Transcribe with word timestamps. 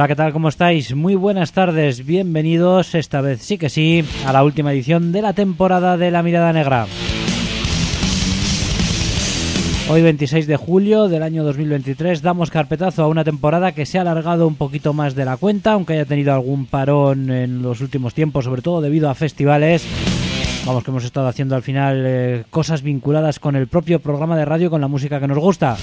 Hola, 0.00 0.08
¿qué 0.08 0.16
tal? 0.16 0.32
¿Cómo 0.32 0.48
estáis? 0.48 0.94
Muy 0.94 1.14
buenas 1.14 1.52
tardes, 1.52 2.06
bienvenidos, 2.06 2.94
esta 2.94 3.20
vez 3.20 3.42
sí 3.42 3.58
que 3.58 3.68
sí, 3.68 4.02
a 4.24 4.32
la 4.32 4.42
última 4.44 4.72
edición 4.72 5.12
de 5.12 5.20
la 5.20 5.34
temporada 5.34 5.98
de 5.98 6.10
La 6.10 6.22
Mirada 6.22 6.54
Negra. 6.54 6.86
Hoy 9.90 10.00
26 10.00 10.46
de 10.46 10.56
julio 10.56 11.08
del 11.08 11.22
año 11.22 11.44
2023 11.44 12.22
damos 12.22 12.48
carpetazo 12.48 13.02
a 13.02 13.08
una 13.08 13.24
temporada 13.24 13.72
que 13.72 13.84
se 13.84 13.98
ha 13.98 14.00
alargado 14.00 14.46
un 14.48 14.54
poquito 14.54 14.94
más 14.94 15.14
de 15.14 15.26
la 15.26 15.36
cuenta, 15.36 15.72
aunque 15.72 15.92
haya 15.92 16.06
tenido 16.06 16.32
algún 16.32 16.64
parón 16.64 17.30
en 17.30 17.60
los 17.60 17.82
últimos 17.82 18.14
tiempos, 18.14 18.46
sobre 18.46 18.62
todo 18.62 18.80
debido 18.80 19.10
a 19.10 19.14
festivales. 19.14 19.84
Vamos, 20.64 20.82
que 20.82 20.90
hemos 20.90 21.04
estado 21.04 21.28
haciendo 21.28 21.56
al 21.56 21.62
final 21.62 22.04
eh, 22.06 22.44
cosas 22.48 22.80
vinculadas 22.80 23.38
con 23.38 23.54
el 23.54 23.66
propio 23.66 24.00
programa 24.00 24.38
de 24.38 24.46
radio, 24.46 24.70
con 24.70 24.80
la 24.80 24.88
música 24.88 25.20
que 25.20 25.28
nos 25.28 25.38
gusta. 25.38 25.76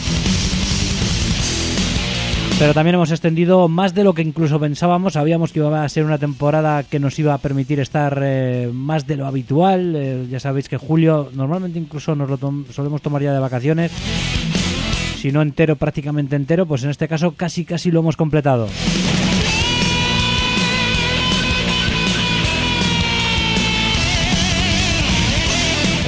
Pero 2.59 2.73
también 2.73 2.95
hemos 2.95 3.11
extendido 3.11 3.67
más 3.67 3.94
de 3.94 4.03
lo 4.03 4.13
que 4.13 4.23
incluso 4.23 4.59
pensábamos. 4.59 5.13
Sabíamos 5.13 5.51
que 5.51 5.59
iba 5.59 5.84
a 5.84 5.90
ser 5.90 6.06
una 6.06 6.18
temporada 6.18 6.81
que 6.81 7.00
nos 7.00 7.19
iba 7.19 7.35
a 7.35 7.38
permitir 7.38 7.79
estar 7.79 8.19
eh, 8.23 8.72
más 8.73 9.06
de 9.06 9.16
lo 9.16 9.28
habitual. 9.28 9.94
Eh, 9.95 10.25
ya 10.28 10.40
sabéis 10.40 10.68
que 10.68 10.78
julio 10.78 11.29
normalmente 11.34 11.78
incluso 11.78 12.16
nos 12.16 12.28
lo 12.28 12.40
solemos 12.72 13.03
tomar 13.03 13.22
ya 13.22 13.31
de 13.31 13.40
vacaciones. 13.40 13.91
Si 15.22 15.31
no 15.31 15.44
entero, 15.44 15.75
prácticamente 15.75 16.35
entero, 16.35 16.66
pues 16.66 16.84
en 16.84 16.90
este 16.90 17.07
caso 17.07 17.34
casi 17.34 17.63
casi 17.63 17.91
lo 17.91 18.00
hemos 18.00 18.18
completado. 18.18 18.68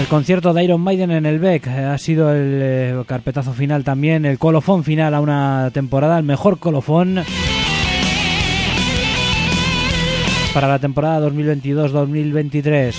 Concierto 0.09 0.53
de 0.53 0.63
Iron 0.63 0.81
Maiden 0.81 1.11
en 1.11 1.25
el 1.27 1.37
Beck 1.37 1.67
eh, 1.67 1.85
ha 1.85 1.97
sido 1.99 2.33
el 2.33 2.59
eh, 2.61 3.03
carpetazo 3.05 3.53
final 3.53 3.83
también, 3.83 4.25
el 4.25 4.39
colofón 4.39 4.83
final 4.83 5.13
a 5.13 5.21
una 5.21 5.69
temporada, 5.71 6.17
el 6.17 6.25
mejor 6.25 6.57
colofón 6.57 7.23
para 10.53 10.67
la 10.67 10.79
temporada 10.79 11.29
2022-2023. 11.29 12.95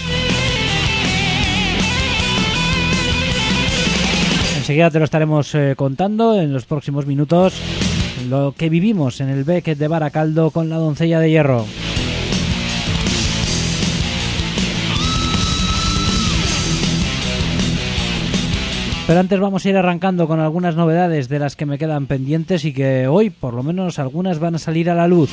Enseguida 4.58 4.90
te 4.90 4.98
lo 5.00 5.04
estaremos 5.04 5.54
eh, 5.56 5.74
contando 5.76 6.40
en 6.40 6.52
los 6.52 6.64
próximos 6.64 7.06
minutos 7.06 7.54
lo 8.28 8.54
que 8.56 8.68
vivimos 8.68 9.20
en 9.20 9.30
el 9.30 9.42
Beck 9.42 9.64
de 9.64 9.88
Baracaldo 9.88 10.52
con 10.52 10.68
la 10.68 10.76
doncella 10.76 11.18
de 11.18 11.30
hierro. 11.30 11.66
Pero 19.10 19.18
antes 19.18 19.40
vamos 19.40 19.66
a 19.66 19.68
ir 19.68 19.76
arrancando 19.76 20.28
con 20.28 20.38
algunas 20.38 20.76
novedades 20.76 21.28
de 21.28 21.40
las 21.40 21.56
que 21.56 21.66
me 21.66 21.78
quedan 21.78 22.06
pendientes 22.06 22.64
y 22.64 22.72
que 22.72 23.08
hoy 23.08 23.30
por 23.30 23.54
lo 23.54 23.64
menos 23.64 23.98
algunas 23.98 24.38
van 24.38 24.54
a 24.54 24.58
salir 24.60 24.88
a 24.88 24.94
la 24.94 25.08
luz. 25.08 25.32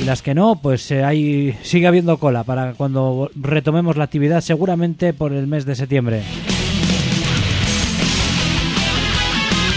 Y 0.00 0.04
las 0.04 0.22
que 0.22 0.32
no, 0.32 0.60
pues 0.62 0.88
eh, 0.92 1.02
ahí 1.02 1.58
sigue 1.62 1.88
habiendo 1.88 2.18
cola 2.18 2.44
para 2.44 2.74
cuando 2.74 3.28
retomemos 3.34 3.96
la 3.96 4.04
actividad 4.04 4.40
seguramente 4.40 5.12
por 5.12 5.32
el 5.32 5.48
mes 5.48 5.64
de 5.64 5.74
septiembre. 5.74 6.22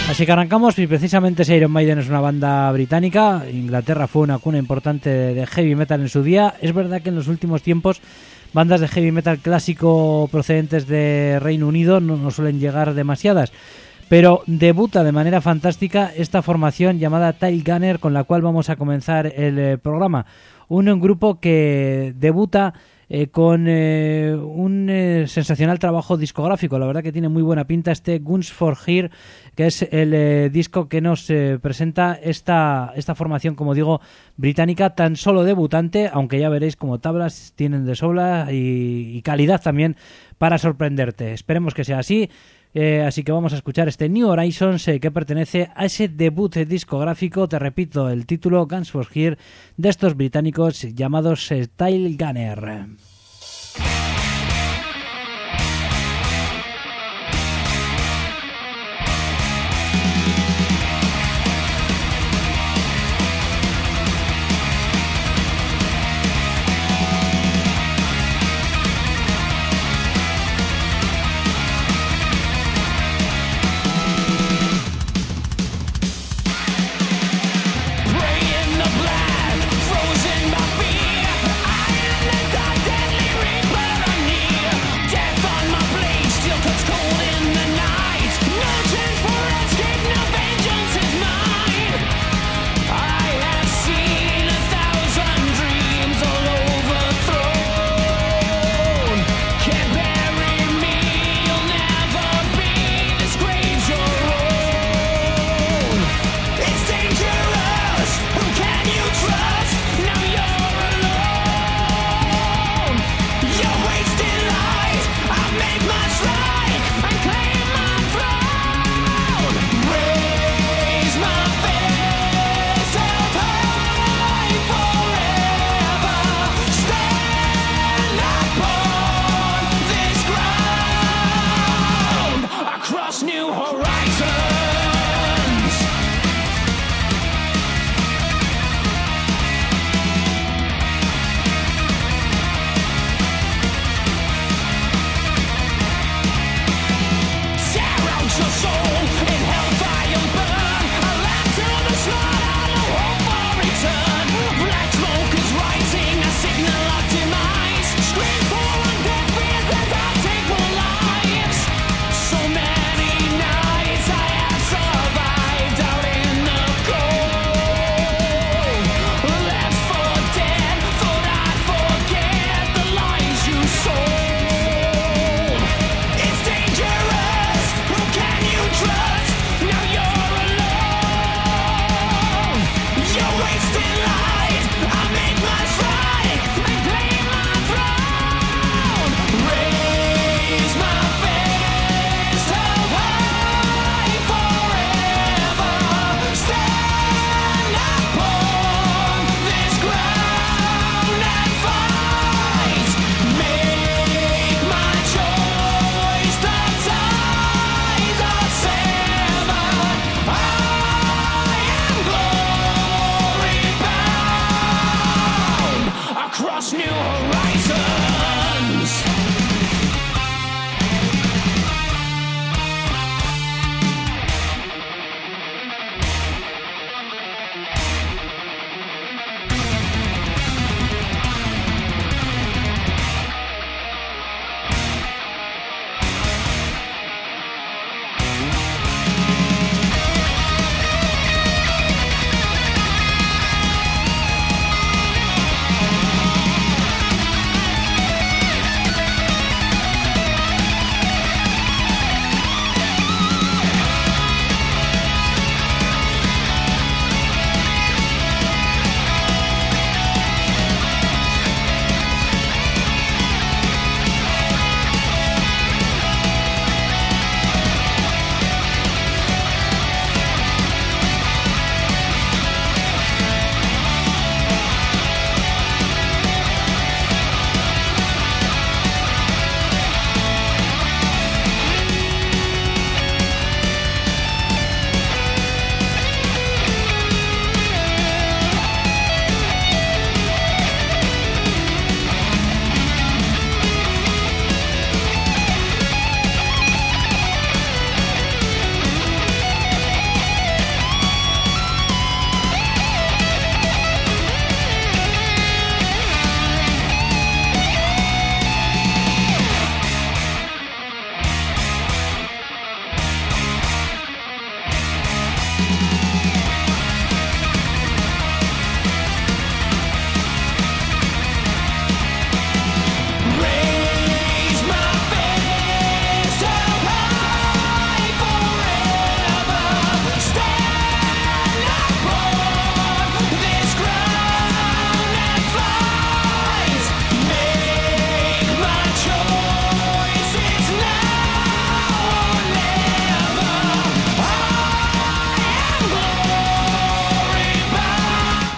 Así 0.08 0.24
que 0.24 0.30
arrancamos 0.30 0.78
y 0.78 0.86
precisamente 0.86 1.52
Iron 1.52 1.72
Maiden 1.72 1.98
es 1.98 2.08
una 2.08 2.20
banda 2.20 2.70
británica. 2.70 3.42
Inglaterra 3.52 4.06
fue 4.06 4.22
una 4.22 4.38
cuna 4.38 4.58
importante 4.58 5.10
de 5.10 5.46
heavy 5.48 5.74
metal 5.74 6.00
en 6.00 6.08
su 6.08 6.22
día. 6.22 6.54
Es 6.60 6.72
verdad 6.72 7.02
que 7.02 7.08
en 7.08 7.16
los 7.16 7.26
últimos 7.26 7.62
tiempos 7.62 8.00
bandas 8.56 8.80
de 8.80 8.88
heavy 8.88 9.12
metal 9.12 9.36
clásico 9.36 10.30
procedentes 10.32 10.88
de 10.88 11.38
Reino 11.40 11.68
Unido 11.68 12.00
no, 12.00 12.30
suelen 12.30 12.58
llegar 12.58 12.94
demasiadas. 12.94 13.52
Pero 14.08 14.42
debuta 14.46 15.04
de 15.04 15.12
manera 15.12 15.42
fantástica 15.42 16.10
esta 16.16 16.40
formación 16.40 16.98
llamada 16.98 17.34
Tile 17.34 17.62
Gunner 17.62 17.98
con 17.98 18.14
la 18.14 18.24
cual 18.24 18.40
vamos 18.40 18.70
a 18.70 18.76
comenzar 18.76 19.26
el 19.26 19.58
eh, 19.58 19.76
programa. 19.76 20.24
Un 20.68 20.86
grupo 21.00 21.38
que 21.38 22.14
debuta 22.16 22.72
eh, 23.08 23.28
con 23.28 23.66
eh, 23.68 24.34
un 24.34 24.90
eh, 24.90 25.28
sensacional 25.28 25.78
trabajo 25.78 26.16
discográfico. 26.16 26.76
La 26.76 26.86
verdad 26.86 27.04
que 27.04 27.12
tiene 27.12 27.28
muy 27.28 27.42
buena 27.42 27.64
pinta 27.64 27.92
este 27.92 28.18
Guns 28.18 28.50
for 28.50 28.76
Here, 28.84 29.10
que 29.54 29.66
es 29.66 29.82
el 29.90 30.50
disco 30.50 30.88
que 30.88 31.00
nos 31.00 31.32
presenta 31.62 32.14
esta, 32.14 32.92
esta 32.96 33.14
formación, 33.14 33.54
como 33.54 33.74
digo, 33.74 34.00
británica, 34.36 34.90
tan 34.90 35.16
solo 35.16 35.44
debutante, 35.44 36.10
aunque 36.12 36.40
ya 36.40 36.48
veréis 36.48 36.76
como 36.76 36.98
tablas 36.98 37.52
tienen 37.54 37.86
de 37.86 37.94
sobra 37.94 38.48
y, 38.50 39.22
calidad 39.22 39.62
también 39.62 39.96
para 40.38 40.58
sorprenderte. 40.58 41.32
Esperemos 41.32 41.74
que 41.74 41.84
sea 41.84 42.00
así. 42.00 42.28
Así 43.06 43.22
que 43.22 43.32
vamos 43.32 43.54
a 43.54 43.56
escuchar 43.56 43.88
este 43.88 44.08
New 44.08 44.28
Horizons 44.28 44.84
que 45.00 45.10
pertenece 45.10 45.70
a 45.74 45.86
ese 45.86 46.08
debut 46.08 46.54
discográfico, 46.56 47.48
te 47.48 47.58
repito, 47.58 48.10
el 48.10 48.26
título 48.26 48.66
Guns 48.66 48.90
for 48.90 49.06
Here 49.14 49.38
de 49.78 49.88
estos 49.88 50.14
británicos 50.14 50.82
llamados 50.94 51.48
Style 51.50 52.16
Gunner. 52.18 53.15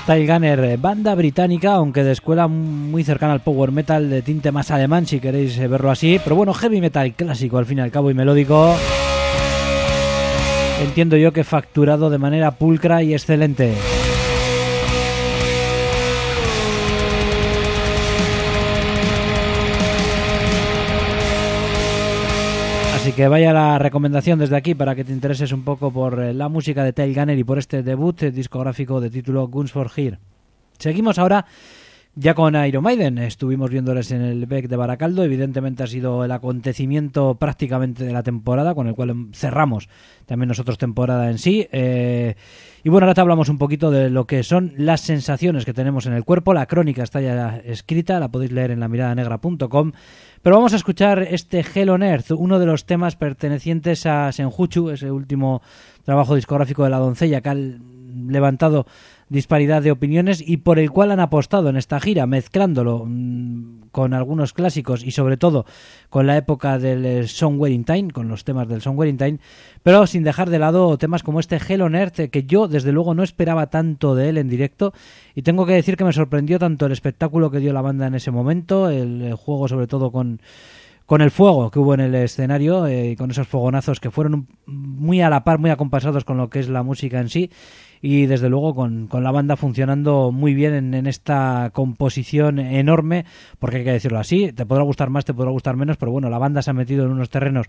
Style 0.09 0.73
eh, 0.73 0.79
banda 0.81 1.15
británica, 1.15 1.75
aunque 1.75 2.03
de 2.03 2.13
escuela 2.13 2.49
muy 2.49 3.05
cercana 3.05 3.35
al 3.35 3.43
power 3.43 3.73
metal 3.73 4.09
de 4.09 4.23
tinte 4.23 4.51
más 4.51 4.71
alemán, 4.71 5.07
si 5.07 5.21
queréis 5.21 5.59
eh, 5.59 5.69
verlo 5.69 5.91
así. 5.91 6.19
Pero 6.25 6.35
bueno, 6.35 6.55
heavy 6.55 6.81
metal 6.81 7.13
clásico 7.13 7.59
al 7.59 7.67
fin 7.67 7.77
y 7.77 7.81
al 7.83 7.91
cabo 7.91 8.11
y 8.11 8.15
melódico. 8.15 8.75
Entiendo 10.83 11.19
yo 11.19 11.35
que 11.35 11.45
facturado 11.45 12.09
de 12.09 12.17
manera 12.17 12.53
pulcra 12.53 13.03
y 13.03 13.13
excelente. 13.13 13.75
Así 23.09 23.17
que 23.17 23.27
vaya 23.27 23.55
la 23.55 23.79
recomendación 23.79 24.39
desde 24.39 24.55
aquí 24.55 24.75
para 24.75 24.95
que 24.95 25.03
te 25.03 25.15
intereses 25.15 25.51
un 25.53 25.63
poco 25.63 25.91
por 25.91 26.21
eh, 26.21 26.35
la 26.35 26.51
música 26.51 26.85
de 26.85 26.93
Tail 26.93 27.15
Gunner 27.15 27.39
y 27.39 27.43
por 27.43 27.57
este 27.57 27.83
debut 27.83 28.23
eh, 28.23 28.31
discográfico 28.31 29.01
de 29.01 29.09
título 29.09 29.49
Guns 29.49 29.73
for 29.73 29.91
Here. 29.97 30.19
Seguimos 30.79 31.19
ahora 31.19 31.47
ya 32.15 32.35
con 32.35 32.55
Iron 32.67 32.83
Maiden. 32.83 33.17
Estuvimos 33.17 33.71
viéndoles 33.71 34.11
en 34.11 34.21
el 34.21 34.45
Beck 34.45 34.69
de 34.69 34.77
Baracaldo. 34.77 35.25
Evidentemente 35.25 35.85
ha 35.85 35.87
sido 35.87 36.23
el 36.23 36.33
acontecimiento 36.33 37.37
prácticamente 37.37 38.05
de 38.05 38.13
la 38.13 38.23
temporada, 38.23 38.75
con 38.75 38.89
el 38.89 38.95
cual 38.95 39.29
cerramos 39.33 39.89
también 40.27 40.49
nosotros 40.49 40.77
temporada 40.77 41.31
en 41.31 41.39
sí. 41.39 41.67
Eh, 41.73 42.35
y 42.83 42.89
bueno, 42.91 43.07
ahora 43.07 43.15
te 43.15 43.21
hablamos 43.21 43.49
un 43.49 43.57
poquito 43.57 43.91
de 43.91 44.11
lo 44.11 44.27
que 44.27 44.43
son 44.43 44.75
las 44.77 45.01
sensaciones 45.01 45.65
que 45.65 45.73
tenemos 45.73 46.07
en 46.07 46.13
el 46.13 46.25
cuerpo. 46.25 46.53
La 46.53 46.67
crónica 46.67 47.05
está 47.05 47.21
ya 47.21 47.57
escrita, 47.65 48.21
la 48.21 48.29
podéis 48.29 48.53
leer 48.53 48.73
en 48.73 48.81
la 48.81 48.89
mirada 48.89 49.15
negra.com. 49.15 49.93
Pero 50.43 50.57
vamos 50.57 50.73
a 50.73 50.77
escuchar 50.77 51.21
este 51.31 51.65
Hell 51.75 51.91
on 51.91 52.03
Earth, 52.03 52.31
uno 52.31 52.59
de 52.59 52.67
los 52.67 52.87
temas 52.87 53.17
pertenecientes 53.17 54.07
a 54.07 54.31
Senjuchu, 54.31 54.91
ese 54.91 55.11
último 55.11 55.63
trabajo 56.05 56.35
discográfico 56.37 56.85
de 56.85 56.91
la 56.91 56.99
doncella 56.99 57.41
que 57.41 57.49
ha 57.49 57.55
levantado 57.55 58.87
disparidad 59.29 59.83
de 59.83 59.91
opiniones 59.91 60.43
y 60.47 60.59
por 60.59 60.79
el 60.79 60.91
cual 60.91 61.11
han 61.11 61.21
apostado 61.21 61.69
en 61.69 61.77
esta 61.77 62.01
gira, 62.01 62.27
mezclándolo 62.27 63.05
mm, 63.07 63.89
con 63.91 64.15
algunos 64.15 64.53
clásicos 64.53 65.05
y 65.05 65.11
sobre 65.11 65.37
todo 65.37 65.67
con 66.09 66.27
la 66.27 66.37
época 66.37 66.79
del 66.79 67.05
eh, 67.05 67.29
Songwriting 67.29 67.85
Time, 67.85 68.11
con 68.11 68.29
los 68.29 68.45
temas 68.45 68.69
del 68.69 68.81
Songwriting 68.81 69.19
Time, 69.19 69.39
pero 69.83 70.07
sin 70.07 70.25
dejar 70.25 70.51
de 70.51 70.59
lado 70.59 70.97
temas 70.99 71.23
como 71.23 71.41
este 71.41 71.57
Hell 71.57 71.83
on 71.83 71.95
Earth, 71.95 72.31
que 72.31 72.45
yo 72.45 72.69
desde 72.69 72.93
luego 72.93 73.15
no 73.15 73.23
esperaba 73.23 73.69
tanto 73.69 74.15
de 74.15 74.29
él 74.29 74.39
en 74.39 74.49
directo. 74.49 74.93
Y 75.35 75.43
tengo 75.43 75.67
que 75.67 75.73
decir 75.73 75.97
que 75.97 76.05
me 76.05 76.13
sorprendió 76.13 76.59
tanto 76.59 76.87
el 76.87 76.93
espectáculo 76.93 77.51
que 77.51 77.61
dio 77.61 77.73
la 77.73 77.83
banda 77.83 78.07
en 78.07 78.15
ese 78.15 78.31
momento, 78.31 78.89
el, 78.89 79.35
juego 79.35 79.69
sobre 79.69 79.87
todo 79.87 80.11
con 80.11 80.41
con 81.07 81.23
el 81.23 81.31
fuego 81.31 81.71
que 81.71 81.79
hubo 81.79 81.95
en 81.95 82.01
el 82.01 82.15
escenario 82.15 82.87
eh, 82.87 83.13
y 83.13 83.17
con 83.17 83.31
esos 83.31 83.49
fogonazos 83.49 83.99
que 83.99 84.11
fueron 84.11 84.47
muy 84.67 85.23
a 85.23 85.31
la 85.31 85.43
par, 85.43 85.59
muy 85.59 85.71
acompasados 85.71 86.23
con 86.27 86.37
lo 86.37 86.51
que 86.51 86.61
es 86.61 86.69
la 86.69 86.83
música 86.83 87.19
en 87.19 87.31
sí 87.31 87.51
y 88.01 88.27
desde 88.27 88.49
luego 88.49 88.75
con, 88.75 89.09
la 89.13 89.31
banda 89.31 89.57
funcionando 89.57 90.33
muy 90.33 90.55
bien 90.55 90.75
en, 90.75 90.95
en, 90.95 91.07
esta 91.07 91.71
composición 91.73 92.59
enorme, 92.59 93.25
porque 93.59 93.79
hay 93.79 93.85
que 93.85 93.93
decirlo 93.93 94.19
así, 94.19 94.53
te 94.53 94.67
podrá 94.67 94.85
gustar 94.85 95.11
más, 95.11 95.25
te 95.25 95.35
podrá 95.35 95.51
gustar 95.51 95.77
menos, 95.77 95.97
pero 95.97 96.13
bueno, 96.13 96.31
la 96.31 96.39
banda 96.39 96.63
se 96.63 96.71
ha 96.71 96.75
metido 96.75 97.05
en 97.05 97.13
unos 97.13 97.31
terrenos 97.31 97.67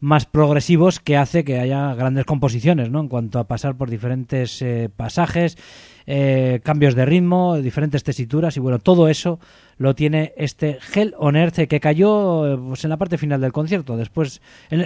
más 0.00 0.26
progresivos 0.26 1.00
que 1.00 1.16
hace 1.16 1.44
que 1.44 1.58
haya 1.58 1.94
grandes 1.94 2.24
composiciones, 2.24 2.90
¿no? 2.90 3.00
En 3.00 3.08
cuanto 3.08 3.38
a 3.38 3.44
pasar 3.44 3.76
por 3.76 3.90
diferentes 3.90 4.60
eh, 4.62 4.90
pasajes, 4.94 5.56
eh, 6.06 6.60
cambios 6.62 6.94
de 6.94 7.04
ritmo, 7.04 7.56
diferentes 7.56 8.04
tesituras 8.04 8.56
y 8.56 8.60
bueno, 8.60 8.78
todo 8.78 9.08
eso 9.08 9.40
lo 9.78 9.94
tiene 9.94 10.32
este 10.36 10.78
Hell 10.94 11.14
on 11.18 11.36
Earth 11.36 11.66
que 11.68 11.80
cayó 11.80 12.54
eh, 12.54 12.58
pues, 12.58 12.84
en 12.84 12.90
la 12.90 12.96
parte 12.96 13.18
final 13.18 13.40
del 13.40 13.52
concierto. 13.52 13.96
Después 13.96 14.40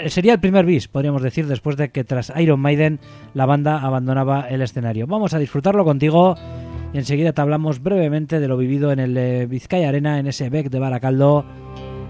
sería 0.09 0.33
el 0.33 0.41
primer 0.41 0.65
bis, 0.65 0.89
podríamos 0.89 1.23
decir, 1.23 1.47
después 1.47 1.77
de 1.77 1.91
que 1.91 2.05
tras 2.05 2.33
Iron 2.39 2.61
Maiden 2.61 3.01
la 3.35 3.47
banda 3.47 3.81
abandonaba 3.81 4.49
el 4.49 4.63
escenario. 4.63 5.07
Vamos 5.07 5.35
a 5.35 5.39
disfrutarlo 5.39 5.85
contigo 5.85 6.37
y 6.93 6.99
enseguida 6.99 7.33
te 7.33 7.41
hablamos 7.41 7.83
brevemente 7.83 8.41
de 8.41 8.49
lo 8.49 8.57
vivido 8.57 8.93
en 8.93 9.01
el 9.01 9.47
Vizcaya 9.47 9.89
Arena 9.89 10.19
en 10.19 10.27
ese 10.27 10.51
Beck 10.51 10.71
de 10.71 10.79
Baracaldo 10.79 11.45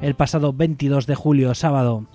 el 0.03 0.15
pasado 0.15 0.53
22 0.53 1.07
de 1.07 1.15
julio, 1.15 1.55
sábado. 1.55 2.07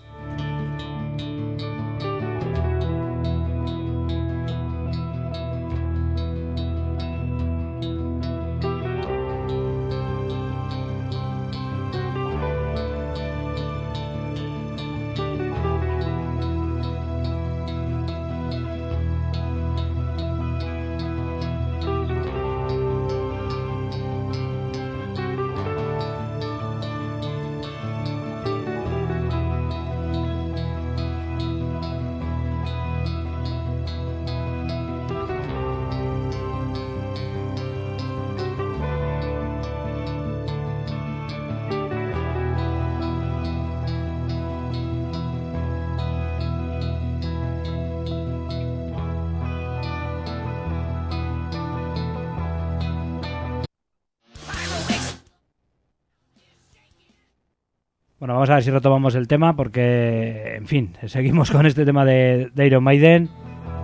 Bueno, 58.25 58.37
vamos 58.37 58.49
a 58.49 58.55
ver 58.55 58.63
si 58.63 58.71
retomamos 58.71 59.13
el 59.13 59.27
tema 59.27 59.55
porque, 59.55 60.55
en 60.55 60.65
fin, 60.65 60.95
seguimos 61.05 61.51
con 61.51 61.67
este 61.67 61.85
tema 61.85 62.03
de, 62.05 62.49
de 62.55 62.65
Iron 62.65 62.83
Maiden, 62.83 63.29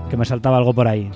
que 0.10 0.18
me 0.18 0.26
saltaba 0.26 0.58
algo 0.58 0.74
por 0.74 0.88
ahí. 0.88 1.12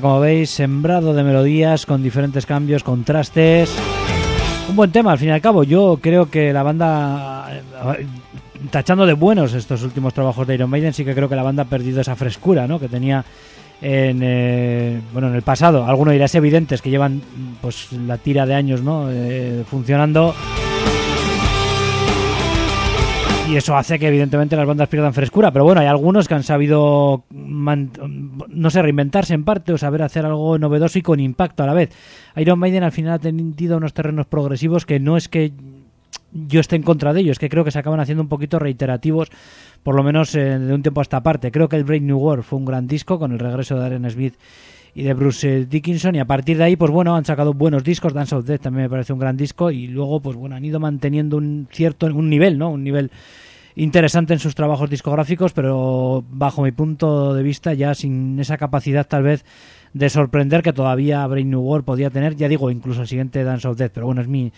Como 0.00 0.20
veis, 0.20 0.48
sembrado 0.48 1.12
de 1.12 1.22
melodías 1.22 1.84
con 1.84 2.02
diferentes 2.02 2.46
cambios, 2.46 2.82
contrastes. 2.82 3.70
Un 4.70 4.74
buen 4.74 4.90
tema, 4.90 5.12
al 5.12 5.18
fin 5.18 5.28
y 5.28 5.32
al 5.32 5.40
cabo. 5.42 5.64
Yo 5.64 5.98
creo 6.00 6.30
que 6.30 6.52
la 6.52 6.62
banda, 6.62 7.62
eh, 7.98 8.06
tachando 8.70 9.04
de 9.04 9.12
buenos 9.12 9.52
estos 9.52 9.82
últimos 9.82 10.14
trabajos 10.14 10.46
de 10.46 10.54
Iron 10.54 10.70
Maiden, 10.70 10.94
sí 10.94 11.04
que 11.04 11.14
creo 11.14 11.28
que 11.28 11.36
la 11.36 11.42
banda 11.42 11.64
ha 11.64 11.66
perdido 11.66 12.00
esa 12.00 12.16
frescura 12.16 12.66
¿no? 12.66 12.80
que 12.80 12.88
tenía 12.88 13.22
en, 13.82 14.20
eh, 14.22 15.00
bueno, 15.12 15.28
en 15.28 15.34
el 15.34 15.42
pasado. 15.42 15.84
Algunos 15.84 16.12
dirán 16.12 16.24
es 16.24 16.34
evidente, 16.36 16.74
es 16.74 16.82
que 16.82 16.90
llevan 16.90 17.20
pues 17.60 17.92
la 17.92 18.16
tira 18.16 18.46
de 18.46 18.54
años 18.54 18.80
¿no? 18.82 19.08
Eh, 19.10 19.62
funcionando. 19.68 20.34
Y 23.52 23.56
eso 23.56 23.76
hace 23.76 23.98
que 23.98 24.08
evidentemente 24.08 24.56
las 24.56 24.66
bandas 24.66 24.88
pierdan 24.88 25.12
frescura, 25.12 25.50
pero 25.50 25.66
bueno, 25.66 25.82
hay 25.82 25.86
algunos 25.86 26.26
que 26.26 26.32
han 26.32 26.42
sabido, 26.42 27.24
no 27.28 28.70
sé, 28.70 28.80
reinventarse 28.80 29.34
en 29.34 29.44
parte 29.44 29.74
o 29.74 29.78
saber 29.78 30.00
hacer 30.00 30.24
algo 30.24 30.56
novedoso 30.56 30.98
y 30.98 31.02
con 31.02 31.20
impacto 31.20 31.62
a 31.62 31.66
la 31.66 31.74
vez. 31.74 31.90
Iron 32.36 32.58
Maiden 32.58 32.82
al 32.82 32.92
final 32.92 33.12
ha 33.12 33.18
tenido 33.18 33.76
unos 33.76 33.92
terrenos 33.92 34.24
progresivos 34.24 34.86
que 34.86 35.00
no 35.00 35.18
es 35.18 35.28
que 35.28 35.52
yo 36.32 36.60
esté 36.60 36.76
en 36.76 36.82
contra 36.82 37.12
de 37.12 37.20
ellos, 37.20 37.38
que 37.38 37.50
creo 37.50 37.62
que 37.62 37.70
se 37.70 37.78
acaban 37.78 38.00
haciendo 38.00 38.22
un 38.22 38.30
poquito 38.30 38.58
reiterativos, 38.58 39.28
por 39.82 39.96
lo 39.96 40.02
menos 40.02 40.34
eh, 40.34 40.58
de 40.58 40.72
un 40.72 40.82
tiempo 40.82 41.00
a 41.00 41.02
esta 41.02 41.22
parte. 41.22 41.52
Creo 41.52 41.68
que 41.68 41.76
el 41.76 41.84
Break 41.84 42.04
New 42.04 42.16
World 42.16 42.44
fue 42.44 42.58
un 42.58 42.64
gran 42.64 42.86
disco 42.86 43.18
con 43.18 43.32
el 43.32 43.38
regreso 43.38 43.78
de 43.78 43.84
Aaron 43.84 44.10
Smith 44.10 44.34
y 44.94 45.02
de 45.02 45.14
Bruce 45.14 45.66
Dickinson. 45.66 46.14
Y 46.14 46.18
a 46.18 46.24
partir 46.24 46.58
de 46.58 46.64
ahí 46.64 46.76
pues 46.76 46.90
bueno 46.90 47.16
han 47.16 47.24
sacado 47.24 47.54
buenos 47.54 47.84
discos. 47.84 48.12
Dance 48.12 48.34
of 48.34 48.44
Death 48.44 48.62
también 48.62 48.84
me 48.84 48.90
parece 48.90 49.12
un 49.12 49.18
gran 49.18 49.36
disco. 49.36 49.70
Y 49.70 49.86
luego 49.86 50.20
pues 50.20 50.36
bueno 50.36 50.56
han 50.56 50.64
ido 50.64 50.80
manteniendo 50.80 51.36
un 51.36 51.68
cierto 51.70 52.06
un 52.06 52.28
nivel 52.28 52.58
no 52.58 52.70
un 52.70 52.84
nivel 52.84 53.10
interesante 53.74 54.34
en 54.34 54.38
sus 54.38 54.54
trabajos 54.54 54.90
discográficos 54.90 55.54
pero 55.54 56.22
bajo 56.28 56.60
mi 56.60 56.72
punto 56.72 57.32
de 57.32 57.42
vista 57.42 57.72
ya 57.72 57.94
sin 57.94 58.38
esa 58.38 58.58
capacidad 58.58 59.06
tal 59.06 59.22
vez 59.22 59.46
de 59.94 60.10
sorprender 60.10 60.62
que 60.62 60.74
todavía 60.74 61.26
Brain 61.26 61.48
New 61.48 61.60
World 61.60 61.86
podía 61.86 62.10
tener 62.10 62.36
ya 62.36 62.48
digo 62.48 62.70
incluso 62.70 63.00
el 63.00 63.08
siguiente 63.08 63.44
Dance 63.44 63.68
of 63.68 63.76
Death. 63.78 63.92
Pero 63.94 64.06
bueno 64.06 64.20
es 64.20 64.28
mi 64.28 64.52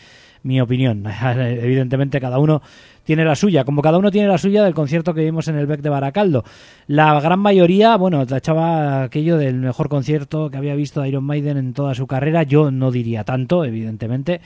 mi 0.45 0.61
opinión. 0.61 1.05
Evidentemente 1.25 2.21
cada 2.21 2.39
uno 2.39 2.63
tiene 3.03 3.25
la 3.25 3.35
suya, 3.35 3.65
como 3.65 3.83
cada 3.83 3.99
uno 3.99 4.11
tiene 4.11 4.29
la 4.29 4.39
suya 4.39 4.63
del 4.65 4.73
concierto 4.75 5.13
que 5.13 5.25
vimos 5.25 5.49
en 5.49 5.57
el 5.57 5.67
Beck 5.67 5.81
de 5.83 5.91
Baracaldo. 5.91 6.45
La 6.87 7.21
gran 7.21 7.41
mayoría, 7.41 7.97
bueno, 7.97 8.25
tachaba 8.27 9.03
aquello 9.03 9.37
del 9.37 9.57
mejor 9.57 9.89
concierto 9.89 10.49
que 10.51 10.57
había 10.57 10.75
visto 10.75 11.03
de 11.03 11.09
Iron 11.09 11.25
Maiden 11.25 11.57
en 11.57 11.73
toda 11.75 11.95
su 11.95 12.07
carrera. 12.07 12.45
Yo 12.45 12.71
no 12.71 12.91
diría 12.91 13.25
tanto, 13.25 13.65
evidentemente. 13.65 14.41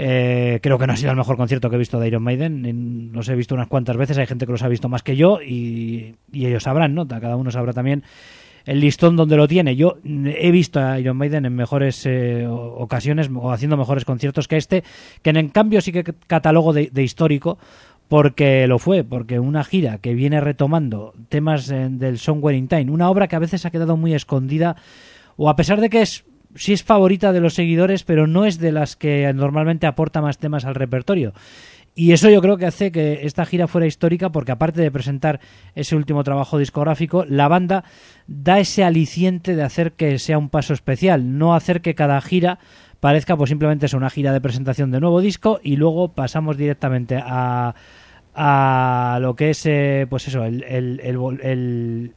Eh, 0.00 0.60
creo 0.62 0.78
que 0.78 0.86
no 0.86 0.92
ha 0.92 0.96
sido 0.96 1.10
el 1.10 1.16
mejor 1.16 1.36
concierto 1.36 1.68
que 1.68 1.74
he 1.74 1.78
visto 1.80 1.98
de 1.98 2.06
Iron 2.06 2.22
Maiden. 2.22 2.64
En- 2.66 3.10
los 3.12 3.28
he 3.28 3.34
visto 3.34 3.56
unas 3.56 3.66
cuantas 3.66 3.96
veces. 3.96 4.16
Hay 4.18 4.26
gente 4.26 4.46
que 4.46 4.52
los 4.52 4.62
ha 4.62 4.68
visto 4.68 4.88
más 4.88 5.02
que 5.02 5.16
yo 5.16 5.40
y 5.42 6.14
ellos 6.32 6.62
sabrán, 6.62 6.94
¿no? 6.94 7.08
Cada 7.08 7.34
uno 7.34 7.50
sabrá 7.50 7.72
también 7.72 8.04
el 8.68 8.80
listón 8.80 9.16
donde 9.16 9.36
lo 9.36 9.48
tiene. 9.48 9.76
Yo 9.76 9.96
he 10.04 10.50
visto 10.50 10.78
a 10.78 11.00
Iron 11.00 11.16
Maiden 11.16 11.46
en 11.46 11.54
mejores 11.54 12.04
eh, 12.04 12.46
ocasiones 12.46 13.30
o 13.34 13.50
haciendo 13.50 13.78
mejores 13.78 14.04
conciertos 14.04 14.46
que 14.46 14.58
este, 14.58 14.84
que 15.22 15.30
en 15.30 15.48
cambio 15.48 15.80
sí 15.80 15.90
que 15.90 16.04
catalogo 16.04 16.74
de, 16.74 16.90
de 16.92 17.02
histórico 17.02 17.58
porque 18.08 18.66
lo 18.66 18.78
fue, 18.78 19.04
porque 19.04 19.38
una 19.38 19.64
gira 19.64 19.98
que 19.98 20.12
viene 20.12 20.40
retomando 20.42 21.14
temas 21.30 21.70
eh, 21.70 21.88
del 21.90 22.18
Somewhere 22.18 22.58
in 22.58 22.68
Time, 22.68 22.90
una 22.90 23.08
obra 23.08 23.26
que 23.26 23.36
a 23.36 23.40
veces 23.40 23.64
ha 23.64 23.70
quedado 23.70 23.96
muy 23.96 24.12
escondida 24.12 24.76
o 25.36 25.48
a 25.48 25.56
pesar 25.56 25.80
de 25.80 25.88
que 25.88 26.02
es 26.02 26.26
sí 26.54 26.74
es 26.74 26.82
favorita 26.82 27.32
de 27.32 27.40
los 27.40 27.54
seguidores, 27.54 28.04
pero 28.04 28.26
no 28.26 28.44
es 28.44 28.58
de 28.58 28.72
las 28.72 28.96
que 28.96 29.32
normalmente 29.32 29.86
aporta 29.86 30.20
más 30.20 30.36
temas 30.36 30.66
al 30.66 30.74
repertorio. 30.74 31.32
Y 31.98 32.12
eso 32.12 32.30
yo 32.30 32.40
creo 32.40 32.56
que 32.58 32.66
hace 32.66 32.92
que 32.92 33.26
esta 33.26 33.44
gira 33.44 33.66
fuera 33.66 33.88
histórica 33.88 34.30
porque 34.30 34.52
aparte 34.52 34.80
de 34.80 34.90
presentar 34.92 35.40
ese 35.74 35.96
último 35.96 36.22
trabajo 36.22 36.56
discográfico, 36.56 37.24
la 37.28 37.48
banda 37.48 37.82
da 38.28 38.60
ese 38.60 38.84
aliciente 38.84 39.56
de 39.56 39.64
hacer 39.64 39.90
que 39.94 40.20
sea 40.20 40.38
un 40.38 40.48
paso 40.48 40.74
especial, 40.74 41.38
no 41.38 41.56
hacer 41.56 41.80
que 41.80 41.96
cada 41.96 42.20
gira 42.20 42.60
parezca 43.00 43.36
pues 43.36 43.48
simplemente 43.50 43.86
es 43.86 43.94
una 43.94 44.10
gira 44.10 44.32
de 44.32 44.40
presentación 44.40 44.92
de 44.92 45.00
nuevo 45.00 45.20
disco 45.20 45.58
y 45.60 45.74
luego 45.74 46.12
pasamos 46.12 46.56
directamente 46.56 47.16
a 47.20 47.74
a 48.40 49.18
lo 49.20 49.34
que 49.34 49.50
es 49.50 49.66
eh, 49.66 50.06
pues 50.08 50.28
eso 50.28 50.44
el, 50.44 50.62
el- 50.62 51.00
el 51.02 51.16
el 51.42 52.12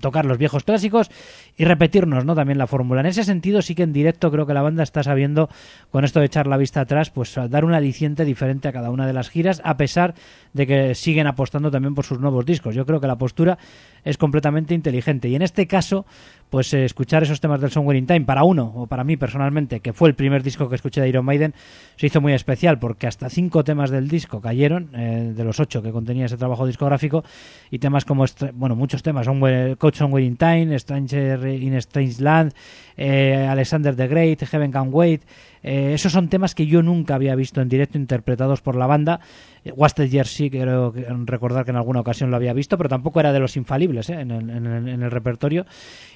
tocar 0.00 0.24
los 0.24 0.38
viejos 0.38 0.62
clásicos 0.62 1.10
y 1.56 1.64
repetirnos 1.64 2.24
no 2.24 2.34
también 2.34 2.58
la 2.58 2.66
fórmula. 2.66 3.00
En 3.00 3.06
ese 3.06 3.24
sentido 3.24 3.62
sí 3.62 3.74
que 3.74 3.84
en 3.84 3.92
directo 3.92 4.30
creo 4.30 4.46
que 4.46 4.54
la 4.54 4.62
banda 4.62 4.82
está 4.82 5.02
sabiendo 5.02 5.48
con 5.90 6.04
esto 6.04 6.20
de 6.20 6.26
echar 6.26 6.46
la 6.46 6.56
vista 6.56 6.80
atrás 6.80 7.10
pues 7.10 7.34
dar 7.48 7.64
un 7.64 7.74
aliciente 7.74 8.24
diferente 8.24 8.68
a 8.68 8.72
cada 8.72 8.90
una 8.90 9.06
de 9.06 9.12
las 9.12 9.30
giras 9.30 9.60
a 9.64 9.76
pesar 9.76 10.14
de 10.52 10.66
que 10.66 10.94
siguen 10.94 11.26
apostando 11.26 11.70
también 11.70 11.94
por 11.94 12.04
sus 12.04 12.18
nuevos 12.18 12.44
discos. 12.44 12.74
Yo 12.74 12.86
creo 12.86 13.00
que 13.00 13.06
la 13.06 13.16
postura 13.16 13.58
es 14.04 14.18
completamente 14.18 14.74
inteligente. 14.74 15.28
Y 15.28 15.36
en 15.36 15.42
este 15.42 15.66
caso 15.66 16.06
pues 16.50 16.72
eh, 16.72 16.84
escuchar 16.84 17.24
esos 17.24 17.40
temas 17.40 17.60
del 17.60 17.72
Somewhere 17.72 17.98
in 17.98 18.06
Time 18.06 18.20
para 18.20 18.44
uno 18.44 18.70
o 18.76 18.86
para 18.86 19.02
mí 19.02 19.16
personalmente 19.16 19.80
que 19.80 19.92
fue 19.92 20.08
el 20.08 20.14
primer 20.14 20.44
disco 20.44 20.68
que 20.68 20.76
escuché 20.76 21.00
de 21.00 21.08
Iron 21.08 21.24
Maiden 21.24 21.52
se 21.96 22.06
hizo 22.06 22.20
muy 22.20 22.32
especial 22.32 22.78
porque 22.78 23.08
hasta 23.08 23.28
cinco 23.28 23.64
temas 23.64 23.90
del 23.90 24.06
disco 24.06 24.40
cayeron 24.40 24.90
eh, 24.94 25.32
de 25.34 25.44
los 25.44 25.58
ocho 25.58 25.82
que 25.82 25.90
contenía 25.90 26.26
ese 26.26 26.36
trabajo 26.36 26.64
discográfico 26.64 27.24
y 27.72 27.80
temas 27.80 28.04
como 28.04 28.24
bueno 28.54 28.76
muchos 28.76 29.02
temas 29.02 29.26
Coach 29.78 29.96
Somewhere 29.96 30.24
in 30.24 30.36
Time 30.36 30.78
Stranger 30.78 31.43
in 31.46 31.74
Strange 31.74 32.20
Land, 32.22 32.52
eh, 32.96 33.46
Alexander 33.48 33.94
the 33.94 34.06
Great, 34.08 34.42
Heaven 34.42 34.70
Can 34.72 34.88
Wait. 34.92 35.22
Eh, 35.62 35.94
esos 35.94 36.12
son 36.12 36.28
temas 36.28 36.54
que 36.54 36.66
yo 36.66 36.82
nunca 36.82 37.14
había 37.14 37.34
visto 37.34 37.62
en 37.62 37.70
directo 37.70 37.96
interpretados 37.96 38.60
por 38.60 38.76
la 38.76 38.86
banda. 38.86 39.20
Eh, 39.64 39.72
Wasted 39.74 40.10
Years 40.10 40.28
sí 40.30 40.50
que- 40.50 40.64
recordar 41.24 41.64
que 41.64 41.70
en 41.70 41.76
alguna 41.78 42.00
ocasión 42.00 42.30
lo 42.30 42.36
había 42.36 42.52
visto, 42.52 42.76
pero 42.76 42.90
tampoco 42.90 43.18
era 43.20 43.32
de 43.32 43.40
los 43.40 43.56
infalibles 43.56 44.10
¿eh? 44.10 44.20
en, 44.20 44.30
el, 44.30 44.50
en 44.50 45.02
el- 45.02 45.10
repertorio. 45.10 45.64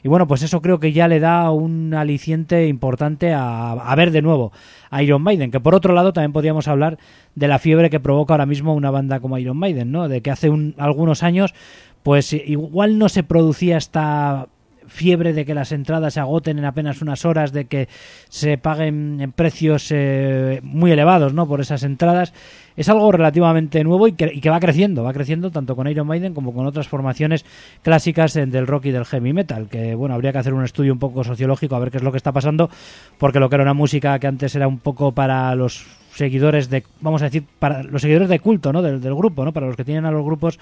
Y 0.03 0.09
bueno, 0.09 0.27
pues 0.29 0.43
eso 0.43 0.61
creo 0.61 0.79
que 0.81 0.93
ya 0.93 1.09
le 1.09 1.19
da 1.19 1.51
un 1.51 1.95
aliciente 1.95 2.69
importante 2.69 3.33
a, 3.33 3.73
a 3.73 3.95
ver 3.97 4.11
de 4.11 4.21
nuevo 4.23 4.53
a 4.91 5.03
Iron 5.03 5.23
Maiden, 5.23 5.51
que 5.51 5.61
por 5.61 5.75
otro 5.75 5.95
lado 5.95 6.13
también 6.13 6.33
podríamos 6.33 6.69
hablar 6.69 6.99
de 7.35 7.49
la 7.49 7.59
fiebre 7.59 7.89
que 7.89 8.01
provoca 8.01 8.35
ahora 8.35 8.47
mismo 8.47 8.75
una 8.75 8.91
banda 8.91 9.21
como 9.21 9.39
Iron 9.39 9.57
Maiden, 9.57 9.91
¿no? 9.93 10.09
De 10.09 10.21
que 10.21 10.31
hace 10.31 10.51
un- 10.51 10.75
algunos 10.77 11.23
años, 11.23 11.55
pues 12.03 12.33
igual 12.35 12.99
no 12.99 13.09
se 13.09 13.23
producía 13.23 13.79
esta 13.79 14.49
fiebre 14.89 15.33
de 15.33 15.45
que 15.45 15.55
las 15.55 15.73
entradas 15.73 16.15
se 16.15 16.21
agoten 16.21 16.59
en 16.59 16.65
apenas 16.65 17.03
unas 17.03 17.25
horas, 17.25 17.53
de 17.53 17.67
que 17.67 17.89
se 18.29 18.59
paguen 18.59 19.21
en 19.21 19.33
precios 19.33 19.91
eh, 19.91 20.61
muy 20.63 20.91
elevados 20.91 21.35
¿no? 21.35 21.47
por 21.47 21.61
esas 21.61 21.83
entradas, 21.83 22.33
es 22.77 22.89
algo 22.89 23.11
relativamente 23.11 23.83
nuevo 23.85 24.09
y 24.09 24.13
que, 24.13 24.31
y 24.33 24.41
que 24.41 24.51
va 24.51 24.61
creciendo, 24.61 25.03
va 25.03 25.13
creciendo 25.13 25.51
tanto 25.51 25.75
con 25.75 25.89
Iron 25.89 26.07
Maiden 26.07 26.35
como 26.35 26.53
con 26.53 26.67
otras 26.67 26.89
formaciones 26.89 27.45
clásicas 27.83 28.37
eh, 28.37 28.47
del 28.47 28.67
rock 28.67 28.87
y 28.87 28.91
del 28.91 29.05
heavy 29.05 29.33
metal, 29.33 29.69
que 29.69 29.95
bueno, 29.95 30.15
habría 30.15 30.33
que 30.33 30.39
hacer 30.39 30.55
un 30.55 30.65
estudio 30.65 30.93
un 30.93 30.99
poco 30.99 31.25
sociológico 31.25 31.77
a 31.77 31.81
ver 31.81 31.91
qué 31.91 31.99
es 31.99 32.03
lo 32.03 32.11
que 32.11 32.19
está 32.19 32.33
pasando, 32.33 32.71
porque 33.19 33.41
lo 33.41 33.49
que 33.49 33.57
era 33.57 33.65
una 33.65 33.75
música 33.75 34.19
que 34.19 34.27
antes 34.27 34.55
era 34.55 34.69
un 34.69 34.79
poco 34.79 35.13
para 35.13 35.55
los 35.55 35.87
seguidores 36.15 36.69
de, 36.69 36.85
vamos 37.01 37.23
a 37.23 37.27
decir, 37.27 37.45
para 37.59 37.83
los 37.83 38.03
seguidores 38.03 38.29
de 38.29 38.41
culto, 38.41 38.73
¿no? 38.73 38.83
Del, 38.83 39.01
del 39.01 39.15
grupo, 39.15 39.45
¿no? 39.45 39.53
Para 39.53 39.67
los 39.67 39.77
que 39.77 39.85
tienen 39.85 40.05
a 40.05 40.11
los 40.11 40.25
grupos 40.25 40.59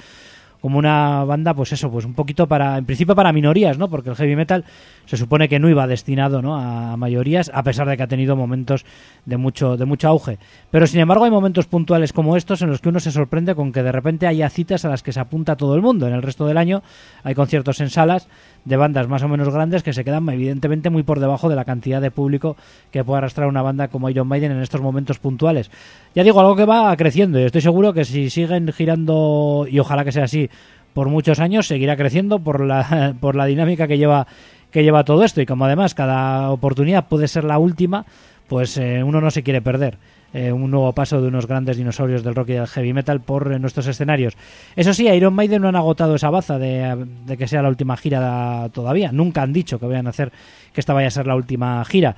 como 0.60 0.78
una 0.78 1.24
banda, 1.24 1.54
pues 1.54 1.72
eso, 1.72 1.90
pues 1.90 2.04
un 2.04 2.14
poquito 2.14 2.46
para, 2.46 2.78
en 2.78 2.84
principio 2.84 3.14
para 3.14 3.32
minorías, 3.32 3.78
¿no? 3.78 3.88
Porque 3.88 4.10
el 4.10 4.16
heavy 4.16 4.36
metal 4.36 4.64
se 5.04 5.16
supone 5.16 5.48
que 5.48 5.58
no 5.58 5.68
iba 5.68 5.86
destinado, 5.86 6.42
¿no? 6.42 6.56
A 6.56 6.96
mayorías, 6.96 7.50
a 7.54 7.62
pesar 7.62 7.88
de 7.88 7.96
que 7.96 8.02
ha 8.02 8.08
tenido 8.08 8.36
momentos 8.36 8.84
de 9.24 9.36
mucho, 9.36 9.76
de 9.76 9.84
mucho 9.84 10.08
auge. 10.08 10.38
Pero 10.70 10.86
sin 10.86 11.00
embargo 11.00 11.24
hay 11.24 11.30
momentos 11.30 11.66
puntuales 11.66 12.12
como 12.12 12.36
estos 12.36 12.62
en 12.62 12.70
los 12.70 12.80
que 12.80 12.88
uno 12.88 13.00
se 13.00 13.12
sorprende 13.12 13.54
con 13.54 13.72
que 13.72 13.82
de 13.82 13.92
repente 13.92 14.26
haya 14.26 14.48
citas 14.50 14.84
a 14.84 14.88
las 14.88 15.02
que 15.02 15.12
se 15.12 15.20
apunta 15.20 15.56
todo 15.56 15.74
el 15.74 15.82
mundo. 15.82 16.06
En 16.06 16.14
el 16.14 16.22
resto 16.22 16.46
del 16.46 16.58
año 16.58 16.82
hay 17.22 17.34
conciertos 17.34 17.80
en 17.80 17.90
salas 17.90 18.28
de 18.66 18.76
bandas 18.76 19.08
más 19.08 19.22
o 19.22 19.28
menos 19.28 19.48
grandes 19.48 19.82
que 19.82 19.92
se 19.92 20.04
quedan 20.04 20.28
evidentemente 20.28 20.90
muy 20.90 21.04
por 21.04 21.20
debajo 21.20 21.48
de 21.48 21.56
la 21.56 21.64
cantidad 21.64 22.02
de 22.02 22.10
público 22.10 22.56
que 22.90 23.04
puede 23.04 23.18
arrastrar 23.18 23.48
una 23.48 23.62
banda 23.62 23.88
como 23.88 24.10
Iron 24.10 24.26
Maiden 24.26 24.52
en 24.52 24.60
estos 24.60 24.82
momentos 24.82 25.18
puntuales. 25.18 25.70
Ya 26.14 26.24
digo, 26.24 26.40
algo 26.40 26.56
que 26.56 26.64
va 26.64 26.94
creciendo 26.96 27.38
y 27.40 27.44
estoy 27.44 27.60
seguro 27.60 27.94
que 27.94 28.04
si 28.04 28.28
siguen 28.28 28.72
girando, 28.72 29.66
y 29.70 29.78
ojalá 29.78 30.04
que 30.04 30.12
sea 30.12 30.24
así, 30.24 30.50
por 30.92 31.08
muchos 31.08 31.38
años, 31.38 31.68
seguirá 31.68 31.96
creciendo 31.96 32.40
por 32.40 32.60
la, 32.60 33.14
por 33.20 33.36
la 33.36 33.46
dinámica 33.46 33.86
que 33.86 33.98
lleva, 33.98 34.26
que 34.72 34.82
lleva 34.82 35.04
todo 35.04 35.22
esto. 35.22 35.40
Y 35.40 35.46
como 35.46 35.64
además 35.66 35.94
cada 35.94 36.50
oportunidad 36.50 37.06
puede 37.06 37.28
ser 37.28 37.44
la 37.44 37.58
última, 37.58 38.04
pues 38.48 38.76
eh, 38.78 39.02
uno 39.02 39.20
no 39.20 39.30
se 39.30 39.44
quiere 39.44 39.62
perder. 39.62 39.98
Eh, 40.36 40.52
un 40.52 40.70
nuevo 40.70 40.92
paso 40.92 41.22
de 41.22 41.28
unos 41.28 41.46
grandes 41.46 41.78
dinosaurios 41.78 42.22
del 42.22 42.34
rock 42.34 42.50
y 42.50 42.52
del 42.52 42.66
heavy 42.66 42.92
metal 42.92 43.22
por 43.22 43.50
eh, 43.50 43.58
nuestros 43.58 43.86
escenarios. 43.86 44.36
Eso 44.76 44.92
sí, 44.92 45.08
Iron 45.08 45.32
Maiden 45.32 45.62
no 45.62 45.68
han 45.68 45.76
agotado 45.76 46.14
esa 46.16 46.28
baza 46.28 46.58
de, 46.58 47.06
que 47.38 47.48
sea 47.48 47.62
la 47.62 47.70
última 47.70 47.96
gira 47.96 48.68
todavía. 48.70 49.12
Nunca 49.12 49.40
han 49.40 49.54
dicho 49.54 49.78
que 49.78 49.86
vayan 49.86 50.06
a 50.06 50.10
hacer 50.10 50.30
que 50.74 50.80
esta 50.80 50.92
vaya 50.92 51.08
a 51.08 51.10
ser 51.10 51.26
la 51.26 51.36
última 51.36 51.82
gira. 51.86 52.16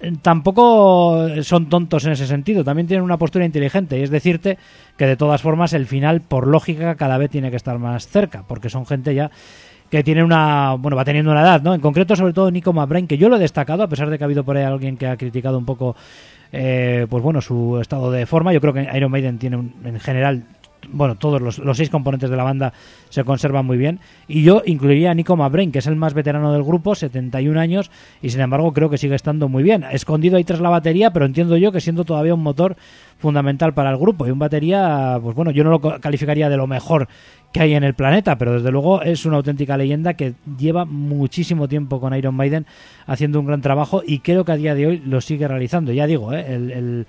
Eh, 0.00 0.14
Tampoco 0.22 1.28
son 1.42 1.68
tontos 1.68 2.06
en 2.06 2.12
ese 2.12 2.26
sentido, 2.26 2.64
también 2.64 2.88
tienen 2.88 3.04
una 3.04 3.18
postura 3.18 3.44
inteligente 3.44 3.98
y 3.98 4.02
es 4.02 4.08
decirte 4.08 4.56
que 4.96 5.06
de 5.06 5.16
todas 5.16 5.42
formas 5.42 5.74
el 5.74 5.84
final 5.84 6.22
por 6.22 6.46
lógica 6.46 6.94
cada 6.94 7.18
vez 7.18 7.30
tiene 7.30 7.50
que 7.50 7.56
estar 7.56 7.78
más 7.78 8.08
cerca, 8.08 8.44
porque 8.48 8.70
son 8.70 8.86
gente 8.86 9.14
ya 9.14 9.30
que 9.90 10.02
tiene 10.02 10.24
una 10.24 10.74
bueno 10.78 10.96
va 10.96 11.04
teniendo 11.04 11.30
una 11.30 11.40
edad 11.40 11.62
no 11.62 11.72
en 11.74 11.80
concreto 11.80 12.14
sobre 12.14 12.34
todo 12.34 12.50
Nico 12.50 12.74
McBrain 12.74 13.06
que 13.06 13.16
yo 13.16 13.30
lo 13.30 13.36
he 13.36 13.38
destacado 13.38 13.82
a 13.82 13.88
pesar 13.88 14.10
de 14.10 14.18
que 14.18 14.24
ha 14.24 14.26
habido 14.26 14.44
por 14.44 14.54
ahí 14.54 14.64
alguien 14.64 14.98
que 14.98 15.06
ha 15.06 15.16
criticado 15.16 15.56
un 15.56 15.64
poco 15.64 15.96
eh, 16.52 17.06
pues 17.10 17.22
bueno 17.22 17.40
su 17.40 17.78
estado 17.80 18.10
de 18.10 18.26
forma. 18.26 18.52
Yo 18.52 18.60
creo 18.60 18.72
que 18.72 18.88
Iron 18.94 19.10
Maiden 19.10 19.38
tiene 19.38 19.56
un- 19.56 19.74
en 19.84 19.98
general 20.00 20.44
bueno 20.92 21.16
todos 21.16 21.40
los, 21.40 21.58
los 21.58 21.76
seis 21.76 21.90
componentes 21.90 22.30
de 22.30 22.36
la 22.36 22.44
banda 22.44 22.72
se 23.08 23.24
conservan 23.24 23.66
muy 23.66 23.76
bien 23.76 24.00
y 24.26 24.42
yo 24.42 24.62
incluiría 24.66 25.10
a 25.10 25.14
Nico 25.14 25.36
McBrain 25.36 25.72
que 25.72 25.78
es 25.80 25.86
el 25.86 25.96
más 25.96 26.14
veterano 26.14 26.52
del 26.52 26.62
grupo 26.62 26.94
71 26.94 27.58
años 27.60 27.90
y 28.22 28.30
sin 28.30 28.40
embargo 28.40 28.72
creo 28.72 28.90
que 28.90 28.98
sigue 28.98 29.14
estando 29.14 29.48
muy 29.48 29.62
bien 29.62 29.84
escondido 29.90 30.36
ahí 30.36 30.44
tras 30.44 30.60
la 30.60 30.70
batería 30.70 31.12
pero 31.12 31.26
entiendo 31.26 31.56
yo 31.56 31.72
que 31.72 31.80
siendo 31.80 32.04
todavía 32.04 32.34
un 32.34 32.42
motor 32.42 32.76
fundamental 33.18 33.74
para 33.74 33.90
el 33.90 33.98
grupo 33.98 34.26
y 34.26 34.30
un 34.30 34.38
batería 34.38 35.18
pues 35.22 35.34
bueno 35.34 35.50
yo 35.50 35.64
no 35.64 35.70
lo 35.70 35.80
calificaría 35.80 36.48
de 36.48 36.56
lo 36.56 36.66
mejor 36.66 37.08
que 37.50 37.60
hay 37.60 37.72
en 37.72 37.82
el 37.82 37.94
planeta, 37.94 38.36
pero 38.36 38.52
desde 38.52 38.70
luego 38.70 39.00
es 39.00 39.24
una 39.24 39.38
auténtica 39.38 39.78
leyenda 39.78 40.12
que 40.12 40.34
lleva 40.58 40.84
muchísimo 40.84 41.66
tiempo 41.66 41.98
con 41.98 42.14
Iron 42.14 42.34
Maiden 42.34 42.66
haciendo 43.06 43.40
un 43.40 43.46
gran 43.46 43.62
trabajo 43.62 44.02
y 44.06 44.18
creo 44.18 44.44
que 44.44 44.52
a 44.52 44.56
día 44.56 44.74
de 44.74 44.86
hoy 44.86 44.98
lo 44.98 45.22
sigue 45.22 45.48
realizando. 45.48 45.90
Ya 45.94 46.06
digo, 46.06 46.34
¿eh? 46.34 46.44
el- 46.46 47.06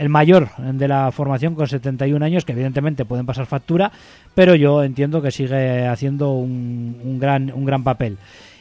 el 0.00 0.08
mayor 0.08 0.48
de 0.58 0.88
la 0.88 1.12
formación 1.12 1.54
con 1.54 1.68
71 1.68 2.24
años, 2.24 2.44
que 2.44 2.52
evidentemente 2.52 3.04
pueden 3.04 3.26
pasar 3.26 3.46
factura, 3.46 3.92
pero 4.34 4.54
yo 4.54 4.82
entiendo 4.82 5.22
que 5.22 5.30
sigue 5.30 5.86
haciendo 5.86 6.32
un, 6.32 6.96
un 7.04 7.18
gran, 7.20 7.52
un 7.54 7.64
gran 7.64 7.84
papel. 7.84 8.16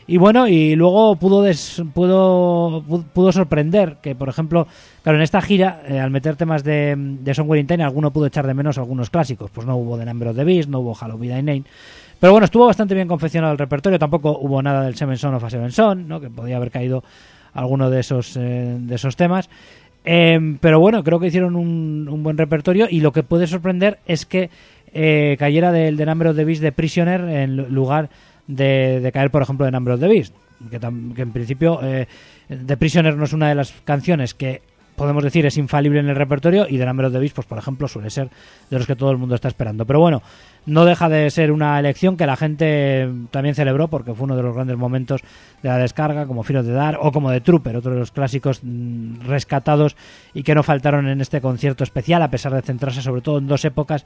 Y 0.06 0.18
bueno, 0.18 0.48
y 0.48 0.76
luego 0.76 1.16
pudo, 1.18 1.44
des- 1.44 1.84
pudo, 1.94 2.84
pu- 2.84 3.04
pudo 3.14 3.32
sorprender 3.32 3.98
que, 4.02 4.16
por 4.16 4.28
ejemplo, 4.28 4.68
claro, 5.04 5.20
en 5.20 5.22
esta 5.24 5.40
gira, 5.40 5.82
eh, 5.88 6.00
al 6.00 6.10
meter 6.10 6.36
temas 6.36 6.64
de, 6.64 6.96
de 6.98 7.34
Somewhere 7.36 7.62
in 7.62 7.68
Time, 7.68 7.84
alguno 7.84 8.12
pudo 8.12 8.26
echar 8.26 8.48
de 8.48 8.56
menos 8.56 8.80
algunos 8.80 9.12
clásicos. 9.12 9.52
Pues 9.52 9.68
no 9.68 9.76
hubo 9.78 10.00
The 10.00 10.06
Number 10.06 10.30
of 10.30 10.36
the 10.36 10.44
Beast, 10.44 10.68
no 10.68 10.80
hubo 10.80 10.96
Halloween 10.96 11.30
Thy 11.32 11.44
Name. 11.44 11.64
Pero 12.20 12.34
bueno, 12.34 12.46
estuvo 12.46 12.66
bastante 12.66 12.96
bien 12.96 13.08
confeccionado 13.08 13.52
el 13.54 13.60
repertorio. 13.60 14.00
Tampoco 14.00 14.38
hubo 14.42 14.62
nada 14.64 14.82
del 14.84 14.96
Seven 14.96 15.18
Son 15.18 15.36
of 15.36 15.44
a 15.44 15.50
Seven 15.52 15.72
Son, 15.72 16.08
¿no? 16.08 16.20
que 16.20 16.32
podía 16.32 16.58
haber 16.58 16.72
caído 16.72 17.04
alguno 17.54 17.90
de 17.92 18.00
esos, 18.00 18.36
eh, 18.36 18.78
de 18.80 18.96
esos 18.96 19.16
temas. 19.16 19.48
Em, 20.06 20.58
pero 20.60 20.80
bueno, 20.80 21.04
creo 21.04 21.20
que 21.20 21.28
hicieron 21.28 21.56
un, 21.56 22.08
un 22.10 22.24
buen 22.24 22.38
repertorio 22.38 22.88
y 22.90 23.02
lo 23.02 23.12
que 23.12 23.24
puede 23.24 23.48
sorprender 23.48 24.00
es 24.06 24.26
que 24.26 24.50
eh, 24.94 25.36
cayera 25.38 25.72
del 25.72 25.98
The 25.98 26.06
Number 26.06 26.30
of 26.30 26.36
the 26.36 26.46
Beast 26.46 26.62
de 26.62 26.72
Prisoner 26.72 27.22
en 27.22 27.58
lu- 27.58 27.68
lugar 27.70 28.10
de, 28.48 29.00
de 29.02 29.12
caer, 29.12 29.30
por 29.30 29.42
ejemplo, 29.42 29.66
de 29.66 29.72
Number 29.72 29.94
of 29.94 30.00
the 30.00 30.08
Beast. 30.08 30.34
Que, 30.70 30.78
en 31.22 31.32
principio 31.32 31.80
eh, 31.84 32.08
The 32.66 32.76
Prisoner 32.78 33.16
no 33.16 33.26
es 33.26 33.34
una 33.34 33.50
de 33.50 33.56
las 33.56 33.72
canciones 33.86 34.34
que 34.34 34.62
podemos 34.96 35.24
decir 35.24 35.46
es 35.46 35.56
infalible 35.58 36.00
en 36.00 36.10
el 36.10 36.16
repertorio 36.16 36.66
y 36.70 36.78
The 36.78 36.86
Number 36.86 37.06
of 37.06 37.14
the 37.14 37.20
Beast, 37.20 37.36
pues 37.36 37.48
por 37.48 37.58
ejemplo, 37.58 37.88
suele 37.88 38.10
ser 38.10 38.30
de 38.70 38.78
los 38.78 38.86
que 38.88 38.96
todo 38.98 39.12
el 39.12 39.18
mundo 39.18 39.36
está 39.36 39.48
esperando. 39.48 39.86
Pero 39.86 40.00
bueno, 40.02 40.22
no 40.66 40.86
deja 40.86 41.10
de 41.10 41.30
ser 41.32 41.52
una 41.52 41.80
elección 41.80 42.18
que 42.18 42.26
la 42.26 42.36
gente 42.36 43.10
también 43.32 43.56
celebró 43.56 43.88
porque 43.88 44.14
fue 44.14 44.26
uno 44.26 44.36
de 44.36 44.44
los 44.44 44.56
grandes 44.56 44.78
momentos 44.78 45.22
de 45.64 45.70
la 45.70 45.78
descarga, 45.78 46.26
como 46.26 46.42
of 46.42 46.48
the 46.48 46.64
Dark 46.64 47.00
o 47.02 47.12
como 47.12 47.32
de 47.32 47.42
Trooper, 47.42 47.76
otro 47.76 47.94
de 47.94 48.00
los 48.00 48.12
clásicos 48.12 48.62
mm, 48.64 49.22
rescatados 49.22 49.96
y 50.34 50.44
que 50.44 50.56
no 50.56 50.64
faltaron 50.64 51.08
en 51.08 51.22
este 51.22 51.42
concierto 51.42 51.84
especial, 51.84 52.22
a 52.22 52.30
pesar 52.30 52.54
de 52.54 52.62
centrarse 52.62 53.02
sobre 53.02 53.22
todo 53.22 53.40
en 53.40 53.48
dos 53.48 53.66
épocas 53.66 54.06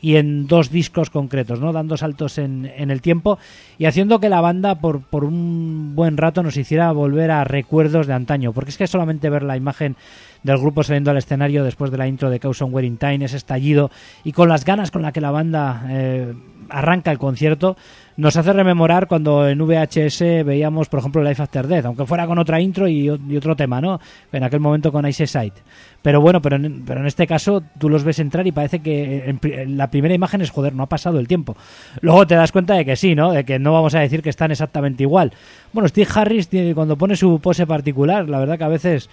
y 0.00 0.16
en 0.16 0.46
dos 0.46 0.70
discos 0.70 1.10
concretos, 1.10 1.60
¿no? 1.60 1.72
dando 1.72 1.96
saltos 1.96 2.38
en, 2.38 2.70
en 2.76 2.90
el 2.90 3.00
tiempo 3.00 3.38
y 3.78 3.86
haciendo 3.86 4.20
que 4.20 4.28
la 4.28 4.40
banda 4.40 4.76
por, 4.76 5.02
por 5.02 5.24
un 5.24 5.94
buen 5.94 6.16
rato 6.16 6.42
nos 6.42 6.56
hiciera 6.56 6.92
volver 6.92 7.30
a 7.30 7.44
recuerdos 7.44 8.06
de 8.06 8.14
antaño, 8.14 8.52
porque 8.52 8.70
es 8.70 8.78
que 8.78 8.86
solamente 8.86 9.30
ver 9.30 9.42
la 9.42 9.56
imagen 9.56 9.96
del 10.44 10.58
grupo 10.58 10.84
saliendo 10.84 11.10
al 11.10 11.16
escenario 11.16 11.64
después 11.64 11.90
de 11.90 11.98
la 11.98 12.06
intro 12.06 12.30
de 12.30 12.38
Caution 12.38 12.72
Wearing 12.72 12.98
Time, 12.98 13.24
ese 13.24 13.36
estallido 13.36 13.90
y 14.22 14.30
con 14.30 14.48
las 14.48 14.64
ganas 14.64 14.92
con 14.92 15.02
la 15.02 15.10
que 15.10 15.20
la 15.20 15.32
banda 15.32 15.86
eh, 15.88 16.34
arranca 16.68 17.10
el 17.10 17.18
concierto, 17.18 17.76
nos 18.16 18.36
hace 18.36 18.52
rememorar 18.52 19.08
cuando 19.08 19.48
en 19.48 19.58
VHS 19.58 20.44
veíamos, 20.44 20.88
por 20.88 21.00
ejemplo, 21.00 21.22
Life 21.22 21.42
After 21.42 21.66
Death, 21.66 21.86
aunque 21.86 22.06
fuera 22.06 22.26
con 22.26 22.38
otra 22.38 22.60
intro 22.60 22.86
y, 22.88 23.08
otro 23.08 23.56
tema, 23.56 23.80
¿no? 23.80 24.00
En 24.32 24.44
aquel 24.44 24.60
momento 24.60 24.92
con 24.92 25.06
Ice 25.06 25.26
Sight. 25.26 25.54
Pero 26.02 26.20
bueno, 26.20 26.40
pero 26.42 26.56
en, 26.56 26.84
pero 26.84 27.00
en 27.00 27.06
este 27.06 27.26
caso 27.26 27.62
tú 27.78 27.88
los 27.88 28.04
ves 28.04 28.18
entrar 28.18 28.46
y 28.46 28.52
parece 28.52 28.80
que 28.80 29.34
pri- 29.40 29.54
en 29.54 29.76
la 29.76 29.90
primera 29.90 30.14
imagen 30.14 30.42
es 30.42 30.50
joder, 30.50 30.74
no 30.74 30.84
ha 30.84 30.88
pasado 30.88 31.18
el 31.18 31.26
tiempo. 31.26 31.56
Luego 32.02 32.26
te 32.26 32.34
das 32.34 32.52
cuenta 32.52 32.74
de 32.74 32.84
que 32.84 32.94
sí, 32.96 33.14
¿no? 33.14 33.32
De 33.32 33.44
que 33.44 33.58
no 33.58 33.72
vamos 33.72 33.94
a 33.94 34.00
decir 34.00 34.22
que 34.22 34.30
están 34.30 34.50
exactamente 34.50 35.02
igual. 35.02 35.32
Bueno, 35.72 35.88
Steve 35.88 36.08
Harris 36.14 36.48
cuando 36.74 36.96
pone 36.96 37.16
su 37.16 37.40
pose 37.40 37.66
particular, 37.66 38.28
la 38.28 38.38
verdad 38.38 38.58
que 38.58 38.64
a 38.64 38.68
veces 38.68 39.08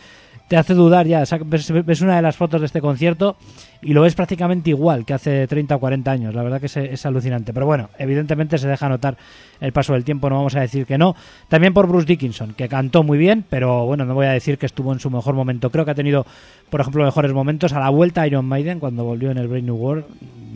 te 0.52 0.58
hace 0.58 0.74
dudar 0.74 1.08
ya. 1.08 1.24
Ves, 1.46 2.02
una 2.02 2.18
de 2.18 2.22
las 2.22 2.36
fotos 2.36 2.60
de 2.60 2.66
este 2.66 2.82
concierto 2.82 3.38
y 3.82 3.94
lo 3.94 4.02
ves 4.02 4.16
prácticamente 4.16 4.70
igual 4.70 5.06
que 5.06 5.14
hace 5.14 5.48
30 5.48 5.78
o 5.78 5.80
40 5.80 6.12
años. 6.12 6.36
La 6.36 6.44
verdad 6.44 6.60
que 6.60 6.66
es, 6.66 7.06
alucinante. 7.06 7.54
Pero 7.54 7.66
bueno, 7.66 7.90
evidentemente 7.98 8.58
se 8.58 8.68
deja 8.68 8.90
notar 8.92 9.18
el 9.62 9.72
paso 9.72 9.94
del 9.94 10.04
tiempo, 10.04 10.30
no 10.30 10.38
vamos 10.38 10.56
a 10.56 10.60
decir 10.62 10.86
que 10.86 10.98
no. 10.98 11.16
También 11.48 11.74
por 11.74 11.88
Bruce 11.88 12.08
Dickinson, 12.08 12.54
que 12.54 12.68
cantó 12.68 13.04
muy 13.04 13.18
bien, 13.18 13.46
pero 13.50 13.86
bueno, 13.86 14.06
no 14.06 14.16
voy 14.16 14.26
a 14.26 14.32
decir 14.32 14.58
que 14.58 14.66
estuvo 14.66 14.92
en 14.92 15.00
su 15.00 15.10
mejor 15.10 15.36
momento. 15.36 15.70
Creo 15.70 15.86
que 15.86 15.92
ha 15.92 15.96
tenido, 15.96 16.26
por 16.70 16.82
ejemplo, 16.82 17.06
mejores 17.06 17.32
momentos 17.32 17.72
a 17.74 17.80
la 17.80 17.90
vuelta 17.90 18.22
a 18.22 18.28
Iron 18.28 18.46
Maiden 18.46 18.80
cuando 18.80 19.04
volvió 19.04 19.32
en 19.32 19.38
el 19.38 19.48
Brave 19.48 19.62
New 19.62 19.76
World. 19.76 20.06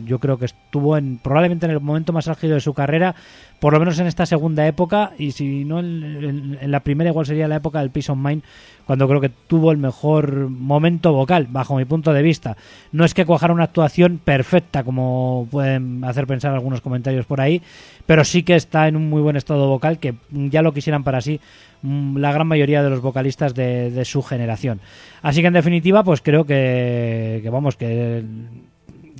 Yo 0.04 0.18
creo 0.18 0.38
que 0.38 0.46
estuvo 0.46 0.96
en 0.96 1.18
probablemente 1.18 1.66
en 1.66 1.72
el 1.72 1.80
momento 1.80 2.12
más 2.12 2.28
álgido 2.28 2.54
de 2.54 2.60
su 2.60 2.74
carrera, 2.74 3.14
por 3.60 3.72
lo 3.72 3.78
menos 3.78 3.98
en 3.98 4.06
esta 4.06 4.26
segunda 4.26 4.66
época, 4.66 5.12
y 5.18 5.32
si 5.32 5.64
no 5.64 5.80
en, 5.80 6.58
la 6.70 6.80
primera, 6.80 7.10
igual 7.10 7.26
sería 7.26 7.48
la 7.48 7.56
época 7.56 7.80
del 7.80 7.90
Peace 7.90 8.12
of 8.12 8.18
Mind, 8.18 8.42
cuando 8.86 9.08
creo 9.08 9.20
que 9.20 9.30
tuvo 9.30 9.72
el 9.72 9.78
mejor 9.78 10.48
momento 10.48 11.12
vocal, 11.12 11.48
bajo 11.50 11.76
mi 11.76 11.84
punto 11.84 12.12
de 12.12 12.22
vista. 12.22 12.56
No 12.92 13.04
es 13.04 13.14
que 13.14 13.24
cuajara 13.24 13.54
una 13.54 13.64
actuación 13.64 14.20
perfecta, 14.22 14.84
como 14.84 15.48
pueden 15.50 16.04
hacer 16.04 16.26
pensar 16.26 16.54
algunos 16.54 16.80
comentarios 16.80 17.26
por 17.26 17.40
ahí, 17.40 17.62
pero 18.04 18.24
sí 18.24 18.42
que 18.42 18.54
está 18.54 18.88
en 18.88 18.96
un 18.96 19.08
muy 19.08 19.22
buen 19.22 19.36
estado 19.36 19.68
vocal, 19.68 19.98
que 19.98 20.14
ya 20.30 20.62
lo 20.62 20.72
quisieran 20.72 21.02
para 21.02 21.20
sí 21.20 21.40
mm, 21.82 22.18
la 22.18 22.32
gran 22.32 22.46
mayoría 22.46 22.82
de 22.82 22.90
los 22.90 23.00
vocalistas 23.00 23.54
de, 23.54 23.90
de 23.90 24.04
su 24.04 24.22
generación. 24.22 24.80
Así 25.22 25.40
que 25.40 25.48
en 25.48 25.54
definitiva, 25.54 26.04
pues 26.04 26.20
creo 26.20 26.44
que, 26.44 27.40
que 27.42 27.50
vamos, 27.50 27.76
que 27.76 28.22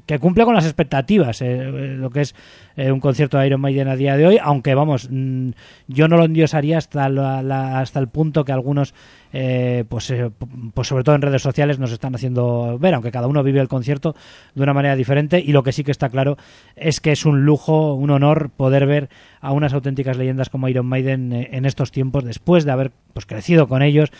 que 0.06 0.18
cumple 0.20 0.44
con 0.44 0.54
las 0.54 0.64
expectativas, 0.64 1.42
eh, 1.42 1.46
eh, 1.68 1.96
lo 1.98 2.10
que 2.10 2.20
es 2.22 2.34
eh, 2.76 2.92
un 2.92 3.00
concierto 3.00 3.38
de 3.38 3.46
Iron 3.48 3.60
Maiden 3.60 3.88
a 3.88 3.96
día 3.96 4.16
de 4.16 4.26
hoy, 4.26 4.38
aunque 4.40 4.74
vamos, 4.74 5.08
mm, 5.10 5.50
yo 5.88 6.08
no 6.08 6.16
lo 6.16 6.24
endiosaría 6.24 6.78
hasta, 6.78 7.08
la- 7.08 7.80
hasta 7.80 7.98
el 7.98 8.08
punto 8.08 8.44
que 8.44 8.52
algunos, 8.52 8.94
eh, 9.32 9.84
pues, 9.88 10.10
eh, 10.10 10.30
pues 10.74 10.86
sobre 10.88 11.02
todo 11.04 11.14
en 11.16 11.22
redes 11.22 11.42
sociales, 11.42 11.78
nos 11.78 11.90
están 11.92 12.14
haciendo 12.14 12.78
ver, 12.78 12.94
aunque 12.94 13.10
cada 13.10 13.26
uno 13.26 13.42
vive 13.42 13.60
el 13.60 13.68
concierto 13.68 14.14
de 14.54 14.62
una 14.62 14.74
manera 14.74 14.94
diferente, 14.94 15.40
y 15.44 15.52
lo 15.52 15.62
que 15.62 15.72
sí 15.72 15.82
que 15.84 15.90
está 15.90 16.08
claro 16.08 16.36
es 16.76 17.00
que 17.00 17.12
es 17.12 17.26
un 17.26 17.44
lujo, 17.44 17.94
un 17.94 18.10
honor 18.10 18.50
poder 18.56 18.86
ver 18.86 19.08
a 19.40 19.52
unas 19.52 19.72
auténticas 19.72 20.16
leyendas 20.16 20.50
como 20.50 20.68
Iron 20.68 20.86
Maiden 20.86 21.32
en 21.32 21.64
estos 21.64 21.90
tiempos, 21.90 22.24
después 22.24 22.64
de 22.64 22.72
haber 22.72 22.92
pues, 23.12 23.26
crecido 23.26 23.66
con 23.68 23.82
ellos, 23.82 24.10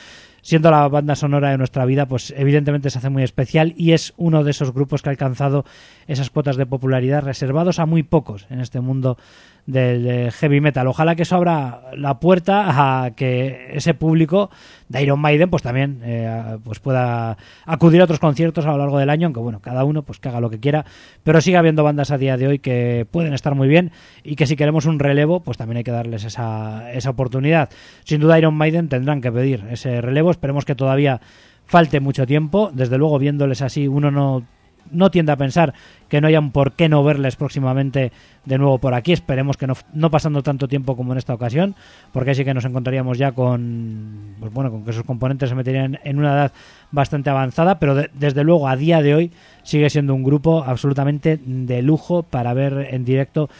siendo 0.46 0.70
la 0.70 0.86
banda 0.86 1.16
sonora 1.16 1.50
de 1.50 1.58
nuestra 1.58 1.84
vida, 1.86 2.06
pues 2.06 2.32
evidentemente 2.36 2.88
se 2.88 2.98
hace 2.98 3.10
muy 3.10 3.24
especial 3.24 3.74
y 3.76 3.94
es 3.94 4.14
uno 4.16 4.44
de 4.44 4.52
esos 4.52 4.72
grupos 4.72 5.02
que 5.02 5.08
ha 5.08 5.10
alcanzado 5.10 5.64
esas 6.06 6.30
cuotas 6.30 6.54
de 6.56 6.66
popularidad 6.66 7.24
reservados 7.24 7.80
a 7.80 7.86
muy 7.86 8.04
pocos 8.04 8.46
en 8.48 8.60
este 8.60 8.80
mundo 8.80 9.18
del 9.66 10.04
de 10.04 10.30
heavy 10.30 10.60
metal. 10.60 10.86
Ojalá 10.86 11.16
que 11.16 11.22
eso 11.22 11.36
abra 11.36 11.82
la 11.96 12.20
puerta 12.20 13.04
a 13.04 13.10
que 13.10 13.68
ese 13.72 13.94
público 13.94 14.50
de 14.88 15.02
Iron 15.02 15.20
Maiden 15.20 15.50
pues 15.50 15.62
también 15.62 16.00
eh, 16.04 16.58
pues 16.64 16.78
pueda 16.78 17.36
acudir 17.64 18.00
a 18.00 18.04
otros 18.04 18.20
conciertos 18.20 18.64
a 18.64 18.70
lo 18.70 18.78
largo 18.78 18.98
del 18.98 19.10
año, 19.10 19.26
aunque 19.26 19.40
bueno, 19.40 19.60
cada 19.60 19.84
uno 19.84 20.02
pues 20.02 20.20
haga 20.22 20.40
lo 20.40 20.50
que 20.50 20.60
quiera, 20.60 20.84
pero 21.24 21.40
sigue 21.40 21.56
habiendo 21.56 21.82
bandas 21.82 22.10
a 22.10 22.18
día 22.18 22.36
de 22.36 22.46
hoy 22.46 22.58
que 22.58 23.06
pueden 23.10 23.34
estar 23.34 23.54
muy 23.54 23.68
bien 23.68 23.90
y 24.22 24.36
que 24.36 24.46
si 24.46 24.56
queremos 24.56 24.86
un 24.86 24.98
relevo, 24.98 25.40
pues 25.40 25.58
también 25.58 25.78
hay 25.78 25.84
que 25.84 25.90
darles 25.90 26.24
esa, 26.24 26.92
esa 26.92 27.10
oportunidad. 27.10 27.70
Sin 28.04 28.20
duda 28.20 28.38
Iron 28.38 28.54
Maiden 28.54 28.88
tendrán 28.88 29.20
que 29.20 29.32
pedir 29.32 29.64
ese 29.70 30.00
relevo, 30.00 30.30
esperemos 30.30 30.64
que 30.64 30.74
todavía 30.74 31.20
falte 31.66 31.98
mucho 31.98 32.26
tiempo, 32.26 32.70
desde 32.72 32.96
luego 32.96 33.18
viéndoles 33.18 33.60
así 33.62 33.88
uno 33.88 34.12
no 34.12 34.44
no 34.90 35.10
tiende 35.10 35.32
a 35.32 35.36
pensar 35.36 35.74
que 36.08 36.20
no 36.20 36.28
hayan 36.28 36.52
por 36.52 36.72
qué 36.72 36.88
no 36.88 37.02
verles 37.02 37.36
próximamente 37.36 38.12
de 38.44 38.58
nuevo 38.58 38.78
por 38.78 38.94
aquí. 38.94 39.12
Esperemos 39.12 39.56
que 39.56 39.66
no, 39.66 39.74
no 39.92 40.10
pasando 40.10 40.42
tanto 40.42 40.68
tiempo 40.68 40.96
como 40.96 41.12
en 41.12 41.18
esta 41.18 41.34
ocasión, 41.34 41.74
porque 42.12 42.30
así 42.30 42.44
que 42.44 42.54
nos 42.54 42.64
encontraríamos 42.64 43.18
ya 43.18 43.32
con, 43.32 44.34
pues 44.38 44.52
bueno, 44.52 44.70
con 44.70 44.84
que 44.84 44.92
sus 44.92 45.02
componentes 45.04 45.48
se 45.48 45.54
meterían 45.54 45.98
en 46.04 46.18
una 46.18 46.32
edad 46.32 46.52
bastante 46.92 47.30
avanzada, 47.30 47.78
pero 47.78 47.94
de- 47.94 48.10
desde 48.14 48.44
luego 48.44 48.68
a 48.68 48.76
día 48.76 49.02
de 49.02 49.14
hoy 49.14 49.32
sigue 49.64 49.90
siendo 49.90 50.14
un 50.14 50.22
grupo 50.22 50.62
absolutamente 50.64 51.40
de 51.44 51.82
lujo 51.82 52.22
para 52.22 52.54
ver 52.54 52.88
en 52.92 53.04
directo 53.04 53.50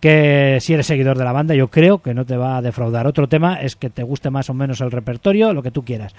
que 0.00 0.58
si 0.60 0.74
eres 0.74 0.86
seguidor 0.86 1.16
de 1.16 1.24
la 1.24 1.32
banda 1.32 1.54
yo 1.54 1.68
creo 1.68 1.98
que 2.02 2.14
no 2.14 2.24
te 2.24 2.36
va 2.36 2.56
a 2.56 2.62
defraudar. 2.62 3.06
Otro 3.06 3.28
tema 3.28 3.60
es 3.60 3.76
que 3.76 3.90
te 3.90 4.02
guste 4.02 4.30
más 4.30 4.50
o 4.50 4.54
menos 4.54 4.80
el 4.80 4.90
repertorio, 4.90 5.52
lo 5.52 5.62
que 5.62 5.70
tú 5.70 5.84
quieras, 5.84 6.14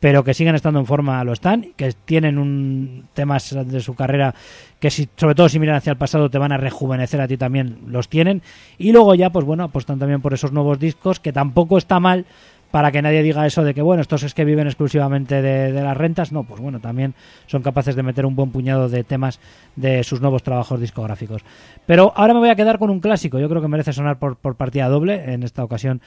pero 0.00 0.24
que 0.24 0.34
siguen 0.34 0.54
estando 0.54 0.80
en 0.80 0.86
forma 0.86 1.22
lo 1.24 1.32
están, 1.32 1.72
que 1.76 1.92
tienen 2.04 2.38
un 2.38 3.06
temas 3.14 3.56
de 3.66 3.80
su 3.80 3.94
carrera 3.94 4.34
que 4.78 4.90
si, 4.90 5.08
sobre 5.16 5.34
todo 5.34 5.48
si 5.48 5.58
miran 5.58 5.76
hacia 5.76 5.90
el 5.90 5.98
pasado 5.98 6.30
te 6.30 6.38
van 6.38 6.52
a 6.52 6.56
rejuvenecer 6.56 7.20
a 7.20 7.28
ti 7.28 7.36
también 7.36 7.78
los 7.86 8.08
tienen 8.08 8.42
y 8.78 8.92
luego 8.92 9.14
ya 9.14 9.30
pues 9.30 9.44
bueno 9.44 9.64
apostan 9.64 9.98
también 9.98 10.22
por 10.22 10.32
esos 10.32 10.52
nuevos 10.52 10.78
discos 10.78 11.20
que 11.20 11.32
tampoco 11.32 11.76
está 11.76 12.00
mal 12.00 12.24
para 12.70 12.92
que 12.92 13.02
nadie 13.02 13.22
diga 13.22 13.46
eso 13.46 13.64
de 13.64 13.74
que 13.74 13.82
bueno 13.82 14.02
estos 14.02 14.22
es 14.22 14.34
que 14.34 14.44
viven 14.44 14.66
exclusivamente 14.66 15.42
de, 15.42 15.72
las 15.72 15.96
rentas. 15.96 16.32
No 16.32 16.44
pues 16.44 16.60
bueno 16.60 16.80
también 16.80 17.14
son 17.46 17.62
capaces 17.62 17.96
de 17.96 18.02
meter 18.02 18.26
un 18.26 18.36
buen 18.36 18.50
puñado 18.50 18.88
de 18.88 19.04
temas 19.04 19.40
de 19.76 20.04
sus 20.04 20.20
nuevos 20.20 20.42
trabajos 20.42 20.80
discográficos. 20.80 21.42
Pero 21.86 22.12
ahora 22.16 22.34
me 22.34 22.40
voy 22.40 22.50
a 22.50 22.56
quedar 22.56 22.78
con 22.78 22.90
un 22.90 23.00
clásico. 23.00 23.38
Yo 23.38 23.48
creo 23.48 23.62
que 23.62 23.68
merece 23.68 23.92
sonar 23.92 24.18
por, 24.18 24.36
por 24.36 24.56
partida 24.56 24.88
doble 24.88 25.32
en 25.32 25.42
esta 25.42 25.64
ocasión 25.64 26.00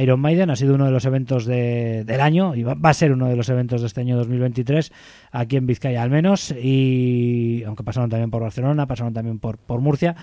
Iron 0.00 0.20
Maiden 0.20 0.50
ha 0.50 0.56
sido 0.56 0.74
uno 0.74 0.84
de 0.84 0.90
los 0.90 1.04
eventos 1.04 1.44
de- 1.46 2.04
del 2.04 2.20
año 2.20 2.54
y 2.54 2.62
va, 2.62 2.74
va 2.74 2.90
a 2.90 2.94
ser 2.94 3.12
uno 3.12 3.26
de 3.28 3.36
los 3.36 3.48
eventos 3.48 3.80
de 3.80 3.86
este 3.86 4.00
año 4.02 4.16
2023 4.16 4.92
aquí 5.32 5.56
en 5.56 5.66
Vizcaya 5.66 6.02
al 6.02 6.10
menos 6.10 6.52
y 6.52 7.62
aunque 7.64 7.82
pasaron 7.84 8.10
también 8.10 8.30
por 8.30 8.42
Barcelona 8.42 8.86
pasaron 8.86 9.14
también 9.14 9.38
por, 9.38 9.58
por 9.58 9.80
Murcia. 9.80 10.14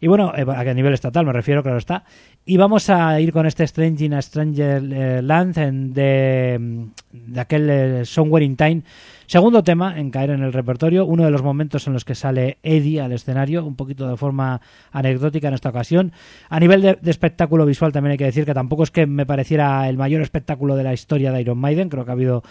Y 0.00 0.06
bueno 0.06 0.32
eh, 0.36 0.44
a 0.48 0.74
nivel 0.74 0.94
estatal 0.94 1.26
me 1.26 1.32
refiero 1.32 1.62
claro 1.62 1.78
está. 1.78 2.04
Y 2.44 2.56
vamos 2.56 2.88
a 2.90 3.20
ir 3.20 3.32
con 3.32 3.46
este 3.46 3.64
Strange 3.64 4.04
in 4.04 4.14
a 4.14 4.22
Stranger 4.22 4.82
eh, 4.92 5.22
Land 5.22 5.56
de, 5.92 6.86
de 7.12 7.40
aquel 7.40 7.68
eh, 7.70 8.04
Somewhere 8.04 8.44
in 8.44 8.56
Time 8.56 8.82
Segundo 9.28 9.62
tema 9.62 9.98
en 9.98 10.10
caer 10.10 10.30
en 10.30 10.42
el 10.42 10.54
repertorio, 10.54 11.04
uno 11.04 11.22
de 11.22 11.30
los 11.30 11.42
momentos 11.42 11.86
en 11.86 11.92
los 11.92 12.06
que 12.06 12.14
sale 12.14 12.56
Eddie 12.62 13.02
al 13.02 13.12
escenario, 13.12 13.62
un 13.66 13.76
poquito 13.76 14.08
de 14.08 14.16
forma 14.16 14.62
anecdótica 14.90 15.48
en 15.48 15.54
esta 15.54 15.68
ocasión. 15.68 16.12
A 16.48 16.58
nivel 16.58 16.80
de, 16.80 16.94
de 16.94 17.10
espectáculo 17.10 17.66
visual 17.66 17.92
también 17.92 18.12
hay 18.12 18.16
que 18.16 18.24
decir 18.24 18.46
que 18.46 18.54
tampoco 18.54 18.84
es 18.84 18.90
que 18.90 19.06
me 19.06 19.26
pareciera 19.26 19.86
el 19.86 19.98
mayor 19.98 20.22
espectáculo 20.22 20.76
de 20.76 20.84
la 20.84 20.94
historia 20.94 21.30
de 21.30 21.42
Iron 21.42 21.58
Maiden, 21.58 21.90
creo 21.90 22.06
que 22.06 22.10
ha 22.10 22.14
habido 22.14 22.42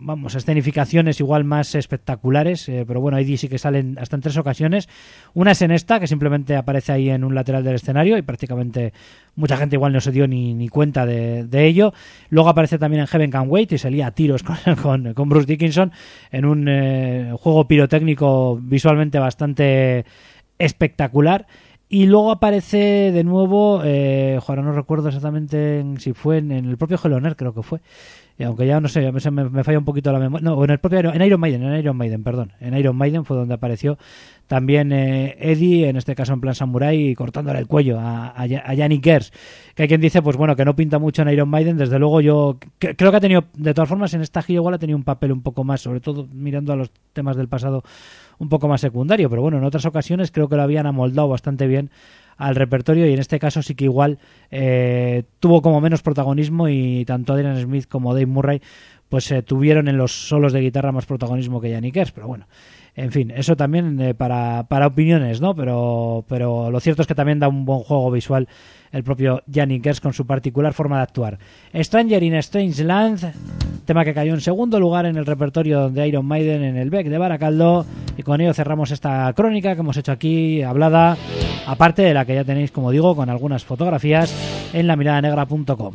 vamos, 0.00 0.34
escenificaciones 0.34 1.20
igual 1.20 1.44
más 1.44 1.74
espectaculares, 1.74 2.68
eh, 2.68 2.84
pero 2.86 3.00
bueno, 3.00 3.18
Eddie 3.18 3.36
sí 3.36 3.48
que 3.48 3.58
salen 3.58 3.98
hasta 3.98 4.16
en 4.16 4.22
tres 4.22 4.36
ocasiones. 4.36 4.88
Una 5.34 5.52
es 5.52 5.62
en 5.62 5.70
esta, 5.70 5.98
que 6.00 6.06
simplemente 6.06 6.56
aparece 6.56 6.92
ahí 6.92 7.10
en 7.10 7.24
un 7.24 7.34
lateral 7.34 7.64
del 7.64 7.74
escenario 7.74 8.16
y 8.16 8.22
prácticamente 8.22 8.92
mucha 9.34 9.56
gente 9.56 9.76
igual 9.76 9.92
no 9.92 10.00
se 10.00 10.12
dio 10.12 10.26
ni, 10.28 10.54
ni 10.54 10.68
cuenta 10.68 11.04
de, 11.04 11.44
de 11.44 11.66
ello. 11.66 11.92
Luego 12.30 12.48
aparece 12.48 12.78
también 12.78 13.00
en 13.00 13.06
Heaven 13.08 13.30
Can 13.30 13.46
Wait 13.48 13.72
y 13.72 13.78
se 13.78 13.90
lía 13.90 14.06
a 14.06 14.10
tiros 14.12 14.42
con, 14.82 15.14
con, 15.14 15.28
Bruce 15.28 15.46
Dickinson 15.46 15.92
en 16.30 16.44
un 16.44 16.68
eh, 16.68 17.32
juego 17.38 17.66
pirotécnico 17.66 18.58
visualmente 18.62 19.18
bastante 19.18 20.04
espectacular. 20.58 21.46
Y 21.90 22.04
luego 22.06 22.30
aparece 22.30 23.12
de 23.12 23.24
nuevo, 23.24 23.80
eh, 23.82 24.38
no 24.46 24.72
recuerdo 24.72 25.08
exactamente 25.08 25.80
en- 25.80 25.98
si 25.98 26.12
fue 26.12 26.38
en, 26.38 26.52
en 26.52 26.66
el 26.66 26.76
propio 26.76 27.00
Heloner, 27.02 27.34
creo 27.34 27.54
que 27.54 27.62
fue. 27.62 27.80
Y 28.38 28.44
aunque 28.44 28.68
ya 28.68 28.80
no 28.80 28.86
sé, 28.86 29.10
me, 29.10 29.50
me 29.50 29.64
falla 29.64 29.78
un 29.78 29.84
poquito 29.84 30.12
la 30.12 30.20
memoria. 30.20 30.48
No, 30.48 30.62
en 30.62 30.70
el 30.70 30.78
propio 30.78 31.00
en 31.12 31.22
Iron 31.22 31.40
Maiden, 31.40 31.64
en 31.64 31.76
Iron 31.76 31.96
Maiden, 31.96 32.22
perdón. 32.22 32.52
En 32.60 32.76
Iron 32.76 32.94
Maiden 32.94 33.24
fue 33.24 33.36
donde 33.36 33.54
apareció 33.54 33.98
también 34.46 34.92
eh, 34.92 35.36
Eddie, 35.40 35.88
en 35.88 35.96
este 35.96 36.14
caso 36.14 36.32
en 36.34 36.40
plan 36.40 36.54
samurai, 36.54 37.14
cortándole 37.16 37.58
el 37.58 37.66
cuello 37.66 37.98
a, 37.98 38.28
a, 38.28 38.42
a 38.42 38.74
Yannick 38.74 39.02
Gers. 39.02 39.32
Que 39.74 39.82
hay 39.82 39.88
quien 39.88 40.00
dice, 40.00 40.22
pues 40.22 40.36
bueno, 40.36 40.54
que 40.54 40.64
no 40.64 40.76
pinta 40.76 41.00
mucho 41.00 41.22
en 41.22 41.30
Iron 41.30 41.48
Maiden. 41.48 41.76
Desde 41.76 41.98
luego 41.98 42.20
yo 42.20 42.58
creo 42.78 43.10
que 43.10 43.16
ha 43.16 43.20
tenido, 43.20 43.44
de 43.54 43.74
todas 43.74 43.88
formas, 43.88 44.14
en 44.14 44.22
esta 44.22 44.40
gira 44.40 44.58
igual 44.58 44.74
ha 44.74 44.78
tenido 44.78 44.96
un 44.96 45.04
papel 45.04 45.32
un 45.32 45.42
poco 45.42 45.64
más, 45.64 45.80
sobre 45.80 45.98
todo 45.98 46.28
mirando 46.32 46.72
a 46.72 46.76
los 46.76 46.92
temas 47.12 47.36
del 47.36 47.48
pasado, 47.48 47.82
un 48.38 48.48
poco 48.48 48.68
más 48.68 48.80
secundario. 48.80 49.28
Pero 49.28 49.42
bueno, 49.42 49.58
en 49.58 49.64
otras 49.64 49.84
ocasiones 49.84 50.30
creo 50.30 50.48
que 50.48 50.54
lo 50.54 50.62
habían 50.62 50.86
amoldado 50.86 51.28
bastante 51.28 51.66
bien 51.66 51.90
al 52.38 52.54
repertorio 52.54 53.06
y 53.06 53.12
en 53.12 53.18
este 53.18 53.38
caso 53.38 53.62
sí 53.62 53.74
que 53.74 53.84
igual 53.84 54.18
eh, 54.50 55.24
tuvo 55.40 55.60
como 55.60 55.80
menos 55.80 56.02
protagonismo 56.02 56.68
y 56.68 57.04
tanto 57.04 57.34
Adrian 57.34 57.60
Smith 57.60 57.86
como 57.88 58.14
Dave 58.14 58.26
Murray 58.26 58.62
pues 59.08 59.30
eh, 59.30 59.42
tuvieron 59.42 59.88
en 59.88 59.98
los 59.98 60.12
solos 60.28 60.52
de 60.52 60.60
guitarra 60.60 60.92
más 60.92 61.06
protagonismo 61.06 61.60
que 61.60 61.70
Yannick 61.70 61.94
Gers, 61.94 62.12
pero 62.12 62.28
bueno, 62.28 62.46
en 62.98 63.12
fin, 63.12 63.30
eso 63.30 63.56
también 63.56 64.00
eh, 64.00 64.12
para, 64.12 64.64
para 64.64 64.88
opiniones, 64.88 65.40
¿no? 65.40 65.54
Pero, 65.54 66.24
pero 66.28 66.68
lo 66.68 66.80
cierto 66.80 67.02
es 67.02 67.08
que 67.08 67.14
también 67.14 67.38
da 67.38 67.46
un 67.46 67.64
buen 67.64 67.80
juego 67.80 68.10
visual 68.10 68.48
el 68.90 69.04
propio 69.04 69.42
Yannick 69.46 69.84
Gers 69.84 70.00
con 70.00 70.12
su 70.12 70.26
particular 70.26 70.72
forma 70.72 70.96
de 70.96 71.02
actuar. 71.02 71.38
Stranger 71.72 72.22
in 72.24 72.34
Strange 72.34 72.82
Land, 72.82 73.32
tema 73.84 74.04
que 74.04 74.14
cayó 74.14 74.34
en 74.34 74.40
segundo 74.40 74.80
lugar 74.80 75.06
en 75.06 75.16
el 75.16 75.26
repertorio 75.26 75.90
de 75.90 76.08
Iron 76.08 76.26
Maiden 76.26 76.64
en 76.64 76.76
el 76.76 76.90
Beck 76.90 77.08
de 77.08 77.18
Baracaldo 77.18 77.86
y 78.16 78.22
con 78.24 78.40
ello 78.40 78.52
cerramos 78.52 78.90
esta 78.90 79.32
crónica 79.32 79.74
que 79.74 79.80
hemos 79.80 79.96
hecho 79.96 80.10
aquí 80.10 80.62
hablada, 80.62 81.16
aparte 81.66 82.02
de 82.02 82.14
la 82.14 82.24
que 82.24 82.34
ya 82.34 82.44
tenéis, 82.44 82.72
como 82.72 82.90
digo, 82.90 83.14
con 83.14 83.30
algunas 83.30 83.64
fotografías 83.64 84.34
en 84.72 84.88
lamiradanegra.com. 84.88 85.94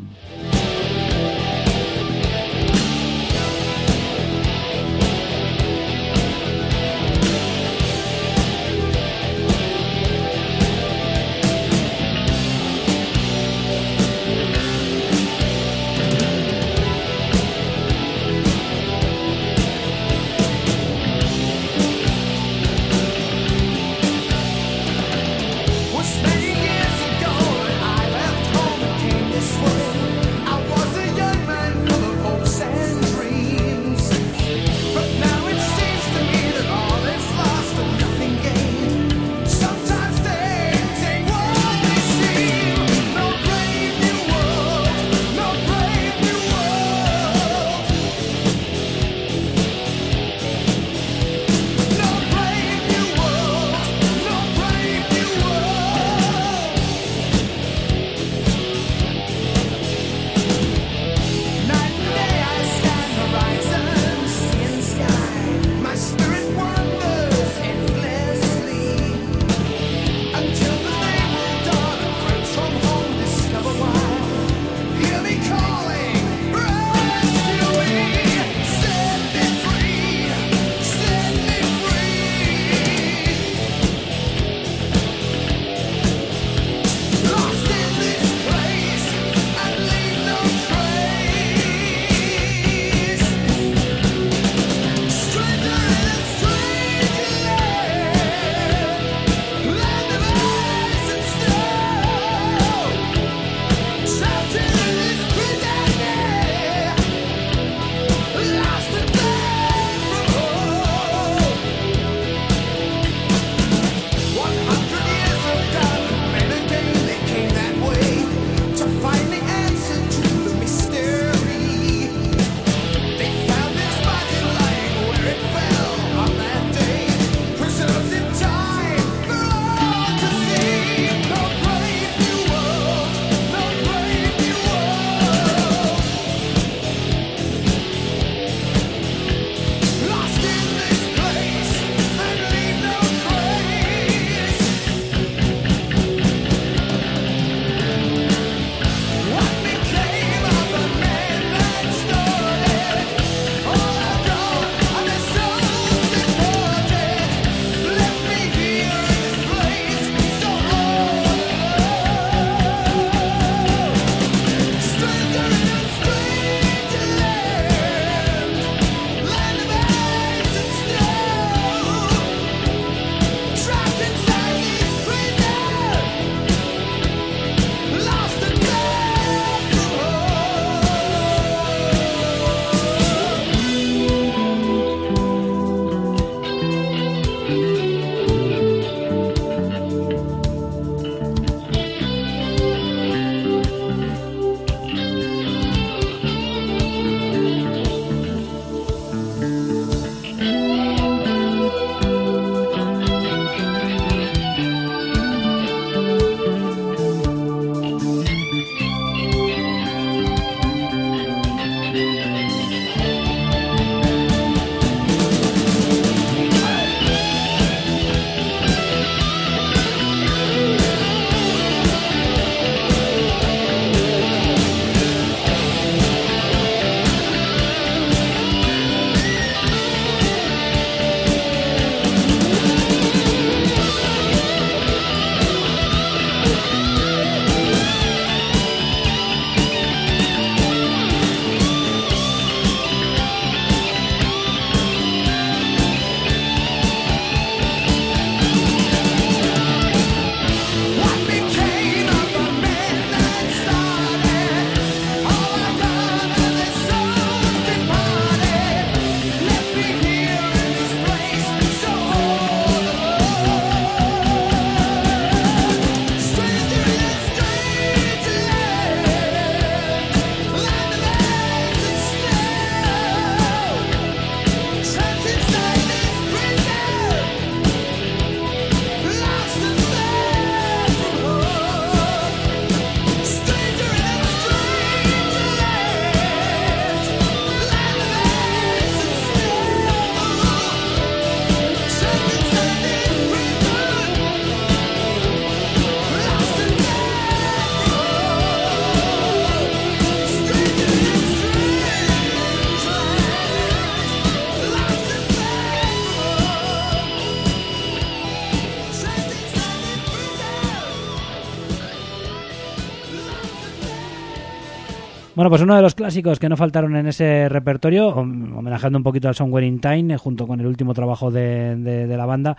Bueno, 315.44 315.50
pues 315.50 315.62
uno 315.62 315.76
de 315.76 315.82
los 315.82 315.94
clásicos 315.94 316.40
que 316.40 316.48
no 316.48 316.56
faltaron 316.56 316.96
en 316.96 317.06
ese 317.06 317.50
repertorio, 317.50 318.08
homenajeando 318.08 318.98
un 318.98 319.04
poquito 319.04 319.28
al 319.28 319.36
Somewhere 319.36 319.68
in 319.68 319.82
Time, 319.82 320.14
eh, 320.14 320.18
junto 320.18 320.48
con 320.48 320.62
el 320.62 320.66
último 320.66 320.94
trabajo 320.94 321.32
de, 321.32 321.76
de, 321.76 322.16
la 322.16 322.26
banda, 322.26 322.56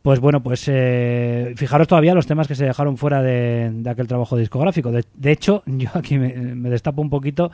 pues 0.00 0.18
bueno, 0.18 0.42
pues 0.42 0.64
eh, 0.66 1.52
fijaros 1.56 1.88
todavía 1.88 2.14
los 2.14 2.26
temas 2.26 2.48
que 2.48 2.54
se 2.54 2.64
dejaron 2.64 2.96
fuera 2.96 3.20
de, 3.20 3.82
aquel 3.84 4.06
trabajo 4.06 4.38
discográfico. 4.38 4.90
De, 4.90 5.30
hecho, 5.30 5.62
yo 5.66 5.90
aquí 5.92 6.16
me, 6.16 6.70
destapo 6.70 7.02
un 7.02 7.10
poquito 7.10 7.50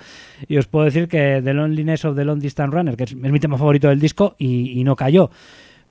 y 0.47 0.59
os 0.59 0.69
puedo 0.69 0.85
decir 0.85 1.09
que 1.09 1.43
The 1.43 1.55
Loneliness 1.55 2.05
of 2.05 2.15
the 2.15 2.25
Long 2.25 2.39
Distance 2.39 2.73
Runner, 2.73 2.97
que 2.97 3.03
es, 3.03 3.17
mi 3.17 3.41
tema 3.41 3.59
favorito 3.59 3.89
del 3.89 3.99
disco, 3.99 4.37
y 4.39 4.85
no 4.85 4.95
cayó. 4.95 5.29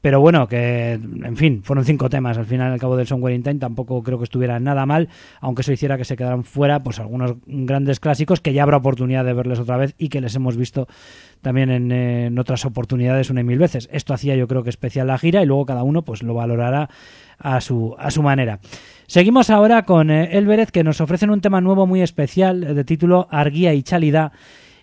Pero 0.02 0.22
bueno, 0.22 0.48
que 0.48 0.94
en 0.94 1.38
fin, 1.38 1.64
fueron 1.64 1.84
cinco 1.84 2.10
temas 2.10 2.38
al 2.38 2.46
final 2.46 2.72
al 2.72 2.80
cabo 2.80 2.96
del 2.96 3.08
Somewhere 3.08 3.36
in 3.36 3.44
Time, 3.44 3.56
tampoco 3.56 4.04
creo 4.04 4.18
que 4.18 4.26
estuviera 4.26 4.60
nada 4.60 4.86
mal, 4.86 5.10
aunque 5.42 5.62
eso 5.62 5.72
hiciera 5.72 5.98
que 5.98 6.06
se 6.06 6.16
quedaran 6.16 6.44
fuera 6.44 6.84
pues 6.84 7.00
algunos 7.00 7.36
grandes 7.46 8.00
clásicos 8.00 8.40
que 8.40 8.54
ya 8.54 8.64
habrá 8.64 8.78
oportunidad 8.78 9.26
de 9.26 9.34
verles 9.34 9.60
otra 9.60 9.78
vez 9.78 9.96
y 9.98 10.10
que 10.10 10.22
les 10.22 10.36
hemos 10.36 10.56
visto 10.56 10.88
también 11.42 11.70
en, 11.92 12.38
otras 12.38 12.66
oportunidades 12.66 13.30
una 13.30 13.42
y 13.42 13.44
mil 13.44 13.58
veces. 13.58 13.90
Esto 13.92 14.14
hacía 14.14 14.36
yo 14.36 14.48
creo 14.48 14.64
que 14.64 14.70
especial 14.70 15.08
la 15.08 15.18
gira 15.18 15.42
y 15.42 15.46
luego 15.46 15.66
cada 15.66 15.84
uno 15.84 16.04
pues 16.04 16.22
lo 16.22 16.34
valorará 16.34 16.90
a 17.40 17.62
su, 17.62 17.96
a 17.98 18.12
su 18.12 18.22
manera. 18.22 18.60
Seguimos 19.08 19.50
ahora 19.50 19.84
con 19.84 20.12
eh, 20.12 20.38
Elbereth 20.38 20.70
que 20.70 20.84
nos 20.84 21.02
ofrecen 21.02 21.30
un 21.30 21.42
tema 21.42 21.62
nuevo 21.62 21.88
muy 21.88 22.02
especial 22.02 22.76
de 22.76 22.84
título 22.84 23.28
Arguía 23.32 23.74
y 23.74 23.84
Chalidad 23.84 24.32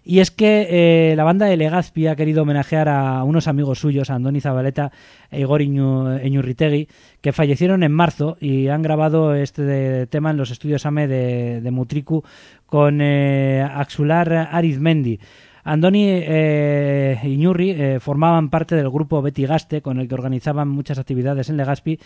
y 0.05 0.21
es 0.21 0.31
que 0.31 0.67
eh, 0.71 1.17
la 1.17 1.25
banda 1.25 1.47
de 1.47 1.57
Legazpi 1.57 2.07
ha 2.07 2.17
querido 2.17 2.43
homenajear 2.43 2.89
a 2.89 3.25
unos 3.25 3.49
amigos 3.49 3.79
suyos, 3.79 4.11
a 4.11 4.15
Andoni 4.15 4.41
Zabaleta 4.41 4.93
e 5.31 5.41
Igor 5.41 5.63
Iñurritegui, 5.63 6.89
que 7.23 7.33
fallecieron 7.33 7.83
en 7.83 7.93
marzo 7.93 8.37
y 8.39 8.69
han 8.69 8.83
grabado 8.83 9.35
este 9.35 10.07
tema 10.09 10.31
en 10.31 10.37
los 10.37 10.51
estudios 10.51 10.85
AME 10.85 11.09
de, 11.09 11.71
Mutriku 11.71 12.23
con 12.67 13.01
eh, 13.01 13.63
Axular 13.63 14.33
Arizmendi. 14.53 15.19
Andoni 15.65 16.07
eh, 16.11 17.19
y 17.25 17.37
Ñurri 17.39 17.71
eh, 17.71 17.99
formaban 17.99 18.51
parte 18.51 18.77
del 18.77 18.91
grupo 18.91 19.23
Betty 19.23 19.47
Gaste, 19.47 19.81
con 19.81 19.99
el 19.99 20.07
que 20.07 20.15
organizaban 20.15 20.69
muchas 20.69 20.99
actividades 20.99 21.49
en 21.49 21.57
Legazpi, 21.57 21.99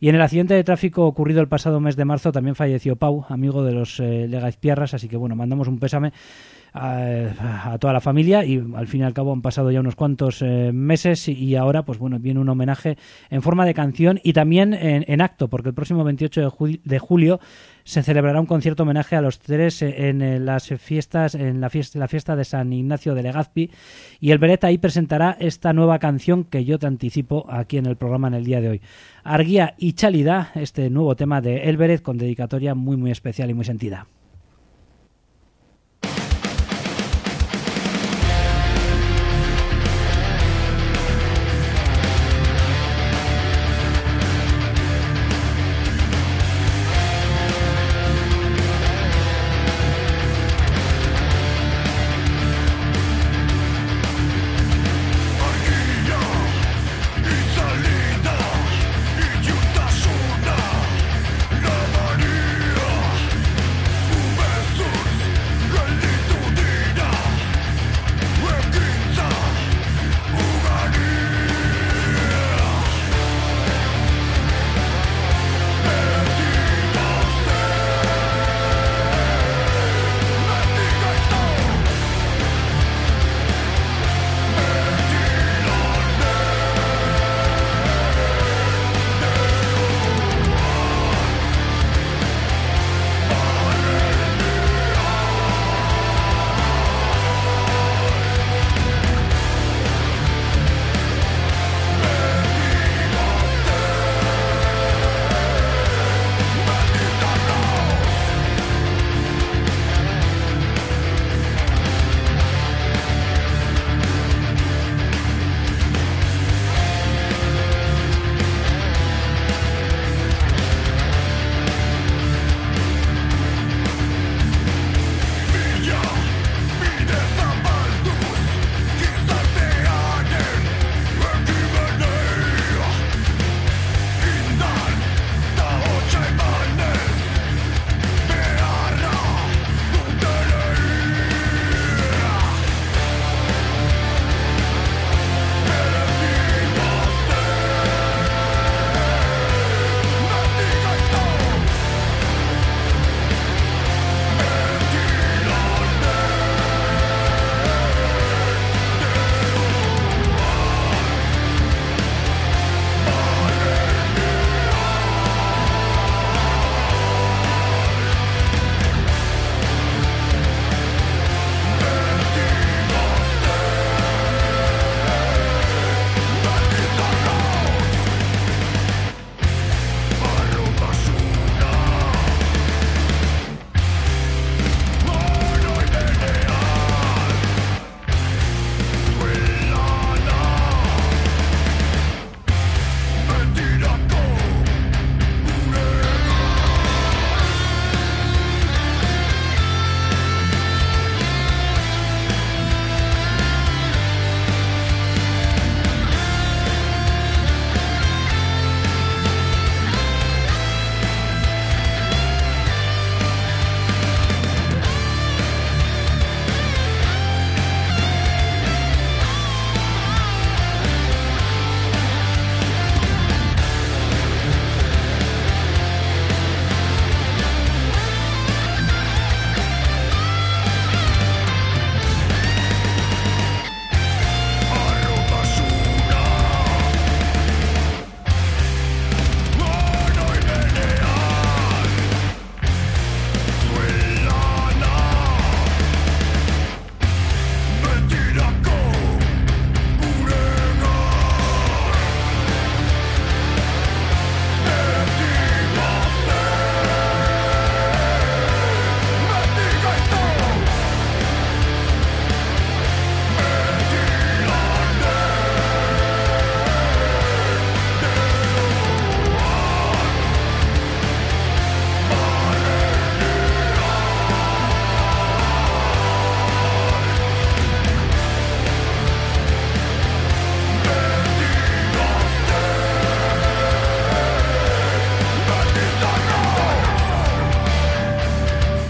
y 0.00 0.08
en 0.10 0.14
el 0.14 0.20
accidente 0.20 0.52
de 0.52 0.62
tráfico 0.62 1.06
ocurrido 1.06 1.40
el 1.40 1.48
pasado 1.48 1.80
mes 1.80 1.96
de 1.96 2.04
marzo 2.04 2.30
también 2.30 2.54
falleció 2.54 2.96
Pau, 2.96 3.24
amigo 3.30 3.64
de 3.64 3.72
los 3.72 4.00
eh, 4.00 4.26
Legazpiarras, 4.28 4.92
así 4.92 5.08
que 5.08 5.16
bueno, 5.16 5.34
mandamos 5.34 5.66
un 5.66 5.78
pésame 5.78 6.12
a, 6.76 7.76
toda 7.78 7.92
la 7.92 8.00
familia 8.00 8.44
y 8.44 8.62
al 8.74 8.86
fin 8.86 9.00
y 9.00 9.04
al 9.04 9.14
cabo 9.14 9.32
han 9.32 9.42
pasado 9.42 9.70
ya 9.70 9.80
unos 9.80 9.96
cuantos 9.96 10.42
eh, 10.42 10.70
meses 10.72 11.28
y, 11.28 11.56
ahora 11.56 11.84
pues 11.84 11.98
bueno 11.98 12.18
viene 12.18 12.40
un 12.40 12.48
homenaje 12.48 12.98
en 13.30 13.40
forma 13.40 13.64
de 13.64 13.72
canción 13.72 14.20
y 14.22 14.34
también 14.34 14.74
en, 14.74 15.20
acto 15.20 15.48
porque 15.48 15.70
el 15.70 15.74
próximo 15.74 16.04
28 16.04 16.52
de, 16.84 16.98
julio 16.98 17.40
se 17.84 18.02
celebrará 18.02 18.40
un 18.40 18.46
concierto 18.46 18.82
homenaje 18.82 19.16
a 19.16 19.22
los 19.22 19.38
tres 19.38 19.80
en, 19.80 20.44
las 20.44 20.68
fiestas 20.78 21.34
en 21.34 21.60
la 21.60 21.70
fiesta, 21.70 21.98
la 21.98 22.08
fiesta 22.08 22.36
de 22.36 22.44
San 22.44 22.72
Ignacio 22.72 23.14
de 23.14 23.22
Legazpi 23.22 23.70
y 24.20 24.30
el 24.32 24.38
Beretta 24.38 24.66
ahí 24.66 24.76
presentará 24.76 25.36
esta 25.40 25.72
nueva 25.72 25.98
canción 25.98 26.44
que 26.44 26.64
yo 26.64 26.78
te 26.78 26.86
anticipo 26.86 27.46
aquí 27.48 27.78
en 27.78 27.86
el 27.86 27.96
programa 27.96 28.28
en 28.28 28.34
el 28.34 28.44
día 28.44 28.60
de 28.60 28.68
hoy. 28.68 28.80
Arguía 29.24 29.74
y 29.78 29.94
Chalida 29.94 30.52
este 30.54 30.90
nuevo 30.90 31.16
tema 31.16 31.40
de 31.40 31.64
El 31.64 31.76
Beret 31.78 32.02
con 32.02 32.18
dedicatoria 32.18 32.74
muy 32.74 32.96
muy 32.96 33.10
especial 33.10 33.48
y 33.50 33.54
muy 33.54 33.64
sentida 33.64 34.06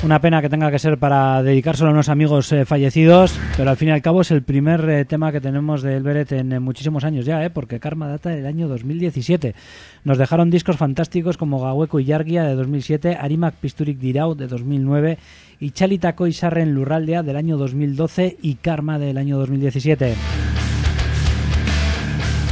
Una 0.06 0.20
pena 0.20 0.40
que 0.40 0.48
tenga 0.48 0.70
que 0.70 0.78
ser 0.78 0.98
para 0.98 1.42
dedicárselo 1.42 1.90
a 1.90 1.92
unos 1.92 2.08
amigos 2.08 2.52
eh, 2.52 2.64
fallecidos, 2.64 3.36
pero 3.56 3.70
al 3.70 3.76
fin 3.76 3.88
y 3.88 3.90
al 3.90 4.02
cabo 4.02 4.20
es 4.20 4.30
el 4.30 4.44
primer 4.44 4.88
eh, 4.88 5.04
tema 5.04 5.32
que 5.32 5.40
tenemos 5.40 5.82
de 5.82 5.96
Elberet 5.96 6.30
en, 6.30 6.52
en 6.52 6.62
muchísimos 6.62 7.02
años 7.02 7.26
ya, 7.26 7.44
¿eh? 7.44 7.50
porque 7.50 7.80
Karma 7.80 8.06
data 8.06 8.30
del 8.30 8.46
año 8.46 8.68
2017. 8.68 9.56
Nos 10.04 10.16
dejaron 10.16 10.48
discos 10.48 10.76
fantásticos 10.76 11.36
como 11.36 11.60
Gaueko 11.60 11.98
y 11.98 12.04
Yargia 12.04 12.44
de 12.44 12.54
2007, 12.54 13.18
Arimak 13.20 13.56
Pisturik 13.56 13.98
Dirau 13.98 14.36
de 14.36 14.46
2009 14.46 15.18
y 15.58 15.72
Chalitako 15.72 16.28
y 16.28 16.32
Sarren 16.32 16.72
Lurraldea 16.72 17.24
del 17.24 17.34
año 17.34 17.56
2012 17.56 18.36
y 18.40 18.54
Karma 18.54 19.00
del 19.00 19.18
año 19.18 19.38
2017. 19.38 20.45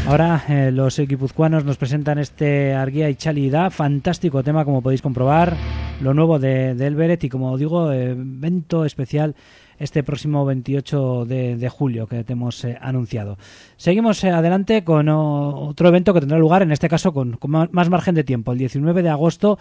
Ahora 0.06 0.44
eh, 0.48 0.70
los 0.70 0.98
guipuzcoanos 0.98 1.64
nos 1.64 1.78
presentan 1.78 2.18
este 2.18 2.74
Arguía 2.74 3.08
y 3.08 3.14
Chalida, 3.14 3.70
fantástico 3.70 4.42
tema 4.42 4.64
como 4.64 4.82
podéis 4.82 5.00
comprobar, 5.00 5.56
lo 6.02 6.12
nuevo 6.12 6.38
de, 6.38 6.74
de 6.74 7.18
y 7.22 7.28
como 7.28 7.56
digo, 7.56 7.90
eh, 7.90 8.10
evento 8.10 8.84
especial 8.84 9.34
este 9.78 10.02
próximo 10.02 10.44
28 10.44 11.24
de, 11.24 11.68
julio 11.68 12.06
que 12.06 12.24
te 12.24 12.34
hemos 12.34 12.64
eh, 12.64 12.76
anunciado. 12.80 13.38
Seguimos 13.76 14.22
adelante 14.24 14.84
con 14.84 15.08
otro 15.08 15.88
evento 15.88 16.14
que 16.14 16.20
tendrá 16.20 16.38
lugar, 16.38 16.62
en 16.62 16.72
este 16.72 16.88
caso 16.88 17.12
con, 17.12 17.32
con 17.36 17.50
más 17.50 17.90
margen 17.90 18.14
de 18.14 18.24
tiempo. 18.24 18.52
El 18.52 18.58
19 18.58 19.02
de 19.02 19.08
agosto, 19.08 19.58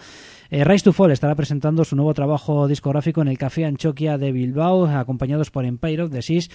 eh, 0.50 0.64
Rise 0.64 0.84
to 0.84 0.92
Fall 0.92 1.10
estará 1.10 1.34
presentando 1.34 1.84
su 1.84 1.96
nuevo 1.96 2.14
trabajo 2.14 2.68
discográfico 2.68 3.22
en 3.22 3.28
el 3.28 3.38
Café 3.38 3.64
Anchoquia 3.64 4.18
de 4.18 4.32
Bilbao, 4.32 4.86
acompañados 4.86 5.50
por 5.50 5.64
Empire 5.64 6.02
of 6.02 6.12
the 6.12 6.22
Seas. 6.22 6.50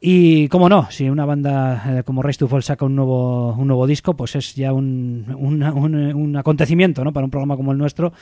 Y 0.00 0.48
como 0.48 0.68
no, 0.68 0.90
si 0.90 1.08
una 1.08 1.24
banda 1.24 2.00
eh, 2.00 2.02
como 2.02 2.22
Rise 2.22 2.40
to 2.40 2.48
Fall 2.48 2.62
saca 2.62 2.84
un 2.84 2.94
nuevo, 2.94 3.54
un 3.54 3.66
nuevo 3.66 3.86
disco, 3.86 4.14
pues 4.14 4.36
es 4.36 4.54
ya 4.54 4.72
un, 4.72 5.24
un, 5.38 5.62
un 5.62 6.36
acontecimiento 6.36 7.02
¿no? 7.02 7.14
para 7.14 7.24
un 7.24 7.30
programa 7.30 7.56
como 7.56 7.72
el 7.72 7.78
nuestro 7.78 8.12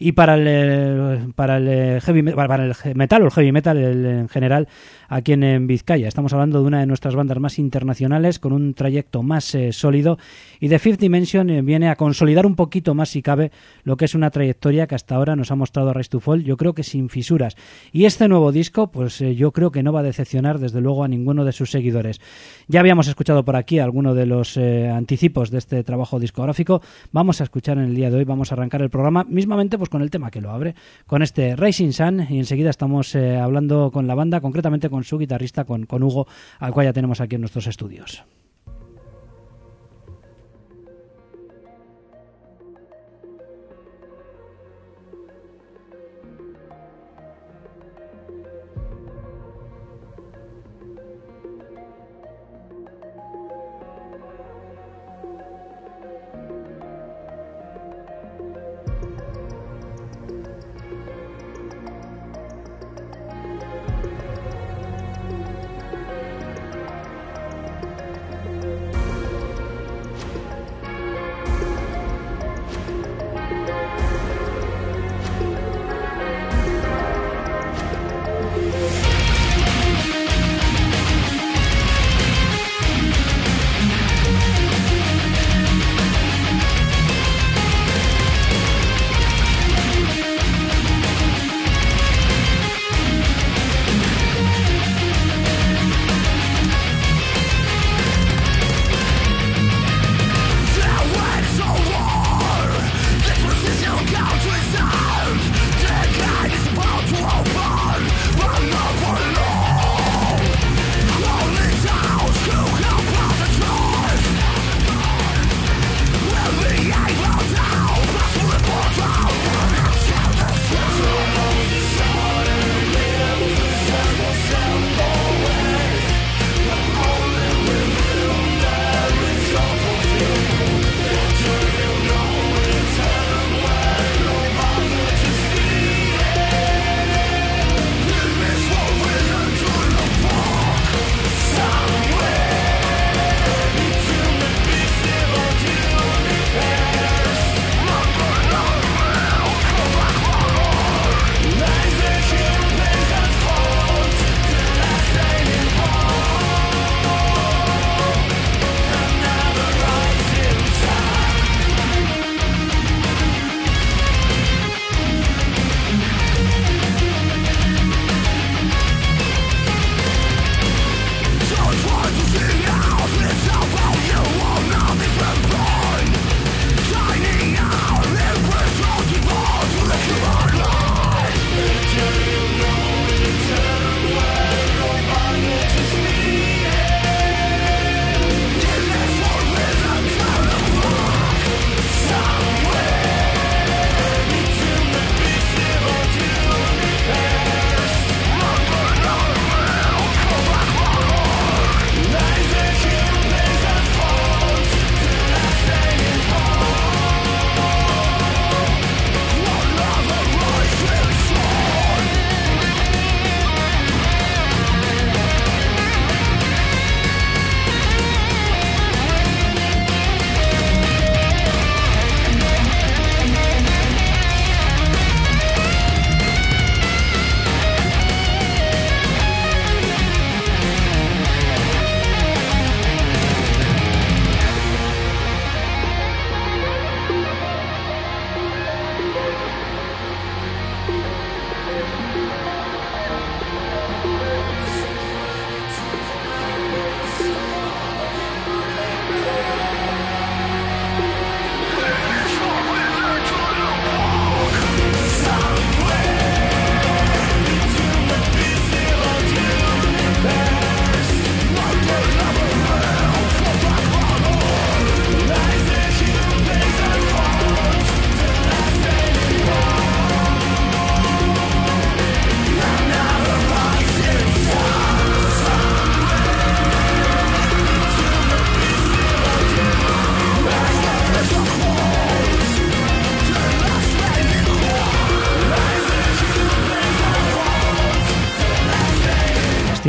y 0.00 0.12
para 0.12 0.34
el, 0.34 0.44
eh, 0.48 1.28
para 1.36 1.58
el 1.58 1.68
eh, 1.68 2.00
heavy 2.00 2.22
para 2.22 2.64
el 2.64 2.74
metal 2.96 3.22
o 3.22 3.26
el 3.26 3.30
heavy 3.30 3.52
metal 3.52 3.76
en 3.78 4.28
general 4.28 4.66
aquí 5.08 5.32
en, 5.32 5.44
en 5.44 5.66
Vizcaya. 5.66 6.08
Estamos 6.08 6.32
hablando 6.32 6.60
de 6.60 6.66
una 6.66 6.80
de 6.80 6.86
nuestras 6.86 7.14
bandas 7.14 7.38
más 7.38 7.58
internacionales 7.58 8.38
con 8.38 8.52
un 8.52 8.74
trayecto 8.74 9.22
más 9.22 9.54
eh, 9.54 9.72
sólido 9.72 10.18
y 10.58 10.68
The 10.68 10.78
Fifth 10.78 11.00
Dimension 11.00 11.64
viene 11.64 11.90
a 11.90 11.96
consolidar 11.96 12.46
un 12.46 12.56
poquito 12.56 12.94
más 12.94 13.10
si 13.10 13.22
cabe 13.22 13.52
lo 13.84 13.96
que 13.96 14.06
es 14.06 14.14
una 14.14 14.30
trayectoria 14.30 14.86
que 14.86 14.94
hasta 14.94 15.14
ahora 15.14 15.36
nos 15.36 15.50
ha 15.50 15.54
mostrado 15.54 15.92
Rise 15.92 16.10
to 16.10 16.20
Fall, 16.20 16.42
yo 16.42 16.56
creo 16.56 16.72
que 16.72 16.82
sin 16.82 17.08
fisuras. 17.08 17.56
Y 17.92 18.06
este 18.06 18.26
nuevo 18.26 18.52
disco, 18.52 18.90
pues 18.90 19.18
yo 19.18 19.52
creo 19.52 19.70
que 19.70 19.82
no 19.82 19.92
va 19.92 20.00
a 20.00 20.04
decepcionar 20.04 20.58
desde 20.58 20.80
luego 20.80 21.04
a 21.04 21.08
ninguno 21.20 21.44
de 21.44 21.52
sus 21.52 21.70
seguidores. 21.70 22.20
Ya 22.66 22.80
habíamos 22.80 23.06
escuchado 23.08 23.44
por 23.44 23.56
aquí 23.56 23.78
alguno 23.78 24.14
de 24.14 24.26
los 24.26 24.56
eh, 24.56 24.88
anticipos 24.88 25.50
de 25.50 25.58
este 25.58 25.84
trabajo 25.84 26.18
discográfico. 26.18 26.82
Vamos 27.12 27.40
a 27.40 27.44
escuchar 27.44 27.78
en 27.78 27.84
el 27.84 27.94
día 27.94 28.10
de 28.10 28.16
hoy, 28.18 28.24
vamos 28.24 28.50
a 28.50 28.54
arrancar 28.54 28.82
el 28.82 28.90
programa 28.90 29.24
mismamente 29.28 29.78
pues 29.78 29.88
con 29.90 30.02
el 30.02 30.10
tema 30.10 30.30
que 30.30 30.40
lo 30.40 30.50
abre, 30.50 30.74
con 31.06 31.22
este 31.22 31.54
Racing 31.56 31.92
Sun 31.92 32.26
y 32.28 32.38
enseguida 32.38 32.70
estamos 32.70 33.14
eh, 33.14 33.38
hablando 33.38 33.90
con 33.92 34.06
la 34.06 34.14
banda, 34.14 34.40
concretamente 34.40 34.90
con 34.90 35.04
su 35.04 35.18
guitarrista, 35.18 35.64
con, 35.64 35.86
con 35.86 36.02
Hugo, 36.02 36.26
al 36.58 36.72
cual 36.72 36.86
ya 36.86 36.92
tenemos 36.92 37.20
aquí 37.20 37.36
en 37.36 37.42
nuestros 37.42 37.66
estudios. 37.66 38.24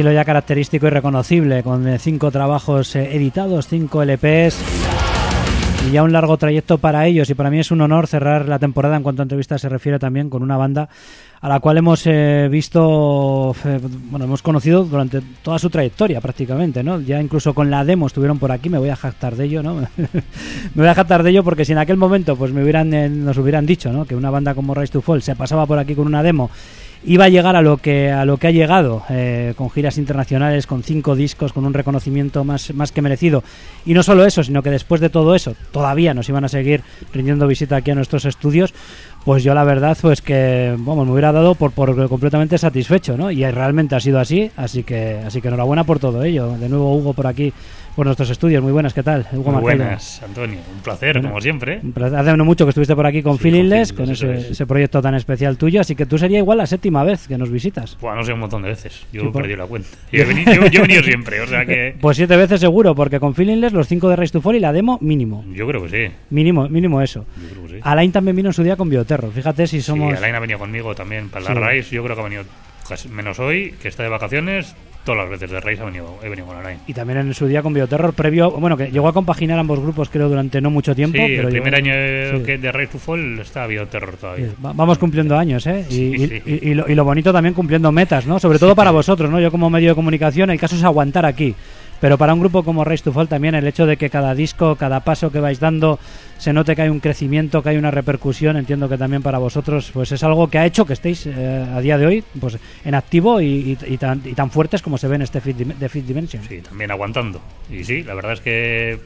Estilo 0.01 0.13
ya 0.13 0.25
característico 0.25 0.87
y 0.87 0.89
reconocible, 0.89 1.61
con 1.61 1.87
eh, 1.87 1.99
cinco 1.99 2.31
trabajos 2.31 2.95
eh, 2.95 3.15
editados, 3.15 3.67
cinco 3.67 4.01
LPs 4.01 4.57
y 5.87 5.91
ya 5.91 6.01
un 6.01 6.11
largo 6.11 6.37
trayecto 6.37 6.79
para 6.79 7.05
ellos. 7.05 7.29
Y 7.29 7.35
para 7.35 7.51
mí 7.51 7.59
es 7.59 7.69
un 7.69 7.81
honor 7.81 8.07
cerrar 8.07 8.47
la 8.47 8.57
temporada 8.57 8.97
en 8.97 9.03
cuanto 9.03 9.21
a 9.21 9.25
entrevistas 9.25 9.61
se 9.61 9.69
refiere 9.69 9.99
también 9.99 10.31
con 10.31 10.41
una 10.41 10.57
banda 10.57 10.89
a 11.39 11.49
la 11.49 11.59
cual 11.59 11.77
hemos 11.77 12.01
eh, 12.07 12.47
visto, 12.49 13.55
bueno, 14.09 14.25
hemos 14.25 14.41
conocido 14.41 14.85
durante 14.85 15.21
toda 15.43 15.59
su 15.59 15.69
trayectoria 15.69 16.19
prácticamente, 16.19 16.81
¿no? 16.83 16.99
Ya 16.99 17.21
incluso 17.21 17.53
con 17.53 17.69
la 17.69 17.85
demo 17.85 18.07
estuvieron 18.07 18.39
por 18.39 18.51
aquí, 18.51 18.69
me 18.69 18.79
voy 18.79 18.89
a 18.89 18.95
jactar 18.95 19.35
de 19.35 19.45
ello, 19.45 19.61
¿no? 19.61 19.75
me 19.97 20.11
voy 20.73 20.87
a 20.87 20.95
jactar 20.95 21.21
de 21.21 21.29
ello 21.29 21.43
porque 21.43 21.63
si 21.63 21.73
en 21.73 21.77
aquel 21.77 21.97
momento 21.97 22.35
pues 22.35 22.51
me 22.51 22.63
hubieran, 22.63 22.91
eh, 22.95 23.07
nos 23.07 23.37
hubieran 23.37 23.67
dicho, 23.67 23.91
¿no? 23.91 24.05
Que 24.05 24.15
una 24.15 24.31
banda 24.31 24.55
como 24.55 24.73
Rise 24.73 24.93
to 24.93 25.01
Fall 25.01 25.21
se 25.21 25.35
pasaba 25.35 25.67
por 25.67 25.77
aquí 25.77 25.93
con 25.93 26.07
una 26.07 26.23
demo 26.23 26.49
iba 27.03 27.25
a 27.25 27.29
llegar 27.29 27.55
a 27.55 27.61
lo 27.61 27.77
que 27.77 28.11
a 28.11 28.25
lo 28.25 28.37
que 28.37 28.47
ha 28.47 28.51
llegado 28.51 29.03
eh, 29.09 29.53
con 29.57 29.69
giras 29.69 29.97
internacionales 29.97 30.67
con 30.67 30.83
cinco 30.83 31.15
discos 31.15 31.53
con 31.53 31.65
un 31.65 31.73
reconocimiento 31.73 32.43
más 32.43 32.73
más 32.73 32.91
que 32.91 33.01
merecido. 33.01 33.43
Y 33.85 33.93
no 33.93 34.03
solo 34.03 34.25
eso 34.25 34.43
sino 34.43 34.63
que 34.63 34.69
después 34.69 35.01
de 35.01 35.09
todo 35.09 35.35
eso 35.35 35.55
todavía 35.71 36.13
nos 36.13 36.29
iban 36.29 36.45
a 36.45 36.49
seguir 36.49 36.83
rindiendo 37.13 37.47
visita 37.47 37.77
aquí 37.77 37.91
a 37.91 37.95
nuestros 37.95 38.25
estudios 38.25 38.73
pues 39.25 39.43
yo 39.43 39.53
la 39.53 39.63
verdad 39.63 39.97
pues 40.01 40.21
que 40.21 40.75
vamos 40.79 41.05
me 41.05 41.11
hubiera 41.13 41.31
dado 41.31 41.55
por, 41.55 41.71
por 41.71 42.07
completamente 42.09 42.57
satisfecho 42.57 43.17
no 43.17 43.31
y 43.31 43.43
realmente 43.49 43.95
ha 43.95 43.99
sido 43.99 44.19
así 44.19 44.51
así 44.57 44.83
que 44.83 45.19
así 45.25 45.41
que 45.41 45.47
enhorabuena 45.49 45.83
por 45.83 45.99
todo 45.99 46.23
ello 46.23 46.55
de 46.57 46.69
nuevo 46.69 46.95
Hugo 46.95 47.13
por 47.13 47.27
aquí 47.27 47.53
por 47.95 48.05
nuestros 48.05 48.29
estudios 48.29 48.63
muy 48.63 48.71
buenas 48.71 48.93
qué 48.93 49.03
tal 49.03 49.27
Hugo 49.33 49.51
Muy 49.51 49.61
buenas, 49.61 50.23
Antonio. 50.23 50.59
Un 50.73 50.81
placer, 50.81 51.15
Bueno, 51.17 51.27
como 51.29 51.41
siempre. 51.41 51.81
Un 51.83 51.91
placer. 51.91 52.17
Hace 52.19 52.37
no 52.37 52.45
mucho 52.45 52.65
que 52.65 52.69
estuviste 52.69 52.95
por 52.95 53.05
aquí 53.05 53.21
con 53.21 53.35
Sí, 53.35 53.43
Feelingless, 53.43 53.91
con 53.91 54.09
ese, 54.09 54.65
proyecto 54.65 55.01
tan 55.01 55.13
especial 55.15 55.57
tuyo, 55.57 55.81
así 55.81 55.93
que 55.93 56.05
tú 56.05 56.17
sería 56.17 56.37
igual 56.37 56.59
la 56.59 56.65
séptima 56.67 57.03
vez 57.03 57.27
que 57.27 57.37
nos 57.37 57.49
visitas. 57.51 57.97
Buah, 57.99 58.15
no 58.15 58.23
sé, 58.23 58.31
un 58.31 58.39
montón 58.39 58.61
de 58.61 58.69
veces. 58.69 59.05
Yo 59.11 59.21
Sí, 59.23 59.27
he 59.27 59.31
por- 59.31 59.41
perdido 59.41 59.57
la 59.57 59.65
cuenta. 59.65 59.89
Yo 60.13 60.21
he, 60.21 60.25
venido, 60.25 60.53
yo- 60.53 60.67
yo 60.67 60.79
he 60.79 60.81
venido 60.83 61.03
siempre, 61.03 61.41
o 61.41 61.47
sea 61.47 61.65
que. 61.65 61.95
Pues 62.01 62.15
siete 62.15 62.37
veces 62.37 62.61
seguro, 62.61 62.95
porque 62.95 63.19
con 63.19 63.35
Feelingless 63.35 63.73
los 63.73 63.89
cinco 63.89 64.07
de 64.07 64.15
Race 64.15 64.31
to 64.31 64.39
Fall 64.39 64.55
y 64.55 64.59
la 64.61 64.71
demo 64.71 64.97
mínimo. 65.01 65.43
Yo 65.53 65.67
creo 65.67 65.83
que 65.83 65.89
sí. 66.07 66.13
Mínimo, 66.29 66.69
mínimo 66.69 67.01
eso. 67.01 67.25
Yo 67.41 67.49
creo 67.49 67.63
que 67.63 67.73
sí. 67.73 67.79
Alain 67.83 68.11
también 68.13 68.37
vino 68.37 68.47
en 68.49 68.53
su 68.53 68.63
día 68.63 68.77
con 68.77 68.87
Bioterror. 69.11 69.31
Fíjate 69.33 69.67
si 69.67 69.81
somos... 69.81 70.11
Sí, 70.11 70.17
Alain 70.17 70.35
ha 70.35 70.39
venido 70.39 70.59
conmigo 70.59 70.95
también 70.95 71.29
para 71.29 71.53
la 71.53 71.71
Sí. 71.83 71.95
Yo 71.95 72.03
creo 72.03 72.15
que 72.15 72.21
ha 72.21 72.25
venido 72.25 72.43
casi 72.87 73.09
menos 73.09 73.39
hoy, 73.39 73.73
que 73.81 73.87
está 73.87 74.03
de 74.03 74.09
vacaciones. 74.09 74.75
Todas 75.03 75.21
las 75.21 75.29
veces 75.31 75.49
de 75.49 75.59
Rise 75.59 75.81
ha 75.81 75.85
venido, 75.85 76.19
he 76.21 76.29
venido 76.29 76.45
con 76.47 76.57
Alain. 76.57 76.77
Y 76.85 76.93
también 76.93 77.17
en 77.19 77.33
su 77.33 77.47
día 77.47 77.63
con 77.63 77.73
Bioterror 77.73 78.13
previo... 78.13 78.51
Bueno, 78.51 78.77
que 78.77 78.91
llegó 78.91 79.07
a 79.07 79.13
compaginar 79.13 79.57
ambos 79.57 79.79
grupos 79.79 80.09
creo 80.09 80.29
durante 80.29 80.61
no 80.61 80.69
mucho 80.69 80.93
tiempo. 80.95 81.17
Sí, 81.17 81.23
pero 81.35 81.47
el 81.47 81.53
llegó- 81.55 81.63
primer 81.63 81.75
año 81.75 82.37
sí. 82.37 82.43
que 82.45 82.57
de 82.59 82.71
Rise 82.71 82.91
to 82.91 82.99
Fall 82.99 83.39
está 83.39 83.63
habido 83.63 83.87
terror 83.87 84.15
todavía. 84.15 84.49
Va- 84.63 84.73
Vamos 84.73 84.99
cumpliendo 84.99 85.35
años, 85.37 85.65
¿eh? 85.65 85.85
Y 85.89 86.73
lo, 86.75 86.87
y 86.87 86.93
lo 86.93 87.03
bonito 87.03 87.33
también 87.33 87.55
cumpliendo 87.55 87.91
metas, 87.91 88.27
¿no? 88.27 88.39
Sobre 88.39 88.59
todo 88.59 88.75
para 88.75 88.91
vosotros, 88.91 89.29
¿no? 89.31 89.39
Yo 89.39 89.49
como 89.49 89.69
medio 89.71 89.89
de 89.89 89.95
comunicación, 89.95 90.51
el 90.51 90.59
caso 90.59 90.75
es 90.75 90.83
aguantar 90.83 91.25
aquí. 91.25 91.55
Pero 92.01 92.17
para 92.17 92.33
un 92.33 92.39
grupo 92.41 92.63
como 92.63 92.83
Race 92.83 93.03
to 93.03 93.13
Fall 93.13 93.27
también 93.29 93.55
el 93.55 93.65
hecho 93.67 93.85
de 93.85 93.95
que 93.95 94.09
cada 94.09 94.33
disco, 94.35 94.75
cada 94.75 94.99
paso 95.01 95.31
que 95.31 95.39
vais 95.39 95.59
dando, 95.59 95.99
se 96.39 96.51
note 96.51 96.75
que 96.75 96.81
hay 96.81 96.89
un 96.89 96.99
crecimiento, 96.99 97.61
que 97.61 97.69
hay 97.69 97.77
una 97.77 97.91
repercusión, 97.91 98.57
entiendo 98.57 98.89
que 98.89 98.97
también 98.97 99.21
para 99.21 99.37
vosotros 99.37 99.91
pues 99.93 100.11
es 100.11 100.23
algo 100.23 100.49
que 100.49 100.57
ha 100.57 100.65
hecho 100.65 100.85
que 100.85 100.93
estéis 100.93 101.27
eh, 101.27 101.65
a 101.73 101.79
día 101.79 101.97
de 101.99 102.05
hoy 102.07 102.23
pues 102.39 102.57
en 102.83 102.95
activo 102.95 103.39
y, 103.39 103.45
y- 103.45 103.93
y 103.93 103.97
tan, 103.97 104.21
y 104.25 104.33
tan 104.33 104.49
fuertes 104.51 104.81
como 104.81 104.97
se 104.97 105.07
ve 105.07 105.15
en 105.17 105.21
este 105.21 105.39
Fit 105.41 105.55
de 105.57 105.89
Fit 105.89 106.05
Dimension. 106.05 106.43
Sí, 106.47 106.59
también 106.61 106.89
aguantando. 106.91 107.39
Y 107.69 107.83
sí, 107.83 108.01
la 108.03 108.15
verdad 108.15 108.33
es 108.33 108.41
que 108.41 108.99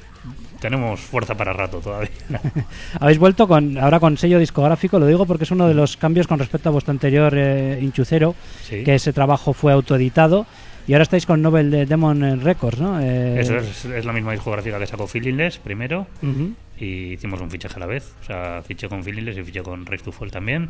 tenemos 0.60 1.00
fuerza 1.02 1.36
para 1.36 1.52
rato 1.54 1.80
todavía. 1.80 2.10
Habéis 3.00 3.20
vuelto 3.20 3.48
con 3.48 3.78
ahora 3.78 4.00
con 4.00 4.18
sello 4.18 4.40
discográfico, 4.40 4.98
lo 5.00 5.06
digo 5.08 5.26
porque 5.26 5.44
es 5.44 5.52
uno 5.52 5.68
de 5.68 5.74
los 5.74 5.98
cambios 5.98 6.28
con 6.28 6.40
respecto 6.40 6.70
a 6.70 6.72
vuestro 6.72 6.92
anterior 6.92 7.34
eh, 7.36 7.78
Inchucero, 7.82 8.34
Sí. 8.68 8.84
que 8.84 8.96
ese 8.96 9.14
trabajo 9.14 9.54
fue 9.54 9.74
autoeditado 9.74 10.46
y 10.88 10.94
ahora 10.94 11.04
estáis 11.04 11.26
con 11.26 11.42
Nobel 11.42 11.72
de 11.72 11.86
Demon 11.86 12.42
Records, 12.42 12.80
¿no? 12.80 13.00
Eh, 13.02 13.40
Eso 13.40 13.58
es, 13.58 13.86
es 13.86 14.06
la 14.06 14.14
misma 14.14 14.32
discográfica 14.34 14.78
que 14.80 14.88
sacó 14.88 15.08
Feelingless 15.08 15.58
primero. 15.58 16.08
ujú. 16.22 16.54
y 16.80 17.14
hicimos 17.14 17.40
un 17.42 17.50
fichaje 17.50 17.76
a 17.76 17.80
la 17.80 17.86
vez. 17.86 18.14
O 18.22 18.26
sea, 18.26 18.62
fiché 18.66 18.88
con 18.90 19.04
Feelingless 19.04 19.38
y 19.38 19.44
fiché 19.44 19.62
con 19.64 19.86
Race 19.86 20.04
to 20.04 20.12
Fall 20.12 20.32
también. 20.32 20.70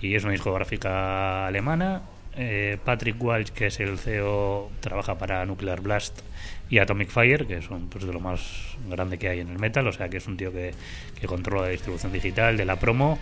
Y 0.00 0.14
es 0.14 0.24
una 0.24 0.32
discográfica 0.32 1.46
alemana. 1.46 2.02
Eh, 2.36 2.78
Patrick 2.84 3.22
Walsh, 3.22 3.48
que 3.50 3.66
es 3.66 3.78
el 3.80 3.98
CEO, 3.98 4.70
trabaja 4.80 5.18
para 5.18 5.44
Nuclear 5.44 5.80
Blast 5.80 6.20
y 6.70 6.78
Atomic 6.78 7.08
Fire, 7.10 7.46
que 7.46 7.60
son 7.62 7.88
pues, 7.88 8.04
de 8.06 8.12
lo 8.12 8.20
más 8.20 8.40
grande 8.88 9.18
que 9.18 9.28
hay 9.28 9.40
en 9.40 9.48
el 9.50 9.58
metal. 9.58 9.86
O 9.86 9.92
sea, 9.92 10.08
que 10.08 10.16
es 10.18 10.26
un 10.26 10.36
tío 10.36 10.50
que, 10.52 10.72
que 11.20 11.26
controla 11.26 11.62
la 11.66 11.68
distribución 11.72 12.10
digital, 12.12 12.56
de 12.56 12.64
la 12.64 12.76
promo. 12.76 13.18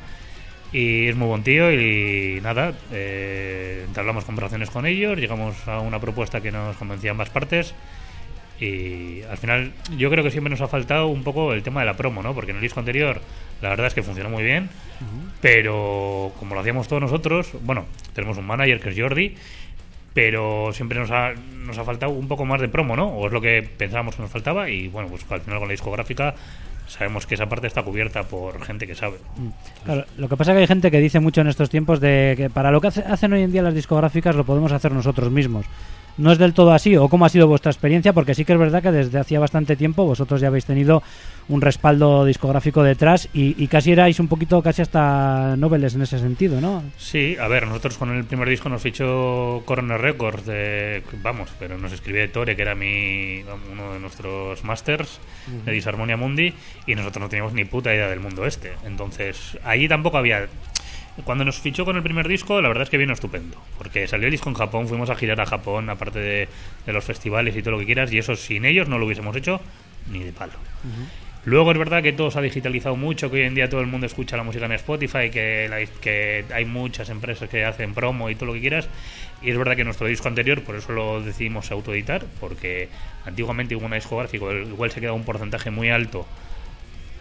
Y 0.72 1.08
es 1.08 1.16
muy 1.16 1.26
buen 1.26 1.42
tío 1.42 1.72
y 1.72 2.40
nada, 2.42 2.72
eh, 2.92 3.84
entablamos 3.86 4.24
conversaciones 4.24 4.70
con 4.70 4.86
ellos, 4.86 5.18
llegamos 5.18 5.66
a 5.66 5.80
una 5.80 5.98
propuesta 5.98 6.40
que 6.40 6.52
nos 6.52 6.76
convencía 6.76 7.10
ambas 7.10 7.30
partes 7.30 7.74
y 8.60 9.22
al 9.22 9.38
final 9.38 9.72
yo 9.96 10.10
creo 10.10 10.22
que 10.22 10.30
siempre 10.30 10.50
nos 10.50 10.60
ha 10.60 10.68
faltado 10.68 11.06
un 11.06 11.24
poco 11.24 11.54
el 11.54 11.62
tema 11.62 11.80
de 11.80 11.86
la 11.86 11.94
promo, 11.94 12.22
¿no? 12.22 12.34
Porque 12.34 12.50
en 12.50 12.58
el 12.58 12.62
disco 12.62 12.78
anterior 12.78 13.20
la 13.62 13.70
verdad 13.70 13.86
es 13.86 13.94
que 13.94 14.02
funcionó 14.02 14.30
muy 14.30 14.44
bien, 14.44 14.68
pero 15.40 16.32
como 16.38 16.54
lo 16.54 16.60
hacíamos 16.60 16.86
todos 16.86 17.02
nosotros, 17.02 17.52
bueno, 17.62 17.86
tenemos 18.14 18.36
un 18.38 18.46
manager 18.46 18.80
que 18.80 18.90
es 18.90 18.98
Jordi, 18.98 19.34
pero 20.14 20.72
siempre 20.72 20.98
nos 20.98 21.10
ha, 21.10 21.32
nos 21.32 21.78
ha 21.78 21.84
faltado 21.84 22.12
un 22.12 22.28
poco 22.28 22.44
más 22.44 22.60
de 22.60 22.68
promo, 22.68 22.96
¿no? 22.96 23.08
O 23.08 23.26
es 23.26 23.32
lo 23.32 23.40
que 23.40 23.62
pensábamos 23.62 24.14
que 24.16 24.22
nos 24.22 24.30
faltaba 24.30 24.68
y 24.68 24.88
bueno, 24.88 25.08
pues 25.08 25.24
al 25.30 25.40
final 25.40 25.58
con 25.58 25.68
la 25.68 25.72
discográfica 25.72 26.34
sabemos 26.90 27.26
que 27.26 27.34
esa 27.36 27.48
parte 27.48 27.66
está 27.66 27.82
cubierta 27.82 28.22
por 28.24 28.62
gente 28.64 28.86
que 28.86 28.94
sabe. 28.94 29.16
Claro, 29.84 30.04
lo 30.18 30.28
que 30.28 30.36
pasa 30.36 30.52
es 30.52 30.56
que 30.56 30.60
hay 30.62 30.66
gente 30.66 30.90
que 30.90 30.98
dice 30.98 31.20
mucho 31.20 31.40
en 31.40 31.46
estos 31.48 31.70
tiempos 31.70 32.00
de 32.00 32.34
que 32.36 32.50
para 32.50 32.70
lo 32.70 32.80
que 32.80 32.88
hace- 32.88 33.02
hacen 33.02 33.32
hoy 33.32 33.42
en 33.42 33.52
día 33.52 33.62
las 33.62 33.74
discográficas 33.74 34.34
lo 34.36 34.44
podemos 34.44 34.72
hacer 34.72 34.92
nosotros 34.92 35.30
mismos. 35.30 35.66
No 36.20 36.32
es 36.32 36.38
del 36.38 36.52
todo 36.52 36.72
así, 36.72 36.96
o 36.96 37.08
cómo 37.08 37.24
ha 37.24 37.30
sido 37.30 37.48
vuestra 37.48 37.72
experiencia, 37.72 38.12
porque 38.12 38.34
sí 38.34 38.44
que 38.44 38.52
es 38.52 38.58
verdad 38.58 38.82
que 38.82 38.92
desde 38.92 39.18
hacía 39.18 39.40
bastante 39.40 39.74
tiempo 39.74 40.04
vosotros 40.04 40.40
ya 40.40 40.48
habéis 40.48 40.66
tenido 40.66 41.02
un 41.48 41.60
respaldo 41.60 42.24
discográfico 42.24 42.82
detrás 42.82 43.28
y, 43.32 43.60
y 43.62 43.66
casi 43.66 43.92
erais 43.92 44.20
un 44.20 44.28
poquito, 44.28 44.62
casi 44.62 44.82
hasta 44.82 45.56
noveles 45.56 45.94
en 45.94 46.02
ese 46.02 46.18
sentido, 46.18 46.60
¿no? 46.60 46.84
Sí, 46.96 47.36
a 47.40 47.48
ver, 47.48 47.66
nosotros 47.66 47.96
con 47.96 48.16
el 48.16 48.24
primer 48.24 48.48
disco 48.48 48.68
nos 48.68 48.82
fichó 48.82 49.62
Corner 49.64 50.00
Records, 50.00 50.46
de, 50.46 51.02
vamos, 51.22 51.48
pero 51.58 51.78
nos 51.78 51.92
escribió 51.92 52.30
Tore, 52.30 52.54
que 52.54 52.62
era 52.62 52.74
mi, 52.74 53.42
uno 53.72 53.94
de 53.94 54.00
nuestros 54.00 54.62
masters 54.62 55.20
de 55.64 55.72
Disharmonia 55.72 56.16
Mundi, 56.16 56.52
y 56.86 56.94
nosotros 56.94 57.22
no 57.22 57.28
teníamos 57.28 57.54
ni 57.54 57.64
puta 57.64 57.94
idea 57.94 58.08
del 58.08 58.20
mundo 58.20 58.46
este. 58.46 58.72
Entonces, 58.84 59.58
allí 59.64 59.88
tampoco 59.88 60.18
había... 60.18 60.48
Cuando 61.24 61.44
nos 61.44 61.58
fichó 61.58 61.84
con 61.84 61.96
el 61.96 62.02
primer 62.02 62.26
disco, 62.28 62.60
la 62.62 62.68
verdad 62.68 62.84
es 62.84 62.90
que 62.90 62.96
vino 62.96 63.12
estupendo, 63.12 63.56
porque 63.78 64.06
salió 64.08 64.26
el 64.26 64.30
disco 64.32 64.48
en 64.48 64.54
Japón, 64.54 64.88
fuimos 64.88 65.10
a 65.10 65.16
girar 65.16 65.40
a 65.40 65.46
Japón, 65.46 65.90
aparte 65.90 66.18
de, 66.18 66.48
de 66.86 66.92
los 66.92 67.04
festivales 67.04 67.56
y 67.56 67.62
todo 67.62 67.72
lo 67.72 67.78
que 67.78 67.86
quieras, 67.86 68.12
y 68.12 68.18
eso 68.18 68.36
sin 68.36 68.64
ellos 68.64 68.88
no 68.88 68.98
lo 68.98 69.06
hubiésemos 69.06 69.34
hecho 69.36 69.60
ni 70.10 70.22
de 70.22 70.32
palo. 70.32 70.54
Luego 71.46 71.72
es 71.72 71.78
verdad 71.78 72.02
que 72.02 72.12
todo 72.12 72.30
se 72.30 72.38
ha 72.38 72.42
digitalizado 72.42 72.96
mucho, 72.96 73.30
que 73.30 73.38
hoy 73.38 73.42
en 73.46 73.54
día 73.54 73.68
todo 73.68 73.80
el 73.80 73.86
mundo 73.86 74.06
escucha 74.06 74.36
la 74.36 74.42
música 74.44 74.66
en 74.66 74.72
Spotify, 74.72 75.30
que, 75.30 75.68
la- 75.70 75.84
que 76.00 76.44
hay 76.54 76.64
muchas 76.66 77.08
empresas 77.08 77.48
que 77.48 77.64
hacen 77.64 77.94
promo 77.94 78.28
y 78.30 78.34
todo 78.34 78.46
lo 78.46 78.52
que 78.52 78.60
quieras. 78.60 78.88
Y 79.42 79.50
es 79.50 79.56
verdad 79.56 79.74
que 79.74 79.84
nuestro 79.84 80.06
disco 80.06 80.28
anterior, 80.28 80.62
por 80.62 80.76
eso 80.76 80.92
lo 80.92 81.22
decidimos 81.22 81.70
autoeditar, 81.70 82.24
porque 82.40 82.88
antiguamente 83.24 83.74
hubo 83.74 83.86
una 83.86 83.96
discográfica, 83.96 84.44
igual 84.52 84.90
se 84.90 85.00
queda 85.00 85.12
un 85.14 85.24
porcentaje 85.24 85.70
muy 85.70 85.88
alto 85.90 86.26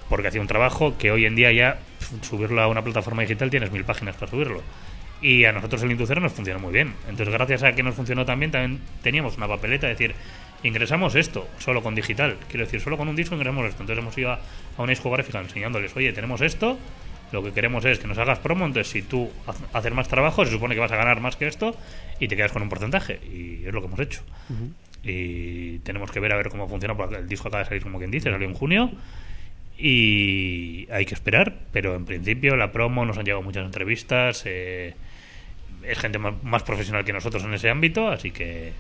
porque 0.10 0.28
hacía 0.28 0.42
un 0.42 0.48
trabajo 0.48 0.98
que 0.98 1.12
hoy 1.12 1.26
en 1.26 1.36
día 1.36 1.52
ya 1.52 1.80
subirlo 2.22 2.62
a 2.62 2.68
una 2.68 2.84
plataforma 2.84 3.22
digital 3.22 3.50
tienes 3.50 3.72
mil 3.72 3.86
páginas 3.86 4.16
para 4.16 4.32
subirlo. 4.32 4.62
Y 5.22 5.46
a 5.46 5.52
nosotros 5.52 5.84
el 5.84 5.92
Inducero 5.92 6.22
nos 6.22 6.32
funciona 6.32 6.60
muy 6.60 6.72
bien. 6.72 6.94
Entonces, 7.10 7.34
gracias 7.34 7.64
a 7.64 7.74
que 7.74 7.84
nos 7.84 7.96
funcionó 7.96 8.26
también, 8.26 8.52
también 8.52 8.82
teníamos 9.04 9.38
una 9.38 9.48
papeleta, 9.48 9.90
es 9.92 9.98
decir, 9.98 10.16
ingresamos 10.64 11.16
esto 11.16 11.48
solo 11.60 11.84
con 11.84 11.94
digital. 11.94 12.38
Quiero 12.50 12.66
decir, 12.66 12.80
solo 12.80 12.98
con 12.98 13.10
un 13.10 13.16
disco 13.16 13.36
ingresamos 13.36 13.66
esto. 13.66 13.84
Entonces 13.84 14.02
hemos 14.02 14.18
ido 14.18 14.32
a, 14.32 14.40
a 14.78 14.82
una 14.82 14.92
discográfica 14.92 15.40
enseñándoles, 15.40 15.96
oye, 15.96 16.14
tenemos 16.14 16.40
esto, 16.42 16.78
lo 17.32 17.44
que 17.44 17.52
queremos 17.52 17.86
es 17.86 18.00
que 18.00 18.08
nos 18.08 18.18
hagas 18.18 18.40
promo, 18.40 18.66
entonces 18.66 18.92
si 18.92 19.02
tú 19.04 19.30
haces 19.74 19.94
más 19.94 20.08
trabajo, 20.08 20.46
se 20.46 20.52
supone 20.52 20.74
que 20.74 20.82
vas 20.82 20.92
a 20.92 20.96
ganar 20.96 21.20
más 21.22 21.36
que 21.36 21.48
esto 21.48 21.76
y 22.20 22.28
te 22.28 22.36
quedas 22.36 22.52
con 22.52 22.62
un 22.62 22.70
porcentaje. 22.70 23.20
Y 23.32 23.66
es 23.66 23.74
lo 23.74 23.82
que 23.82 23.88
hemos 23.88 24.00
hecho. 24.00 24.22
Y 25.04 25.80
tenemos 25.80 26.12
que 26.12 26.20
ver 26.20 26.34
a 26.34 26.38
ver 26.38 26.50
cómo 26.50 26.68
funciona, 26.68 26.96
porque 26.96 27.18
el 27.18 27.28
disco 27.28 27.48
acaba 27.48 27.64
de 27.64 27.70
salir, 27.70 27.84
como 27.84 28.00
quien 28.00 28.12
dice, 28.12 28.32
salió 28.32 28.48
en 28.48 28.54
junio. 28.54 28.92
Y 29.82 30.88
hay 30.92 31.06
que 31.06 31.14
esperar, 31.14 31.54
pero 31.72 31.96
en 31.96 32.06
principio 32.06 32.56
la 32.58 32.72
promo 32.72 33.06
nos 33.06 33.18
han 33.18 33.26
llegado 33.26 33.42
muchas 33.42 33.66
entrevistas. 33.66 34.44
eh, 34.46 34.94
es 35.84 35.98
gente 36.00 36.20
más, 36.20 36.34
más 36.44 36.64
profesional 36.64 37.04
que 37.06 37.14
nosotros 37.14 37.44
en 37.44 37.54
ese 37.54 37.70
ámbito, 37.70 38.10
así 38.10 38.32
que, 38.32 38.74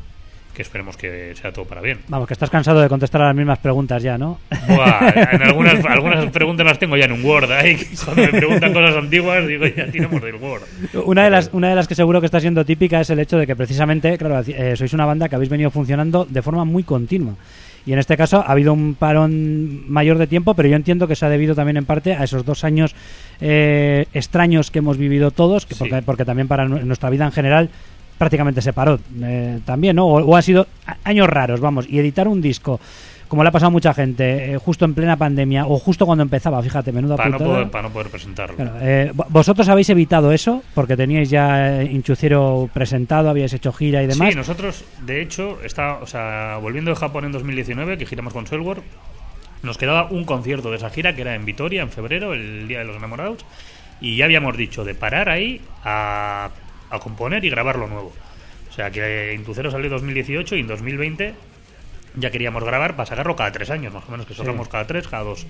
que 0.53 0.61
esperemos 0.61 0.97
que 0.97 1.33
sea 1.35 1.51
todo 1.51 1.65
para 1.65 1.81
bien. 1.81 1.99
Vamos, 2.07 2.27
que 2.27 2.33
estás 2.33 2.49
cansado 2.49 2.81
de 2.81 2.89
contestar 2.89 3.21
a 3.21 3.27
las 3.27 3.35
mismas 3.35 3.59
preguntas 3.59 4.03
ya, 4.03 4.17
¿no? 4.17 4.39
Buah, 4.67 5.09
en 5.33 5.41
algunas, 5.41 5.85
algunas 5.85 6.25
preguntas 6.31 6.65
las 6.65 6.79
tengo 6.79 6.97
ya 6.97 7.05
en 7.05 7.13
un 7.13 7.23
Word. 7.23 7.51
ahí, 7.51 7.75
que 7.75 7.87
cuando 8.03 8.23
me 8.23 8.27
preguntan 8.29 8.73
cosas 8.73 8.95
antiguas, 8.95 9.47
digo, 9.47 9.65
ya 9.67 9.87
tiramos 9.87 10.21
del 10.21 10.35
Word. 10.35 10.63
Una 11.05 11.23
de, 11.23 11.29
las, 11.29 11.49
una 11.53 11.69
de 11.69 11.75
las 11.75 11.87
que 11.87 11.95
seguro 11.95 12.19
que 12.19 12.25
está 12.25 12.39
siendo 12.39 12.65
típica 12.65 12.99
es 13.01 13.09
el 13.09 13.19
hecho 13.19 13.37
de 13.37 13.47
que 13.47 13.55
precisamente, 13.55 14.17
claro, 14.17 14.41
eh, 14.45 14.75
sois 14.75 14.93
una 14.93 15.05
banda 15.05 15.29
que 15.29 15.35
habéis 15.35 15.49
venido 15.49 15.71
funcionando 15.71 16.25
de 16.25 16.41
forma 16.41 16.65
muy 16.65 16.83
continua. 16.83 17.35
Y 17.85 17.93
en 17.93 17.99
este 17.99 18.17
caso 18.17 18.43
ha 18.45 18.51
habido 18.51 18.73
un 18.73 18.93
parón 18.95 19.89
mayor 19.91 20.17
de 20.17 20.27
tiempo, 20.27 20.53
pero 20.53 20.67
yo 20.69 20.75
entiendo 20.75 21.07
que 21.07 21.15
se 21.15 21.25
ha 21.25 21.29
debido 21.29 21.55
también 21.55 21.77
en 21.77 21.85
parte 21.85 22.13
a 22.13 22.23
esos 22.23 22.45
dos 22.45 22.63
años 22.63 22.93
eh, 23.41 24.05
extraños 24.13 24.69
que 24.71 24.79
hemos 24.79 24.97
vivido 24.97 25.31
todos, 25.31 25.65
que 25.65 25.73
Sí. 25.75 25.79
porque, 25.79 26.01
porque 26.03 26.25
también 26.25 26.47
para 26.47 26.67
nu- 26.67 26.79
nuestra 26.85 27.09
vida 27.09 27.25
en 27.25 27.31
general 27.31 27.69
prácticamente 28.17 28.61
se 28.61 28.73
paró 28.73 28.99
eh, 29.23 29.59
también, 29.65 29.95
¿no? 29.95 30.05
O, 30.07 30.21
o 30.21 30.35
han 30.35 30.43
sido 30.43 30.67
años 31.05 31.27
raros, 31.29 31.61
vamos, 31.61 31.85
y 31.89 31.99
editar 31.99 32.27
un 32.27 32.41
disco, 32.41 32.79
como 33.29 33.43
le 33.43 33.49
ha 33.49 33.51
pasado 33.53 33.67
a 33.67 33.71
mucha 33.71 33.93
gente, 33.93 34.51
eh, 34.53 34.57
justo 34.57 34.83
en 34.83 34.93
plena 34.93 35.15
pandemia 35.15 35.65
o 35.65 35.79
justo 35.79 36.05
cuando 36.05 36.23
empezaba, 36.23 36.61
fíjate, 36.61 36.91
menuda 36.91 37.15
Para 37.15 37.29
no, 37.29 37.37
putada. 37.37 37.53
poder, 37.55 37.69
para 37.71 37.83
no 37.83 37.89
poder 37.93 38.09
presentarlo. 38.09 38.55
Claro, 38.57 38.73
eh, 38.81 39.11
vo- 39.15 39.25
vosotros 39.29 39.69
habéis 39.69 39.89
evitado 39.89 40.31
eso 40.33 40.61
porque 40.73 40.97
teníais 40.97 41.29
ya 41.29 41.81
eh, 41.81 41.85
Inchuciero 41.85 42.69
presentado, 42.73 43.29
habíais 43.29 43.53
hecho 43.53 43.71
gira 43.71 44.03
y 44.03 44.07
demás. 44.07 44.29
Sí, 44.31 44.35
nosotros, 44.35 44.83
de 45.05 45.21
hecho, 45.21 45.59
está, 45.63 45.99
o 46.01 46.07
sea, 46.07 46.57
volviendo 46.61 46.89
de 46.91 46.95
Japón 46.97 47.23
en 47.25 47.31
2019, 47.31 47.97
que 47.97 48.05
giramos 48.05 48.33
con 48.33 48.45
Soulwork, 48.45 48.83
nos 49.61 49.77
quedaba 49.77 50.05
un 50.09 50.25
concierto 50.25 50.71
de 50.71 50.77
esa 50.77 50.89
gira 50.89 51.13
que 51.15 51.21
era 51.21 51.35
en 51.35 51.45
Vitoria, 51.45 51.81
en 51.83 51.89
febrero, 51.91 52.33
el 52.33 52.67
Día 52.67 52.79
de 52.79 52.85
los 52.85 52.97
Enamorados, 52.97 53.45
y 54.01 54.15
ya 54.15 54.25
habíamos 54.25 54.55
dicho 54.57 54.83
de 54.85 54.95
parar 54.95 55.29
ahí 55.29 55.61
a, 55.83 56.49
a 56.89 56.99
componer 56.99 57.43
y 57.45 57.49
grabar 57.49 57.77
lo 57.77 57.87
nuevo. 57.87 58.11
O 58.69 58.73
sea, 58.73 58.89
que 58.89 59.33
Intucero 59.35 59.69
salió 59.69 59.87
en 59.87 59.91
2018 59.91 60.55
y 60.55 60.59
en 60.61 60.67
2020 60.67 61.33
ya 62.19 62.31
queríamos 62.31 62.63
grabar 62.63 62.95
para 62.95 63.05
sacarlo 63.07 63.35
cada 63.35 63.51
tres 63.51 63.69
años, 63.69 63.93
más 63.93 64.03
o 64.07 64.11
menos, 64.11 64.25
que 64.25 64.33
sacamos 64.33 64.67
cada 64.67 64.85
tres, 64.87 65.07
cada 65.07 65.23
dos, 65.23 65.45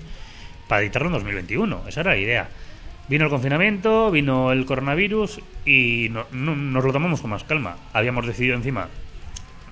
para 0.68 0.82
editarlo 0.82 1.08
en 1.08 1.14
2021. 1.14 1.84
Esa 1.88 2.00
era 2.00 2.10
la 2.12 2.16
idea. 2.18 2.48
Vino 3.08 3.24
el 3.24 3.30
confinamiento, 3.30 4.10
vino 4.10 4.52
el 4.52 4.64
coronavirus 4.66 5.40
y 5.66 6.08
no- 6.10 6.26
no- 6.32 6.54
nos 6.56 6.84
lo 6.84 6.92
tomamos 6.92 7.20
con 7.20 7.30
más 7.30 7.44
calma. 7.44 7.76
Habíamos 7.92 8.26
decidido 8.26 8.54
encima, 8.54 8.88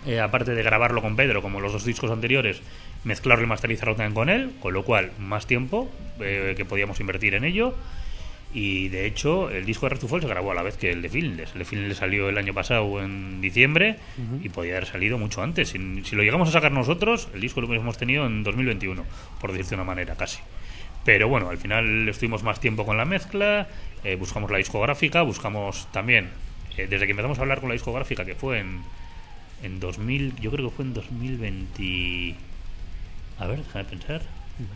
eh, 0.06 0.20
aparte 0.20 0.54
de 0.54 0.62
grabarlo 0.62 1.02
con 1.02 1.14
Pedro, 1.16 1.40
como 1.42 1.60
los 1.60 1.72
dos 1.72 1.84
discos 1.84 2.10
anteriores, 2.10 2.60
mezclarlo 3.04 3.44
y 3.44 3.46
masterizarlo 3.48 3.94
también 3.94 4.14
con 4.14 4.28
él, 4.28 4.52
con 4.60 4.74
lo 4.74 4.82
cual 4.84 5.12
más 5.20 5.46
tiempo 5.46 5.88
eh, 6.20 6.54
que 6.56 6.64
podíamos 6.64 6.98
invertir 7.00 7.34
en 7.34 7.44
ello. 7.44 7.74
Y 8.54 8.88
de 8.88 9.04
hecho, 9.04 9.50
el 9.50 9.66
disco 9.66 9.88
de 9.88 9.96
Fall 9.96 10.22
se 10.22 10.26
grabó 10.26 10.52
a 10.52 10.54
la 10.54 10.62
vez 10.62 10.76
que 10.78 10.90
el 10.90 11.02
de 11.02 11.10
Feelingless. 11.10 11.52
El 11.52 11.58
de 11.58 11.64
Feelingless 11.66 11.98
salió 11.98 12.30
el 12.30 12.38
año 12.38 12.54
pasado 12.54 13.02
en 13.02 13.40
diciembre 13.42 13.96
y 14.42 14.48
podía 14.48 14.76
haber 14.76 14.86
salido 14.86 15.18
mucho 15.18 15.42
antes. 15.42 15.68
Si, 15.68 15.78
si 16.04 16.16
lo 16.16 16.22
llegamos 16.22 16.48
a 16.48 16.52
sacar 16.52 16.72
nosotros, 16.72 17.28
el 17.34 17.42
disco 17.42 17.60
lo 17.60 17.66
hubiésemos 17.68 17.98
tenido 17.98 18.26
en 18.26 18.42
2021, 18.44 19.04
por 19.40 19.52
decirte 19.52 19.70
de 19.70 19.74
una 19.76 19.84
manera, 19.84 20.16
casi. 20.16 20.38
Pero 21.04 21.28
bueno, 21.28 21.50
al 21.50 21.58
final 21.58 22.08
estuvimos 22.08 22.42
más 22.42 22.58
tiempo 22.58 22.86
con 22.86 22.96
la 22.96 23.04
mezcla, 23.04 23.68
eh, 24.02 24.16
buscamos 24.16 24.50
la 24.50 24.58
discográfica, 24.58 25.22
buscamos 25.22 25.90
también, 25.92 26.30
eh, 26.76 26.86
desde 26.88 27.04
que 27.04 27.12
empezamos 27.12 27.38
a 27.38 27.42
hablar 27.42 27.60
con 27.60 27.68
la 27.68 27.74
discográfica, 27.74 28.24
que 28.24 28.34
fue 28.34 28.60
en, 28.60 28.80
en 29.62 29.78
2000, 29.78 30.36
yo 30.36 30.50
creo 30.50 30.70
que 30.70 30.76
fue 30.76 30.84
en 30.86 30.94
2020. 30.94 32.34
A 33.38 33.46
ver, 33.46 33.58
déjame 33.58 33.84
pensar. 33.84 34.22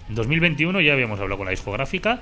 En 0.08 0.14
2021 0.14 0.80
ya 0.80 0.92
habíamos 0.92 1.18
hablado 1.18 1.38
con 1.38 1.46
la 1.46 1.50
discográfica 1.50 2.20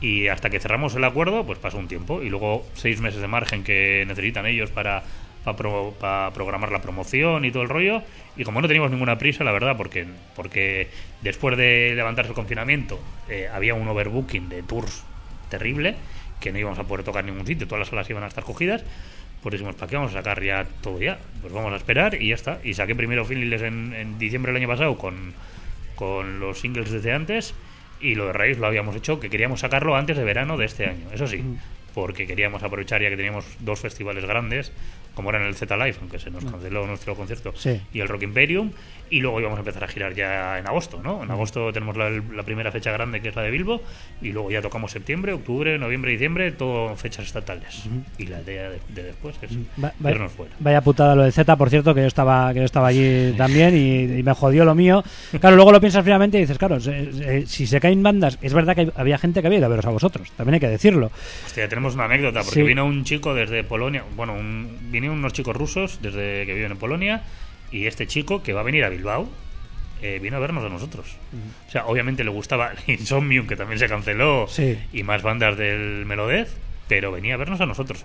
y 0.00 0.28
hasta 0.28 0.50
que 0.50 0.60
cerramos 0.60 0.94
el 0.94 1.04
acuerdo, 1.04 1.44
pues 1.44 1.58
pasó 1.58 1.78
un 1.78 1.88
tiempo 1.88 2.22
y 2.22 2.30
luego 2.30 2.66
seis 2.74 3.00
meses 3.00 3.20
de 3.20 3.26
margen 3.28 3.64
que 3.64 4.04
necesitan 4.06 4.46
ellos 4.46 4.70
para, 4.70 5.02
para, 5.44 5.56
pro- 5.56 5.94
para 6.00 6.32
programar 6.32 6.72
la 6.72 6.80
promoción 6.80 7.44
y 7.44 7.50
todo 7.50 7.62
el 7.62 7.68
rollo. 7.68 8.02
Y 8.36 8.44
como 8.44 8.60
no 8.62 8.68
teníamos 8.68 8.90
ninguna 8.90 9.18
prisa, 9.18 9.44
la 9.44 9.52
verdad, 9.52 9.76
porque, 9.76 10.06
porque 10.36 10.88
después 11.20 11.56
de 11.58 11.92
levantarse 11.94 12.30
el 12.30 12.34
confinamiento 12.34 12.98
eh, 13.28 13.48
había 13.52 13.74
un 13.74 13.86
overbooking 13.88 14.48
de 14.48 14.62
tours 14.62 15.04
terrible 15.50 15.96
que 16.40 16.52
no 16.52 16.58
íbamos 16.58 16.78
a 16.78 16.84
poder 16.84 17.04
tocar 17.04 17.22
ningún 17.24 17.46
sitio, 17.46 17.66
todas 17.66 17.80
las 17.80 17.88
salas 17.88 18.08
iban 18.08 18.22
a 18.22 18.28
estar 18.28 18.44
cogidas. 18.44 18.82
Pues 19.42 19.52
dijimos, 19.52 19.74
¿para 19.74 19.88
qué 19.88 19.96
vamos 19.96 20.12
a 20.12 20.14
sacar 20.14 20.42
ya 20.42 20.66
todo 20.82 21.00
ya? 21.00 21.18
Pues 21.40 21.52
vamos 21.52 21.72
a 21.72 21.76
esperar 21.76 22.14
y 22.14 22.28
ya 22.28 22.34
está. 22.34 22.60
Y 22.62 22.74
saqué 22.74 22.94
primero 22.94 23.24
Finliles 23.24 23.62
en, 23.62 23.94
en 23.94 24.18
diciembre 24.18 24.52
del 24.52 24.62
año 24.62 24.68
pasado 24.68 24.96
con, 24.96 25.34
con 25.94 26.40
los 26.40 26.60
singles 26.60 26.90
desde 26.90 27.12
antes 27.12 27.54
y 28.00 28.14
lo 28.14 28.26
de 28.26 28.32
Raíz 28.32 28.58
lo 28.58 28.66
habíamos 28.66 28.96
hecho 28.96 29.20
que 29.20 29.30
queríamos 29.30 29.60
sacarlo 29.60 29.96
antes 29.96 30.16
de 30.16 30.24
verano 30.24 30.56
de 30.56 30.66
este 30.66 30.86
año, 30.86 31.06
eso 31.12 31.26
sí, 31.26 31.42
porque 31.94 32.26
queríamos 32.26 32.62
aprovechar 32.62 33.02
ya 33.02 33.10
que 33.10 33.16
teníamos 33.16 33.44
dos 33.60 33.80
festivales 33.80 34.24
grandes, 34.24 34.72
como 35.20 35.30
eran 35.30 35.42
el 35.42 35.54
Z 35.54 35.76
Live, 35.76 35.96
aunque 36.00 36.18
se 36.18 36.30
nos 36.30 36.44
canceló 36.44 36.86
nuestro 36.86 37.14
concierto, 37.14 37.52
Sí. 37.54 37.80
y 37.92 38.00
el 38.00 38.08
Rock 38.08 38.22
Imperium, 38.22 38.70
y 39.10 39.20
luego 39.20 39.40
íbamos 39.40 39.56
a 39.58 39.60
empezar 39.60 39.84
a 39.84 39.88
girar 39.88 40.14
ya 40.14 40.58
en 40.58 40.66
agosto, 40.66 41.00
¿no? 41.02 41.22
En 41.24 41.30
agosto 41.30 41.72
tenemos 41.72 41.96
la, 41.96 42.08
la 42.10 42.42
primera 42.44 42.70
fecha 42.70 42.92
grande 42.92 43.20
que 43.20 43.28
es 43.28 43.36
la 43.36 43.42
de 43.42 43.50
Bilbo, 43.50 43.82
y 44.22 44.32
luego 44.32 44.50
ya 44.50 44.62
tocamos 44.62 44.92
septiembre, 44.92 45.32
octubre, 45.32 45.76
noviembre, 45.78 46.12
diciembre, 46.12 46.52
todo 46.52 46.94
fechas 46.96 47.26
estatales. 47.26 47.84
Y 48.18 48.26
la 48.26 48.40
idea 48.40 48.70
de, 48.70 48.78
de 48.88 49.02
después 49.02 49.36
es 49.42 49.50
Va- 49.82 49.92
va- 50.04 50.10
irnos 50.10 50.32
fuera. 50.32 50.52
Vaya 50.60 50.80
putada 50.80 51.14
lo 51.14 51.22
del 51.24 51.32
Z, 51.32 51.56
por 51.56 51.70
cierto, 51.70 51.94
que 51.94 52.00
yo 52.02 52.06
estaba, 52.06 52.52
que 52.52 52.60
yo 52.60 52.64
estaba 52.64 52.88
allí 52.88 53.32
también 53.36 53.76
y, 53.76 54.18
y 54.20 54.22
me 54.22 54.32
jodió 54.32 54.64
lo 54.64 54.74
mío. 54.74 55.02
Claro, 55.40 55.56
luego 55.56 55.72
lo 55.72 55.80
piensas 55.80 56.02
fríamente 56.02 56.38
y 56.38 56.42
dices, 56.42 56.56
claro, 56.58 56.78
se- 56.80 57.46
si 57.46 57.66
se 57.66 57.80
caen 57.80 58.02
bandas, 58.02 58.38
es 58.42 58.54
verdad 58.54 58.76
que 58.76 58.90
había 58.96 59.18
gente 59.18 59.40
que 59.40 59.46
había 59.48 59.58
ido 59.58 59.66
a 59.66 59.70
veros 59.70 59.84
a 59.86 59.90
vosotros, 59.90 60.30
también 60.36 60.54
hay 60.54 60.60
que 60.60 60.68
decirlo. 60.68 61.10
Hostia, 61.46 61.68
tenemos 61.68 61.94
una 61.94 62.04
anécdota, 62.04 62.40
porque 62.42 62.60
Sí. 62.60 62.62
vino 62.62 62.86
un 62.86 63.02
chico 63.04 63.34
desde 63.34 63.64
Polonia, 63.64 64.04
bueno, 64.16 64.34
un, 64.34 64.68
unos 65.10 65.32
chicos 65.32 65.56
rusos 65.56 66.00
desde 66.02 66.46
que 66.46 66.54
viven 66.54 66.72
en 66.72 66.78
Polonia, 66.78 67.22
y 67.72 67.86
este 67.86 68.06
chico 68.06 68.42
que 68.42 68.52
va 68.52 68.60
a 68.60 68.64
venir 68.64 68.84
a 68.84 68.88
Bilbao 68.88 69.28
eh, 70.02 70.18
vino 70.22 70.36
a 70.36 70.40
vernos 70.40 70.64
a 70.64 70.68
nosotros. 70.68 71.16
O 71.68 71.70
sea, 71.70 71.86
obviamente 71.86 72.24
le 72.24 72.30
gustaba 72.30 72.72
Insomnium, 72.86 73.46
que 73.46 73.56
también 73.56 73.78
se 73.78 73.88
canceló, 73.88 74.46
Sí. 74.48 74.78
y 74.92 75.02
más 75.02 75.22
bandas 75.22 75.56
del 75.58 76.04
Melodez, 76.06 76.56
pero 76.88 77.12
venía 77.12 77.34
a 77.34 77.36
vernos 77.36 77.60
a 77.60 77.66
nosotros. 77.66 78.04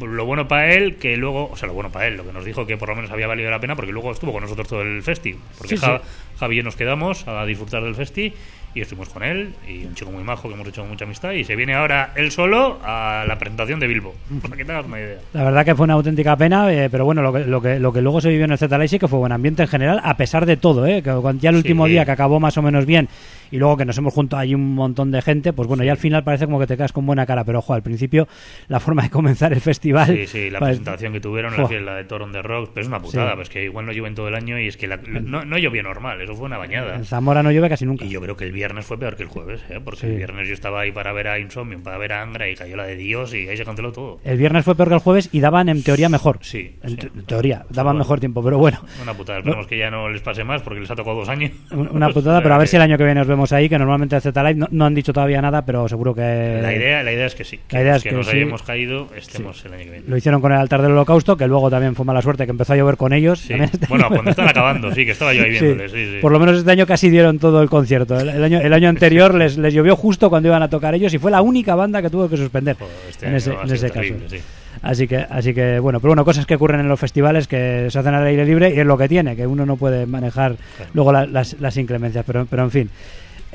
Lo 0.00 0.24
bueno 0.24 0.48
para 0.48 0.72
él, 0.74 0.96
que 0.96 1.16
luego, 1.16 1.48
o 1.50 1.56
sea, 1.56 1.68
lo 1.68 1.74
bueno 1.74 1.90
para 1.92 2.08
él, 2.08 2.16
lo 2.16 2.24
que 2.26 2.32
nos 2.32 2.44
dijo 2.44 2.66
que 2.66 2.76
por 2.76 2.88
lo 2.88 2.96
menos 2.96 3.10
había 3.12 3.26
valido 3.28 3.48
la 3.50 3.60
pena, 3.60 3.76
porque 3.76 3.92
luego 3.92 4.10
estuvo 4.10 4.32
con 4.32 4.42
nosotros 4.42 4.66
todo 4.66 4.82
el 4.82 5.02
festi. 5.04 5.36
Porque 5.58 5.76
Sí, 5.76 5.80
Ja- 5.84 5.98
sí. 5.98 6.04
Javi 6.40 6.54
y 6.54 6.58
yo 6.58 6.62
nos 6.64 6.74
quedamos 6.76 7.28
a 7.28 7.44
disfrutar 7.46 7.82
del 7.84 7.94
festi 7.94 8.32
y 8.74 8.80
estuvimos 8.80 9.08
con 9.08 9.22
él, 9.22 9.54
y 9.68 9.84
un 9.84 9.94
chico 9.94 10.10
muy 10.10 10.24
majo 10.24 10.48
que 10.48 10.54
hemos 10.54 10.66
hecho 10.68 10.84
mucha 10.84 11.04
amistad, 11.04 11.32
y 11.32 11.44
se 11.44 11.54
viene 11.56 11.74
ahora 11.74 12.12
él 12.16 12.30
solo 12.30 12.78
a 12.82 13.24
la 13.26 13.38
presentación 13.38 13.78
de 13.80 13.86
Bilbo, 13.86 14.14
para 14.42 14.56
que 14.56 14.64
te 14.64 14.72
hagas 14.72 14.86
una 14.86 14.98
idea. 15.00 15.18
La 15.32 15.44
verdad 15.44 15.64
que 15.64 15.74
fue 15.74 15.84
una 15.84 15.94
auténtica 15.94 16.36
pena, 16.36 16.72
eh, 16.72 16.88
pero 16.90 17.04
bueno, 17.04 17.22
lo 17.22 17.32
que, 17.32 17.44
lo, 17.46 17.60
que, 17.62 17.78
lo 17.78 17.92
que 17.92 18.00
luego 18.02 18.20
se 18.20 18.28
vivió 18.30 18.44
en 18.44 18.52
el 18.52 18.58
Z 18.58 18.76
Live 18.76 18.88
sí 18.88 18.98
que 18.98 19.08
fue 19.08 19.18
buen 19.18 19.32
ambiente 19.32 19.62
en 19.62 19.68
general, 19.68 20.00
a 20.02 20.16
pesar 20.16 20.46
de 20.46 20.56
todo, 20.56 20.86
¿eh? 20.86 21.02
que 21.02 21.10
ya 21.40 21.50
el 21.50 21.56
último 21.56 21.86
Sí. 21.86 21.92
día 21.92 22.04
que 22.04 22.10
acabó 22.12 22.40
más 22.40 22.56
o 22.58 22.62
menos 22.62 22.86
bien 22.86 23.08
y 23.50 23.58
luego 23.58 23.76
que 23.76 23.84
nos 23.84 23.96
hemos 23.98 24.12
juntado 24.14 24.40
ahí 24.40 24.54
un 24.54 24.74
montón 24.74 25.12
de 25.12 25.22
gente, 25.22 25.52
pues 25.52 25.68
bueno, 25.68 25.84
ya 25.84 25.92
al 25.92 25.98
final 25.98 26.24
parece 26.24 26.46
como 26.46 26.58
que 26.58 26.66
te 26.66 26.76
quedas 26.76 26.92
con 26.92 27.06
buena 27.06 27.24
cara, 27.26 27.44
pero 27.44 27.60
ojo, 27.60 27.74
al 27.74 27.82
principio 27.82 28.26
la 28.68 28.80
forma 28.80 29.02
de 29.02 29.10
comenzar 29.10 29.52
el 29.52 29.60
festival... 29.60 30.06
Sí, 30.08 30.26
sí, 30.26 30.50
la 30.50 30.58
pues, 30.58 30.70
presentación 30.70 31.12
que 31.12 31.20
tuvieron, 31.20 31.56
la, 31.56 31.68
que- 31.68 31.80
la 31.80 31.94
de 31.94 32.04
Toron 32.04 32.32
de 32.32 32.42
Rock, 32.42 32.70
pero 32.74 32.82
es 32.82 32.88
una 32.88 33.00
putada, 33.00 33.30
Sí. 33.30 33.36
pues 33.36 33.48
que 33.50 33.64
igual 33.64 33.86
no 33.86 33.92
llueve 33.92 34.14
todo 34.14 34.26
el 34.28 34.34
año 34.34 34.58
y 34.58 34.66
es 34.66 34.76
que 34.76 34.88
la- 34.88 34.96
no, 34.96 35.44
no 35.44 35.58
llovió 35.58 35.82
normal, 35.84 36.20
eso 36.20 36.34
fue 36.34 36.46
una 36.46 36.58
bañada. 36.58 36.96
En 36.96 37.04
Zamora 37.04 37.42
no 37.42 37.52
llueve 37.52 37.68
casi 37.68 37.84
nunca. 37.86 38.04
Y 38.04 38.08
yo 38.08 38.20
creo 38.20 38.36
que 38.36 38.44
el 38.44 38.52
viernes 38.64 38.86
fue 38.86 38.98
peor 38.98 39.16
que 39.16 39.22
el 39.24 39.28
jueves, 39.28 39.60
¿eh? 39.68 39.78
porque 39.84 40.00
Sí. 40.00 40.06
el 40.06 40.16
viernes 40.16 40.48
yo 40.48 40.54
estaba 40.54 40.80
ahí 40.80 40.90
para 40.92 41.12
ver 41.12 41.28
a 41.28 41.38
Insomnium, 41.38 41.82
para 41.82 41.98
ver 41.98 42.12
a 42.14 42.22
Angra 42.22 42.48
y 42.48 42.54
cayó 42.54 42.76
la 42.76 42.84
de 42.84 42.96
Dios 42.96 43.34
y 43.34 43.46
ahí 43.48 43.56
se 43.56 43.64
canceló 43.64 43.92
todo. 43.92 44.18
El 44.24 44.38
viernes 44.38 44.64
fue 44.64 44.74
peor 44.74 44.88
que 44.88 44.94
el 44.94 45.00
jueves 45.00 45.28
y 45.32 45.40
daban 45.40 45.68
en 45.68 45.82
teoría 45.82 46.08
mejor. 46.08 46.38
Sí, 46.40 46.76
En 46.82 46.90
sí. 47.00 47.08
teoría, 47.26 47.64
daban 47.70 47.92
Bueno. 47.94 47.98
mejor 47.98 48.20
tiempo, 48.20 48.42
pero 48.42 48.58
bueno, 48.58 48.80
Una 49.02 49.12
putada, 49.14 49.38
esperemos 49.40 49.66
que 49.66 49.76
ya 49.78 49.90
no 49.90 50.08
les 50.08 50.22
pase 50.22 50.44
más 50.44 50.62
porque 50.62 50.80
les 50.80 50.90
ha 50.90 50.96
tocado 50.96 51.16
dos 51.16 51.28
años. 51.28 51.50
un- 51.70 51.88
una 51.92 52.08
putada, 52.10 52.40
pero 52.42 52.54
a 52.54 52.58
ver 52.58 52.68
si 52.68 52.76
el 52.76 52.82
año 52.82 52.96
que 52.96 53.04
viene 53.04 53.20
nos 53.20 53.26
vemos 53.28 53.52
ahí, 53.52 53.68
que 53.68 53.78
normalmente 53.78 54.16
el 54.16 54.22
Z 54.22 54.42
Live 54.42 54.54
no, 54.58 54.66
no 54.70 54.86
han 54.86 54.94
dicho 54.94 55.12
todavía 55.12 55.42
nada, 55.42 55.64
pero 55.66 55.86
seguro 55.88 56.14
que... 56.14 56.22
La 56.62 56.74
idea, 56.74 57.02
la 57.02 57.12
idea 57.12 57.26
es 57.26 57.34
que 57.34 57.44
sí, 57.44 57.60
que, 57.68 57.76
La 57.76 57.82
idea 57.82 57.96
es 57.96 58.02
que, 58.02 58.08
que 58.10 58.16
nos 58.16 58.26
sí. 58.28 58.36
hayamos 58.36 58.62
caído 58.62 59.08
estemos 59.16 59.64
el 59.66 59.74
año 59.74 59.84
que 59.84 59.90
viene. 59.90 60.04
Lo 60.08 60.16
hicieron 60.16 60.40
con 60.40 60.52
el 60.52 60.58
altar 60.58 60.80
del 60.82 60.92
holocausto, 60.92 61.36
que 61.36 61.46
luego 61.46 61.68
también 61.70 61.94
fue 61.94 62.04
mala 62.06 62.22
suerte, 62.22 62.44
que 62.46 62.50
empezó 62.52 62.72
a 62.72 62.76
llover 62.76 62.96
con 62.96 63.12
ellos. 63.12 63.48
Bueno, 63.88 64.08
cuando 64.08 64.30
están 64.30 64.48
acabando, 64.48 64.92
sí, 64.92 65.04
que 65.04 65.10
estaba 65.12 65.32
yo 65.34 65.42
ahí 65.42 65.50
viéndoles, 65.50 65.92
sí, 65.92 66.04
sí. 66.14 66.18
Por 66.20 66.32
lo 66.32 66.38
menos 66.38 66.56
este 66.58 66.70
año 66.70 66.86
casi 66.86 67.10
dieron 67.10 67.38
todo 67.38 67.62
el 67.62 67.68
concierto. 67.68 68.18
El, 68.18 68.28
el 68.28 68.44
año, 68.44 68.53
el 68.60 68.72
año 68.72 68.88
anterior 68.88 69.34
les, 69.34 69.56
les 69.58 69.72
llovió 69.74 69.96
justo 69.96 70.28
cuando 70.30 70.48
iban 70.48 70.62
a 70.62 70.68
tocar 70.68 70.94
ellos 70.94 71.12
y 71.14 71.18
fue 71.18 71.30
la 71.30 71.42
única 71.42 71.74
banda 71.74 72.00
que 72.02 72.10
tuvo 72.10 72.28
que 72.28 72.36
suspender 72.36 72.76
este 73.08 73.26
en 73.26 73.34
ese, 73.34 73.52
en 73.52 73.70
ese 73.70 73.90
terrible, 73.90 74.24
caso. 74.24 74.36
sí. 74.36 74.42
Así 74.82 75.06
que, 75.08 75.16
así 75.16 75.54
que, 75.54 75.78
bueno, 75.78 76.00
pero 76.00 76.10
bueno, 76.10 76.24
cosas 76.24 76.44
que 76.46 76.56
ocurren 76.56 76.80
en 76.80 76.88
los 76.88 76.98
festivales 77.00 77.46
que 77.48 77.86
se 77.90 77.98
hacen 77.98 78.12
al 78.12 78.26
aire 78.26 78.44
libre 78.44 78.74
y 78.74 78.80
es 78.80 78.86
lo 78.86 78.98
que 78.98 79.08
tiene, 79.08 79.36
que 79.36 79.46
uno 79.46 79.64
no 79.64 79.76
puede 79.76 80.04
manejar 80.04 80.56
Claro. 80.76 80.90
luego 80.94 81.12
la- 81.12 81.26
las, 81.26 81.58
las 81.60 81.76
inclemencias, 81.76 82.24
pero, 82.26 82.44
pero 82.50 82.64
en 82.64 82.70
fin. 82.70 82.90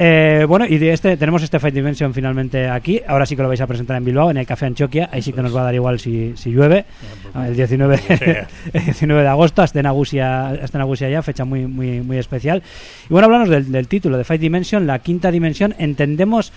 Eh, 0.01 0.45
bueno, 0.47 0.65
y 0.65 0.77
de 0.77 0.93
este 0.93 1.17
tenemos 1.17 1.43
este 1.43 1.59
Fight 1.59 1.75
Dimension 1.75 2.13
finalmente 2.13 2.69
aquí. 2.69 3.01
Ahora 3.05 3.25
sí 3.25 3.35
que 3.35 3.41
lo 3.41 3.49
vais 3.49 3.59
a 3.59 3.67
presentar 3.67 3.97
en 3.97 4.05
Bilbao, 4.05 4.31
en 4.31 4.37
el 4.37 4.45
Café 4.47 4.65
Anchoquia. 4.65 5.09
Ahí 5.11 5.21
sí 5.21 5.33
que 5.33 5.41
nos 5.41 5.53
va 5.53 5.59
a 5.59 5.63
dar 5.65 5.75
igual 5.75 5.99
si, 5.99 6.37
si 6.37 6.51
llueve. 6.51 6.85
pues, 7.33 7.49
El 7.49 7.55
19, 7.57 7.99
como 7.99 8.17
sea. 8.17 8.47
el 8.73 8.85
19 8.85 9.21
de 9.21 9.27
agosto, 9.27 9.61
hasta 9.61 9.79
en 9.81 9.87
Agusia, 9.87 10.47
hasta 10.51 10.77
en 10.77 10.81
Agusia 10.83 11.09
ya, 11.09 11.21
fecha 11.21 11.43
muy, 11.43 11.67
muy, 11.67 11.99
muy 11.99 12.17
especial. 12.17 12.63
Y 13.09 13.13
bueno, 13.13 13.25
hablamos 13.25 13.49
del, 13.49 13.69
del 13.73 13.89
título 13.89 14.17
de 14.17 14.23
Fight 14.23 14.39
Dimension, 14.39 14.87
la 14.87 14.99
quinta 14.99 15.31
dimensión. 15.31 15.75
Entendemos, 15.77 16.53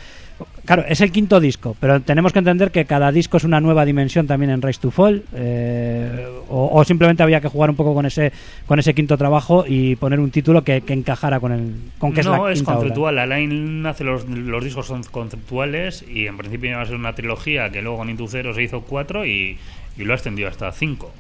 claro, 0.64 0.84
es 0.88 1.01
el 1.01 1.11
quinto 1.12 1.40
disco, 1.40 1.76
pero 1.80 2.01
tenemos 2.01 2.32
que 2.32 2.38
entender 2.38 2.70
que 2.70 2.84
cada 2.84 3.11
disco 3.12 3.36
es 3.36 3.45
una 3.45 3.61
nueva 3.61 3.84
dimensión 3.84 4.26
también 4.26 4.51
en 4.51 4.62
Rise 4.62 4.80
to 4.80 4.90
Fall. 4.90 5.22
eh, 5.34 6.26
o, 6.49 6.70
o 6.78 6.84
simplemente 6.84 7.22
había 7.22 7.40
que 7.40 7.49
jugar 7.49 7.70
un 7.70 7.76
poco 7.76 7.95
con 7.95 8.05
ese, 8.07 8.32
con 8.66 8.78
ese 8.78 8.95
quinto 8.95 9.16
trabajo 9.16 9.64
y 9.66 9.97
poner 9.97 10.20
un 10.20 10.30
título 10.30 10.62
que, 10.64 10.82
que 10.82 10.93
encajara 10.93 11.40
con 11.40 11.53
el, 11.53 11.74
con 11.99 12.12
que 12.12 12.20
es 12.20 12.26
no, 12.26 12.47
la 12.47 12.53
es 12.53 12.62
obra. 12.62 12.74
conceptual. 12.74 13.18
Alain 13.18 13.86
hace 13.86 14.05
los, 14.05 14.28
los 14.28 14.62
discos 14.62 14.86
son 14.86 15.03
conceptuales 15.05 16.05
y 16.09 16.26
en 16.26 16.36
principio 16.36 16.70
iba 16.70 16.82
a 16.82 16.86
ser 16.86 16.97
una 16.97 17.14
trilogía 17.14 17.70
que 17.70 17.80
luego 17.82 17.99
con 17.99 18.11
Intucero 18.11 18.53
se 18.55 18.62
hizo 18.62 18.82
cuatro 18.82 19.24
y, 19.24 19.57
y 19.97 20.05
lo 20.05 20.12
ha 20.12 20.16
extendido 20.16 20.49
hasta 20.49 20.70
cinco. 20.72 21.12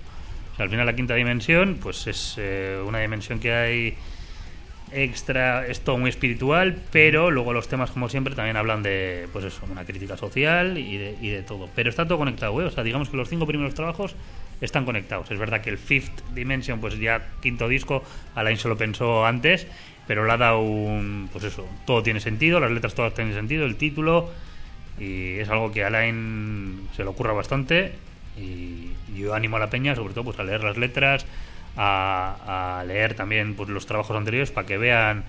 O 0.52 0.56
sea, 0.56 0.64
al 0.64 0.70
final 0.70 0.84
la 0.84 0.94
quinta 0.94 1.14
dimensión, 1.14 1.78
pues 1.82 2.06
es 2.06 2.34
eh, 2.38 2.78
una 2.86 2.98
dimensión 3.00 3.38
que 3.38 3.52
hay 3.52 3.94
extra, 4.94 5.66
es 5.66 5.80
todo 5.80 5.98
muy 5.98 6.10
espiritual, 6.10 6.76
pero 6.90 7.30
luego 7.30 7.52
los 7.52 7.68
temas, 7.68 7.90
como 7.90 8.08
siempre, 8.08 8.34
también 8.34 8.56
hablan 8.56 8.82
de, 8.82 9.28
pues 9.32 9.44
eso, 9.44 9.62
una 9.70 9.84
crítica 9.84 10.16
social 10.16 10.78
y 10.78 10.96
de, 10.96 11.16
y 11.20 11.28
de 11.28 11.42
todo. 11.42 11.68
Pero 11.74 11.90
está 11.90 12.06
todo 12.06 12.18
conectado, 12.18 12.60
¿eh? 12.60 12.64
O 12.64 12.70
sea, 12.70 12.84
digamos 12.84 13.08
que 13.08 13.16
los 13.16 13.28
cinco 13.28 13.46
primeros 13.46 13.74
trabajos 13.74 14.14
están 14.60 14.84
conectados. 14.84 15.30
Es 15.30 15.38
verdad 15.38 15.60
que 15.60 15.70
el 15.70 15.78
Fifth 15.78 16.22
Dimension, 16.34 16.80
pues 16.80 16.98
ya 16.98 17.26
quinto 17.40 17.68
disco, 17.68 18.02
Alain 18.34 18.56
se 18.56 18.68
lo 18.68 18.76
pensó 18.76 19.26
antes, 19.26 19.66
pero 20.06 20.24
le 20.24 20.32
ha 20.32 20.36
dado 20.36 20.60
un. 20.60 21.28
Pues 21.32 21.44
eso, 21.44 21.66
todo 21.86 22.02
tiene 22.02 22.20
sentido, 22.20 22.60
las 22.60 22.70
letras 22.70 22.94
todas 22.94 23.14
tienen 23.14 23.34
sentido, 23.34 23.64
el 23.64 23.76
título, 23.76 24.30
y 24.98 25.38
es 25.38 25.48
algo 25.48 25.72
que 25.72 25.84
Alain 25.84 26.88
se 26.96 27.02
le 27.02 27.08
ocurra 27.08 27.32
bastante. 27.32 27.92
Y 28.38 28.92
yo 29.14 29.34
animo 29.34 29.56
a 29.56 29.60
la 29.60 29.68
peña, 29.68 29.94
sobre 29.94 30.14
todo, 30.14 30.24
pues 30.24 30.38
a 30.38 30.44
leer 30.44 30.64
las 30.64 30.78
letras, 30.78 31.26
a, 31.76 32.78
a 32.80 32.84
leer 32.84 33.14
también 33.14 33.54
pues, 33.54 33.68
los 33.68 33.86
trabajos 33.86 34.16
anteriores 34.16 34.50
para 34.50 34.66
que 34.66 34.78
vean. 34.78 35.24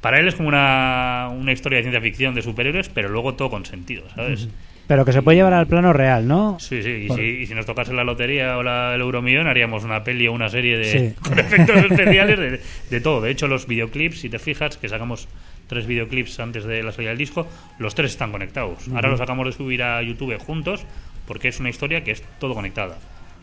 Para 0.00 0.20
él 0.20 0.28
es 0.28 0.36
como 0.36 0.48
una, 0.48 1.28
una 1.32 1.52
historia 1.52 1.78
de 1.78 1.82
ciencia 1.82 2.00
ficción 2.00 2.34
de 2.34 2.42
superhéroes, 2.42 2.88
pero 2.88 3.08
luego 3.08 3.34
todo 3.34 3.50
con 3.50 3.64
sentido, 3.66 4.04
¿sabes? 4.14 4.48
Pero 4.86 5.04
que 5.04 5.12
se 5.12 5.20
puede 5.22 5.36
llevar 5.36 5.52
al 5.52 5.66
plano 5.66 5.92
real, 5.92 6.26
¿no? 6.26 6.56
Sí, 6.60 6.82
sí, 6.82 7.02
y, 7.04 7.08
Por- 7.08 7.18
si, 7.18 7.22
y 7.24 7.46
si 7.46 7.54
nos 7.54 7.66
tocase 7.66 7.92
la 7.92 8.04
lotería 8.04 8.56
o 8.56 8.62
la, 8.62 8.94
el 8.94 9.00
Euromillón, 9.02 9.46
haríamos 9.48 9.84
una 9.84 10.04
peli 10.04 10.28
o 10.28 10.32
una 10.32 10.48
serie 10.48 10.78
de 10.78 10.84
Sí. 10.84 11.14
con 11.28 11.38
efectos 11.38 11.76
especiales 11.76 12.38
de, 12.38 12.60
de 12.90 13.00
todo. 13.00 13.20
De 13.20 13.30
hecho, 13.30 13.48
los 13.48 13.66
videoclips, 13.66 14.20
si 14.20 14.28
te 14.30 14.38
fijas, 14.38 14.76
que 14.78 14.88
sacamos 14.88 15.28
tres 15.66 15.86
videoclips 15.86 16.38
antes 16.40 16.64
de 16.64 16.82
la 16.82 16.92
salida 16.92 17.10
del 17.10 17.18
disco, 17.18 17.46
los 17.78 17.94
tres 17.94 18.12
están 18.12 18.30
conectados. 18.32 18.88
Ahora 18.94 19.08
los 19.10 19.20
acabamos 19.20 19.46
de 19.46 19.52
subir 19.52 19.82
a 19.82 20.00
YouTube 20.00 20.38
juntos 20.38 20.84
porque 21.26 21.48
es 21.48 21.60
una 21.60 21.68
historia 21.68 22.02
que 22.04 22.12
es 22.12 22.22
todo 22.38 22.54
conectada. 22.54 22.96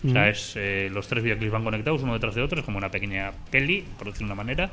O 0.06 0.10
sea, 0.10 0.30
es, 0.30 0.54
eh, 0.56 0.90
los 0.92 1.08
tres 1.08 1.24
videoclips 1.24 1.52
van 1.52 1.64
conectados 1.64 2.04
uno 2.04 2.14
detrás 2.14 2.36
de 2.36 2.42
otro, 2.42 2.60
es 2.60 2.66
como 2.66 2.78
una 2.78 2.92
pequeña 2.92 3.32
peli, 3.50 3.84
por 3.98 4.08
decirlo 4.08 4.28
de 4.28 4.34
una 4.34 4.44
manera, 4.44 4.70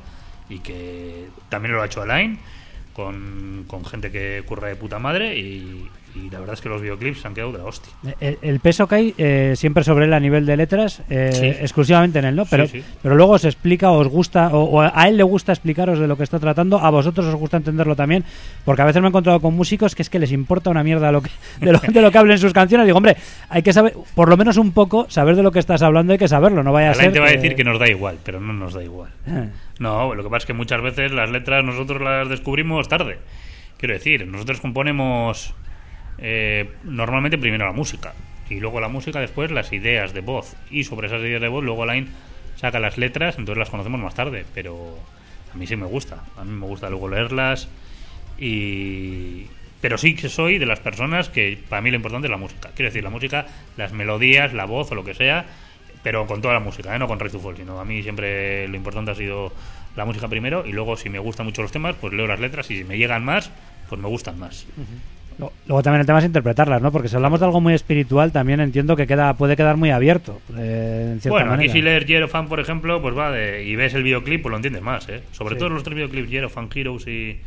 y 0.48 0.58
que 0.58 1.26
también 1.48 1.72
lo 1.72 1.82
ha 1.82 1.86
hecho 1.86 2.02
Alain 2.02 2.38
con, 2.92 3.64
con 3.66 3.84
gente 3.84 4.10
que 4.10 4.42
curra 4.46 4.68
de 4.68 4.76
puta 4.76 4.98
madre 4.98 5.38
y, 5.38 5.88
y 6.14 6.28
la 6.30 6.38
verdad 6.40 6.54
es 6.54 6.60
que 6.60 6.68
los 6.68 6.80
videoclips 6.82 7.20
se 7.20 7.28
han 7.28 7.34
quedado 7.34 7.52
de 7.52 7.58
la 7.58 7.64
hostia. 7.64 7.92
El, 8.20 8.38
el 8.42 8.60
peso 8.60 8.86
cae 8.86 9.14
eh, 9.18 9.54
siempre 9.56 9.82
sobre 9.84 10.04
él 10.04 10.12
a 10.12 10.20
nivel 10.20 10.44
de 10.46 10.56
letras, 10.56 11.02
eh, 11.08 11.30
Sí. 11.32 11.46
exclusivamente 11.46 12.18
en 12.18 12.26
él, 12.26 12.36
¿no? 12.36 12.44
Pero, 12.46 12.66
sí. 12.66 12.82
pero 13.02 13.14
luego 13.14 13.32
os 13.32 13.44
explica, 13.44 13.90
os 13.90 14.08
gusta, 14.08 14.48
o, 14.48 14.64
o 14.64 14.80
a 14.82 15.08
él 15.08 15.16
le 15.16 15.22
gusta 15.22 15.52
explicaros 15.52 15.98
de 15.98 16.06
lo 16.06 16.16
que 16.16 16.24
está 16.24 16.38
tratando, 16.38 16.78
a 16.78 16.90
vosotros 16.90 17.26
os 17.26 17.34
gusta 17.36 17.56
entenderlo 17.56 17.96
también, 17.96 18.24
porque 18.64 18.82
a 18.82 18.84
veces 18.84 19.00
me 19.00 19.08
he 19.08 19.10
encontrado 19.10 19.40
con 19.40 19.54
músicos 19.54 19.94
que 19.94 20.02
es 20.02 20.10
que 20.10 20.18
les 20.18 20.32
importa 20.32 20.70
una 20.70 20.82
mierda 20.84 21.10
lo 21.12 21.22
que, 21.22 21.30
de, 21.60 21.72
lo, 21.72 21.78
de 21.78 22.02
lo 22.02 22.10
que 22.10 22.18
hablen 22.18 22.38
sus 22.38 22.52
canciones. 22.52 22.86
Digo, 22.86 22.98
hombre, 22.98 23.16
hay 23.48 23.62
que 23.62 23.72
saber, 23.72 23.94
por 24.14 24.28
lo 24.28 24.36
menos 24.36 24.56
un 24.58 24.72
poco, 24.72 25.06
saber 25.08 25.36
de 25.36 25.42
lo 25.42 25.50
que 25.52 25.58
estás 25.60 25.82
hablando, 25.82 26.12
hay 26.12 26.18
que 26.18 26.28
saberlo, 26.28 26.62
no 26.62 26.72
vaya 26.72 26.90
a 26.90 26.94
ser. 26.94 27.12
te 27.12 27.20
va 27.20 27.26
a 27.26 27.28
que- 27.30 27.36
decir 27.36 27.56
que 27.56 27.64
nos 27.64 27.78
da 27.78 27.88
igual, 27.88 28.18
pero 28.22 28.40
no 28.40 28.52
nos 28.52 28.74
da 28.74 28.82
igual. 28.84 29.10
Eh, 29.26 29.48
No, 29.78 30.14
lo 30.14 30.22
que 30.22 30.28
pasa 30.28 30.38
es 30.38 30.46
que 30.46 30.52
muchas 30.52 30.80
veces 30.82 31.10
las 31.12 31.30
letras 31.30 31.64
nosotros 31.64 32.00
las 32.02 32.28
descubrimos 32.28 32.86
tarde. 32.88 33.18
Quiero 33.78 33.94
decir, 33.94 34.26
nosotros 34.28 34.60
componemos 34.60 35.54
eh, 36.22 36.70
normalmente 36.84 37.36
primero 37.36 37.66
la 37.66 37.72
música 37.72 38.14
y 38.48 38.60
luego 38.60 38.80
la 38.80 38.88
música 38.88 39.20
después 39.20 39.50
las 39.50 39.72
ideas 39.72 40.14
de 40.14 40.20
voz 40.20 40.56
y 40.70 40.84
sobre 40.84 41.08
esas 41.08 41.20
ideas 41.20 41.40
de 41.40 41.48
voz 41.48 41.64
luego 41.64 41.84
Line 41.84 42.06
saca 42.56 42.78
las 42.78 42.96
letras, 42.96 43.36
entonces 43.38 43.58
las 43.58 43.70
conocemos 43.70 44.00
más 44.00 44.14
tarde, 44.14 44.44
pero 44.54 44.96
a 45.52 45.56
mí 45.56 45.66
sí 45.66 45.76
me 45.76 45.86
gusta, 45.86 46.22
a 46.36 46.44
mí 46.44 46.52
me 46.52 46.66
gusta 46.66 46.88
luego 46.88 47.08
leerlas 47.08 47.68
y 48.38 49.46
pero 49.80 49.98
sí 49.98 50.14
que 50.14 50.28
soy 50.28 50.58
de 50.58 50.66
las 50.66 50.78
personas 50.78 51.28
que 51.28 51.58
para 51.68 51.82
mí 51.82 51.90
lo 51.90 51.96
importante 51.96 52.28
es 52.28 52.30
la 52.30 52.36
música. 52.36 52.70
Quiero 52.72 52.88
decir, 52.88 53.02
la 53.02 53.10
música, 53.10 53.46
las 53.76 53.92
melodías, 53.92 54.54
la 54.54 54.64
voz 54.64 54.92
o 54.92 54.94
lo 54.94 55.02
que 55.02 55.12
sea, 55.12 55.44
pero 56.04 56.26
con 56.28 56.40
toda 56.40 56.54
la 56.54 56.60
música, 56.60 56.94
¿eh? 56.94 57.00
no 57.00 57.08
con 57.08 57.18
to 57.18 57.40
Fall, 57.40 57.56
sino 57.56 57.80
a 57.80 57.84
mí 57.84 58.00
siempre 58.02 58.68
lo 58.68 58.76
importante 58.76 59.10
ha 59.10 59.14
sido 59.16 59.52
la 59.96 60.04
música 60.04 60.28
primero 60.28 60.64
y 60.64 60.72
luego 60.72 60.96
si 60.96 61.08
me 61.08 61.18
gustan 61.18 61.46
mucho 61.46 61.62
los 61.62 61.72
temas, 61.72 61.96
pues 62.00 62.12
leo 62.12 62.28
las 62.28 62.38
letras 62.38 62.70
y 62.70 62.78
si 62.78 62.84
me 62.84 62.96
llegan 62.96 63.24
más, 63.24 63.50
pues 63.88 64.00
me 64.00 64.06
gustan 64.06 64.38
más. 64.38 64.66
Luego 65.38 65.82
también 65.82 66.00
el 66.00 66.06
tema 66.06 66.18
es 66.18 66.24
interpretarlas, 66.24 66.80
¿no? 66.82 66.90
Porque 66.92 67.08
si 67.08 67.16
hablamos 67.16 67.40
de 67.40 67.46
algo 67.46 67.60
muy 67.60 67.74
espiritual, 67.74 68.32
también 68.32 68.60
entiendo 68.60 68.96
que 68.96 69.06
queda 69.06 69.34
puede 69.34 69.56
quedar 69.56 69.76
muy 69.76 69.90
abierto, 69.90 70.40
eh, 70.56 71.10
en 71.14 71.20
cierta 71.20 71.30
Bueno, 71.30 71.46
aquí 71.52 71.56
manera. 71.68 71.72
si 71.72 71.82
lees 71.82 72.06
Yerofan, 72.06 72.48
por 72.48 72.60
ejemplo, 72.60 73.00
pues 73.02 73.16
va 73.16 73.30
de, 73.30 73.64
y 73.64 73.74
ves 73.76 73.94
el 73.94 74.02
videoclip, 74.02 74.42
pues 74.42 74.50
lo 74.50 74.56
entiendes 74.56 74.82
más, 74.82 75.08
¿eh? 75.08 75.22
Sobre 75.32 75.54
Sí. 75.54 75.58
todo 75.60 75.68
los 75.70 75.82
tres 75.82 75.94
videoclips, 75.96 76.30
Yerofan 76.30 76.68
Heroes 76.74 77.06
y, 77.06 77.40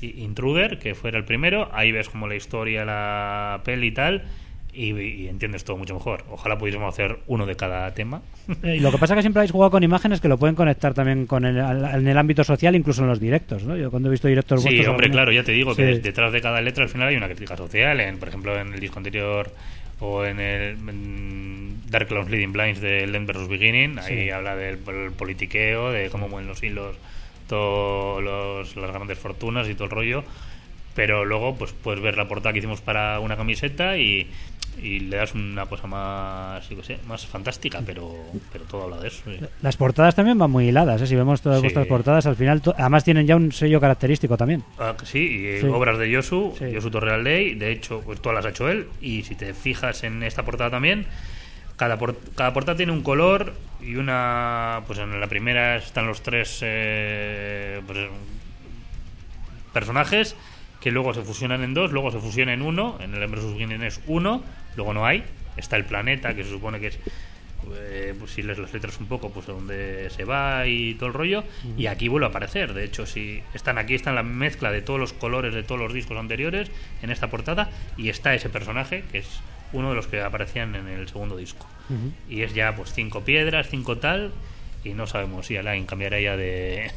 y 0.00 0.22
Intruder, 0.22 0.78
que 0.78 0.94
fuera 0.94 1.18
el 1.18 1.24
primero, 1.24 1.68
ahí 1.72 1.92
ves 1.92 2.08
como 2.08 2.26
la 2.28 2.36
historia, 2.36 2.84
la 2.84 3.60
peli 3.64 3.88
y 3.88 3.92
tal, 3.92 4.24
y, 4.72 4.92
y 4.98 5.28
entiendes 5.28 5.64
todo 5.64 5.76
mucho 5.76 5.94
mejor. 5.94 6.24
Ojalá 6.30 6.56
pudiésemos 6.58 6.92
hacer 6.92 7.18
uno 7.26 7.44
de 7.46 7.56
cada 7.56 7.92
tema. 7.94 8.22
Eh, 8.62 8.76
y 8.76 8.80
lo 8.80 8.90
que 8.92 8.98
pasa 8.98 9.14
es 9.14 9.18
que 9.18 9.22
siempre 9.22 9.40
habéis 9.40 9.52
jugado 9.52 9.70
con 9.70 9.82
imágenes 9.82 10.20
que 10.20 10.28
lo 10.28 10.38
pueden 10.38 10.54
conectar 10.54 10.94
también 10.94 11.26
con 11.26 11.44
el, 11.44 11.60
al- 11.60 12.00
en 12.00 12.06
el 12.08 12.16
ámbito 12.18 12.44
social, 12.44 12.74
incluso 12.76 13.02
en 13.02 13.08
los 13.08 13.18
directos, 13.20 13.64
¿no? 13.64 13.76
Yo 13.76 13.90
cuando 13.90 14.08
he 14.08 14.12
visto 14.12 14.28
directos 14.28 14.62
Sí, 14.62 14.68
hombre, 14.68 14.86
algunos- 15.06 15.10
claro, 15.10 15.32
ya 15.32 15.42
te 15.44 15.52
digo 15.52 15.74
Sí. 15.74 15.82
que 15.82 15.98
detrás 15.98 16.32
de 16.32 16.40
cada 16.40 16.60
letra 16.60 16.84
al 16.84 16.90
final 16.90 17.08
hay 17.08 17.16
una 17.16 17.26
crítica 17.26 17.56
social. 17.56 17.98
En, 18.00 18.18
por 18.18 18.28
ejemplo, 18.28 18.58
en 18.60 18.72
el 18.74 18.80
disco 18.80 18.98
anterior 18.98 19.52
o 19.98 20.24
en 20.24 20.40
el 20.40 20.76
en 20.88 21.80
Dark 21.90 22.06
Clowns 22.08 22.30
Leading 22.30 22.52
Blinds 22.52 22.80
de 22.80 23.02
End 23.04 23.26
vs. 23.30 23.48
Beginning, 23.48 23.98
ahí 23.98 24.24
Sí. 24.24 24.30
habla 24.30 24.56
del 24.56 24.78
pol- 24.78 25.12
politiqueo, 25.12 25.90
de 25.90 26.08
cómo 26.10 26.28
mueven 26.28 26.48
los 26.48 26.62
hilos 26.62 26.96
todos 27.48 28.22
los, 28.22 28.76
las 28.76 28.90
grandes 28.92 29.18
fortunas 29.18 29.68
y 29.68 29.74
todo 29.74 29.84
el 29.86 29.90
rollo. 29.90 30.24
Pero 30.94 31.24
luego, 31.24 31.56
pues 31.56 31.72
puedes 31.72 32.00
ver 32.02 32.16
la 32.16 32.28
portada 32.28 32.52
que 32.52 32.58
hicimos 32.58 32.80
para 32.80 33.20
una 33.20 33.36
camiseta 33.36 33.96
y, 33.96 34.28
y 34.82 35.00
le 35.00 35.16
das 35.16 35.34
una 35.34 35.66
cosa 35.66 35.86
más, 35.86 36.68
yo 36.68 36.76
qué 36.76 36.82
sé, 36.82 36.98
más 37.06 37.26
fantástica, 37.26 37.80
pero, 37.84 38.14
pero 38.52 38.64
todo 38.64 38.84
habla 38.84 38.98
de 39.00 39.08
eso. 39.08 39.22
sí. 39.24 39.38
Las 39.62 39.76
portadas 39.76 40.14
también 40.14 40.38
van 40.38 40.50
muy 40.50 40.68
hiladas, 40.68 41.02
¿eh? 41.02 41.06
Si 41.06 41.14
vemos 41.16 41.40
todas 41.42 41.58
Sí. 41.58 41.62
vuestras 41.64 41.86
portadas, 41.86 42.26
al 42.26 42.36
final, 42.36 42.62
además 42.76 43.04
tienen 43.04 43.26
ya 43.26 43.36
un 43.36 43.52
sello 43.52 43.80
característico 43.80 44.36
también. 44.36 44.62
Ah, 44.78 44.94
sí, 45.04 45.18
y 45.18 45.60
Sí. 45.60 45.66
obras 45.66 45.98
de 45.98 46.10
Yosu. 46.10 46.54
Yosu 46.72 46.90
Torrealdey, 46.90 47.54
de 47.54 47.70
hecho, 47.72 48.00
pues 48.04 48.20
todas 48.20 48.36
las 48.36 48.46
ha 48.46 48.50
hecho 48.50 48.68
él, 48.68 48.88
y 49.00 49.22
si 49.22 49.34
te 49.34 49.54
fijas 49.54 50.02
en 50.04 50.22
esta 50.22 50.44
portada 50.44 50.70
también, 50.70 51.06
cada, 51.76 51.98
por- 51.98 52.16
cada 52.34 52.52
portada 52.52 52.76
tiene 52.76 52.92
un 52.92 53.02
color 53.02 53.54
y 53.82 53.94
una, 53.96 54.82
pues 54.86 54.98
en 54.98 55.18
la 55.18 55.26
primera 55.28 55.76
están 55.76 56.06
los 56.06 56.22
tres 56.22 56.58
eh, 56.62 57.80
pues, 57.86 57.98
personajes 59.72 60.36
que 60.80 60.90
luego 60.90 61.12
se 61.14 61.22
fusionan 61.22 61.62
en 61.62 61.74
dos, 61.74 61.92
luego 61.92 62.10
se 62.10 62.18
fusionan 62.18 62.54
en 62.54 62.62
uno, 62.62 62.96
en 63.00 63.14
el 63.14 63.22
Embrace 63.22 63.46
Beginning 63.52 63.82
es 63.82 64.00
uno, 64.06 64.42
luego 64.76 64.94
no 64.94 65.06
hay, 65.06 65.24
está 65.56 65.76
el 65.76 65.84
planeta 65.84 66.34
que 66.34 66.44
se 66.44 66.50
supone 66.50 66.80
que 66.80 66.88
es 66.88 66.98
eh, 67.74 68.14
pues 68.18 68.32
si 68.32 68.42
lees 68.42 68.58
las 68.58 68.72
letras 68.72 68.98
un 69.00 69.06
poco, 69.06 69.30
pues 69.30 69.46
donde 69.46 70.08
se 70.10 70.24
va 70.24 70.66
y 70.66 70.94
todo 70.94 71.08
el 71.08 71.14
rollo, 71.14 71.44
y 71.76 71.86
aquí 71.86 72.08
vuelve 72.08 72.26
a 72.26 72.30
aparecer. 72.30 72.72
De 72.72 72.84
hecho, 72.84 73.06
si 73.06 73.42
están 73.54 73.78
aquí, 73.78 73.94
está 73.94 74.12
la 74.12 74.22
mezcla 74.22 74.72
de 74.72 74.82
todos 74.82 74.98
los 74.98 75.12
colores 75.12 75.54
de 75.54 75.62
todos 75.62 75.80
los 75.80 75.92
discos 75.92 76.16
anteriores 76.16 76.70
en 77.02 77.10
esta 77.10 77.28
portada, 77.28 77.70
y 77.96 78.08
está 78.08 78.34
ese 78.34 78.48
personaje 78.48 79.04
que 79.12 79.18
es 79.18 79.28
uno 79.72 79.90
de 79.90 79.94
los 79.94 80.06
que 80.06 80.20
aparecían 80.20 80.74
en 80.74 80.88
el 80.88 81.08
segundo 81.08 81.36
disco. 81.36 81.66
Y 82.28 82.42
es 82.42 82.54
ya 82.54 82.74
pues 82.74 82.92
cinco 82.92 83.22
piedras, 83.22 83.68
cinco 83.68 83.98
tal, 83.98 84.32
y 84.84 84.90
no 84.90 85.06
sabemos 85.06 85.46
si 85.46 85.56
Alain 85.56 85.86
cambiará 85.86 86.20
ya 86.20 86.36
de, 86.36 86.90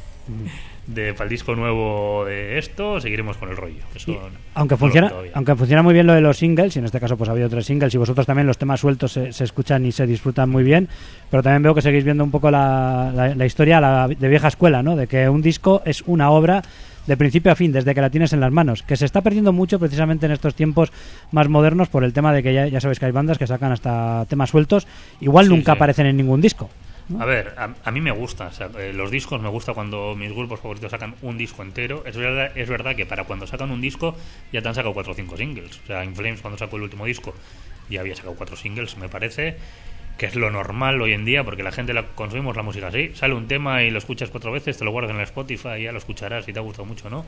de 0.87 1.13
para 1.13 1.23
el 1.25 1.29
disco 1.29 1.55
nuevo 1.55 2.25
de 2.25 2.57
esto, 2.57 2.99
seguiremos 2.99 3.37
con 3.37 3.49
el 3.49 3.55
rollo. 3.57 3.81
Aunque 4.55 4.75
funciona 4.77 5.07
aunque 5.33 5.55
funciona 5.55 5.81
muy 5.81 5.93
bien 5.93 6.07
lo 6.07 6.13
de 6.13 6.21
los 6.21 6.37
singles 6.37 6.75
y 6.75 6.79
en 6.79 6.85
este 6.85 6.99
caso 6.99 7.15
pues 7.17 7.29
ha 7.29 7.31
habido 7.33 7.49
tres 7.49 7.65
singles 7.65 7.93
y 7.93 7.97
vosotros 7.97 8.25
también 8.25 8.47
los 8.47 8.57
temas 8.57 8.79
sueltos 8.81 9.11
se, 9.13 9.31
se 9.33 9.43
escuchan 9.45 9.85
y 9.85 9.91
se 9.91 10.05
disfrutan 10.05 10.49
muy 10.49 10.63
bien 10.63 10.89
pero 11.31 11.41
también 11.41 11.63
veo 11.63 11.73
que 11.73 11.81
seguís 11.81 12.03
viendo 12.03 12.23
un 12.23 12.31
poco 12.31 12.51
la, 12.51 13.11
la- 13.15 13.33
la 13.35 13.45
historia 13.45 13.79
la- 13.79 14.07
de 14.09 14.27
vieja 14.27 14.49
escuela 14.49 14.83
no 14.83 14.95
de 14.95 15.07
que 15.07 15.27
un 15.29 15.41
disco 15.41 15.81
es 15.85 16.03
una 16.05 16.29
obra 16.31 16.61
de 17.07 17.17
principio 17.17 17.51
a 17.51 17.55
fin 17.55 17.71
desde 17.71 17.93
que 17.95 17.99
la 18.01 18.09
tienes 18.09 18.31
en 18.33 18.39
las 18.41 18.51
manos 18.51 18.83
que 18.83 18.95
se 18.97 19.05
está 19.05 19.21
perdiendo 19.21 19.51
mucho 19.53 19.79
precisamente 19.79 20.25
en 20.25 20.31
estos 20.33 20.53
tiempos 20.55 20.91
más 21.31 21.47
modernos 21.49 21.87
por 21.89 22.03
el 22.03 22.13
tema 22.13 22.31
de 22.33 22.43
que 22.43 22.53
ya, 22.53 22.67
ya 22.67 22.79
sabéis 22.81 22.99
que 22.99 23.05
hay 23.07 23.11
bandas 23.11 23.37
que 23.37 23.47
sacan 23.47 23.71
hasta 23.71 24.25
temas 24.29 24.49
sueltos 24.49 24.85
igual 25.21 25.45
Sí, 25.45 25.51
nunca 25.51 25.71
sí. 25.73 25.77
aparecen 25.77 26.05
en 26.07 26.17
ningún 26.17 26.39
disco 26.41 26.69
A 27.19 27.25
ver, 27.25 27.53
a, 27.57 27.73
a 27.83 27.91
mí 27.91 27.99
me 28.01 28.11
gusta, 28.11 28.49
eh, 28.79 28.93
los 28.93 29.11
discos 29.11 29.41
me 29.41 29.49
gusta 29.49 29.73
cuando 29.73 30.15
mis 30.15 30.31
grupos 30.31 30.59
favoritos 30.61 30.89
sacan 30.91 31.15
un 31.21 31.37
disco 31.37 31.61
entero. 31.61 32.03
Es 32.05 32.15
verdad, 32.15 32.51
es 32.57 32.69
verdad 32.69 32.95
que 32.95 33.05
para 33.05 33.25
cuando 33.25 33.45
sacan 33.45 33.71
un 33.71 33.81
disco 33.81 34.15
ya 34.53 34.61
te 34.61 34.69
han 34.69 34.75
sacado 34.75 34.93
cuatro 34.93 35.11
o 35.11 35.15
cinco 35.15 35.35
singles. 35.35 35.79
O 35.83 35.87
sea, 35.87 36.03
In 36.05 36.15
Flames 36.15 36.41
cuando 36.41 36.57
sacó 36.57 36.77
el 36.77 36.83
último 36.83 37.05
disco 37.05 37.33
ya 37.89 37.99
había 37.99 38.15
sacado 38.15 38.35
cuatro 38.35 38.55
singles, 38.55 38.97
me 38.97 39.09
parece 39.09 39.57
que 40.17 40.27
es 40.27 40.35
lo 40.35 40.49
normal 40.49 41.01
hoy 41.01 41.11
en 41.13 41.25
día 41.25 41.43
porque 41.43 41.63
la 41.63 41.71
gente 41.71 41.93
consumimos 42.15 42.55
la 42.55 42.63
música 42.63 42.87
así. 42.87 43.11
Sale 43.15 43.33
un 43.33 43.47
tema 43.47 43.83
y 43.83 43.91
lo 43.91 43.97
escuchas 43.97 44.29
cuatro 44.29 44.51
veces, 44.51 44.77
te 44.77 44.85
lo 44.85 44.91
guardas 44.91 45.11
en 45.11 45.17
el 45.17 45.23
Spotify 45.23 45.79
y 45.79 45.83
ya 45.83 45.91
lo 45.91 45.97
escucharás 45.97 46.45
si 46.45 46.53
te 46.53 46.59
ha 46.59 46.61
gustado 46.61 46.85
mucho, 46.85 47.09
¿no? 47.09 47.25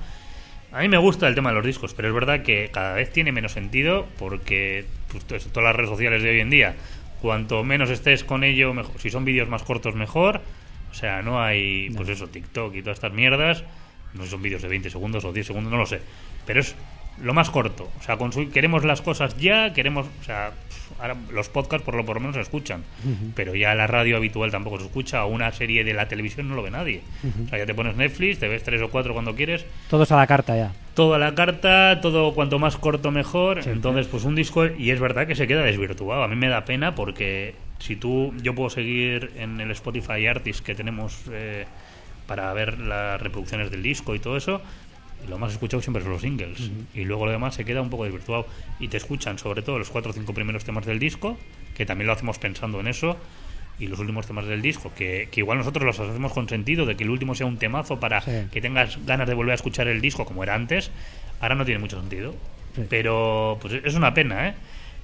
A 0.72 0.80
mí 0.82 0.88
me 0.90 0.98
gusta 0.98 1.28
el 1.28 1.36
tema 1.36 1.50
de 1.50 1.56
los 1.56 1.66
discos, 1.66 1.94
pero 1.94 2.08
es 2.10 2.14
verdad 2.14 2.44
que 2.44 2.70
cada 2.72 2.94
vez 2.94 3.12
tiene 3.12 3.32
menos 3.32 3.52
sentido 3.54 4.08
porque 4.18 4.86
pues, 5.12 5.26
to- 5.26 5.38
todas 5.52 5.64
las 5.68 5.76
redes 5.76 5.90
sociales 5.90 6.22
de 6.24 6.30
hoy 6.30 6.40
en 6.40 6.50
día, 6.50 6.76
cuanto 7.22 7.64
menos 7.64 7.90
estés 7.90 8.24
con 8.24 8.44
ello, 8.44 8.74
mejor. 8.74 9.00
Si 9.00 9.10
son 9.10 9.26
vídeos 9.26 9.50
más 9.50 9.64
cortos, 9.64 9.96
mejor. 9.96 10.42
O 10.92 10.94
sea, 10.94 11.22
no 11.22 11.42
hay, 11.42 11.90
pues 11.90 12.08
eso, 12.10 12.28
TikTok 12.28 12.76
y 12.76 12.82
todas 12.82 12.98
estas 12.98 13.14
mierdas. 13.14 13.64
No 14.14 14.22
sé 14.22 14.28
si 14.28 14.32
son 14.32 14.42
vídeos 14.42 14.62
de 14.62 14.70
20 14.70 14.90
segundos 14.90 15.26
o 15.26 15.34
10 15.34 15.48
segundos, 15.48 15.72
no 15.72 15.78
lo 15.78 15.86
sé. 15.86 16.00
Pero 16.46 16.62
es 16.62 16.76
lo 17.22 17.34
más 17.34 17.50
corto. 17.50 17.92
O 18.00 18.04
sea, 18.04 18.18
queremos 18.54 18.86
las 18.86 19.02
cosas 19.02 19.38
ya, 19.38 19.74
queremos. 19.74 20.08
O 20.22 20.24
sea, 20.24 20.52
ahora 21.00 21.18
los 21.32 21.50
podcasts 21.50 21.84
por 21.84 21.96
lo, 21.96 22.06
por 22.06 22.16
lo 22.16 22.22
menos 22.22 22.36
se 22.36 22.42
escuchan. 22.42 22.84
Pero 23.36 23.56
ya 23.56 23.76
la 23.76 23.88
radio 23.88 24.16
habitual 24.16 24.52
tampoco 24.52 24.80
se 24.80 24.86
escucha. 24.86 25.26
O 25.26 25.28
una 25.28 25.52
serie 25.52 25.84
de 25.84 25.94
la 25.94 26.08
televisión 26.08 26.48
no 26.48 26.56
lo 26.56 26.64
ve 26.64 26.72
nadie. 26.72 27.02
O 27.46 27.50
sea, 27.50 27.58
ya 27.60 27.66
te 27.66 27.74
pones 27.74 27.98
Netflix, 27.98 28.40
te 28.40 28.48
ves 28.48 28.64
tres 28.64 28.82
o 28.82 28.90
cuatro 28.90 29.14
cuando 29.14 29.36
quieres 29.36 29.66
todos 29.90 30.12
a 30.12 30.16
la 30.16 30.28
carta 30.28 30.56
ya 30.56 30.72
toda 30.96 31.20
la 31.20 31.36
carta, 31.36 32.00
todo 32.02 32.34
cuanto 32.34 32.58
más 32.58 32.78
corto 32.78 33.12
mejor. 33.12 33.60
Entonces, 33.68 34.08
pues 34.08 34.24
un 34.24 34.34
disco, 34.34 34.66
y 34.66 34.90
es 34.90 35.00
verdad 35.00 35.28
que 35.28 35.36
se 35.36 35.46
queda 35.46 35.62
desvirtuado. 35.62 36.24
A 36.24 36.28
mí 36.28 36.36
me 36.36 36.48
da 36.48 36.66
pena 36.66 36.96
porque 36.96 37.54
si 37.80 37.96
tú, 37.98 38.34
yo 38.42 38.56
puedo 38.56 38.70
seguir 38.70 39.32
en 39.36 39.60
el 39.62 39.70
Spotify 39.72 40.26
Artist 40.26 40.66
que 40.66 40.74
tenemos 40.74 41.24
eh, 41.32 41.66
para 42.26 42.52
ver 42.54 42.80
las 42.80 43.22
reproducciones 43.22 43.70
del 43.70 43.84
disco 43.84 44.16
y 44.16 44.20
todo 44.20 44.38
eso, 44.38 44.62
y 45.26 45.30
lo 45.30 45.38
más 45.38 45.52
escuchado 45.52 45.82
siempre 45.82 46.02
son 46.02 46.14
los 46.14 46.22
singles. 46.22 46.72
Y 46.94 47.04
luego 47.04 47.26
lo 47.26 47.32
demás 47.34 47.56
se 47.56 47.66
queda 47.66 47.82
un 47.82 47.90
poco 47.90 48.06
desvirtuado. 48.06 48.48
Y 48.80 48.88
te 48.88 48.98
escuchan 48.98 49.38
sobre 49.38 49.62
todo 49.62 49.78
los 49.78 49.90
cuatro 49.90 50.12
o 50.12 50.14
cinco 50.14 50.34
primeros 50.34 50.64
temas 50.64 50.86
del 50.86 50.98
disco, 50.98 51.38
que 51.76 51.86
también 51.86 52.08
lo 52.08 52.14
hacemos 52.14 52.40
pensando 52.40 52.80
en 52.80 52.88
eso, 52.88 53.18
y 53.80 53.88
los 53.88 54.00
últimos 54.00 54.26
temas 54.26 54.46
del 54.46 54.62
disco, 54.62 54.92
que, 54.96 55.28
que 55.32 55.42
igual 55.42 55.58
nosotros 55.58 55.84
los 55.86 56.00
hacemos 56.00 56.32
con 56.34 56.48
sentido 56.48 56.86
de 56.86 56.96
que 56.96 57.04
el 57.04 57.10
último 57.10 57.36
sea 57.36 57.46
un 57.46 57.58
temazo 57.58 58.00
para 58.00 58.22
Sí. 58.22 58.32
que 58.52 58.62
tengas 58.62 58.98
ganas 59.06 59.28
de 59.28 59.34
volver 59.34 59.52
a 59.52 59.56
escuchar 59.56 59.88
el 59.88 60.00
disco 60.02 60.26
como 60.26 60.44
era 60.44 60.54
antes. 60.56 60.92
Ahora 61.42 61.56
no 61.56 61.66
tiene 61.66 61.80
mucho 61.80 62.00
sentido. 62.00 62.34
Sí. 62.76 62.84
Pero 62.90 63.58
pues 63.62 63.74
es 63.84 63.96
una 63.96 64.14
pena, 64.14 64.48
¿eh? 64.48 64.54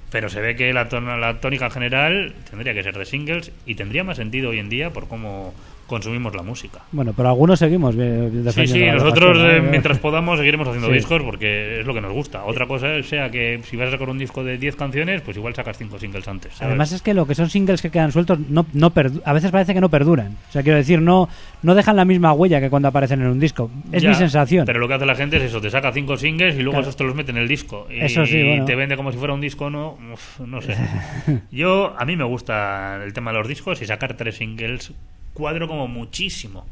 Pero 0.10 0.30
se 0.30 0.42
ve 0.42 0.56
que 0.56 0.74
la, 0.74 0.90
tona- 0.90 1.18
la 1.18 1.40
tónica 1.40 1.70
general 1.70 2.34
tendría 2.50 2.74
que 2.74 2.84
ser 2.84 2.98
de 2.98 3.06
singles 3.06 3.52
y 3.66 3.76
tendría 3.76 4.04
más 4.04 4.18
sentido 4.18 4.50
hoy 4.50 4.60
en 4.60 4.68
día 4.70 4.90
por 4.92 5.08
cómo 5.08 5.54
consumimos 5.92 6.34
la 6.36 6.42
música. 6.42 6.80
Bueno, 6.92 7.14
pero 7.16 7.30
algunos 7.30 7.60
seguimos 7.60 7.94
Sí, 7.94 8.68
sí, 8.68 8.86
nosotros 8.86 9.38
eh, 9.42 9.62
mientras 9.62 10.00
podamos 10.00 10.40
seguiremos 10.40 10.68
haciendo 10.68 10.88
Sí. 10.88 10.94
discos 10.96 11.22
porque 11.24 11.82
es 11.82 11.86
lo 11.86 11.94
que 11.94 12.02
nos 12.02 12.12
gusta. 12.14 12.46
Otra 12.46 12.66
cosa 12.66 13.02
sea 13.04 13.30
que 13.30 13.60
si 13.66 13.78
vas 13.78 13.90
a 13.90 13.92
sacar 13.92 14.10
un 14.10 14.18
disco 14.18 14.44
de 14.44 14.58
10 14.58 14.76
canciones, 14.76 15.22
pues 15.22 15.38
igual 15.38 15.54
sacas 15.54 15.78
5 15.78 16.00
singles 16.00 16.28
antes. 16.28 16.54
¿sabes? 16.54 16.68
Además 16.70 16.92
es 16.94 17.02
que 17.02 17.14
lo 17.14 17.28
que 17.28 17.36
son 17.36 17.50
singles 17.50 17.82
que 17.82 17.92
quedan 17.92 18.12
sueltos 18.12 18.40
no, 18.50 18.66
no 18.74 18.92
a 19.26 19.34
veces 19.34 19.52
parece 19.52 19.74
que 19.74 19.82
no 19.82 19.90
perduran. 19.90 20.38
O 20.50 20.52
sea, 20.52 20.64
quiero 20.64 20.78
decir, 20.78 21.02
no, 21.02 21.28
no 21.62 21.76
dejan 21.76 21.96
la 21.96 22.06
misma 22.06 22.34
huella 22.34 22.60
que 22.60 22.70
cuando 22.70 22.88
aparecen 22.88 23.22
en 23.22 23.28
un 23.28 23.40
disco. 23.40 23.70
Es 23.92 24.02
Ya, 24.02 24.10
mi 24.10 24.16
sensación. 24.16 24.66
Pero 24.66 24.80
lo 24.80 24.88
que 24.88 24.94
hace 24.96 25.06
la 25.06 25.16
gente 25.16 25.38
es 25.38 25.44
eso, 25.44 25.60
te 25.62 25.70
saca 25.70 25.92
5 25.92 26.18
singles 26.18 26.56
y 26.56 26.60
luego 26.60 26.72
Claro. 26.72 26.84
esos 26.84 26.96
te 26.96 27.04
los 27.04 27.14
mete 27.14 27.32
en 27.32 27.38
el 27.38 27.48
disco. 27.48 27.88
Y 27.92 28.00
Eso 28.00 28.26
sí, 28.26 28.42
bueno. 28.44 28.66
te 28.66 28.76
vende 28.76 28.96
como 28.96 29.12
si 29.12 29.18
fuera 29.18 29.34
un 29.34 29.42
disco, 29.42 29.70
no, 29.70 29.98
Uf, 30.14 30.40
no 30.40 30.62
sé. 30.62 30.76
Yo, 31.52 31.94
a 31.98 32.06
mí 32.06 32.16
me 32.16 32.24
gusta 32.24 33.02
el 33.04 33.12
tema 33.14 33.32
de 33.32 33.40
los 33.40 33.48
discos 33.48 33.82
y 33.82 33.86
sacar 33.86 34.16
tres 34.16 34.36
singles 34.38 34.94
cuadro 35.34 35.68
como 35.68 35.88
muchísimo. 35.88 36.66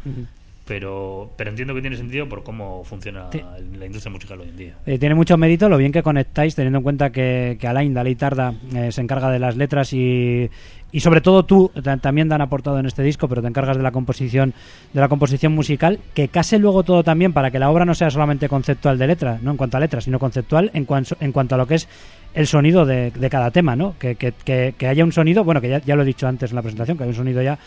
Pero, 0.66 1.32
pero 1.36 1.50
entiendo 1.50 1.74
que 1.74 1.82
tiene 1.82 1.98
sentido 1.98 2.30
por 2.30 2.44
cómo 2.44 2.84
funciona 2.84 3.26
Sí. 3.32 3.42
la 3.80 3.88
industria 3.88 4.12
musical 4.12 4.40
hoy 4.42 4.50
en 4.50 4.58
día. 4.58 4.74
Eh, 4.86 5.00
tiene 5.00 5.16
mucho 5.16 5.36
mérito 5.36 5.68
lo 5.68 5.78
bien 5.78 5.92
que 5.92 6.04
conectáis, 6.04 6.54
teniendo 6.54 6.78
en 6.78 6.84
cuenta 6.84 7.12
que, 7.12 7.58
que 7.60 7.68
Alain 7.68 7.92
Dalí 7.92 8.14
Tarda 8.14 8.54
eh, 8.76 8.92
se 8.92 9.02
encarga 9.02 9.32
de 9.32 9.40
las 9.40 9.56
letras 9.58 9.94
y, 9.94 10.48
y 10.92 11.00
sobre 11.00 11.22
todo 11.22 11.44
tú 11.44 11.72
ta- 11.84 11.98
también 11.98 12.32
han 12.32 12.42
aportado 12.42 12.78
en 12.78 12.86
este 12.86 13.02
disco, 13.02 13.28
pero 13.28 13.42
te 13.42 13.48
encargas 13.48 13.78
de 13.78 13.82
la 13.84 13.90
composición 13.92 14.54
de 14.94 15.02
la 15.02 15.08
composición 15.08 15.54
musical, 15.54 15.98
que 16.14 16.28
case 16.28 16.60
luego 16.60 16.84
todo 16.84 17.04
también 17.04 17.34
para 17.34 17.50
que 17.50 17.58
la 17.58 17.72
obra 17.72 17.84
no 17.84 17.96
sea 17.96 18.12
solamente 18.12 18.48
conceptual 18.48 19.00
de 19.00 19.08
letra, 19.08 19.40
no 19.42 19.50
en 19.50 19.58
cuanto 19.58 19.78
a 19.78 19.80
letras, 19.80 20.04
sino 20.04 20.20
conceptual 20.20 20.70
en, 20.76 20.86
cuanto 20.86 21.18
en 21.20 21.32
cuanto 21.32 21.56
a 21.56 21.58
lo 21.58 21.66
que 21.66 21.76
es 21.76 21.88
el 22.36 22.46
sonido 22.46 22.86
de, 22.86 23.10
de 23.10 23.30
cada 23.32 23.50
tema, 23.50 23.76
¿no? 23.76 23.96
Que, 23.98 24.14
que- 24.18 24.34
que- 24.34 24.76
que 24.78 24.88
haya 24.88 25.04
un 25.04 25.14
sonido, 25.14 25.44
bueno, 25.44 25.62
que 25.62 25.70
ya, 25.70 25.80
ya 25.82 25.96
lo 25.96 26.04
he 26.04 26.06
dicho 26.06 26.28
antes 26.28 26.52
en 26.52 26.58
la 26.58 26.62
presentación, 26.62 26.96
que 26.96 27.06
hay 27.06 27.10
un 27.10 27.16
sonido 27.16 27.42
ya 27.42 27.58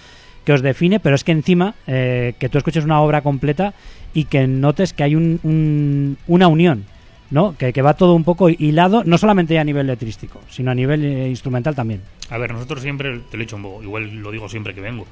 que 0.44 0.52
os 0.52 0.62
define, 0.62 1.00
pero 1.00 1.14
es 1.14 1.24
que 1.24 1.32
encima 1.32 1.74
eh, 1.86 2.34
que 2.38 2.48
tú 2.48 2.58
escuches 2.58 2.84
una 2.84 3.00
obra 3.00 3.20
completa 3.22 3.74
y 4.14 4.24
que 4.24 4.46
notes 4.46 4.92
que 4.92 5.02
hay 5.04 5.14
un- 5.14 5.40
un- 5.42 6.18
una 6.26 6.48
unión, 6.48 6.84
¿no? 7.30 7.56
Que, 7.56 7.72
que 7.72 7.82
va 7.82 7.94
todo 7.94 8.14
un 8.14 8.24
poco 8.24 8.48
hilado, 8.50 9.04
no 9.04 9.18
solamente 9.18 9.58
a 9.58 9.64
nivel 9.64 9.86
letrístico, 9.86 10.40
sino 10.50 10.70
a 10.70 10.74
nivel 10.74 11.04
eh, 11.04 11.28
instrumental 11.28 11.74
también. 11.74 12.02
A 12.30 12.38
ver, 12.38 12.52
nosotros 12.52 12.82
siempre, 12.82 13.20
te 13.30 13.36
lo 13.36 13.42
he 13.42 13.46
dicho 13.46 13.56
un 13.56 13.62
poco, 13.62 13.82
igual 13.82 14.16
lo 14.16 14.30
digo 14.30 14.48
siempre 14.48 14.74
que 14.74 14.80
vengo, 14.80 15.06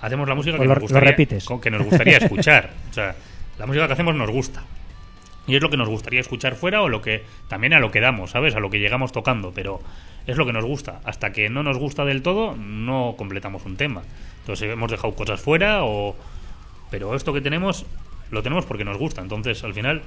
hacemos 0.00 0.28
la 0.28 0.34
música 0.34 0.56
Pues 0.56 0.64
que, 0.64 0.68
lo- 0.68 0.74
nos 0.74 0.78
lo 0.78 0.82
gustaría, 0.82 1.10
repites. 1.10 1.46
que 1.62 1.70
nos 1.70 1.82
gustaría 1.84 2.16
escuchar. 2.18 2.70
O 2.90 2.92
sea, 2.94 3.14
la 3.58 3.66
música 3.66 3.86
que 3.86 3.92
hacemos 3.92 4.14
nos 4.14 4.30
gusta. 4.30 4.62
Y 5.46 5.56
es 5.56 5.62
lo 5.62 5.70
que 5.70 5.76
nos 5.76 5.88
gustaría 5.88 6.20
escuchar 6.20 6.54
fuera 6.54 6.80
o 6.82 6.88
lo 6.88 7.02
que 7.02 7.24
también 7.48 7.72
a 7.72 7.80
lo 7.80 7.90
que 7.90 8.00
damos, 8.00 8.30
¿sabes? 8.30 8.54
A 8.54 8.60
lo 8.60 8.70
que 8.70 8.78
llegamos 8.78 9.10
tocando, 9.10 9.52
pero 9.54 9.80
es 10.26 10.36
lo 10.36 10.46
que 10.46 10.52
nos 10.52 10.64
gusta. 10.64 11.00
Hasta 11.04 11.32
que 11.32 11.48
no 11.48 11.62
nos 11.62 11.76
gusta 11.78 12.04
del 12.04 12.22
todo, 12.22 12.54
no 12.56 13.14
completamos 13.18 13.64
un 13.66 13.76
tema. 13.76 14.02
Entonces 14.40 14.70
hemos 14.70 14.90
dejado 14.90 15.14
cosas 15.14 15.40
fuera 15.40 15.84
o... 15.84 16.16
Pero 16.90 17.14
esto 17.14 17.32
que 17.32 17.40
tenemos, 17.40 17.86
lo 18.30 18.42
tenemos 18.42 18.66
porque 18.66 18.84
nos 18.84 18.98
gusta. 18.98 19.22
Entonces, 19.22 19.62
al 19.62 19.74
final, 19.74 20.02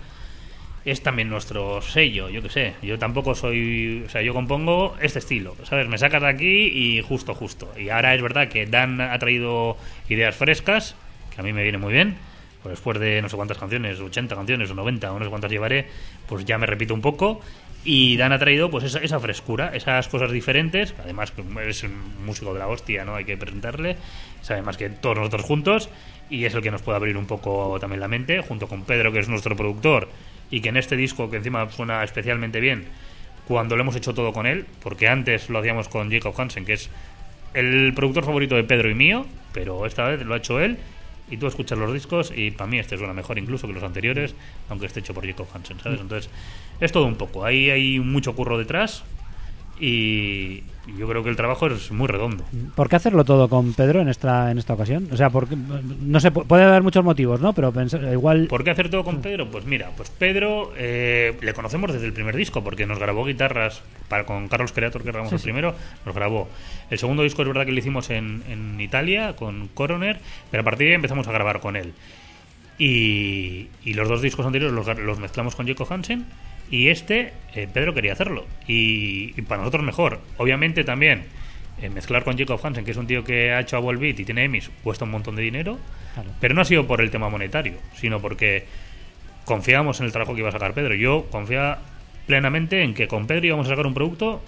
es 0.86 1.01
también 1.01 1.29
nuestro 1.29 1.81
sello, 1.81 2.29
yo 2.29 2.41
qué 2.41 2.49
sé. 2.49 2.73
Yo 2.81 2.99
tampoco 2.99 3.36
soy, 3.36 4.03
o 4.05 4.09
sea, 4.09 4.21
yo 4.21 4.34
compongo 4.34 4.95
este 5.01 5.19
estilo, 5.19 5.55
¿sabes? 5.63 5.88
Me 5.88 5.97
sacas 5.97 6.21
de 6.21 6.27
aquí 6.27 6.65
y 6.67 7.01
justo, 7.01 7.34
justo. 7.34 7.71
Y 7.77 7.89
ahora 7.89 8.13
es 8.15 8.21
verdad 8.21 8.49
que 8.49 8.65
Dan 8.65 8.99
ha 8.99 9.17
traído 9.19 9.77
ideas 10.09 10.36
frescas, 10.36 10.95
que 11.34 11.41
a 11.41 11.43
mí 11.43 11.53
me 11.53 11.63
viene 11.63 11.77
muy 11.77 11.93
bien. 11.93 12.17
Pues 12.61 12.73
después 12.73 12.97
de 12.97 13.21
no 13.21 13.27
sé 13.27 13.36
cuántas 13.36 13.57
canciones, 13.57 13.99
80 13.99 14.36
canciones 14.36 14.71
o 14.71 14.75
90 14.75 15.11
o 15.11 15.19
no 15.19 15.25
sé 15.25 15.29
cuántas 15.29 15.51
llevaré, 15.51 15.88
pues 16.27 16.45
ya 16.45 16.57
me 16.57 16.65
repito 16.65 16.93
un 16.93 17.01
poco. 17.01 17.41
Y 17.86 18.15
Dan 18.15 18.31
ha 18.31 18.39
traído 18.39 18.69
pues 18.69 18.95
esa, 18.95 19.19
frescura, 19.19 19.71
esas 19.73 20.07
cosas 20.07 20.31
diferentes. 20.31 20.93
Además, 21.03 21.31
que 21.31 21.43
es 21.67 21.84
un 21.84 22.25
músico 22.25 22.53
de 22.53 22.59
la 22.59 22.67
hostia, 22.67 23.03
¿no? 23.03 23.15
Hay 23.15 23.25
que 23.25 23.36
presentarle. 23.36 23.97
Sabe 24.41 24.61
más 24.61 24.77
que 24.77 24.89
todos 24.89 25.17
nosotros 25.17 25.43
juntos. 25.43 25.89
Y 26.29 26.45
es 26.45 26.53
el 26.53 26.61
que 26.61 26.71
nos 26.71 26.81
puede 26.81 26.95
abrir 26.95 27.17
un 27.17 27.25
poco 27.25 27.77
también 27.79 27.99
la 27.99 28.07
mente, 28.07 28.41
junto 28.41 28.67
con 28.67 28.84
Pedro, 28.84 29.11
que 29.11 29.19
es 29.19 29.27
nuestro 29.27 29.55
productor. 29.55 30.09
Y 30.49 30.61
que 30.61 30.69
en 30.69 30.77
este 30.77 30.95
disco, 30.95 31.29
que 31.29 31.38
encima 31.38 31.69
suena 31.71 32.03
especialmente 32.03 32.61
bien, 32.61 32.86
cuando 33.47 33.75
lo 33.75 33.81
hemos 33.81 33.95
hecho 33.95 34.13
todo 34.13 34.31
con 34.31 34.45
él, 34.45 34.65
porque 34.81 35.07
antes 35.07 35.49
lo 35.49 35.59
hacíamos 35.59 35.89
con 35.89 36.09
Jacob 36.09 36.34
Hansen, 36.38 36.65
que 36.65 36.73
es 36.73 36.89
el 37.53 37.93
productor 37.93 38.23
favorito 38.23 38.55
de 38.55 38.63
Pedro 38.63 38.89
y 38.89 38.95
mío, 38.95 39.25
pero 39.51 39.86
esta 39.86 40.07
vez 40.07 40.25
lo 40.25 40.34
ha 40.34 40.38
hecho 40.38 40.59
él. 40.59 40.77
Y 41.34 41.38
tú 41.38 41.47
escuchas 41.47 41.79
los 41.79 41.91
discos 41.91 42.31
y 42.36 42.51
para 42.51 42.69
mí 42.69 42.77
este 42.77 42.95
suena 42.95 43.13
mejor 43.13 43.39
incluso 43.39 43.65
que 43.65 43.73
los 43.73 43.84
anteriores, 43.84 44.36
aunque 44.69 44.86
esté 44.86 44.99
hecho 44.99 45.15
por 45.15 45.25
Jacob 45.25 45.47
Hansen, 45.51 45.79
¿sabes? 45.79 45.99
Entonces, 45.99 46.29
es 46.79 46.91
todo 46.91 47.05
un 47.05 47.15
poco. 47.15 47.43
Ahí 47.43 47.71
hay 47.71 47.99
mucho 47.99 48.36
curro 48.36 48.57
detrás 48.57 49.03
y 49.80 50.63
yo 50.97 51.07
creo 51.07 51.24
que 51.24 51.30
el 51.30 51.36
trabajo 51.36 51.67
es 51.67 51.91
muy 51.91 52.07
redondo. 52.07 52.43
¿Por 52.76 52.89
qué 52.89 52.97
hacerlo 52.97 53.24
todo 53.24 53.47
con 53.47 53.74
Pedro 53.74 54.01
en 54.01 54.09
esta 54.09 54.51
en 54.51 54.57
esta 54.57 54.74
ocasión? 54.74 55.07
O 55.11 55.17
sea, 55.17 55.30
porque 55.30 55.55
no 55.55 56.19
sé, 56.19 56.32
pu- 56.34 56.45
puede 56.45 56.63
haber 56.65 56.84
muchos 56.84 57.03
motivos, 57.05 57.39
¿no? 57.41 57.53
Pero 57.53 57.71
pensar, 57.71 58.03
igual 58.11 58.47
¿Por 58.47 58.63
qué 58.63 58.71
hacer 58.71 58.89
todo 58.89 59.03
con 59.03 59.21
Pedro? 59.21 59.49
Pues 59.49 59.65
mira, 59.65 59.91
pues 59.95 60.09
Pedro 60.09 60.74
eh, 60.78 61.38
le 61.41 61.53
conocemos 61.53 61.91
desde 61.93 62.05
el 62.05 62.13
primer 62.13 62.36
disco 62.36 62.63
porque 62.63 62.86
nos 62.86 62.99
grabó 62.99 63.26
guitarras 63.26 63.82
para 64.09 64.26
con 64.26 64.47
Carlos 64.49 64.74
Creator, 64.74 65.01
que 65.03 65.09
grabamos 65.09 65.30
Sí, 65.30 65.36
el 65.36 65.39
sí. 65.39 65.45
primero, 65.45 65.74
nos 66.05 66.13
grabó. 66.15 66.49
El 66.89 66.99
segundo 66.99 67.24
disco 67.24 67.41
es 67.41 67.47
verdad 67.47 67.65
que 67.65 67.71
lo 67.71 67.80
hicimos 67.80 68.09
en, 68.09 68.43
en 68.49 68.80
Italia 68.82 69.36
con 69.36 69.69
Coroner, 69.69 70.19
pero 70.51 70.61
a 70.61 70.63
partir 70.65 70.88
de 70.88 70.91
ahí 70.91 70.95
empezamos 70.95 71.28
a 71.28 71.32
grabar 71.32 71.59
con 71.61 71.76
él. 71.78 71.93
Y, 72.78 73.67
y 73.86 73.93
los 73.93 74.09
dos 74.09 74.21
discos 74.21 74.45
anteriores 74.45 74.76
los, 74.76 74.99
los 74.99 75.19
mezclamos 75.19 75.55
con 75.55 75.67
Jacob 75.67 75.88
Hansen 75.91 76.26
y 76.70 76.89
este, 76.89 77.34
eh, 77.53 77.68
Pedro 77.72 77.93
quería 77.93 78.14
hacerlo. 78.14 78.45
Y, 78.68 79.34
y 79.38 79.41
para 79.43 79.61
nosotros 79.61 79.84
mejor. 79.84 80.20
Obviamente 80.38 80.84
también 80.84 81.26
eh, 81.82 81.89
mezclar 81.89 82.24
con 82.24 82.38
Jacob 82.38 82.59
Hansen, 82.64 82.86
que 82.86 82.91
es 82.91 82.97
un 82.97 83.07
tío 83.07 83.24
que 83.24 83.51
ha 83.51 83.59
hecho 83.59 83.78
a 83.78 83.80
Volbeat 83.80 84.20
y 84.20 84.26
tiene 84.26 84.43
Emmys, 84.45 84.70
cuesta 84.84 85.05
un 85.05 85.11
montón 85.11 85.36
de 85.36 85.41
dinero. 85.41 85.80
Claro. 86.14 86.30
Pero 86.39 86.53
no 86.53 86.61
ha 86.61 86.66
sido 86.66 86.88
por 86.88 87.01
el 87.01 87.11
tema 87.11 87.30
monetario, 87.30 87.74
sino 87.95 88.22
porque 88.22 88.66
confiábamos 89.45 89.99
en 89.99 90.05
el 90.05 90.11
trabajo 90.11 90.34
que 90.34 90.39
iba 90.39 90.49
a 90.49 90.53
sacar 90.53 90.74
Pedro. 90.74 90.93
Yo 90.95 91.28
confiaba 91.32 91.82
plenamente 92.28 92.84
en 92.84 92.93
que 92.93 93.07
con 93.07 93.28
Pedro 93.28 93.47
íbamos 93.47 93.68
a 93.68 93.72
sacar 93.72 93.88
un 93.88 93.93
producto 93.93 94.41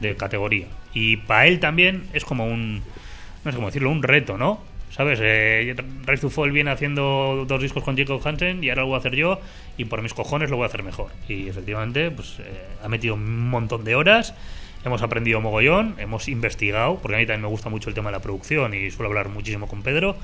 de 0.00 0.16
categoría. 0.16 0.66
Y 0.94 1.18
para 1.18 1.46
él 1.46 1.60
también 1.60 2.04
es 2.12 2.24
como 2.24 2.46
un, 2.46 2.82
no 3.44 3.50
sé 3.50 3.56
cómo 3.56 3.68
decirlo, 3.68 3.90
un 3.90 4.02
reto, 4.02 4.38
¿no? 4.38 4.62
¿Sabes? 4.92 5.20
Eh, 5.22 5.74
Rise 6.06 6.20
to 6.20 6.28
Fall 6.28 6.52
viene 6.52 6.70
haciendo 6.70 7.46
dos 7.48 7.62
discos 7.62 7.82
con 7.82 7.96
Jacob 7.96 8.20
Hansen 8.22 8.62
y 8.62 8.68
ahora 8.68 8.82
lo 8.82 8.88
voy 8.88 8.96
a 8.96 8.98
hacer 8.98 9.16
yo 9.16 9.40
y 9.78 9.86
por 9.86 10.02
mis 10.02 10.12
cojones 10.12 10.50
lo 10.50 10.56
voy 10.56 10.64
a 10.64 10.66
hacer 10.66 10.82
mejor. 10.82 11.10
Y 11.28 11.48
efectivamente, 11.48 12.10
pues 12.10 12.38
eh, 12.40 12.60
ha 12.84 12.88
metido 12.88 13.14
un 13.14 13.48
montón 13.48 13.84
de 13.84 13.94
horas, 13.94 14.34
hemos 14.84 15.00
aprendido 15.00 15.40
mogollón, 15.40 15.94
hemos 15.96 16.28
investigado, 16.28 16.98
porque 17.00 17.16
a 17.16 17.18
mí 17.18 17.24
también 17.24 17.40
me 17.40 17.48
gusta 17.48 17.70
mucho 17.70 17.88
el 17.88 17.94
tema 17.94 18.10
de 18.10 18.18
la 18.18 18.22
producción 18.22 18.74
y 18.74 18.90
suelo 18.90 19.08
hablar 19.08 19.30
muchísimo 19.30 19.66
con 19.66 19.82
Pedro. 19.82 20.14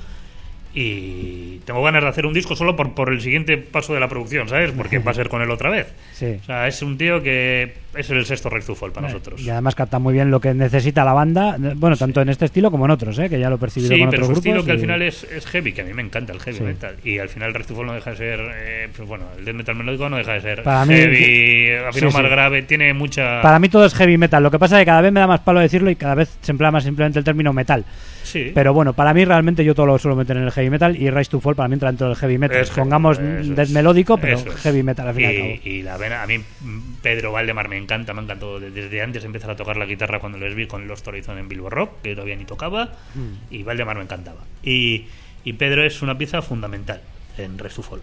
Y 0.75 1.59
tengo 1.65 1.83
ganas 1.83 2.03
de 2.03 2.09
hacer 2.09 2.27
un 2.27 2.33
disco 2.35 2.55
solo 2.55 2.77
por, 2.77 2.95
por 2.95 3.11
el 3.13 3.21
siguiente 3.21 3.57
paso 3.57 3.95
de 3.95 4.01
la 4.01 4.09
producción, 4.09 4.49
¿sabes? 4.49 4.71
Porque 4.73 4.99
va 4.99 5.11
a 5.11 5.15
ser 5.15 5.29
con 5.29 5.43
él 5.43 5.51
otra 5.51 5.71
vez. 5.71 5.87
Sí. 6.13 6.37
O 6.41 6.45
sea, 6.45 6.69
es 6.69 6.83
un 6.83 6.97
tío 6.99 7.23
que 7.23 7.75
es 7.97 8.11
el 8.11 8.25
sexto 8.27 8.49
to 8.65 8.75
Fall 8.75 8.93
para 8.93 9.09
nosotros. 9.09 9.41
Y 9.41 9.51
además 9.51 9.75
capta 9.75 9.99
muy 9.99 10.15
bien 10.15 10.31
lo 10.31 10.41
que 10.41 10.55
necesita 10.55 11.05
la 11.05 11.13
banda, 11.15 11.57
bueno, 11.77 11.97
tanto 11.97 12.21
en 12.21 12.29
este 12.29 12.45
estilo 12.45 12.71
como 12.71 12.85
en 12.85 12.93
otros, 12.93 13.19
¿eh? 13.19 13.29
que 13.29 13.41
ya 13.41 13.49
lo 13.49 13.57
he 13.57 13.59
percibido 13.59 13.93
Sí, 13.95 14.01
con 14.01 14.11
pero 14.11 14.23
otros 14.25 14.37
su 14.37 14.41
estilo 14.41 14.65
que 14.65 14.71
al 14.71 14.79
y- 14.79 14.81
final 14.81 15.03
es, 15.03 15.25
es 15.25 15.47
heavy, 15.47 15.73
que 15.73 15.81
a 15.81 15.85
mí 15.85 15.95
me 15.95 16.03
encanta 16.03 16.33
el 16.33 16.41
heavy 16.41 16.61
metal. 16.61 16.97
Y 17.03 17.19
al 17.19 17.29
final 17.29 17.53
Fall 17.75 17.87
no 17.87 17.95
deja 17.95 18.11
de 18.11 18.17
ser, 18.17 18.41
eh, 18.55 18.89
pues 18.97 19.09
bueno, 19.09 19.25
el 19.39 19.45
death 19.45 19.55
metal 19.57 19.75
melódico 19.75 20.09
no 20.09 20.17
deja 20.19 20.35
de 20.35 20.41
ser 20.43 20.63
Para 20.63 20.85
mí- 20.85 20.95
heavy, 20.95 21.73
afinado 21.89 22.11
Sí, 22.13 22.17
más 22.17 22.25
sí. 22.27 22.31
grave, 22.31 22.63
tiene 22.63 22.93
mucha... 22.93 23.41
Para 23.43 23.59
mí 23.59 23.69
todo 23.69 23.85
es 23.87 23.95
heavy 23.95 24.17
metal, 24.19 24.43
lo 24.43 24.51
que 24.51 24.59
pasa 24.59 24.77
es 24.77 24.83
que 24.83 24.87
cada 24.87 25.01
vez 25.01 25.13
me 25.13 25.21
da 25.21 25.27
más 25.27 25.41
palo 25.41 25.59
decirlo 25.61 25.91
y 25.91 25.97
cada 25.97 26.15
vez 26.15 26.37
se 26.41 26.53
emplea 26.53 26.71
más 26.71 26.85
simplemente 26.85 27.19
el 27.19 27.25
término 27.25 27.53
metal. 27.53 27.85
Sí. 28.29 28.53
Pero 28.55 28.75
bueno, 28.75 28.93
para 28.93 29.15
mí 29.15 29.25
realmente 29.25 29.65
yo 29.65 29.75
todo 29.75 29.87
lo 29.87 29.99
suelo 29.99 30.15
meter 30.17 30.37
en 30.37 30.43
el 30.43 30.51
heavy 30.53 30.69
metal 30.69 30.95
y 30.97 31.09
Rise 31.11 31.31
to 31.31 31.41
Fall 31.41 31.55
para 31.57 31.69
mí 31.69 31.75
entra 31.75 31.89
dentro 31.89 32.09
del 32.09 32.17
heavy 32.17 32.37
metal. 32.39 32.59
Es 32.59 32.71
Pongamos 32.71 33.19
death 33.19 33.71
melódico, 33.71 34.19
pero 34.19 34.39
heavy 34.63 34.83
metal 34.83 35.09
al 35.09 35.15
fin 35.15 35.25
y 35.31 35.59
cabo. 35.81 35.85
La 35.85 35.97
vena, 35.97 36.23
a 36.23 36.27
mí 36.27 36.39
mm, 36.39 36.79
Pedro 37.03 37.33
Valdemar 37.33 37.69
me 37.69 37.79
encanta, 37.79 38.13
me 38.13 38.21
encantó 38.23 38.61
de- 38.61 38.71
desde 38.71 39.01
antes 39.01 39.25
empezar 39.25 39.51
a 39.51 39.57
tocar 39.57 39.77
la 39.79 39.87
guitarra 39.87 40.19
cuando 40.21 40.37
les 40.39 40.55
vi 40.55 40.67
con 40.67 40.87
los 40.87 41.07
Horizon 41.07 41.39
en 41.39 41.49
Bilbo 41.49 41.71
Rock, 41.71 42.03
que 42.03 42.15
todavía 42.15 42.37
ni 42.37 42.45
tocaba, 42.45 42.91
Mm. 43.15 43.55
y 43.55 43.63
Valdemar 43.63 43.97
me 43.97 44.03
encantaba. 44.03 44.41
Y, 44.63 45.07
y 45.45 45.55
Pedro 45.55 45.85
es 45.85 46.03
una 46.03 46.19
pieza 46.19 46.43
fundamental 46.43 47.01
en 47.39 47.59
Rise 47.59 47.77
to 47.77 47.83
Fall. 47.83 48.01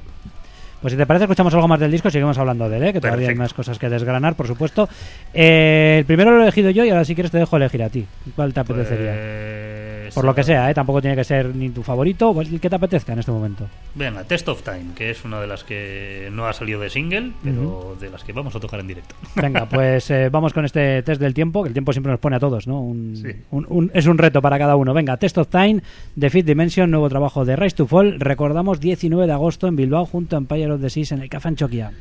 Pues 0.81 0.91
si 0.91 0.97
te 0.97 1.05
parece, 1.07 1.23
escuchamos 1.23 1.53
algo 1.55 1.67
más 1.67 1.79
del 1.79 1.89
disco 1.89 2.09
y 2.09 2.11
seguimos 2.11 2.37
hablando 2.37 2.69
de 2.69 2.77
él, 2.77 2.83
¿eh? 2.83 2.93
que 2.93 3.01
todavía 3.01 3.29
hay 3.29 3.35
más 3.35 3.53
cosas 3.55 3.79
que 3.79 3.89
desgranar, 3.89 4.35
por 4.35 4.45
supuesto. 4.45 4.87
Eh, 5.33 5.95
el 5.99 6.05
primero 6.05 6.31
lo 6.31 6.39
he 6.39 6.43
elegido 6.43 6.69
yo 6.69 6.83
y 6.85 6.89
ahora 6.89 7.03
si 7.05 7.15
quieres 7.15 7.31
te 7.31 7.39
dejo 7.39 7.57
elegir 7.57 7.81
a 7.81 7.89
ti. 7.89 8.05
¿Cuál 8.35 8.53
te 8.53 8.59
apetecería? 8.59 9.11
Pues, 9.13 9.84
Por 10.13 10.25
lo 10.25 10.35
que 10.35 10.43
sea, 10.43 10.69
¿eh? 10.69 10.73
tampoco 10.73 11.01
tiene 11.01 11.15
que 11.15 11.23
ser 11.23 11.55
ni 11.55 11.69
tu 11.69 11.81
favorito, 11.83 12.29
o 12.29 12.41
el 12.41 12.59
que 12.59 12.69
te 12.69 12.75
apetezca 12.75 13.13
en 13.13 13.19
este 13.19 13.31
momento. 13.31 13.67
Venga, 13.95 14.23
Test 14.23 14.47
of 14.49 14.61
Time, 14.63 14.93
que 14.95 15.09
es 15.09 15.23
una 15.25 15.39
de 15.41 15.47
las 15.47 15.63
que 15.63 16.29
no 16.31 16.45
ha 16.45 16.53
salido 16.53 16.79
de 16.79 16.89
single, 16.89 17.31
pero 17.43 17.95
de 17.99 18.09
las 18.09 18.23
que 18.23 18.33
vamos 18.33 18.55
a 18.55 18.59
tocar 18.59 18.79
en 18.79 18.87
directo. 18.87 19.15
Venga, 19.35 19.67
pues 19.67 20.09
eh, 20.11 20.29
vamos 20.29 20.53
con 20.53 20.65
este 20.65 21.01
test 21.03 21.19
del 21.21 21.33
tiempo, 21.33 21.63
que 21.63 21.69
el 21.69 21.73
tiempo 21.73 21.93
siempre 21.93 22.11
nos 22.11 22.19
pone 22.19 22.35
a 22.35 22.39
todos, 22.39 22.67
¿no? 22.67 22.81
Un- 22.81 23.15
Sí. 23.15 23.29
un- 23.51 23.65
un- 23.69 23.91
es 23.93 24.05
un 24.07 24.17
reto 24.17 24.41
para 24.41 24.57
cada 24.59 24.75
uno. 24.75 24.93
Venga, 24.93 25.17
Test 25.17 25.37
of 25.37 25.47
Time, 25.47 25.81
The 26.19 26.29
Fifth 26.29 26.45
Dimension, 26.47 26.91
nuevo 26.91 27.09
trabajo 27.09 27.45
de 27.45 27.55
Rise 27.55 27.75
to 27.77 27.87
Fall. 27.87 28.19
Recordamos 28.19 28.79
19 28.79 29.25
de 29.27 29.33
agosto 29.33 29.67
en 29.67 29.75
Bilbao 29.75 30.05
junto 30.05 30.35
a 30.35 30.39
Empire 30.39 30.71
of 30.71 30.81
the 30.81 30.89
Seas 30.89 31.11
en 31.11 31.21
el 31.21 31.29
Café 31.29 31.47
Anchoquia. 31.49 31.91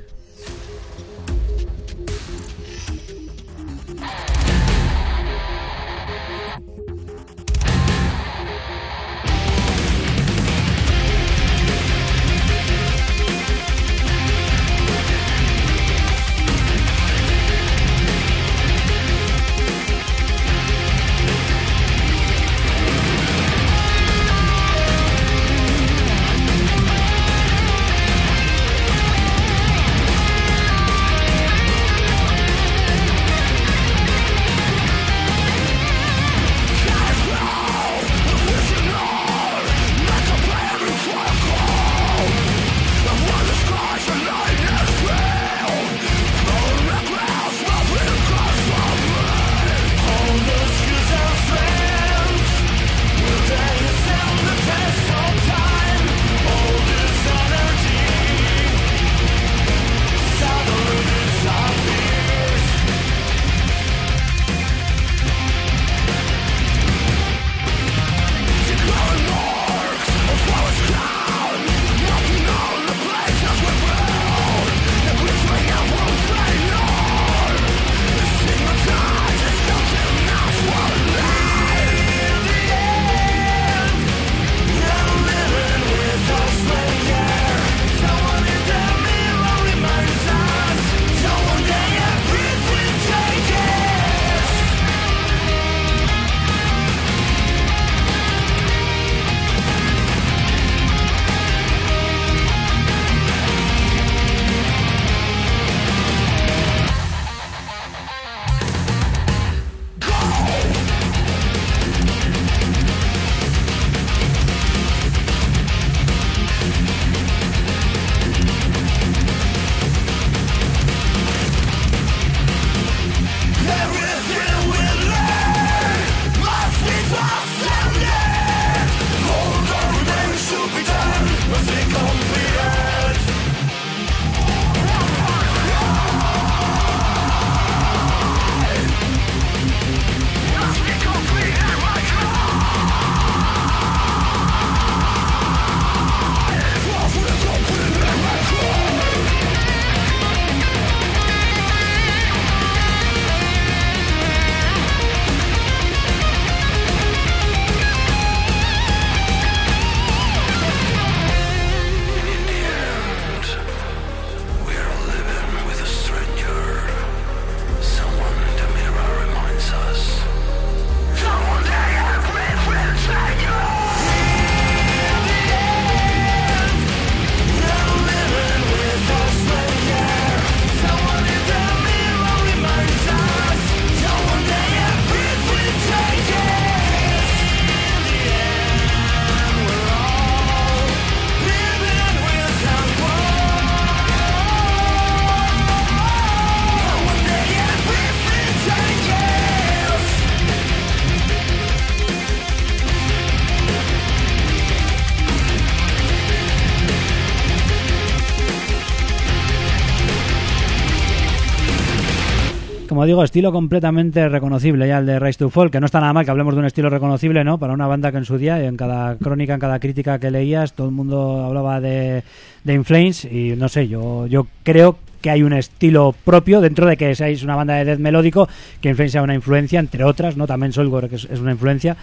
Digo, 213.04 213.24
estilo 213.24 213.52
completamente 213.52 214.28
reconocible 214.28 214.86
ya 214.86 214.98
el 214.98 215.06
de 215.06 215.18
Rise 215.18 215.38
to 215.38 215.50
Fall, 215.50 215.70
que 215.70 215.80
no 215.80 215.86
está 215.86 216.00
nada 216.00 216.12
mal 216.12 216.24
que 216.24 216.30
hablemos 216.30 216.54
de 216.54 216.60
un 216.60 216.66
estilo 216.66 216.90
reconocible, 216.90 217.44
¿no? 217.44 217.58
Para 217.58 217.72
una 217.72 217.86
banda 217.86 218.12
que 218.12 218.18
en 218.18 218.24
su 218.24 218.38
día, 218.38 218.62
en 218.62 218.76
cada 218.76 219.16
crónica, 219.16 219.54
en 219.54 219.60
cada 219.60 219.78
crítica 219.78 220.18
que 220.18 220.30
leías, 220.30 220.74
todo 220.74 220.88
el 220.88 220.94
mundo 220.94 221.44
hablaba 221.44 221.80
de, 221.80 222.22
de 222.62 222.74
In 222.74 222.84
Flames 222.84 223.24
y 223.24 223.54
no 223.56 223.68
sé, 223.68 223.88
yo, 223.88 224.26
yo 224.26 224.46
creo 224.62 224.98
que 225.20 225.30
hay 225.30 225.42
un 225.42 225.54
estilo 225.54 226.14
propio 226.24 226.60
dentro 226.60 226.86
de 226.86 226.96
que 226.96 227.14
seáis 227.14 227.42
una 227.42 227.56
banda 227.56 227.74
de 227.76 227.84
death 227.84 227.98
melódico, 227.98 228.48
que 228.80 228.90
In 228.90 228.96
Flames 228.96 229.12
sea 229.12 229.22
una 229.22 229.34
influencia, 229.34 229.80
entre 229.80 230.04
otras, 230.04 230.36
¿no? 230.36 230.46
También 230.46 230.72
Solgor, 230.72 231.08
que 231.08 231.16
es, 231.16 231.24
una 231.24 231.52
influencia. 231.52 231.96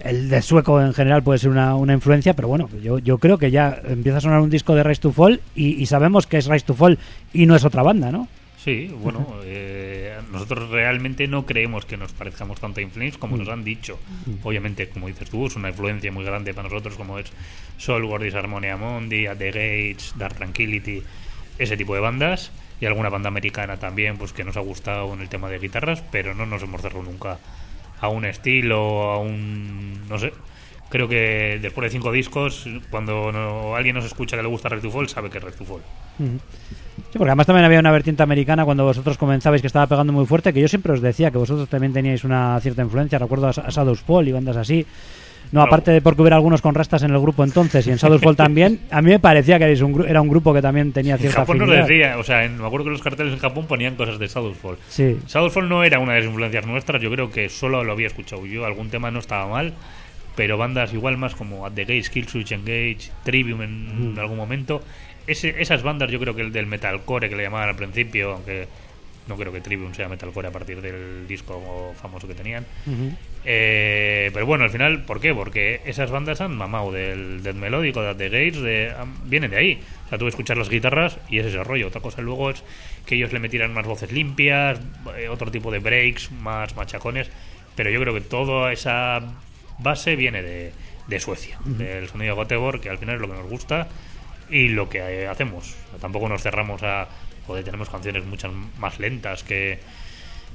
El 0.00 0.28
de 0.28 0.42
sueco 0.42 0.80
en 0.80 0.92
general 0.92 1.22
puede 1.22 1.38
ser 1.38 1.50
una, 1.50 1.76
una 1.76 1.94
influencia, 1.94 2.34
pero 2.34 2.48
bueno, 2.48 2.68
yo, 2.82 2.98
yo 2.98 3.18
creo 3.18 3.38
que 3.38 3.50
ya 3.50 3.80
empieza 3.88 4.18
a 4.18 4.20
sonar 4.20 4.40
un 4.40 4.50
disco 4.50 4.74
de 4.74 4.82
Rise 4.82 5.00
to 5.00 5.12
Fall 5.12 5.40
y 5.54 5.86
sabemos 5.86 6.26
que 6.26 6.36
es 6.36 6.46
Rise 6.46 6.66
to 6.66 6.74
Fall 6.74 6.98
y 7.32 7.46
no 7.46 7.54
es 7.54 7.64
otra 7.64 7.82
banda, 7.82 8.10
¿no? 8.10 8.28
Sí, 8.64 8.86
bueno, 8.86 9.26
eh, 9.44 10.18
nosotros 10.32 10.70
realmente 10.70 11.28
no 11.28 11.44
creemos 11.44 11.84
que 11.84 11.98
nos 11.98 12.12
parezcamos 12.12 12.58
tanto 12.60 12.80
a 12.80 12.82
Inflames 12.82 13.18
como 13.18 13.36
nos 13.36 13.50
han 13.50 13.62
dicho. 13.62 13.98
Obviamente, 14.42 14.88
como 14.88 15.06
dices 15.06 15.28
tú, 15.28 15.46
es 15.46 15.54
una 15.54 15.68
influencia 15.68 16.10
muy 16.10 16.24
grande 16.24 16.54
para 16.54 16.70
nosotros, 16.70 16.96
como 16.96 17.18
es 17.18 17.30
Soul, 17.76 18.18
Disharmonia 18.22 18.78
Mundi, 18.78 19.26
At 19.26 19.36
the 19.36 19.50
Gates, 19.50 20.14
Dark 20.16 20.36
Tranquility, 20.36 21.02
ese 21.58 21.76
tipo 21.76 21.94
de 21.94 22.00
bandas. 22.00 22.52
Y 22.80 22.86
alguna 22.86 23.10
banda 23.10 23.28
americana 23.28 23.76
también, 23.76 24.16
pues 24.16 24.32
que 24.32 24.44
nos 24.44 24.56
ha 24.56 24.60
gustado 24.60 25.12
en 25.12 25.20
el 25.20 25.28
tema 25.28 25.50
de 25.50 25.58
guitarras, 25.58 26.02
pero 26.10 26.34
no 26.34 26.46
nos 26.46 26.62
hemos 26.62 26.80
cerrado 26.80 27.02
nunca 27.02 27.38
a 28.00 28.08
un 28.08 28.24
estilo, 28.24 29.12
a 29.12 29.18
un. 29.18 30.08
no 30.08 30.18
sé. 30.18 30.32
Creo 30.94 31.08
que 31.08 31.58
después 31.60 31.84
de 31.86 31.90
cinco 31.90 32.12
discos, 32.12 32.68
cuando 32.88 33.32
no- 33.32 33.74
alguien 33.74 33.96
nos 33.96 34.04
escucha 34.04 34.36
que 34.36 34.42
le 34.44 34.48
gusta 34.48 34.68
Red 34.68 34.80
to 34.80 34.90
Fall, 34.92 35.08
sabe 35.08 35.28
que 35.28 35.38
es 35.38 35.44
Red 35.44 35.54
to 35.54 35.64
Fall. 35.64 35.80
Sí, 36.18 37.18
porque 37.18 37.30
además 37.30 37.46
también 37.46 37.64
había 37.64 37.80
una 37.80 37.90
vertiente 37.90 38.22
americana 38.22 38.64
cuando 38.64 38.84
vosotros 38.84 39.18
comenzabais 39.18 39.60
que 39.60 39.66
estaba 39.66 39.88
pegando 39.88 40.12
muy 40.12 40.24
fuerte, 40.24 40.52
que 40.52 40.60
yo 40.60 40.68
siempre 40.68 40.92
os 40.92 41.00
decía 41.00 41.32
que 41.32 41.38
vosotros 41.38 41.68
también 41.68 41.92
teníais 41.92 42.22
una 42.22 42.60
cierta 42.60 42.82
influencia, 42.82 43.18
recuerdo 43.18 43.46
a, 43.48 43.50
a 43.50 43.70
Shadows 43.70 44.02
Fall 44.02 44.28
y 44.28 44.32
bandas 44.32 44.56
así. 44.56 44.86
No, 45.52 45.62
aparte 45.62 45.90
de 45.90 46.00
porque 46.00 46.22
hubiera 46.22 46.36
algunos 46.36 46.62
con 46.62 46.74
rastas 46.74 47.02
en 47.02 47.10
el 47.12 47.20
grupo 47.20 47.44
entonces 47.44 47.86
y 47.86 47.90
en 47.90 47.96
Shadows 47.96 48.22
Fall 48.22 48.34
también, 48.46 48.80
a 48.90 49.02
mí 49.02 49.10
me 49.10 49.18
parecía 49.18 49.58
que 49.58 49.72
un 49.84 50.04
era 50.08 50.20
un 50.20 50.28
grupo 50.28 50.54
que 50.54 50.62
también 50.62 50.92
tenía 50.92 51.14
En 51.14 51.20
cierta 51.20 51.40
Japón 51.40 51.58
nos 51.58 51.68
afinidad. 51.68 51.86
decía, 51.88 52.18
o 52.18 52.22
sea, 52.24 52.44
en- 52.44 52.58
me 52.58 52.66
acuerdo 52.66 52.84
que 52.86 52.90
los 52.92 53.02
carteles 53.02 53.32
en 53.32 53.38
Japón 53.40 53.66
ponían 53.66 53.94
cosas 53.96 54.18
de 54.18 54.26
Shadowfall. 54.28 54.78
Sí, 54.88 55.18
Shadowfall 55.28 55.68
no 55.68 55.82
era 55.84 55.98
una 55.98 56.12
de 56.14 56.20
las 56.20 56.28
influencias 56.28 56.64
nuestras, 56.66 57.02
yo 57.02 57.10
creo 57.10 57.30
que 57.30 57.48
solo 57.48 57.82
lo 57.84 57.92
había 57.92 58.06
escuchado 58.06 58.46
yo, 58.46 58.64
algún 58.64 58.88
tema 58.90 59.10
no 59.10 59.18
estaba 59.18 59.46
mal, 59.48 59.74
pero 60.36 60.56
bandas 60.58 60.92
igual 60.92 61.16
más 61.16 61.34
como 61.34 61.64
At 61.66 61.72
the 61.72 61.82
Gate, 61.84 62.08
Killswitch 62.12 62.52
Engage, 62.52 63.10
Trivium 63.24 63.62
en 63.62 64.16
algún 64.18 64.36
momento, 64.36 64.82
ese, 65.26 65.54
esas 65.62 65.82
bandas 65.82 66.10
yo 66.10 66.18
creo 66.20 66.34
que 66.34 66.42
el 66.42 66.52
del 66.52 66.66
metalcore 66.66 67.28
que 67.30 67.36
le 67.36 67.44
llamaban 67.44 67.68
al 67.70 67.76
principio, 67.76 68.32
aunque 68.32 68.66
no 69.26 69.36
creo 69.36 69.52
que 69.52 69.60
Trivium 69.62 69.94
sea 69.94 70.06
metalcore 70.08 70.48
a 70.48 70.50
partir 70.52 70.82
del 70.82 71.26
disco 71.26 71.94
famoso 72.00 72.28
que 72.28 72.34
tenían, 72.34 72.66
eh, 73.46 74.30
pero 74.34 74.46
bueno, 74.46 74.64
al 74.64 74.70
final, 74.70 75.02
¿por 75.04 75.20
qué? 75.20 75.34
Porque 75.34 75.80
esas 75.86 76.10
bandas 76.10 76.40
han 76.40 76.56
mamado 76.56 76.92
del, 76.92 77.42
del 77.42 77.54
melódico, 77.56 78.02
de 78.02 78.14
The 78.14 78.28
Gates, 78.28 78.62
de, 78.62 78.90
han- 78.90 79.28
vienen 79.28 79.50
de 79.50 79.56
ahí. 79.58 79.80
O 80.06 80.08
sea, 80.08 80.18
tú 80.18 80.26
escuchas 80.28 80.56
las 80.58 80.68
guitarras 80.68 81.18
y 81.30 81.38
es 81.38 81.46
ese 81.46 81.62
rollo. 81.64 81.88
Otra 81.88 82.00
cosa 82.00 82.20
luego 82.22 82.50
es 82.50 82.62
que 83.06 83.14
ellos 83.16 83.32
le 83.32 83.38
metieran 83.40 83.72
más 83.74 83.86
voces 83.86 84.12
limpias, 84.12 84.80
eh, 85.16 85.28
otro 85.28 85.50
tipo 85.50 85.70
de 85.70 85.78
breaks, 85.78 86.30
más 86.32 86.74
machacones. 86.76 87.30
Pero 87.76 87.90
yo 87.90 88.00
creo 88.00 88.14
que 88.14 88.20
toda 88.20 88.72
esa 88.72 89.20
base 89.78 90.16
viene 90.16 90.42
de, 90.42 90.72
de 91.06 91.20
Suecia, 91.20 91.58
del 91.64 92.08
sonido 92.08 92.34
de 92.34 92.42
Göteborg, 92.42 92.80
que 92.80 92.90
al 92.90 92.98
final 92.98 93.16
es 93.16 93.20
lo 93.20 93.28
que 93.28 93.34
nos 93.34 93.48
gusta 93.48 93.88
y 94.50 94.68
lo 94.68 94.88
que 94.88 94.98
eh, 94.98 95.26
hacemos. 95.28 95.74
Tampoco 96.00 96.28
nos 96.28 96.42
cerramos 96.42 96.82
a. 96.82 97.08
Joder, 97.46 97.64
tenemos 97.64 97.90
canciones 97.90 98.24
muchas 98.24 98.52
más 98.78 98.98
lentas 98.98 99.42
que 99.44 99.78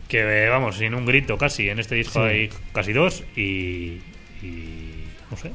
que 0.07 0.47
vamos, 0.49 0.77
sin 0.77 0.95
un 0.95 1.05
grito 1.05 1.37
casi. 1.37 1.69
En 1.69 1.77
este 1.79 1.93
disco 1.95 2.23
Sí. 2.23 2.29
hay 2.29 2.49
casi 2.73 2.93
dos 2.93 3.23
y, 3.35 4.01
y 4.41 5.03
no 5.29 5.37
sé. 5.37 5.51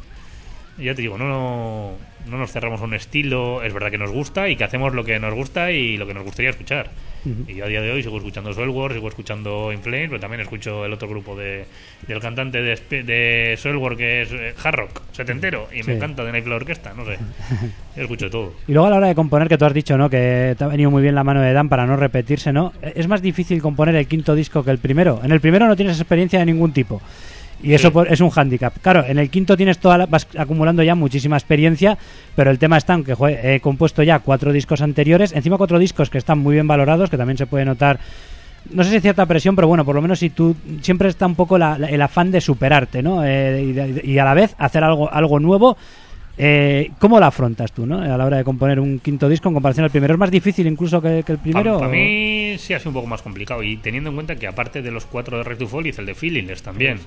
Ya 0.79 0.95
te 0.95 1.03
digo, 1.03 1.19
no, 1.19 1.97
no 2.27 2.39
nos 2.39 2.53
cerramos 2.53 2.81
a 2.81 2.85
un 2.85 2.95
estilo. 2.95 3.63
Es 3.65 3.73
verdad 3.73 3.91
que 3.91 3.99
nos 3.99 4.11
gusta 4.13 4.49
y 4.49 4.55
que 4.57 4.63
hacemos 4.65 4.95
lo 4.95 5.05
que 5.05 5.19
nos 5.19 5.35
gusta 5.35 5.73
y 5.73 5.97
lo 5.97 6.07
que 6.07 6.15
nos 6.15 6.23
gustaría 6.25 6.51
escuchar. 6.51 6.91
Y 7.49 7.55
yo 7.55 7.65
a 7.65 7.69
día 7.69 7.81
de 7.81 7.91
hoy 7.91 8.03
sigo 8.03 8.17
escuchando 8.19 8.53
Soilwork, 8.53 8.95
sigo 8.95 9.09
escuchando 9.09 9.73
In 9.73 9.81
Flames, 9.81 10.09
pero 10.09 10.21
también 10.21 10.41
escucho 10.41 10.85
el 10.85 10.93
otro 10.93 11.09
grupo 11.09 11.35
de, 11.37 11.65
del 12.07 12.21
cantante 12.21 12.61
de, 12.63 12.77
de 13.03 13.57
Soilwork 13.59 13.97
que 13.97 14.23
es 14.23 14.33
eh, 14.33 14.55
Hard 14.63 14.75
Rock, 14.77 15.01
setentero, 15.13 15.69
y 15.73 15.83
Sí. 15.83 15.89
me 15.89 15.97
encanta 15.97 16.25
de 16.25 16.33
Nightflower 16.33 16.63
Orquesta, 16.63 16.93
no 16.95 17.05
sé. 17.05 17.19
Yo 17.97 18.03
escucho 18.03 18.29
todo. 18.31 18.53
Y 18.69 18.73
luego 18.73 18.87
a 18.87 18.91
la 18.91 18.97
hora 18.97 19.07
de 19.09 19.15
componer, 19.15 19.49
que 19.49 19.57
tú 19.57 19.65
has 19.65 19.75
dicho, 19.75 19.97
¿no? 19.97 20.11
Que 20.11 20.55
te 20.59 20.65
ha 20.65 20.69
venido 20.69 20.91
muy 20.91 21.01
bien 21.03 21.15
la 21.15 21.25
mano 21.25 21.41
de 21.41 21.53
Dan 21.53 21.69
para 21.69 21.87
no 21.87 21.97
repetirse, 21.97 22.53
¿no? 22.53 22.73
Es 22.83 23.07
más 23.09 23.23
difícil 23.23 23.63
componer 23.63 23.95
el 23.95 24.07
quinto 24.07 24.35
disco 24.35 24.65
que 24.65 24.71
el 24.71 24.79
primero. 24.79 25.21
En 25.23 25.33
el 25.33 25.41
primero 25.41 25.67
no 25.69 25.77
tienes 25.77 25.99
experiencia 26.01 26.39
de 26.41 26.47
ningún 26.47 26.73
tipo. 26.73 27.01
Y 27.65 27.75
eso 27.75 27.89
Sí. 27.89 27.93
por- 27.95 28.13
es 28.13 28.21
un 28.21 28.31
hándicap. 28.31 28.75
Claro, 28.83 29.05
en 29.07 29.19
el 29.19 29.31
quinto 29.31 29.57
tienes 29.57 29.79
toda 29.79 29.97
la- 29.99 30.07
vas 30.07 30.27
acumulando 30.37 30.83
ya 30.83 30.95
muchísima 30.95 31.37
experiencia, 31.37 31.97
pero 32.37 32.51
el 32.51 32.59
tema 32.59 32.77
está 32.77 32.95
en 32.95 33.05
que 33.05 33.15
joder, 33.15 33.45
he 33.47 33.61
compuesto 33.61 34.03
ya 34.03 34.19
cuatro 34.19 34.53
discos 34.53 34.83
anteriores, 34.83 35.33
encima 35.33 35.57
cuatro 35.57 35.79
discos 35.79 36.11
que 36.11 36.19
están 36.19 36.39
muy 36.41 36.55
bien 36.55 36.67
valorados, 36.67 37.09
que 37.11 37.17
también 37.17 37.39
se 37.39 37.47
puede 37.47 37.65
notar 37.65 37.99
no 38.71 38.83
sé 38.83 38.91
si 38.93 39.01
cierta 39.01 39.27
presión, 39.27 39.55
pero 39.57 39.69
bueno, 39.69 39.85
por 39.85 39.95
lo 39.95 40.01
menos 40.01 40.19
si 40.21 40.31
tú 40.31 40.57
siempre 40.81 41.11
está 41.11 41.27
un 41.27 41.35
poco 41.35 41.59
la- 41.59 41.79
la- 41.79 41.89
el 41.89 42.01
afán 42.01 42.31
de 42.31 42.41
superarte, 42.41 43.03
¿no? 43.03 43.23
Eh, 43.23 44.01
y, 44.05 44.13
y 44.13 44.19
a 44.19 44.25
la 44.25 44.33
vez 44.33 44.55
hacer 44.57 44.83
algo, 44.83 45.13
algo 45.13 45.39
nuevo. 45.39 45.77
Eh, 46.37 46.91
¿Cómo 46.99 47.21
lo 47.21 47.27
afrontas 47.27 47.73
tú, 47.73 47.87
no? 47.87 48.01
A 48.01 48.17
la 48.17 48.25
hora 48.25 48.39
de 48.39 48.45
componer 48.45 48.81
un 48.81 48.99
quinto 48.99 49.29
disco 49.29 49.49
en 49.49 49.55
comparación 49.55 49.85
al 49.85 49.91
primero. 49.91 50.15
¿Es 50.15 50.19
más 50.19 50.31
difícil 50.31 50.67
incluso 50.67 51.01
que, 51.01 51.23
que 51.25 51.33
el 51.33 51.39
primero? 51.39 51.79
Para 51.79 51.91
mí 51.91 52.57
sí 52.59 52.75
ha 52.75 52.79
sido 52.79 52.91
un 52.91 52.95
poco 52.95 53.07
más 53.07 53.23
complicado 53.23 53.63
y 53.63 53.77
teniendo 53.77 54.11
en 54.11 54.17
cuenta 54.17 54.37
que 54.37 54.47
aparte 54.47 54.83
de 54.83 54.91
los 54.91 55.07
cuatro 55.07 55.39
de 55.39 55.45
Red 55.45 55.59
to 55.59 55.69
Fall 55.69 55.87
hice 55.87 56.01
el 56.01 56.07
de 56.07 56.15
Feelingless 56.15 56.63
también. 56.63 56.99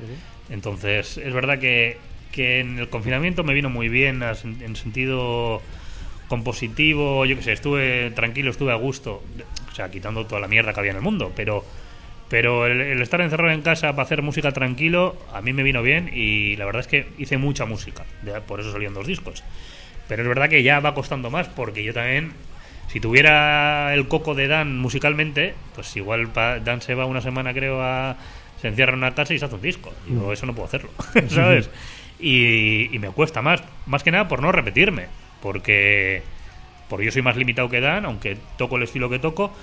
Entonces 0.50 1.18
es 1.18 1.34
verdad 1.34 1.60
que, 1.60 1.98
que 2.32 2.62
en 2.62 2.80
el 2.80 2.90
confinamiento 2.90 3.44
me 3.44 3.54
vino 3.54 3.70
muy 3.70 3.90
bien 3.90 4.24
en 4.24 4.76
sentido 4.76 5.62
compositivo, 6.28 7.26
yo 7.26 7.36
que 7.36 7.42
sé, 7.42 7.54
estuve 7.54 8.12
tranquilo, 8.12 8.52
estuve 8.52 8.72
a 8.72 8.76
gusto, 8.76 9.24
o 9.72 9.76
sea, 9.76 9.90
quitando 9.90 10.26
toda 10.26 10.42
la 10.42 10.48
mierda 10.48 10.74
que 10.74 10.80
había 10.80 10.92
en 10.92 10.98
el 10.98 11.04
mundo, 11.04 11.32
pero 11.36 11.64
pero 12.30 12.66
el, 12.68 12.82
el 12.82 13.02
estar 13.02 13.22
encerrado 13.22 13.52
en 13.54 13.62
casa 13.62 13.92
para 13.92 14.04
hacer 14.04 14.22
música 14.22 14.52
tranquilo 14.52 15.16
a 15.34 15.42
mí 15.42 15.54
me 15.54 15.64
vino 15.64 15.82
bien 15.82 16.10
y 16.14 16.56
la 16.58 16.66
verdad 16.66 16.82
es 16.82 16.88
que 16.88 17.08
hice 17.18 17.38
mucha 17.38 17.66
música, 17.66 18.04
por 18.48 18.60
eso 18.60 18.72
salían 18.72 18.94
dos 18.94 19.08
discos. 19.08 19.44
Pero 20.08 20.22
es 20.24 20.28
verdad 20.30 20.50
que 20.50 20.64
ya 20.64 20.80
va 20.80 20.94
costando 20.94 21.30
más 21.30 21.48
porque 21.50 21.84
yo 21.84 21.94
también, 21.94 22.32
si 22.88 23.00
tuviera 23.02 23.94
el 23.94 24.08
coco 24.08 24.36
de 24.36 24.48
Dan 24.48 24.78
musicalmente, 24.80 25.54
pues 25.76 25.94
igual 25.98 26.28
pa- 26.30 26.60
Dan 26.60 26.82
se 26.82 26.96
va 26.96 27.06
una 27.06 27.20
semana, 27.22 27.54
creo, 27.54 27.82
a. 27.82 28.16
Se 28.62 28.70
encierra 28.70 28.94
en 28.94 29.00
una 29.00 29.14
casa 29.14 29.34
y 29.34 29.40
se 29.40 29.46
hace 29.46 29.56
un 29.56 29.62
disco. 29.62 29.94
Y 30.10 30.14
yo 30.16 30.32
eso 30.34 30.46
no 30.46 30.54
puedo 30.56 30.66
hacerlo, 30.66 30.90
¿sabes? 31.30 31.70
Y, 32.20 32.90
y 32.96 33.00
me 33.00 33.10
cuesta 33.10 33.42
más, 33.42 33.62
más 33.86 34.02
que 34.04 34.10
nada 34.12 34.28
por 34.28 34.42
no 34.42 34.52
repetirme, 34.52 35.08
porque, 35.42 36.24
porque 36.90 37.06
yo 37.06 37.12
soy 37.12 37.22
más 37.22 37.36
limitado 37.36 37.70
que 37.70 37.82
Dan, 37.82 38.06
aunque 38.06 38.38
toco 38.58 38.78
el 38.78 38.84
estilo 38.84 39.10
que 39.10 39.20
toco, 39.20 39.54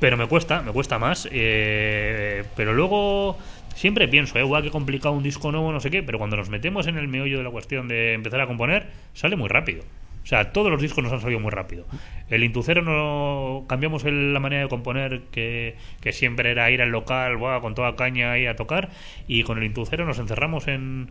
pero 0.00 0.16
me 0.16 0.26
cuesta, 0.26 0.62
me 0.62 0.72
cuesta 0.72 0.98
más. 0.98 1.28
eh, 1.30 2.44
pero 2.56 2.72
luego 2.74 3.38
siempre 3.74 4.08
pienso, 4.08 4.38
eh, 4.38 4.42
guau, 4.42 4.62
qué 4.62 4.70
complicado 4.70 5.14
un 5.14 5.22
disco 5.22 5.50
nuevo, 5.50 5.72
no 5.72 5.80
sé 5.80 5.90
qué, 5.90 6.02
pero 6.02 6.18
cuando 6.18 6.36
nos 6.36 6.48
metemos 6.50 6.86
en 6.86 6.96
el 6.98 7.08
meollo 7.08 7.38
de 7.38 7.44
la 7.44 7.50
cuestión 7.50 7.88
de 7.88 8.12
empezar 8.14 8.40
a 8.40 8.46
componer, 8.46 8.88
sale 9.14 9.36
muy 9.36 9.48
rápido. 9.48 9.82
O 10.22 10.26
sea, 10.26 10.52
todos 10.52 10.70
los 10.70 10.80
discos 10.80 11.04
nos 11.04 11.12
han 11.12 11.20
salido 11.20 11.38
muy 11.38 11.50
rápido. 11.50 11.84
El 12.30 12.44
Intucero 12.44 12.80
no 12.80 13.66
cambiamos 13.68 14.04
el- 14.04 14.32
la 14.32 14.40
manera 14.40 14.62
de 14.62 14.68
componer, 14.68 15.20
que, 15.30 15.76
que 16.00 16.12
siempre 16.12 16.50
era 16.50 16.70
ir 16.70 16.80
al 16.80 16.88
local, 16.88 17.36
buah, 17.36 17.60
con 17.60 17.74
toda 17.74 17.94
caña 17.94 18.32
ahí 18.32 18.46
a 18.46 18.56
tocar, 18.56 18.88
y 19.28 19.42
con 19.42 19.58
el 19.58 19.64
Intucero 19.64 20.06
nos 20.06 20.18
encerramos 20.18 20.66
en, 20.66 21.10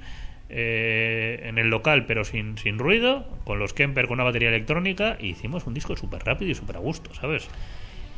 eh, 0.50 1.42
en 1.44 1.60
el 1.60 1.70
local, 1.70 2.06
pero 2.08 2.24
sin, 2.26 2.58
sin 2.58 2.80
ruido, 2.80 3.28
con 3.44 3.60
los 3.60 3.74
Kemper, 3.74 4.08
con 4.08 4.16
una 4.16 4.24
batería 4.24 4.50
electrónica, 4.50 5.18
y 5.20 5.28
hicimos 5.28 5.68
un 5.68 5.76
disco 5.76 5.96
súper 5.96 6.24
rápido 6.24 6.50
y 6.50 6.56
súper 6.56 6.78
a 6.78 6.80
gusto, 6.80 7.14
¿sabes? 7.14 7.48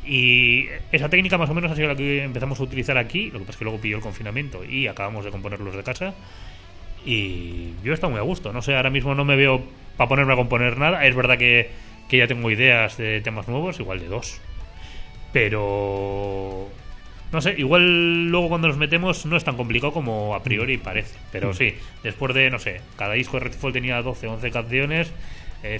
Y 0.06 0.68
esa 0.92 1.08
técnica 1.08 1.36
más 1.36 1.50
o 1.50 1.54
menos 1.54 1.70
ha 1.70 1.74
sido 1.74 1.88
la 1.88 1.96
que 1.96 2.22
empezamos 2.22 2.60
a 2.60 2.62
utilizar 2.62 2.96
aquí, 2.96 3.30
lo 3.30 3.40
que 3.40 3.46
pasa 3.46 3.52
es 3.52 3.56
que 3.56 3.64
luego 3.64 3.80
pilló 3.80 3.96
el 3.96 4.02
confinamiento 4.02 4.64
y 4.64 4.86
acabamos 4.86 5.24
de 5.24 5.32
componerlos 5.32 5.74
de 5.74 5.82
casa. 5.82 6.14
Y 7.04 7.72
yo 7.82 7.90
he 7.90 7.94
estado 7.94 8.12
muy 8.12 8.20
a 8.20 8.22
gusto, 8.22 8.52
no 8.52 8.62
sé, 8.62 8.76
ahora 8.76 8.90
mismo 8.90 9.14
no 9.14 9.24
me 9.24 9.36
veo 9.36 9.62
para 9.96 10.08
ponerme 10.08 10.32
a 10.32 10.36
componer 10.36 10.78
nada. 10.78 11.04
Es 11.04 11.14
verdad 11.16 11.38
que, 11.38 11.70
que 12.08 12.18
ya 12.18 12.28
tengo 12.28 12.50
ideas 12.50 12.96
de 12.96 13.20
temas 13.20 13.48
nuevos, 13.48 13.80
igual 13.80 14.00
de 14.00 14.06
dos. 14.06 14.40
Pero... 15.32 16.68
No 17.32 17.40
sé, 17.40 17.56
igual 17.58 18.28
luego 18.28 18.48
cuando 18.48 18.68
nos 18.68 18.76
metemos 18.76 19.26
no 19.26 19.36
es 19.36 19.42
tan 19.42 19.56
complicado 19.56 19.92
como 19.92 20.36
a 20.36 20.42
priori 20.44 20.78
parece. 20.78 21.16
Pero 21.32 21.52
sí, 21.52 21.74
después 22.04 22.32
de, 22.32 22.48
no 22.50 22.60
sé, 22.60 22.80
cada 22.96 23.14
disco 23.14 23.38
de 23.38 23.46
Redfall 23.46 23.72
tenía 23.72 24.00
12, 24.00 24.28
11 24.28 24.50
canciones, 24.52 25.12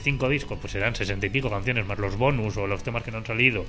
5 0.00 0.28
discos, 0.28 0.58
pues 0.60 0.72
serán 0.72 0.96
60 0.96 1.26
y 1.26 1.30
pico 1.30 1.48
canciones, 1.48 1.86
más 1.86 1.98
los 1.98 2.16
bonus 2.16 2.56
o 2.56 2.66
los 2.66 2.82
temas 2.82 3.04
que 3.04 3.12
no 3.12 3.18
han 3.18 3.26
salido, 3.26 3.64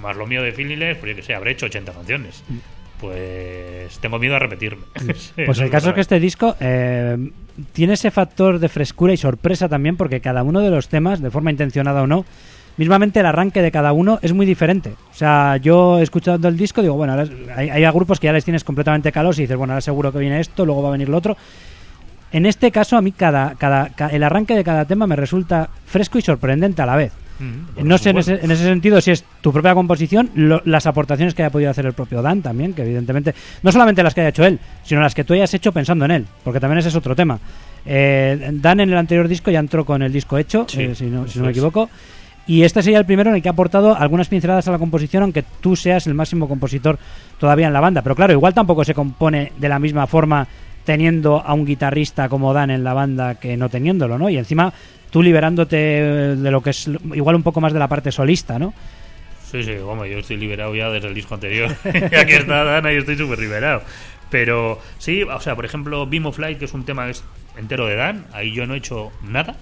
más 0.00 0.16
lo 0.16 0.26
mío 0.26 0.42
de 0.42 0.52
Feelingless, 0.52 0.98
pues 0.98 1.10
yo 1.10 1.16
que 1.16 1.22
sé, 1.22 1.34
habré 1.34 1.52
hecho 1.52 1.66
80 1.66 1.92
canciones. 1.92 2.42
Pues 3.00 3.98
tengo 3.98 4.18
miedo 4.18 4.36
a 4.36 4.38
repetirme. 4.38 4.82
Pues 5.46 5.58
el 5.58 5.70
caso 5.70 5.88
es 5.90 5.94
que 5.94 6.00
este 6.00 6.20
disco 6.20 6.56
eh, 6.60 7.30
tiene 7.72 7.94
ese 7.94 8.10
factor 8.10 8.58
de 8.58 8.68
frescura 8.68 9.12
y 9.12 9.16
sorpresa 9.16 9.68
también, 9.68 9.96
porque 9.96 10.20
cada 10.20 10.42
uno 10.42 10.60
de 10.60 10.70
los 10.70 10.88
temas, 10.88 11.20
de 11.20 11.30
forma 11.30 11.50
intencionada 11.50 12.02
o 12.02 12.06
no, 12.06 12.24
mismamente 12.76 13.20
el 13.20 13.26
arranque 13.26 13.62
de 13.62 13.70
cada 13.72 13.92
uno 13.92 14.18
es 14.22 14.32
muy 14.32 14.46
diferente. 14.46 14.90
O 15.12 15.14
sea, 15.14 15.56
yo 15.58 15.98
escuchando 16.00 16.48
el 16.48 16.56
disco 16.56 16.82
digo, 16.82 16.94
bueno, 16.94 17.12
ahora 17.14 17.28
hay, 17.56 17.70
hay 17.70 17.84
grupos 17.92 18.18
que 18.20 18.26
ya 18.26 18.32
les 18.32 18.44
tienes 18.44 18.64
completamente 18.64 19.12
calos 19.12 19.38
y 19.38 19.42
dices, 19.42 19.56
bueno, 19.56 19.72
ahora 19.74 19.80
seguro 19.80 20.12
que 20.12 20.18
viene 20.18 20.40
esto, 20.40 20.64
luego 20.64 20.82
va 20.82 20.88
a 20.88 20.92
venir 20.92 21.08
lo 21.08 21.16
otro. 21.18 21.36
En 22.32 22.46
este 22.46 22.70
caso, 22.72 22.96
a 22.96 23.02
mí 23.02 23.12
cada, 23.12 23.54
cada, 23.56 23.90
ca- 23.90 24.08
el 24.08 24.22
arranque 24.24 24.54
de 24.56 24.64
cada 24.64 24.86
tema 24.86 25.06
me 25.06 25.14
resulta 25.14 25.68
fresco 25.86 26.18
y 26.18 26.22
sorprendente 26.22 26.82
a 26.82 26.86
la 26.86 26.96
vez. 26.96 27.12
No 27.82 27.98
sé 27.98 28.10
en 28.10 28.18
ese, 28.18 28.44
en 28.44 28.50
ese 28.50 28.62
sentido 28.64 29.00
si 29.00 29.10
es 29.10 29.24
tu 29.40 29.52
propia 29.52 29.74
composición, 29.74 30.30
lo- 30.34 30.62
las 30.64 30.86
aportaciones 30.86 31.34
que 31.34 31.42
haya 31.42 31.50
podido 31.50 31.70
hacer 31.70 31.84
el 31.86 31.92
propio 31.92 32.22
Dan 32.22 32.42
también, 32.42 32.72
que 32.74 32.82
evidentemente, 32.82 33.34
no 33.62 33.72
solamente 33.72 34.02
las 34.02 34.14
que 34.14 34.20
haya 34.20 34.30
hecho 34.30 34.44
él, 34.44 34.58
sino 34.84 35.00
las 35.00 35.14
que 35.14 35.24
tú 35.24 35.34
hayas 35.34 35.52
hecho 35.54 35.72
pensando 35.72 36.04
en 36.04 36.10
él, 36.12 36.26
porque 36.44 36.60
también 36.60 36.78
ese 36.78 36.88
es 36.88 36.94
otro 36.96 37.14
tema. 37.16 37.38
Eh, 37.86 38.50
Dan 38.54 38.80
en 38.80 38.90
el 38.90 38.96
anterior 38.96 39.28
disco 39.28 39.50
ya 39.50 39.58
entró 39.58 39.84
con 39.84 40.02
el 40.02 40.12
disco 40.12 40.38
hecho, 40.38 40.66
Sí, 40.68 40.82
eh, 40.82 40.94
si, 40.94 41.06
no, 41.06 41.26
si 41.28 41.38
no 41.38 41.46
me 41.46 41.50
equivoco, 41.50 41.90
y 42.46 42.62
este 42.62 42.82
sería 42.82 42.98
el 42.98 43.06
primero 43.06 43.30
en 43.30 43.36
el 43.36 43.42
que 43.42 43.48
ha 43.48 43.52
aportado 43.52 43.96
algunas 43.96 44.28
pinceladas 44.28 44.68
a 44.68 44.72
la 44.72 44.78
composición, 44.78 45.22
aunque 45.22 45.44
tú 45.60 45.76
seas 45.76 46.06
el 46.06 46.14
máximo 46.14 46.46
compositor 46.48 46.98
todavía 47.38 47.66
en 47.66 47.72
la 47.72 47.80
banda. 47.80 48.02
Pero 48.02 48.14
claro, 48.14 48.32
igual 48.32 48.52
tampoco 48.54 48.84
se 48.84 48.94
compone 48.94 49.52
de 49.58 49.68
la 49.68 49.78
misma 49.78 50.06
forma 50.06 50.46
teniendo 50.84 51.40
a 51.44 51.54
un 51.54 51.64
guitarrista 51.64 52.28
como 52.28 52.52
Dan 52.52 52.70
en 52.70 52.84
la 52.84 52.92
banda 52.92 53.36
que 53.36 53.56
no 53.56 53.70
teniéndolo, 53.70 54.18
¿no? 54.18 54.28
Y 54.28 54.36
encima 54.36 54.70
tú 55.14 55.22
liberándote 55.22 55.76
de 55.76 56.50
lo 56.50 56.60
que 56.60 56.70
es 56.70 56.90
igual 57.14 57.36
un 57.36 57.44
poco 57.44 57.60
más 57.60 57.72
de 57.72 57.78
la 57.78 57.86
parte 57.86 58.10
solista, 58.10 58.58
¿no? 58.58 58.74
Sí, 59.48 59.62
sí, 59.62 59.76
vamos, 59.76 60.08
yo 60.08 60.18
estoy 60.18 60.36
liberado 60.36 60.74
ya 60.74 60.90
desde 60.90 61.06
el 61.06 61.14
disco 61.14 61.34
anterior. 61.34 61.70
Aquí 61.84 62.32
está 62.32 62.64
Dana 62.64 62.92
y 62.92 62.96
estoy 62.96 63.16
súper 63.16 63.38
liberado. 63.38 63.82
Pero 64.28 64.80
sí, 64.98 65.22
o 65.22 65.38
sea, 65.38 65.54
por 65.54 65.64
ejemplo, 65.64 66.04
Beam 66.08 66.26
of 66.26 66.40
Light, 66.40 66.58
que 66.58 66.64
es 66.64 66.74
un 66.74 66.84
tema 66.84 67.08
entero 67.56 67.86
de 67.86 67.94
Dan. 67.94 68.26
Ahí 68.32 68.52
yo 68.52 68.66
no 68.66 68.74
he 68.74 68.78
hecho 68.78 69.12
nada. 69.22 69.54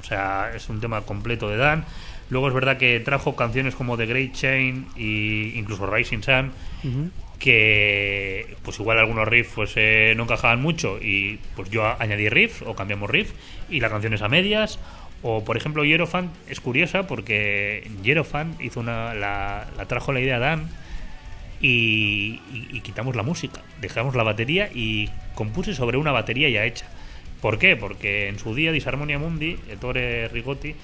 O 0.00 0.04
sea, 0.04 0.50
es 0.56 0.68
un 0.68 0.80
tema 0.80 1.02
completo 1.02 1.48
de 1.48 1.56
Dan. 1.56 1.84
Luego 2.28 2.48
es 2.48 2.54
verdad 2.54 2.76
que 2.76 2.98
trajo 2.98 3.36
canciones 3.36 3.76
como 3.76 3.96
The 3.96 4.06
Great 4.06 4.32
Chain 4.32 4.88
e 4.96 5.52
incluso 5.54 5.86
Rising 5.86 6.22
Sun, 6.22 6.50
que 7.40 8.54
pues 8.62 8.78
igual 8.78 8.98
algunos 8.98 9.26
riffs 9.26 9.50
pues 9.56 9.72
eh, 9.74 10.14
no 10.16 10.22
encajaban 10.24 10.60
mucho 10.62 10.98
y 11.02 11.40
pues 11.56 11.70
yo 11.70 11.84
añadí 12.00 12.28
riffs 12.28 12.62
o 12.62 12.76
cambiamos 12.76 13.10
riff 13.10 13.32
y 13.68 13.80
la 13.80 13.88
canción 13.88 14.14
es 14.14 14.22
a 14.22 14.28
medias. 14.28 14.78
O 15.22 15.44
por 15.44 15.56
ejemplo 15.56 15.84
Hierophant 15.84 16.30
es 16.48 16.60
curiosa 16.60 17.06
porque 17.06 17.90
Hierophant 18.02 18.60
hizo 18.60 18.80
una, 18.80 19.12
la, 19.14 19.66
trajo 19.88 20.12
la 20.12 20.20
idea 20.20 20.36
a 20.36 20.38
Dan 20.38 20.68
y, 21.60 22.40
y- 22.52 22.68
y 22.72 22.80
quitamos 22.80 23.16
la 23.16 23.22
música, 23.22 23.60
dejamos 23.80 24.14
la 24.14 24.22
batería 24.22 24.70
y 24.72 25.10
compuse 25.34 25.74
sobre 25.74 25.98
una 25.98 26.12
batería 26.12 26.48
ya 26.48 26.64
hecha. 26.64 26.86
¿Por 27.42 27.58
qué? 27.58 27.76
Porque 27.76 28.28
en 28.28 28.38
su 28.38 28.54
día 28.54 28.72
Disharmonia 28.72 29.18
Mundi, 29.18 29.56
Ettore 29.70 30.28
Rigotti, 30.28 30.74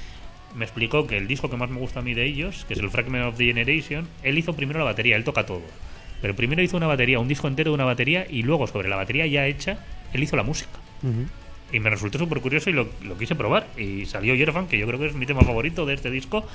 me 0.55 0.65
explicó 0.65 1.07
que 1.07 1.17
el 1.19 1.29
disco 1.29 1.51
que 1.51 1.57
más 1.57 1.69
me 1.71 1.79
gusta 1.79 2.01
a 2.01 2.03
mí 2.03 2.15
de 2.15 2.25
ellos, 2.25 2.65
que 2.67 2.75
es 2.75 2.81
el 2.81 2.91
Fragment 2.91 3.25
of 3.27 3.37
the 3.37 3.45
Generation, 3.45 4.09
él 4.23 4.39
hizo 4.39 4.55
primero 4.57 4.79
la 4.79 4.87
batería, 4.87 5.17
él 5.17 5.25
toca 5.25 5.45
todo. 5.47 5.63
Pero 6.21 6.35
primero 6.35 6.63
hizo 6.63 6.77
una 6.77 6.87
batería, 6.87 7.19
un 7.19 7.29
disco 7.29 7.49
entero 7.49 7.71
de 7.71 7.75
una 7.75 7.85
batería, 7.85 8.27
y 8.29 8.43
luego 8.43 8.67
sobre 8.67 8.89
la 8.89 8.97
batería 8.97 9.27
ya 9.27 9.47
hecha, 9.47 9.79
él 10.13 10.23
hizo 10.23 10.37
la 10.37 10.43
música. 10.43 10.79
Y 11.73 11.81
me 11.81 11.91
resultó 11.91 12.19
súper 12.19 12.41
curioso 12.41 12.71
y 12.71 12.73
lo, 12.73 12.89
lo 13.03 13.19
quise 13.19 13.35
probar. 13.35 13.67
Y 13.77 14.07
salió 14.07 14.35
Hierophant, 14.35 14.69
que 14.69 14.79
yo 14.79 14.87
creo 14.87 14.99
que 14.99 15.07
es 15.07 15.15
mi 15.15 15.27
tema 15.27 15.43
favorito 15.43 15.85
de 15.85 15.95
este 15.95 16.11
disco. 16.11 16.47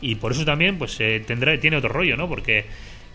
Y 0.00 0.16
por 0.16 0.32
eso 0.32 0.44
también 0.44 0.78
pues 0.78 0.98
eh, 1.00 1.22
tendrá, 1.26 1.58
tiene 1.58 1.76
otro 1.76 1.88
rollo, 1.88 2.16
¿no? 2.16 2.28
Porque 2.28 2.66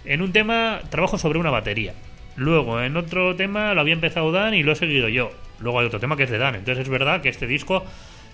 en 0.06 0.22
un 0.22 0.32
tema 0.32 0.82
trabajo 0.90 1.18
sobre 1.18 1.40
una 1.40 1.52
batería. 1.52 1.94
Luego 2.36 2.82
en 2.82 2.96
otro 2.96 3.36
tema 3.36 3.74
lo 3.74 3.82
había 3.82 3.94
empezado 3.94 4.32
Dan 4.32 4.54
y 4.54 4.64
lo 4.64 4.72
he 4.72 4.76
seguido 4.76 5.10
yo. 5.10 5.32
Luego 5.60 5.80
hay 5.80 5.86
otro 5.86 6.00
tema 6.00 6.16
que 6.16 6.24
es 6.24 6.30
de 6.30 6.38
Dan. 6.38 6.56
Entonces 6.56 6.84
es 6.84 6.90
verdad 6.90 7.22
que 7.22 7.30
este 7.30 7.48
disco 7.48 7.84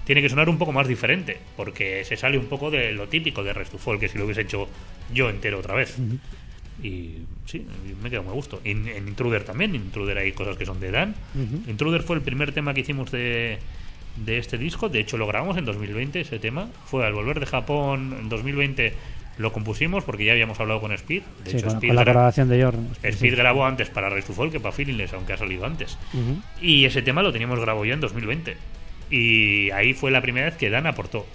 tiene 0.05 0.21
que 0.21 0.29
sonar 0.29 0.47
un 0.47 0.57
poco 0.57 0.71
más 0.71 0.87
diferente. 0.87 1.39
Porque 1.57 2.05
se 2.05 2.15
sale 2.15 2.37
un 2.37 2.45
poco 2.45 2.71
de 2.71 2.91
lo 2.91 3.07
típico 3.07 3.43
de 3.43 3.51
Rest 3.51 3.71
to 3.71 3.77
Fall, 3.77 3.99
que 3.99 4.07
si 4.07 4.17
lo 4.17 4.25
hubiese 4.25 4.41
hecho 4.41 4.69
yo 5.11 5.29
entero 5.29 5.59
otra 5.59 5.75
vez. 5.75 5.97
Y 6.83 7.19
sí, 7.45 7.65
me 8.03 8.09
quedo 8.09 8.23
muy 8.23 8.31
a 8.31 8.35
gusto. 8.35 8.61
En, 8.63 8.87
en 8.87 9.07
Intruder 9.07 9.43
también, 9.43 9.71
en 9.75 9.81
Intruder 9.81 10.17
hay 10.19 10.31
cosas 10.33 10.57
que 10.57 10.65
son 10.65 10.79
de 10.79 10.91
Dan. 10.91 11.15
Intruder 11.67 12.03
fue 12.03 12.15
el 12.17 12.21
primer 12.21 12.51
tema 12.51 12.73
que 12.73 12.81
hicimos 12.81 13.11
de, 13.11 13.57
de 14.17 14.37
este 14.37 14.57
disco. 14.57 14.87
De 14.89 14.99
hecho, 14.99 15.17
lo 15.17 15.25
grabamos 15.27 15.57
en 15.57 15.65
2020, 15.65 16.21
ese 16.21 16.39
tema. 16.39 16.69
Fue 16.85 17.05
al 17.05 17.13
volver 17.13 17.39
de 17.39 17.45
Japón 17.47 18.15
en 18.19 18.29
2020, 18.29 18.93
lo 19.39 19.51
compusimos 19.53 20.03
porque 20.03 20.25
ya 20.25 20.33
habíamos 20.33 20.59
hablado 20.59 20.79
con 20.81 20.91
Speed. 20.91 21.23
De 21.43 21.51
Sí, 21.51 21.57
hecho, 21.57 21.65
con, 21.67 21.75
Speed, 21.77 21.89
con 21.89 21.95
la 21.95 22.01
gra- 22.03 22.05
colaboración 22.13 22.49
de 22.49 22.63
Jordan. 22.63 22.89
Speed 23.03 23.35
grabó 23.35 23.65
antes 23.65 23.89
para 23.89 24.09
Race 24.09 24.27
to 24.27 24.33
Fall 24.33 24.51
que 24.51 24.59
para 24.59 24.71
Feelingless, 24.71 25.13
aunque 25.13 25.33
ha 25.33 25.37
salido 25.37 25.65
antes. 25.65 25.97
Y 26.61 26.85
ese 26.85 27.01
tema 27.01 27.23
lo 27.23 27.31
teníamos 27.33 27.59
grabado 27.59 27.85
ya 27.85 27.93
en 27.95 28.01
2020. 28.01 28.55
Y 29.09 29.71
ahí 29.71 29.93
fue 29.93 30.11
la 30.11 30.21
primera 30.21 30.47
vez 30.47 30.57
que 30.57 30.69
Dan 30.69 30.85
aportó. 30.85 31.25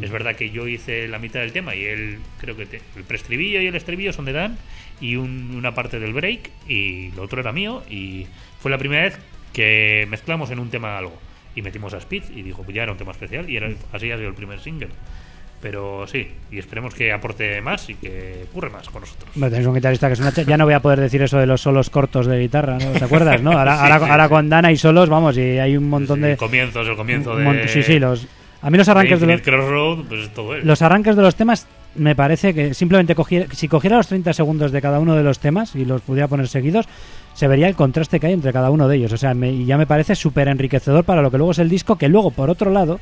Es 0.00 0.10
verdad 0.10 0.34
que 0.36 0.50
yo 0.50 0.66
hice 0.68 1.06
la 1.08 1.18
mitad 1.18 1.40
del 1.40 1.52
tema 1.52 1.74
y 1.74 1.84
él, 1.84 2.18
creo 2.40 2.56
que 2.56 2.64
te- 2.66 2.80
el 2.96 3.04
preestribillo 3.04 3.60
y 3.60 3.66
el 3.66 3.74
estribillo 3.74 4.12
son 4.12 4.24
de 4.24 4.32
Dan 4.32 4.56
y 5.00 5.16
un- 5.16 5.54
una 5.54 5.74
parte 5.74 5.98
del 6.00 6.12
break 6.14 6.50
y 6.68 7.10
lo 7.16 7.22
otro 7.22 7.40
era 7.40 7.52
mío. 7.52 7.82
Y 7.90 8.26
fue 8.60 8.70
la 8.70 8.78
primera 8.78 9.02
vez 9.02 9.18
que 9.52 10.06
mezclamos 10.08 10.50
en 10.50 10.58
un 10.60 10.70
tema 10.70 10.96
algo. 10.96 11.12
Y 11.54 11.60
metimos 11.60 11.92
a 11.92 11.98
Speed 11.98 12.22
y 12.34 12.40
dijo, 12.42 12.62
pues 12.62 12.74
ya 12.74 12.84
era 12.84 12.92
un 12.92 12.98
tema 12.98 13.12
especial 13.12 13.50
y 13.50 13.56
era, 13.56 13.68
así 13.92 14.10
ha 14.10 14.16
sido 14.16 14.28
el 14.28 14.34
primer 14.34 14.60
single. 14.60 14.88
Pero 15.60 16.06
sí, 16.08 16.26
y 16.50 16.58
esperemos 16.58 16.92
que 16.94 17.12
aporte 17.12 17.60
más 17.60 17.88
y 17.88 17.94
que 17.94 18.46
ocurre 18.50 18.68
más 18.70 18.88
con 18.88 19.02
nosotros. 19.02 19.30
Hombre, 19.36 19.50
tenéis 19.50 19.68
un 19.68 19.74
guitarrista 19.74 20.08
que 20.08 20.14
es 20.14 20.20
una... 20.20 20.32
Ya 20.32 20.56
no 20.56 20.64
voy 20.64 20.74
a 20.74 20.80
poder 20.80 20.98
decir 20.98 21.22
eso 21.22 21.38
de 21.38 21.46
los 21.46 21.60
solos 21.60 21.88
cortos 21.88 22.26
de 22.26 22.40
guitarra, 22.40 22.78
¿no? 22.78 22.90
¿Te 22.92 23.04
acuerdas, 23.04 23.40
no? 23.42 23.52
Ahora, 23.52 23.76
Sí, 23.76 23.82
ahora, 23.84 23.98
sí, 24.06 24.10
ahora 24.10 24.24
sí. 24.24 24.30
con 24.30 24.48
Dana 24.48 24.68
hay 24.68 24.76
solos, 24.76 25.08
vamos, 25.08 25.36
y 25.38 25.58
hay 25.60 25.76
un 25.76 25.88
montón 25.88 26.20
de... 26.22 26.32
El 26.32 26.36
comienzo 26.36 26.80
es 26.82 26.88
el 26.88 26.96
comienzo 26.96 27.36
de. 27.36 27.68
Sí, 27.68 27.82
sí, 27.84 28.00
los... 28.00 28.26
A 28.62 28.70
mí 28.70 28.78
los 28.78 28.88
arranques 28.88 29.20
de 29.20 29.26
los... 29.26 29.40
Crossroad, 29.42 30.04
pues 30.08 30.28
todo. 30.32 30.56
Los 30.58 30.82
arranques 30.82 31.16
de 31.16 31.22
los 31.22 31.34
temas 31.34 31.66
me 31.94 32.14
parece 32.14 32.54
que 32.54 32.72
simplemente 32.74 33.14
cogiera, 33.14 33.46
si 33.52 33.68
cogiera 33.68 33.96
los 33.96 34.06
30 34.06 34.32
segundos 34.32 34.72
de 34.72 34.80
cada 34.80 34.98
uno 35.00 35.14
de 35.16 35.22
los 35.22 35.38
temas 35.40 35.74
y 35.74 35.84
los 35.84 36.00
pudiera 36.02 36.28
poner 36.28 36.48
seguidos, 36.48 36.86
se 37.34 37.48
vería 37.48 37.68
el 37.68 37.74
contraste 37.74 38.20
que 38.20 38.28
hay 38.28 38.32
entre 38.32 38.52
cada 38.52 38.70
uno 38.70 38.88
de 38.88 38.96
ellos. 38.96 39.12
O 39.12 39.16
sea, 39.16 39.34
me- 39.34 39.64
ya 39.64 39.76
me 39.76 39.86
parece 39.86 40.14
súper 40.14 40.48
enriquecedor 40.48 41.04
para 41.04 41.22
lo 41.22 41.30
que 41.30 41.38
luego 41.38 41.52
es 41.52 41.58
el 41.58 41.68
disco, 41.68 41.96
que 41.96 42.08
luego, 42.08 42.30
por 42.30 42.48
otro 42.50 42.70
lado, 42.70 43.00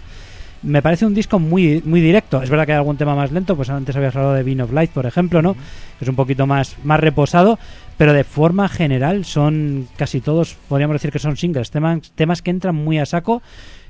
me 0.62 0.82
parece 0.82 1.06
un 1.06 1.14
disco 1.14 1.38
muy, 1.38 1.82
muy 1.84 2.00
directo. 2.00 2.42
Es 2.42 2.50
verdad 2.50 2.66
que 2.66 2.72
hay 2.72 2.78
algún 2.78 2.96
tema 2.96 3.14
más 3.14 3.30
lento, 3.32 3.54
pues 3.56 3.70
antes 3.70 3.94
habías 3.96 4.14
hablado 4.16 4.34
de 4.34 4.42
Bean 4.42 4.60
of 4.62 4.72
Light, 4.72 4.90
por 4.90 5.06
ejemplo, 5.06 5.40
¿no? 5.42 5.54
Que 5.54 6.04
es 6.04 6.08
un 6.08 6.16
poquito 6.16 6.46
más, 6.46 6.76
más 6.84 7.00
reposado, 7.00 7.58
pero 7.96 8.12
de 8.12 8.24
forma 8.24 8.68
general 8.68 9.24
son 9.24 9.88
casi 9.96 10.20
todos, 10.20 10.56
podríamos 10.68 10.94
decir 10.94 11.12
que 11.12 11.18
son 11.18 11.36
singles, 11.36 11.70
temas, 11.70 12.10
temas 12.14 12.42
que 12.42 12.50
entran 12.50 12.74
muy 12.74 12.98
a 12.98 13.06
saco. 13.06 13.40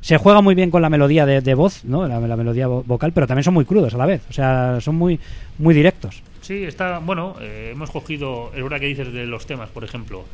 Se 0.01 0.16
juega 0.16 0.40
muy 0.40 0.55
bien 0.55 0.70
con 0.70 0.81
la 0.82 0.89
melodía 0.89 1.27
de, 1.27 1.40
de 1.43 1.55
voz, 1.55 1.85
¿no? 1.85 2.09
La, 2.09 2.18
la 2.20 2.36
melodía 2.36 2.66
vo- 2.68 2.82
vocal, 2.86 3.12
pero 3.12 3.27
también 3.27 3.44
son 3.44 3.55
muy 3.55 3.64
crudos 3.66 3.93
a 3.94 3.98
la 3.98 4.06
vez. 4.06 4.22
O 4.31 4.32
sea, 4.32 4.78
son 4.81 4.94
muy, 4.94 5.20
muy 5.59 5.74
directos. 5.74 6.22
Sí, 6.40 6.64
está. 6.64 6.98
Bueno, 7.01 7.36
eh, 7.40 7.70
hemos 7.72 7.90
cogido. 7.90 8.51
Es 8.55 8.62
verdad 8.62 8.81
que 8.81 8.86
dices 8.86 9.12
de 9.12 9.27
los 9.27 9.47
temas, 9.47 9.68
por 9.68 9.85
ejemplo. 9.85 10.24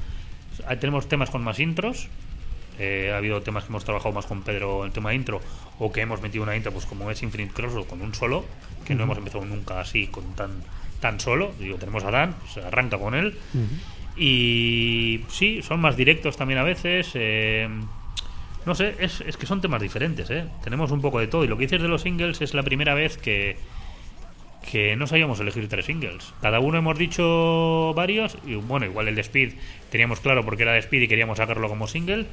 Tenemos 0.81 1.09
temas 1.09 1.31
con 1.31 1.43
más 1.43 1.59
intros. 1.59 2.09
eh, 2.79 3.11
ha 3.13 3.17
habido 3.19 3.43
temas 3.43 3.65
que 3.65 3.71
hemos 3.71 3.85
trabajado 3.85 4.15
más 4.15 4.27
con 4.27 4.43
Pedro 4.43 4.81
en 4.83 4.87
el 4.87 4.93
tema 4.93 5.11
de 5.11 5.17
intro. 5.17 5.41
O 5.81 5.91
que 5.91 6.01
hemos 6.03 6.23
metido 6.23 6.45
una 6.45 6.55
intro, 6.57 6.71
pues 6.73 6.87
como 6.87 7.11
es 7.11 7.23
Infinite 7.23 7.53
Crossroad, 7.53 7.87
con 7.87 8.01
un 8.03 8.15
solo. 8.15 8.45
Que 8.87 8.95
no 8.95 9.03
hemos 9.03 9.19
empezado 9.19 9.45
nunca 9.45 9.81
así, 9.81 10.07
con 10.07 10.25
tan 10.37 10.51
tan 11.01 11.19
solo. 11.21 11.51
Digo, 11.59 11.77
tenemos 11.77 12.05
a 12.05 12.11
Dan, 12.13 12.35
se 12.55 12.61
arranca 12.61 12.99
con 12.99 13.15
él. 13.17 13.35
Y 14.17 15.21
sí, 15.29 15.61
son 15.63 15.81
más 15.81 15.97
directos 15.97 16.37
también 16.37 16.59
a 16.61 16.63
veces. 16.63 17.11
eh, 17.15 17.69
no 18.67 18.75
sé, 18.75 18.95
es, 18.99 19.21
es 19.23 19.37
que 19.37 19.47
son 19.47 19.61
temas 19.61 19.81
diferentes, 19.81 20.29
¿eh? 20.31 20.45
Tenemos 20.63 20.91
un 20.91 21.01
poco 21.01 21.21
de 21.21 21.29
todo. 21.29 21.45
Y 21.45 21.49
lo 21.49 21.57
que 21.57 21.63
dices 21.65 21.81
de 21.81 21.89
los 21.89 22.03
singles 22.03 22.41
es 22.43 22.53
la 22.53 22.63
primera 22.65 22.95
vez 22.95 23.17
que, 23.17 23.57
que 24.71 24.97
no 24.97 25.07
sabíamos 25.07 25.39
elegir 25.41 25.69
tres 25.69 25.87
singles. 25.87 26.33
Cada 26.43 26.59
uno 26.61 26.77
hemos 26.79 26.99
dicho 26.99 27.95
varios. 27.95 28.37
Y 28.47 28.57
bueno, 28.57 28.87
igual 28.87 29.09
el 29.09 29.15
de 29.15 29.21
Speed 29.21 29.55
teníamos 29.91 30.21
claro 30.21 30.45
porque 30.45 30.65
era 30.65 30.73
de 30.73 30.81
Speed 30.81 31.03
y 31.03 31.09
queríamos 31.09 31.39
sacarlo 31.39 31.69
como 31.69 31.87
single. 31.87 32.27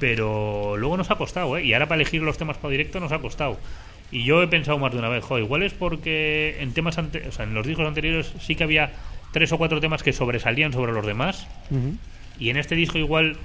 Pero 0.00 0.76
luego 0.76 0.96
nos 0.96 1.10
ha 1.10 1.16
costado, 1.16 1.56
¿eh? 1.56 1.64
Y 1.64 1.72
ahora 1.72 1.86
para 1.88 2.00
elegir 2.00 2.22
los 2.22 2.38
temas 2.38 2.56
para 2.56 2.70
directo 2.72 3.00
nos 3.00 3.12
ha 3.12 3.18
costado. 3.18 3.58
Y 4.10 4.24
yo 4.24 4.42
he 4.42 4.48
pensado 4.48 4.78
más 4.78 4.92
de 4.92 4.98
una 4.98 5.08
vez, 5.08 5.22
jo, 5.24 5.38
igual 5.38 5.62
es 5.62 5.74
porque 5.74 6.56
en 6.60 6.72
temas 6.72 6.98
ante- 6.98 7.26
o 7.28 7.32
sea, 7.32 7.44
en 7.44 7.52
los 7.54 7.66
discos 7.66 7.86
anteriores 7.86 8.32
sí 8.40 8.54
que 8.54 8.64
había 8.64 8.92
tres 9.32 9.52
o 9.52 9.58
cuatro 9.58 9.80
temas 9.80 10.02
que 10.02 10.12
sobresalían 10.12 10.72
sobre 10.72 10.92
los 10.92 11.04
demás. 11.04 11.46
Y 12.38 12.50
en 12.50 12.56
este 12.56 12.74
disco 12.76 12.96
igual 12.98 13.36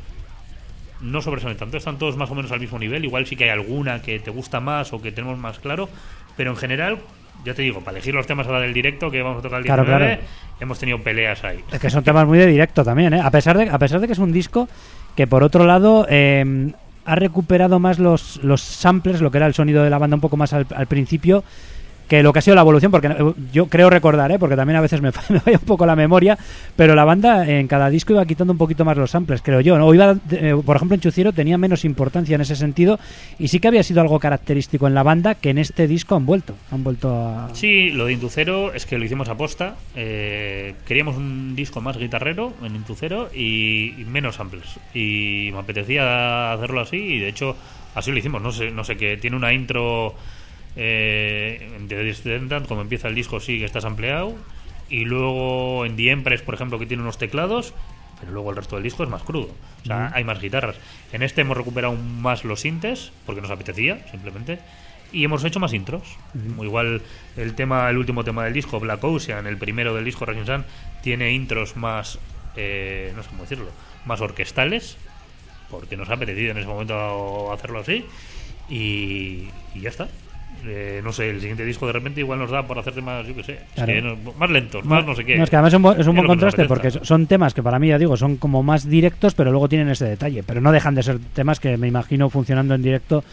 no 1.04 1.22
sobresalen 1.22 1.58
tanto, 1.58 1.78
están 1.78 1.98
todos 1.98 2.18
más 2.18 2.32
o 2.32 2.36
menos 2.36 2.52
al 2.52 2.60
mismo 2.60 2.80
nivel. 2.80 3.04
Igual 3.06 3.26
sí 3.26 3.36
que 3.36 3.44
hay 3.46 3.50
alguna 3.52 4.02
que 4.02 4.20
te 4.20 4.32
gusta 4.32 4.60
más 4.60 4.94
o 4.94 5.02
que 5.02 5.12
tenemos 5.12 5.38
más 5.38 5.60
claro, 5.60 5.90
pero 6.36 6.52
en 6.52 6.58
general, 6.58 6.98
ya 7.46 7.54
te 7.54 7.62
digo, 7.62 7.82
para 7.82 7.98
elegir 7.98 8.14
los 8.16 8.26
temas 8.26 8.48
ahora 8.48 8.62
del 8.62 8.74
directo 8.74 9.12
que 9.12 9.22
vamos 9.22 9.40
a 9.40 9.42
tocar 9.44 9.60
el 9.60 9.66
Claro, 9.66 9.84
19, 9.84 10.16
claro. 10.16 10.22
hemos 10.60 10.80
tenido 10.80 11.00
peleas 11.00 11.44
ahí. 11.44 11.60
Es 11.72 11.80
que 11.80 11.90
son 11.90 12.04
temas 12.04 12.26
muy 12.26 12.38
de 12.40 12.48
directo 12.48 12.84
también, 12.84 13.14
¿eh? 13.14 13.22
A 13.22 13.30
pesar 13.32 13.58
de, 13.58 13.70
a 13.70 13.78
pesar 13.78 14.00
de 14.00 14.08
que 14.08 14.14
es 14.14 14.20
un 14.20 14.32
disco 14.32 14.68
que, 15.16 15.28
por 15.28 15.44
otro 15.44 15.66
lado, 15.66 16.08
eh, 16.10 16.72
ha 17.06 17.16
recuperado 17.16 17.80
más 17.80 18.00
los, 18.00 18.38
los 18.44 18.62
samplers, 18.62 19.20
lo 19.22 19.30
que 19.30 19.38
era 19.38 19.46
el 19.48 19.54
sonido 19.54 19.84
de 19.84 19.90
la 19.90 19.98
banda 19.98 20.16
un 20.16 20.22
poco 20.22 20.38
más 20.38 20.54
al, 20.54 20.66
al 20.74 20.88
principio, 20.88 21.44
que 22.14 22.22
lo 22.22 22.32
que 22.32 22.38
ha 22.38 22.42
sido 22.44 22.54
la 22.54 22.62
evolución, 22.62 22.92
porque 22.92 23.08
eh, 23.08 23.34
yo 23.52 23.66
creo 23.66 23.90
recordar, 23.90 24.32
¿eh? 24.32 24.38
porque 24.38 24.56
también 24.56 24.78
a 24.78 24.82
veces 24.82 25.02
me, 25.02 25.08
me 25.30 25.40
falla 25.40 25.58
un 25.58 25.66
poco 25.66 25.84
la 25.88 25.96
memoria, 25.96 26.38
pero 26.76 26.94
la 26.94 27.06
banda 27.06 27.50
en 27.50 27.68
cada 27.68 27.90
disco 27.90 28.14
iba 28.14 28.24
quitando 28.26 28.54
un 28.54 28.60
poquito 28.60 28.86
más 28.86 28.96
los 28.98 29.10
samples, 29.10 29.42
creo 29.42 29.62
yo. 29.62 29.80
¿no? 29.80 29.88
O 29.88 29.94
iba, 29.96 30.16
eh, 30.30 30.56
por 30.64 30.76
ejemplo, 30.76 30.94
en 30.94 31.02
Chuciero 31.02 31.34
tenía 31.34 31.58
menos 31.58 31.86
importancia 31.86 32.36
en 32.36 32.42
ese 32.42 32.56
sentido 32.56 33.00
y 33.40 33.48
sí 33.48 33.60
que 33.60 33.68
había 33.68 33.82
sido 33.82 34.02
algo 34.02 34.20
característico 34.20 34.86
en 34.86 34.94
la 34.94 35.02
banda 35.02 35.34
que 35.34 35.50
en 35.50 35.58
este 35.58 35.88
disco 35.88 36.16
han 36.16 36.28
vuelto. 36.28 36.56
Han 36.72 36.84
vuelto 36.84 37.12
a... 37.16 37.50
Sí, 37.54 37.90
lo 37.90 38.06
de 38.06 38.14
Intucero 38.14 38.74
es 38.76 38.86
que 38.86 39.00
lo 39.00 39.06
hicimos 39.06 39.28
a 39.30 39.36
posta. 39.36 39.76
eh, 39.96 40.76
queríamos 40.86 41.18
un 41.18 41.56
disco 41.56 41.82
más 41.82 41.98
guitarrero 41.98 42.54
en 42.64 42.76
Intucero 42.76 43.30
y, 43.34 43.96
y 43.98 44.06
menos 44.08 44.36
samples. 44.36 44.80
Y 44.94 45.50
me 45.52 45.60
apetecía 45.60 46.54
hacerlo 46.54 46.82
así 46.82 46.98
y 46.98 47.20
de 47.20 47.30
hecho 47.30 47.56
así 47.96 48.12
lo 48.12 48.20
hicimos. 48.20 48.40
No 48.40 48.52
sé, 48.52 48.70
no 48.70 48.84
sé 48.84 48.98
que 48.98 49.18
tiene 49.18 49.36
una 49.36 49.52
intro 49.52 50.14
eh, 50.76 51.78
de 51.88 52.64
como 52.68 52.82
empieza 52.82 53.08
el 53.08 53.16
disco, 53.16 53.40
sí 53.40 53.60
que 53.60 53.66
está 53.66 53.82
sampleado. 53.82 54.36
Y 54.90 55.06
luego 55.06 55.86
en 55.86 55.96
The 55.96 56.12
Empress, 56.12 56.42
por 56.42 56.54
ejemplo, 56.54 56.80
que 56.80 56.86
tiene 56.86 57.04
unos 57.04 57.18
teclados. 57.18 57.74
Pero 58.20 58.32
luego 58.32 58.52
el 58.52 58.56
resto 58.56 58.76
del 58.76 58.84
disco 58.84 59.04
es 59.04 59.10
más 59.10 59.24
crudo. 59.24 59.50
O 59.82 59.86
sea, 59.86 60.12
hay 60.14 60.24
más 60.24 60.40
guitarras. 60.40 60.78
En 61.12 61.24
este 61.24 61.42
hemos 61.42 61.58
recuperado 61.58 61.94
más 61.96 62.46
los 62.46 62.62
sintes, 62.62 63.12
porque 63.26 63.42
nos 63.42 63.52
apetecía, 63.52 64.08
simplemente. 64.12 64.60
Y 65.12 65.26
hemos 65.26 65.44
hecho 65.44 65.60
más 65.60 65.74
intros. 65.74 66.04
Como 66.32 66.64
Igual 66.64 67.02
el 67.36 67.54
tema, 67.56 67.90
el 67.90 67.98
último 67.98 68.24
tema 68.24 68.46
del 68.46 68.54
disco, 68.54 68.80
Black 68.80 69.04
Ocean, 69.04 69.46
el 69.46 69.58
primero 69.58 69.94
del 69.94 70.06
disco 70.06 70.26
Rising 70.26 70.46
Sun, 70.46 70.66
tiene 71.02 71.34
intros 71.34 71.76
más, 71.76 72.18
eh, 72.56 73.12
no 73.16 73.24
sé 73.24 73.30
cómo 73.30 73.44
decirlo, 73.44 73.70
más 74.06 74.22
orquestales, 74.22 74.98
porque 75.70 75.98
nos 75.98 76.10
ha 76.10 76.14
apetecido 76.14 76.52
en 76.52 76.60
ese 76.60 76.68
momento 76.68 77.52
hacerlo 77.52 77.80
así. 77.80 78.06
Y, 78.70 79.50
y 79.76 79.82
ya 79.82 79.90
está. 79.90 80.08
Eh, 80.66 81.02
no 81.04 81.12
sé, 81.12 81.30
el 81.30 81.40
siguiente 81.40 81.66
disco 81.66 81.86
de 81.88 81.94
repente 81.94 82.20
igual 82.22 82.40
nos 82.40 82.52
da 82.52 82.66
por 82.66 82.78
hacer 82.80 82.94
temas, 82.94 83.26
yo 83.28 83.36
qué 83.36 83.44
sé, 83.44 83.60
es 83.76 83.84
que 83.84 84.02
no- 84.02 84.16
más 84.38 84.50
lentos, 84.50 84.84
más 84.86 85.06
no 85.06 85.16
sé 85.16 85.24
qué. 85.26 85.38
No, 85.38 85.44
es 85.44 85.50
que 85.50 85.56
además 85.56 85.74
es 85.74 85.80
un, 85.80 85.86
es 86.00 86.08
buen 86.16 86.28
contraste 86.28 86.66
porque 86.68 86.92
son 87.06 87.28
temas 87.28 87.54
que 87.54 87.64
para 87.64 87.80
mí, 87.80 87.88
ya 87.90 87.98
digo, 87.98 88.16
son 88.18 88.38
como 88.38 88.64
más 88.64 88.88
directos, 88.90 89.34
pero 89.36 89.52
luego 89.52 89.68
tienen 89.70 89.90
ese 89.90 90.06
detalle. 90.06 90.44
Pero 90.44 90.62
no 90.62 90.72
dejan 90.72 90.96
de 90.96 91.04
ser 91.04 91.20
temas 91.34 91.60
que 91.60 91.78
me 91.78 91.88
imagino 91.88 92.30
funcionando 92.30 92.76
en 92.76 92.82
directo 92.82 93.24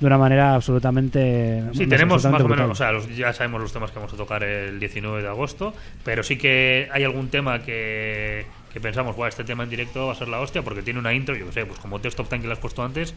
de 0.00 0.06
una 0.06 0.16
manera 0.18 0.54
absolutamente. 0.54 1.62
Sí, 1.72 1.86
tenemos 1.88 2.22
más 2.24 2.40
o 2.42 2.48
menos, 2.48 2.70
o 2.70 2.74
sea, 2.76 2.92
los- 2.92 3.16
ya 3.16 3.32
sabemos 3.32 3.60
los 3.60 3.72
temas 3.72 3.90
que 3.90 3.96
vamos 3.98 4.12
a 4.12 4.16
tocar 4.16 4.44
el 4.44 4.78
19 4.78 5.22
de 5.22 5.28
agosto, 5.28 5.74
pero 6.04 6.22
sí 6.22 6.36
que 6.38 6.88
hay 6.92 7.02
algún 7.04 7.28
tema 7.28 7.62
que, 7.62 8.46
que 8.72 8.80
pensamos, 8.80 9.16
"Buah, 9.16 9.28
este 9.28 9.42
tema 9.44 9.64
en 9.64 9.70
directo 9.70 10.06
va 10.06 10.12
a 10.12 10.14
ser 10.14 10.28
la 10.28 10.38
hostia, 10.40 10.62
porque 10.62 10.82
tiene 10.82 11.00
una 11.00 11.12
intro, 11.14 11.34
yo 11.34 11.46
qué 11.46 11.52
sé, 11.52 11.66
pues 11.66 11.78
como 11.80 12.00
Test 12.00 12.20
of 12.20 12.28
Time 12.28 12.42
que 12.42 12.46
le 12.46 12.52
has 12.52 12.58
puesto 12.60 12.84
antes, 12.84 13.14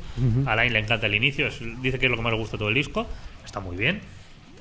a 0.47 0.53
Alain 0.53 0.73
le 0.73 0.79
encanta 0.79 1.05
el 1.07 1.13
inicio, 1.13 1.47
es- 1.47 1.59
dice 1.81 1.99
que 1.99 2.05
es 2.07 2.09
lo 2.09 2.17
que 2.17 2.23
más 2.23 2.31
le 2.33 2.39
gusta 2.39 2.57
todo 2.57 2.69
el 2.69 2.75
disco, 2.75 3.05
está 3.45 3.59
muy 3.59 3.77
bien, 3.77 4.01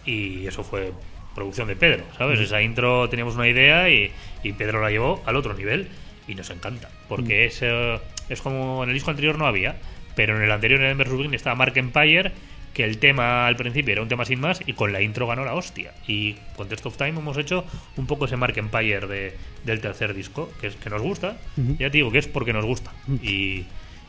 y 0.05 0.47
eso 0.47 0.65
fue 0.65 0.93
producción 1.35 1.69
de 1.69 1.77
Pedro, 1.77 2.05
¿sabes? 2.17 2.41
Esa 2.41 2.61
intro 2.63 3.09
teníamos 3.09 3.37
una 3.37 3.49
idea 3.49 3.89
y, 3.89 4.11
y 4.43 4.53
Pedro 4.53 4.81
la 4.81 4.91
llevó 4.91 5.23
al 5.27 5.37
otro 5.37 5.55
nivel, 5.55 5.89
y 6.27 6.35
nos 6.35 6.51
encanta, 6.51 6.89
porque 7.09 7.47
es, 7.47 7.61
eh, 7.63 7.99
es 8.29 8.41
como 8.41 8.83
en 8.85 8.91
el 8.91 8.95
disco 8.95 9.11
anterior 9.11 9.39
no 9.39 9.47
había, 9.47 9.77
pero 10.15 10.37
en 10.37 10.43
el 10.43 10.51
anterior 10.51 10.81
en 10.81 10.91
Ember 10.91 11.09
Rubin 11.09 11.35
estaba 11.35 11.57
Mark 11.57 11.73
Empire 11.77 12.33
que 12.75 12.85
el 12.85 12.99
tema 12.99 13.47
al 13.47 13.57
principio 13.57 13.93
era 13.93 14.03
un 14.03 14.09
tema 14.09 14.25
sin 14.25 14.41
más 14.41 14.61
y 14.65 14.75
con 14.75 14.93
la 14.93 15.03
intro 15.03 15.27
ganó 15.27 15.45
la 15.45 15.55
hostia. 15.55 15.93
Y 16.07 16.35
con 16.57 16.69
Test 16.69 16.87
of 16.87 16.97
Time 16.97 17.19
hemos 17.19 17.37
hecho 17.37 17.65
un 17.97 18.07
poco 18.07 18.27
ese 18.27 18.37
Mark 18.37 18.57
Empire 18.57 19.07
de, 19.07 19.37
del 19.65 19.81
tercer 19.81 20.15
disco, 20.15 20.51
que 20.61 20.69
es 20.69 20.77
que 20.77 20.91
nos 20.91 21.03
gusta. 21.03 21.37
Ya 21.79 21.91
te 21.91 21.99
digo 21.99 22.13
que 22.13 22.19
es 22.19 22.29
porque 22.29 22.53
nos 22.53 22.65
gusta. 22.65 22.93
Y, 23.23 23.65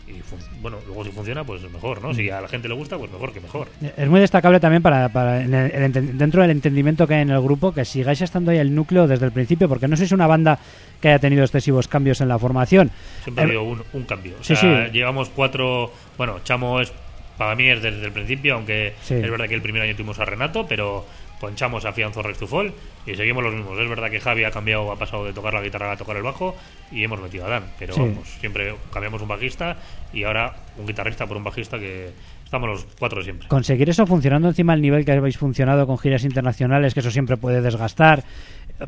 y 0.07 0.21
bueno, 0.61 0.77
luego 0.85 1.03
si 1.05 1.11
funciona, 1.11 1.43
pues 1.43 1.61
mejor, 1.71 2.01
¿no? 2.01 2.13
Si 2.13 2.29
a 2.29 2.41
la 2.41 2.47
gente 2.47 2.67
le 2.67 2.73
gusta, 2.73 2.97
pues 2.97 3.11
mejor 3.11 3.31
que 3.33 3.39
mejor. 3.39 3.67
Es 3.97 4.07
muy 4.09 4.19
destacable 4.19 4.59
también 4.59 4.81
para, 4.81 5.09
para 5.09 5.41
el- 5.41 5.53
el 5.53 6.17
dentro 6.17 6.41
del 6.41 6.51
entendimiento 6.51 7.07
que 7.07 7.15
hay 7.15 7.21
en 7.21 7.29
el 7.31 7.41
grupo 7.41 7.71
que 7.73 7.85
sigáis 7.85 8.21
estando 8.21 8.51
ahí 8.51 8.57
el 8.57 8.73
núcleo 8.75 9.07
desde 9.07 9.25
el 9.25 9.31
principio, 9.31 9.69
porque 9.69 9.87
no 9.87 9.95
sois 9.95 10.11
una 10.11 10.27
banda 10.27 10.59
que 10.99 11.07
haya 11.09 11.19
tenido 11.19 11.43
excesivos 11.43 11.87
cambios 11.87 12.19
en 12.21 12.27
la 12.27 12.37
formación. 12.37 12.91
Siempre 13.23 13.43
ha 13.43 13.47
Eh, 13.47 13.49
habido 13.49 13.63
un, 13.63 13.83
un 13.93 14.03
cambio. 14.03 14.33
O 14.39 14.43
sí, 14.43 14.55
sea, 14.55 14.85
sí. 14.87 14.91
llevamos 14.91 15.29
cuatro. 15.29 15.91
Bueno, 16.17 16.39
Chamo 16.43 16.81
es. 16.81 16.91
Para 17.37 17.55
mí 17.55 17.67
es 17.69 17.81
desde 17.81 18.05
el 18.05 18.11
principio, 18.11 18.53
aunque 18.55 18.93
Sí. 19.01 19.15
es 19.15 19.31
verdad 19.31 19.47
que 19.47 19.55
el 19.55 19.61
primer 19.63 19.81
año 19.81 19.95
tuvimos 19.95 20.19
a 20.19 20.25
Renato, 20.25 20.67
pero 20.67 21.05
con 21.41 21.55
Chamo 21.55 21.81
se 21.81 21.87
afianzó 21.89 22.21
Rex 22.21 22.37
to 22.37 22.47
Fall 22.47 22.71
y 23.05 23.15
seguimos 23.15 23.43
los 23.43 23.53
mismos. 23.53 23.77
Es 23.77 23.89
verdad 23.89 24.09
que 24.09 24.19
Javi 24.21 24.43
ha 24.45 24.51
cambiado, 24.51 24.91
ha 24.91 24.95
pasado 24.95 25.25
de 25.25 25.33
tocar 25.33 25.53
la 25.53 25.61
guitarra 25.61 25.91
a 25.91 25.97
tocar 25.97 26.15
el 26.15 26.23
bajo 26.23 26.55
y 26.91 27.03
hemos 27.03 27.19
metido 27.19 27.45
a 27.45 27.49
Dan, 27.49 27.63
pero 27.79 27.93
Sí. 27.93 27.99
vamos, 27.99 28.29
siempre 28.39 28.73
cambiamos 28.93 29.21
un 29.21 29.27
bajista 29.27 29.75
y 30.13 30.23
ahora 30.23 30.53
un 30.77 30.85
guitarrista 30.87 31.25
por 31.27 31.35
un 31.37 31.43
bajista 31.43 31.77
que 31.79 32.11
estamos 32.45 32.69
los 32.69 32.85
cuatro 32.99 33.21
siempre. 33.23 33.47
Conseguir 33.47 33.89
eso 33.89 34.05
funcionando 34.05 34.47
encima 34.49 34.73
del 34.73 34.81
nivel 34.81 35.03
que 35.03 35.11
habéis 35.13 35.37
funcionado 35.37 35.87
con 35.87 35.97
giras 35.97 36.23
internacionales, 36.23 36.93
que 36.93 36.99
eso 37.01 37.11
siempre 37.11 37.35
puede 37.37 37.61
desgastar. 37.61 38.23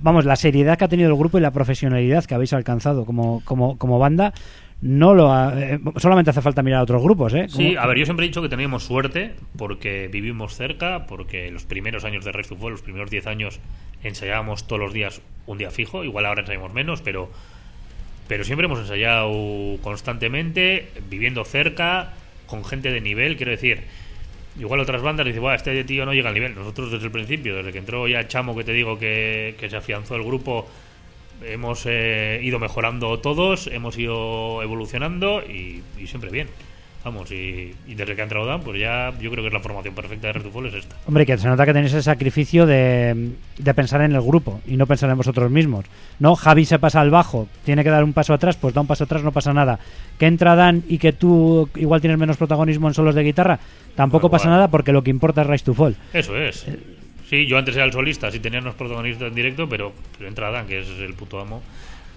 Vamos, 0.01 0.25
la 0.25 0.35
seriedad 0.35 0.77
que 0.77 0.85
ha 0.85 0.87
tenido 0.87 1.09
el 1.09 1.15
grupo 1.15 1.37
y 1.37 1.41
la 1.41 1.51
profesionalidad 1.51 2.25
que 2.25 2.33
habéis 2.35 2.53
alcanzado 2.53 3.05
como, 3.05 3.41
como, 3.45 3.77
como 3.77 3.99
banda, 3.99 4.33
no 4.85 5.13
lo 5.13 5.31
ha- 5.31 5.53
eh, 5.57 5.79
solamente 5.97 6.29
hace 6.31 6.41
falta 6.41 6.61
mirar 6.61 6.81
a 6.81 6.83
otros 6.83 7.01
grupos, 7.01 7.33
¿eh? 7.33 7.45
Sí, 7.49 7.75
a 7.77 7.85
ver, 7.87 7.97
yo 7.97 8.05
siempre 8.05 8.25
he 8.25 8.29
dicho 8.29 8.41
que 8.41 8.49
teníamos 8.49 8.83
suerte 8.83 9.33
porque 9.57 10.09
vivimos 10.11 10.55
cerca, 10.55 11.05
porque 11.07 11.49
los 11.51 11.63
primeros 11.63 12.03
años 12.03 12.25
de 12.25 12.31
Rex 12.33 12.49
to 12.49 12.57
Fall, 12.57 12.71
los 12.71 12.81
primeros 12.81 13.09
10 13.09 13.25
años, 13.27 13.59
ensayábamos 14.03 14.67
todos 14.67 14.81
los 14.81 14.91
días 14.93 15.21
un 15.45 15.57
día 15.57 15.71
fijo, 15.71 16.03
igual 16.03 16.25
ahora 16.25 16.41
ensayamos 16.41 16.73
menos, 16.73 17.01
pero, 17.01 17.31
pero 18.27 18.43
siempre 18.43 18.65
hemos 18.65 18.79
ensayado 18.79 19.31
constantemente, 19.81 20.89
viviendo 21.09 21.45
cerca, 21.45 22.13
con 22.47 22.65
gente 22.65 22.91
de 22.91 22.99
nivel, 22.99 23.37
quiero 23.37 23.51
decir. 23.51 23.81
Igual 24.59 24.81
otras 24.81 25.01
bandas 25.01 25.25
dicen, 25.25 25.41
"Buah, 25.41 25.55
este 25.55 25.83
tío 25.85 26.05
no 26.05 26.13
llega 26.13 26.27
al 26.27 26.35
nivel. 26.35 26.53
Nosotros 26.53 26.91
desde 26.91 27.05
el 27.05 27.11
principio, 27.11 27.55
desde 27.55 27.71
que 27.71 27.79
entró 27.79 28.07
ya 28.07 28.27
Chamo, 28.27 28.55
que 28.55 28.63
te 28.63 28.73
digo 28.73 28.99
que, 28.99 29.55
que 29.59 29.69
se 29.69 29.77
afianzó 29.77 30.15
el 30.15 30.23
grupo, 30.23 30.69
hemos 31.45 31.85
eh, 31.85 32.39
ido 32.43 32.59
mejorando 32.59 33.19
todos, 33.19 33.67
hemos 33.67 33.97
ido 33.97 34.61
evolucionando 34.63 35.41
y, 35.41 35.81
y 35.99 36.07
siempre 36.07 36.29
bien. 36.29 36.47
Vamos, 37.05 37.33
y, 37.33 37.75
y 37.85 37.95
desde 37.95 38.15
que 38.15 38.21
ha 38.21 38.23
entrado 38.23 38.45
Dan, 38.45 38.61
pues 38.61 38.79
ya 38.79 39.11
yo 39.19 39.29
creo 39.29 39.43
que 39.43 39.49
es 39.49 39.53
la 39.53 39.59
formación 39.59 39.93
perfecta 39.93 40.27
de 40.27 40.33
Red 40.33 40.43
to 40.43 40.51
Fall 40.51 40.67
es 40.67 40.73
esta. 40.75 40.95
Hombre, 41.05 41.25
que 41.25 41.37
se 41.37 41.49
nota 41.49 41.65
que 41.65 41.73
tenéis 41.73 41.93
el 41.95 42.01
sacrificio 42.01 42.65
de, 42.65 43.31
de 43.57 43.73
pensar 43.73 43.99
en 44.03 44.13
el 44.13 44.21
grupo 44.21 44.61
y 44.65 44.77
no 44.77 44.87
pensar 44.87 45.09
en 45.09 45.17
vosotros 45.17 45.51
mismos. 45.51 45.83
No, 46.19 46.33
Javi 46.37 46.63
se 46.63 46.79
pasa 46.79 47.01
al 47.01 47.11
bajo, 47.11 47.49
tiene 47.65 47.83
que 47.83 47.89
dar 47.89 48.05
un 48.05 48.13
paso 48.13 48.33
atrás, 48.33 48.55
pues 48.55 48.73
da 48.73 48.79
un 48.79 48.87
paso 48.87 49.03
atrás, 49.03 49.21
no 49.21 49.33
pasa 49.33 49.51
nada. 49.51 49.79
Que 50.17 50.27
entra 50.27 50.55
Dan 50.55 50.83
y 50.87 50.97
que 50.97 51.11
tú 51.11 51.67
igual 51.75 51.99
tienes 51.99 52.17
menos 52.17 52.37
protagonismo 52.37 52.87
en 52.87 52.93
solos 52.93 53.15
de 53.15 53.23
guitarra, 53.23 53.59
tampoco 53.95 54.29
pasa 54.29 54.47
nada 54.47 54.69
porque 54.69 54.93
lo 54.93 55.03
que 55.03 55.09
importa 55.11 55.41
es 55.41 55.47
Rise 55.47 55.65
to 55.65 55.73
Fall. 55.73 55.97
Eso 56.13 56.37
es. 56.37 56.65
Sí, 57.29 57.45
yo 57.47 57.57
antes 57.57 57.75
era 57.75 57.85
el 57.85 57.91
solista, 57.91 58.31
sí 58.31 58.39
tenía 58.39 58.59
unos 58.59 58.75
protagonistas 58.75 59.29
en 59.29 59.35
directo, 59.35 59.67
pero, 59.67 59.93
pero 60.17 60.29
entra 60.29 60.51
Dan, 60.51 60.67
que 60.67 60.79
es 60.79 60.89
el 60.89 61.13
puto 61.13 61.39
amo. 61.39 61.63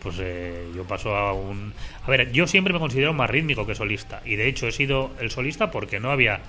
Pues 0.02 0.16
eh, 0.20 0.68
yo 0.74 0.84
paso 0.84 1.16
a 1.16 1.32
un. 1.32 1.72
A 2.04 2.10
ver, 2.10 2.30
yo 2.32 2.46
siempre 2.46 2.72
me 2.72 2.78
considero 2.78 3.12
más 3.12 3.30
rítmico 3.30 3.66
que 3.66 3.74
solista. 3.74 4.20
Y 4.24 4.36
de 4.36 4.46
hecho 4.46 4.68
he 4.68 4.72
sido 4.72 5.10
el 5.20 5.30
solista 5.30 5.70
porque 5.70 6.00
no 6.00 6.10
había 6.10 6.40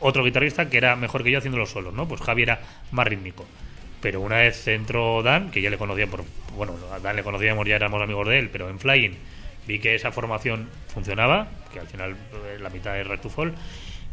otro 0.00 0.24
guitarrista 0.24 0.68
que 0.68 0.76
era 0.76 0.96
mejor 0.96 1.22
que 1.22 1.30
yo 1.30 1.38
haciendo 1.38 1.58
los 1.58 1.70
solos, 1.70 1.94
¿no? 1.94 2.08
Pues 2.08 2.20
Javi 2.20 2.42
era 2.42 2.60
más 2.90 3.06
rítmico. 3.06 3.44
Pero 4.00 4.20
una 4.20 4.38
vez 4.38 4.66
entró 4.66 5.22
Dan, 5.22 5.50
que 5.50 5.60
ya 5.60 5.70
le 5.70 5.78
conocía 5.78 6.06
por. 6.06 6.24
Bueno, 6.56 6.74
a 6.92 6.98
Dan 6.98 7.16
le 7.16 7.22
conocíamos, 7.22 7.66
ya 7.66 7.76
éramos 7.76 8.02
amigos 8.02 8.28
de 8.28 8.38
él, 8.38 8.50
pero 8.50 8.68
en 8.68 8.78
Flying 8.78 9.16
vi 9.66 9.78
que 9.78 9.94
esa 9.94 10.12
formación 10.12 10.68
funcionaba, 10.88 11.48
que 11.72 11.80
al 11.80 11.86
final 11.86 12.12
eh, 12.12 12.58
la 12.60 12.70
mitad 12.70 12.98
es 12.98 13.06
Red 13.06 13.20
to 13.20 13.30
Fall. 13.30 13.54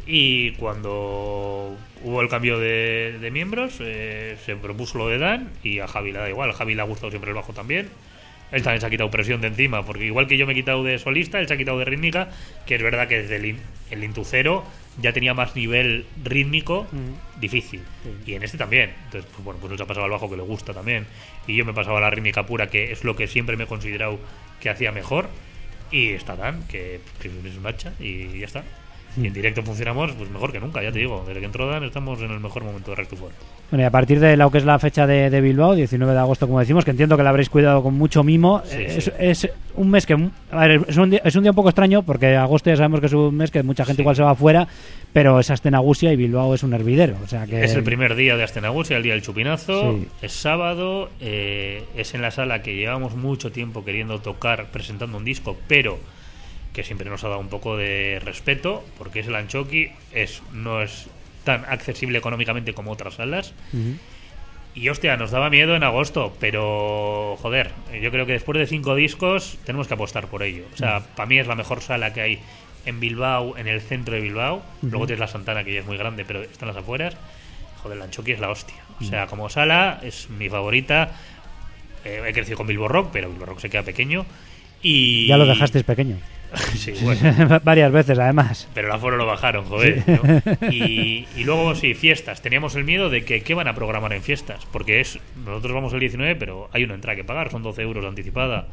Y 0.06 0.52
cuando 0.52 1.76
hubo 2.02 2.20
el 2.22 2.28
cambio 2.28 2.58
de, 2.58 3.18
de 3.20 3.30
miembros, 3.30 3.74
eh, 3.80 4.36
se 4.44 4.56
propuso 4.56 4.98
lo 4.98 5.08
de 5.08 5.18
Dan 5.18 5.50
y 5.62 5.78
a 5.78 5.86
Javi 5.86 6.12
le 6.12 6.18
da 6.18 6.28
igual. 6.28 6.50
A 6.50 6.54
Javi 6.54 6.74
le 6.74 6.82
ha 6.82 6.84
gustado 6.84 7.10
siempre 7.10 7.30
el 7.30 7.36
bajo 7.36 7.52
también. 7.52 7.88
Él 8.50 8.62
también 8.62 8.80
se 8.80 8.86
ha 8.86 8.90
quitado 8.90 9.10
presión 9.10 9.40
de 9.40 9.46
encima, 9.46 9.82
porque 9.86 10.04
igual 10.04 10.26
que 10.26 10.36
yo 10.36 10.46
me 10.46 10.52
he 10.52 10.54
quitado 10.56 10.84
de 10.84 10.98
solista, 10.98 11.40
él 11.40 11.48
se 11.48 11.54
ha 11.54 11.56
quitado 11.56 11.78
de 11.78 11.86
rítmica, 11.86 12.28
que 12.66 12.74
es 12.74 12.82
verdad 12.82 13.08
que 13.08 13.22
desde 13.22 13.36
el, 13.36 13.46
in- 13.46 13.60
el 13.90 14.04
Intucero 14.04 14.64
ya 15.00 15.14
tenía 15.14 15.32
más 15.32 15.56
nivel 15.56 16.04
rítmico 16.22 16.86
difícil. 17.40 17.80
Y 18.26 18.34
en 18.34 18.42
este 18.42 18.58
también. 18.58 18.92
Entonces, 19.06 19.30
pues 19.32 19.42
bueno, 19.44 19.58
pues 19.58 19.70
él 19.70 19.78
se 19.78 19.84
ha 19.84 19.86
pasado 19.86 20.04
al 20.04 20.10
bajo 20.10 20.28
que 20.28 20.36
le 20.36 20.42
gusta 20.42 20.74
también. 20.74 21.06
Y 21.46 21.56
yo 21.56 21.64
me 21.64 21.70
he 21.70 21.74
pasado 21.74 21.96
a 21.96 22.00
la 22.00 22.10
rítmica 22.10 22.44
pura, 22.44 22.68
que 22.68 22.92
es 22.92 23.04
lo 23.04 23.16
que 23.16 23.26
siempre 23.26 23.56
me 23.56 23.64
he 23.64 23.66
considerado 23.66 24.18
que 24.60 24.68
hacía 24.68 24.92
mejor. 24.92 25.28
Y 25.90 26.10
está 26.10 26.36
Dan, 26.36 26.66
que, 26.68 27.00
que 27.22 27.28
es 27.28 27.56
un 27.56 27.66
hacha, 27.66 27.94
y 28.00 28.38
ya 28.38 28.46
está. 28.46 28.64
Y 29.20 29.26
en 29.26 29.32
directo 29.34 29.62
funcionamos 29.62 30.12
pues 30.12 30.30
mejor 30.30 30.52
que 30.52 30.60
nunca, 30.60 30.82
ya 30.82 30.90
te 30.90 31.00
digo. 31.00 31.22
Desde 31.26 31.40
que 31.40 31.46
entró 31.46 31.66
Dan 31.68 31.84
estamos 31.84 32.20
en 32.20 32.30
el 32.30 32.40
mejor 32.40 32.64
momento 32.64 32.90
de 32.92 32.96
Red 32.96 33.08
to 33.08 33.16
Fall. 33.16 33.30
Bueno, 33.70 33.82
y 33.82 33.86
a 33.86 33.90
partir 33.90 34.20
de 34.20 34.36
lo 34.36 34.50
que 34.50 34.58
es 34.58 34.64
la 34.64 34.78
fecha 34.78 35.06
de, 35.06 35.28
de 35.30 35.40
Bilbao, 35.40 35.74
19 35.74 36.12
de 36.12 36.18
agosto, 36.18 36.46
como 36.46 36.60
decimos, 36.60 36.84
que 36.84 36.90
entiendo 36.92 37.16
que 37.16 37.22
la 37.22 37.30
habréis 37.30 37.50
cuidado 37.50 37.82
con 37.82 37.94
mucho 37.94 38.22
mimo, 38.24 38.62
Sí, 38.64 38.76
es, 38.82 39.04
sí. 39.04 39.10
es 39.18 39.48
un 39.74 39.90
mes 39.90 40.06
que. 40.06 40.14
a 40.50 40.66
ver, 40.66 40.82
es, 40.88 40.96
un 40.96 41.10
día, 41.10 41.20
es 41.24 41.34
un 41.36 41.42
día 41.42 41.50
un 41.52 41.56
poco 41.56 41.68
extraño, 41.68 42.02
porque 42.02 42.36
agosto 42.36 42.70
ya 42.70 42.76
sabemos 42.76 43.00
que 43.00 43.06
es 43.06 43.12
un 43.12 43.34
mes 43.36 43.50
que 43.50 43.62
mucha 43.62 43.84
gente 43.84 43.96
Sí. 43.98 44.02
igual 44.02 44.16
se 44.16 44.22
va 44.22 44.30
afuera, 44.30 44.66
pero 45.12 45.40
es 45.40 45.50
Astenagusia 45.50 46.12
y 46.12 46.16
Bilbao 46.16 46.54
es 46.54 46.62
un 46.62 46.72
hervidero. 46.72 47.16
O 47.24 47.28
sea 47.28 47.46
que 47.46 47.62
Es 47.64 47.74
el 47.74 47.82
primer 47.84 48.14
día 48.14 48.36
de 48.36 48.44
Astenagusia, 48.44 48.96
el 48.96 49.02
día 49.02 49.12
del 49.12 49.22
chupinazo. 49.22 49.92
Sí. 49.92 50.08
Es 50.22 50.32
sábado. 50.32 51.10
eh, 51.20 51.84
es 51.96 52.14
en 52.14 52.22
la 52.22 52.30
sala 52.30 52.62
que 52.62 52.74
llevamos 52.76 53.14
mucho 53.16 53.52
tiempo 53.52 53.84
queriendo 53.84 54.20
tocar, 54.20 54.66
presentando 54.70 55.16
un 55.18 55.24
disco, 55.24 55.56
pero 55.68 55.98
que 56.72 56.84
siempre 56.84 57.08
nos 57.08 57.22
ha 57.24 57.28
dado 57.28 57.40
un 57.40 57.48
poco 57.48 57.76
de 57.76 58.20
respeto, 58.24 58.84
porque 58.98 59.20
es 59.20 59.26
el 59.26 59.34
Anchoqui, 59.34 59.90
es, 60.12 60.42
no 60.52 60.82
es 60.82 61.08
tan 61.44 61.64
accesible 61.64 62.18
económicamente 62.18 62.72
como 62.72 62.92
otras 62.92 63.14
salas. 63.14 63.52
Ujú. 63.72 63.96
Y 64.74 64.88
hostia, 64.88 65.18
nos 65.18 65.30
daba 65.30 65.50
miedo 65.50 65.76
en 65.76 65.84
agosto, 65.84 66.34
pero 66.40 67.36
joder, 67.42 67.72
yo 68.00 68.10
creo 68.10 68.24
que 68.24 68.32
después 68.32 68.58
de 68.58 68.66
cinco 68.66 68.94
discos 68.94 69.58
tenemos 69.66 69.86
que 69.86 69.94
apostar 69.94 70.28
por 70.28 70.42
ello. 70.42 70.64
O 70.72 70.76
sea, 70.76 71.00
para 71.14 71.26
mí 71.26 71.38
es 71.38 71.46
la 71.46 71.54
mejor 71.54 71.82
sala 71.82 72.14
que 72.14 72.22
hay 72.22 72.38
en 72.86 72.98
Bilbao, 72.98 73.58
en 73.58 73.68
el 73.68 73.82
centro 73.82 74.14
de 74.14 74.22
Bilbao. 74.22 74.62
Luego 74.80 75.06
tienes 75.06 75.20
la 75.20 75.28
Santana, 75.28 75.62
que 75.62 75.74
ya 75.74 75.80
es 75.80 75.86
muy 75.86 75.98
grande, 75.98 76.24
pero 76.24 76.42
está 76.42 76.64
en 76.64 76.68
las 76.68 76.78
afueras. 76.78 77.14
Joder, 77.82 77.98
la 77.98 78.04
Anchoqui 78.04 78.32
es 78.32 78.40
la 78.40 78.48
hostia. 78.48 78.82
O 78.98 79.04
sea, 79.04 79.26
como 79.26 79.50
sala 79.50 80.00
es 80.02 80.30
mi 80.30 80.48
favorita. 80.48 81.10
Eh, 82.04 82.22
he 82.26 82.32
crecido 82.32 82.56
con 82.56 82.66
Bilbo 82.66 82.88
Rock, 82.88 83.10
pero 83.12 83.28
Bilbo 83.28 83.44
Rock 83.44 83.58
se 83.58 83.68
queda 83.68 83.82
pequeño. 83.82 84.24
Y... 84.80 85.26
Ya 85.26 85.36
lo 85.36 85.44
dejasteis 85.44 85.84
pequeño. 85.84 86.16
sí, 86.74 86.92
bueno. 87.02 87.60
Varias 87.64 87.92
veces, 87.92 88.18
además. 88.18 88.68
Pero 88.74 88.88
el 88.88 88.94
aforo 88.94 89.16
lo 89.16 89.26
bajaron, 89.26 89.64
joder. 89.64 90.02
¿no? 90.06 90.70
Y, 90.70 91.26
y 91.36 91.44
luego, 91.44 91.74
sí, 91.74 91.94
fiestas. 91.94 92.42
Teníamos 92.42 92.74
el 92.76 92.84
miedo 92.84 93.10
de 93.10 93.24
que 93.24 93.42
qué 93.42 93.54
van 93.54 93.68
a 93.68 93.74
programar 93.74 94.12
en 94.12 94.22
fiestas. 94.22 94.66
Porque 94.70 95.00
es 95.00 95.18
nosotros 95.44 95.72
vamos 95.72 95.92
el 95.92 96.00
19, 96.00 96.36
pero 96.36 96.68
hay 96.72 96.84
una 96.84 96.94
entrada 96.94 97.16
que 97.16 97.24
pagar. 97.24 97.50
Son 97.50 97.62
12 97.62 97.82
euros 97.82 98.02
de 98.02 98.08
anticipada, 98.08 98.68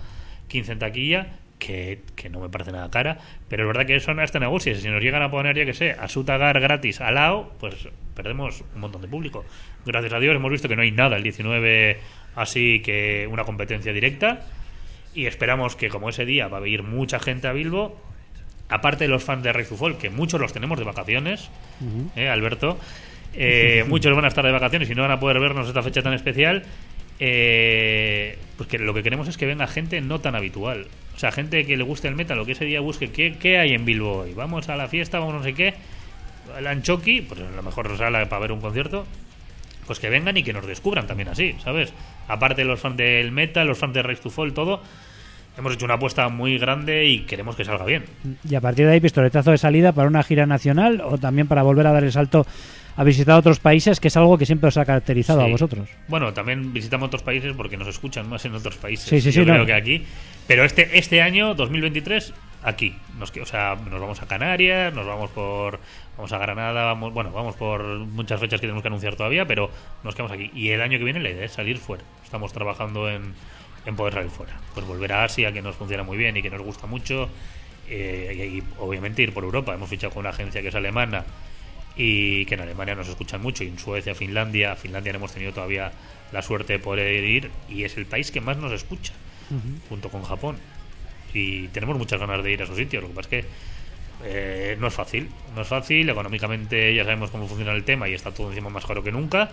15 0.48 0.72
en 0.74 0.80
taquilla, 0.80 1.28
que, 1.58 2.02
que 2.16 2.30
no 2.30 2.40
me 2.40 2.50
parece 2.50 2.72
nada 2.72 2.90
cara. 2.90 3.18
Pero 3.48 3.64
es 3.64 3.68
verdad 3.68 3.86
que 3.86 4.00
son 4.00 4.20
hasta 4.20 4.40
negocios. 4.40 4.80
Si 4.80 4.88
nos 4.90 5.02
llegan 5.02 5.22
a 5.22 5.32
poner, 5.32 5.56
ya 5.56 5.66
que 5.66 5.74
sé, 5.74 5.92
a 5.92 6.08
su 6.08 6.24
tagar 6.24 6.60
gratis 6.60 7.02
al 7.02 7.16
lado, 7.16 7.54
pues 7.60 7.88
perdemos 8.16 8.64
un 8.76 8.82
montón 8.82 9.02
de 9.02 9.08
público. 9.08 9.46
Gracias 9.86 10.14
a 10.14 10.20
Dios 10.20 10.36
hemos 10.36 10.52
visto 10.52 10.68
que 10.68 10.76
no 10.76 10.82
hay 10.82 10.92
nada 10.92 11.16
el 11.16 11.24
19 11.24 12.00
así 12.36 12.82
que 12.82 13.28
una 13.32 13.44
competencia 13.44 13.94
directa. 13.94 14.46
Y 15.14 15.26
esperamos 15.26 15.76
que 15.76 15.90
como 15.90 16.10
ese 16.10 16.26
día 16.26 16.48
va 16.48 16.60
a 16.60 16.68
ir 16.68 16.84
mucha 16.84 17.20
gente 17.20 17.48
a 17.48 17.54
Bilbo, 17.54 17.98
aparte 18.70 19.06
de 19.06 19.08
los 19.10 19.24
fans 19.24 19.44
de 19.44 19.54
Fall, 19.54 19.98
que 19.98 20.10
muchos 20.10 20.40
los 20.40 20.54
tenemos 20.54 20.78
de 20.78 20.86
vacaciones, 20.86 21.50
¿eh, 22.16 22.30
Alberto, 22.30 22.78
Eh, 23.34 23.86
muchos 23.88 24.16
van 24.16 24.26
a 24.26 24.28
estar 24.28 24.44
de 24.44 24.52
vacaciones 24.52 24.90
y 24.90 24.96
no 24.96 25.04
van 25.04 25.12
a 25.12 25.20
poder 25.20 25.40
vernos 25.40 25.68
esta 25.68 25.84
fecha 25.84 26.02
tan 26.02 26.14
especial. 26.14 26.64
Eh, 27.22 28.38
pues 28.56 28.70
que 28.70 28.80
lo 28.80 28.94
que 28.94 29.04
queremos 29.04 29.28
es 29.28 29.38
que 29.38 29.46
venga 29.46 29.68
gente 29.68 30.00
no 30.02 30.20
tan 30.20 30.36
habitual. 30.36 30.88
O 31.16 31.20
sea, 31.20 31.32
gente 31.32 31.66
que 31.66 31.76
le 31.76 31.84
guste 31.84 32.08
el 32.08 32.16
metal 32.16 32.40
o 32.40 32.46
que 32.46 32.54
ese 32.54 32.66
día 32.66 32.80
busque 32.80 33.12
qué, 33.12 33.36
qué 33.38 33.58
hay 33.58 33.74
en 33.74 33.86
Bilbo 33.86 34.20
hoy. 34.20 34.34
Vamos 34.34 34.70
a 34.70 34.78
la 34.78 34.88
fiesta, 34.88 35.20
vamos 35.20 35.36
no 35.36 35.44
sé 35.44 35.54
qué. 35.54 35.74
El 36.58 36.66
Anchoqui, 36.66 37.22
pues 37.22 37.42
a 37.42 37.56
lo 37.56 37.62
mejor 37.62 37.96
sala 37.98 38.28
para 38.30 38.40
ver 38.40 38.52
un 38.52 38.62
concierto. 38.62 39.06
Pues 39.86 40.00
que 40.00 40.10
vengan 40.10 40.38
y 40.38 40.44
que 40.44 40.54
nos 40.54 40.66
descubran 40.66 41.08
también 41.08 41.30
así, 41.30 41.56
¿sabes? 41.64 41.94
Aparte 42.30 42.62
de 42.62 42.68
los 42.68 42.80
fans 42.80 42.96
del 42.96 43.32
metal, 43.34 43.68
los 43.68 43.78
fans 43.78 43.94
de 43.94 44.02
Rise 44.04 44.22
to 44.22 44.30
Fall, 44.30 44.54
todo. 44.54 44.82
Hemos 45.58 45.74
hecho 45.74 45.84
una 45.84 45.96
apuesta 45.96 46.30
muy 46.30 46.58
grande 46.58 47.06
y 47.06 47.22
queremos 47.26 47.56
que 47.58 47.66
salga 47.66 47.84
bien. 47.84 48.06
Y 48.50 48.56
a 48.56 48.62
partir 48.62 48.86
de 48.86 48.94
ahí, 48.94 49.02
pistoletazo 49.02 49.52
de 49.52 49.58
salida 49.58 49.92
para 49.92 50.08
una 50.08 50.24
gira 50.24 50.46
nacional 50.46 51.02
o 51.04 51.18
también 51.18 51.48
para 51.48 51.64
volver 51.64 51.86
a 51.88 51.92
dar 51.92 52.04
el 52.06 52.12
salto 52.14 52.46
a 52.96 53.04
visitar 53.04 53.38
otros 53.38 53.60
países, 53.60 54.00
que 54.00 54.08
es 54.10 54.16
algo 54.18 54.38
que 54.38 54.46
siempre 54.46 54.68
os 54.70 54.78
ha 54.78 54.86
caracterizado 54.86 55.42
Sí. 55.42 55.48
a 55.48 55.50
vosotros. 55.50 55.90
Bueno, 56.08 56.34
también 56.34 56.72
visitamos 56.74 57.08
otros 57.08 57.24
países 57.24 57.54
porque 57.58 57.76
nos 57.78 57.88
escuchan 57.88 58.30
más 58.30 58.46
en 58.46 58.56
otros 58.56 58.78
países. 58.78 59.08
Sí, 59.10 59.20
sí, 59.22 59.32
sí, 59.32 59.40
Yo 59.40 59.46
no. 59.46 59.54
creo 59.54 59.66
que 59.66 59.74
aquí. 59.74 60.06
Pero 60.48 60.64
este 60.64 60.98
este 60.98 61.22
año, 61.22 61.56
2023, 61.56 62.34
aquí. 62.64 62.96
Nos, 63.18 63.32
o 63.36 63.46
sea, 63.46 63.78
nos 63.90 64.00
vamos 64.00 64.22
a 64.22 64.28
Canarias, 64.28 64.94
nos 64.94 65.06
vamos 65.06 65.30
por. 65.32 65.80
Vamos 66.20 66.34
a 66.34 66.38
Granada, 66.38 66.84
vamos, 66.84 67.14
bueno, 67.14 67.32
vamos 67.32 67.56
por 67.56 67.82
muchas 67.82 68.42
fechas 68.42 68.60
que 68.60 68.68
tenemos 68.68 68.82
que 68.82 68.90
anunciar 68.90 69.16
todavía, 69.16 69.46
pero 69.48 69.72
nos 70.04 70.16
quedamos 70.16 70.34
aquí. 70.34 70.52
Y 70.54 70.68
el 70.72 70.82
año 70.82 70.98
que 70.98 71.06
viene 71.06 71.22
la 71.22 71.30
idea 71.30 71.46
es 71.46 71.54
salir 71.54 71.78
fuera. 71.78 72.04
Estamos 72.26 72.52
trabajando 72.52 73.10
en, 73.10 73.34
en 73.86 73.96
poder 73.96 74.16
salir 74.16 74.30
fuera. 74.30 74.60
Pues 74.74 74.86
volver 74.86 75.14
a 75.14 75.24
Asia, 75.24 75.54
que 75.54 75.62
nos 75.62 75.78
funciona 75.78 76.04
muy 76.04 76.18
bien 76.18 76.36
y 76.36 76.42
que 76.42 76.50
nos 76.50 76.62
gusta 76.62 76.88
mucho. 76.88 77.30
eh, 77.90 78.50
y, 78.54 78.58
y 78.58 78.64
obviamente 78.80 79.22
ir 79.22 79.34
por 79.34 79.44
Europa. 79.44 79.74
Hemos 79.74 79.90
fichado 79.90 80.14
con 80.14 80.22
una 80.22 80.30
agencia 80.30 80.62
que 80.62 80.68
es 80.70 80.76
alemana 80.76 81.26
y 81.96 82.46
que 82.46 82.56
en 82.56 82.62
Alemania 82.62 82.96
nos 82.96 83.10
escuchan 83.10 83.42
mucho, 83.42 83.64
y 83.64 83.68
en 83.68 83.80
Suecia, 83.80 84.16
Finlandia, 84.16 84.76
Finlandia 84.76 85.12
no 85.12 85.18
hemos 85.18 85.34
tenido 85.34 85.52
todavía 85.52 85.92
la 86.32 86.42
suerte 86.42 86.74
de 86.74 86.80
poder 86.80 87.24
ir 87.24 87.50
y 87.68 87.84
es 87.84 87.98
el 87.98 88.06
país 88.06 88.32
que 88.32 88.40
más 88.40 88.58
nos 88.58 88.72
escucha, 88.72 89.12
junto 89.90 90.10
con 90.10 90.24
Japón. 90.24 90.58
Y 91.34 91.68
tenemos 91.70 91.98
muchas 91.98 92.20
ganas 92.20 92.44
de 92.44 92.52
ir 92.52 92.62
a 92.62 92.64
esos 92.64 92.78
sitios, 92.78 93.04
lo 93.04 93.10
que 93.10 93.16
pasa 93.16 93.30
es 93.36 93.44
que 93.44 93.50
eh, 94.26 94.76
no 94.80 94.88
es 94.88 94.94
fácil, 94.94 95.30
no 95.56 95.62
es 95.62 95.68
fácil, 95.68 96.10
económicamente 96.10 96.94
ya 96.94 97.04
sabemos 97.04 97.32
cómo 97.32 97.48
funciona 97.48 97.74
el 97.74 97.84
tema 97.84 98.08
y 98.10 98.14
está 98.14 98.32
todo 98.32 98.50
encima 98.50 98.70
más 98.70 98.86
caro 98.86 99.04
que 99.04 99.12
nunca, 99.12 99.50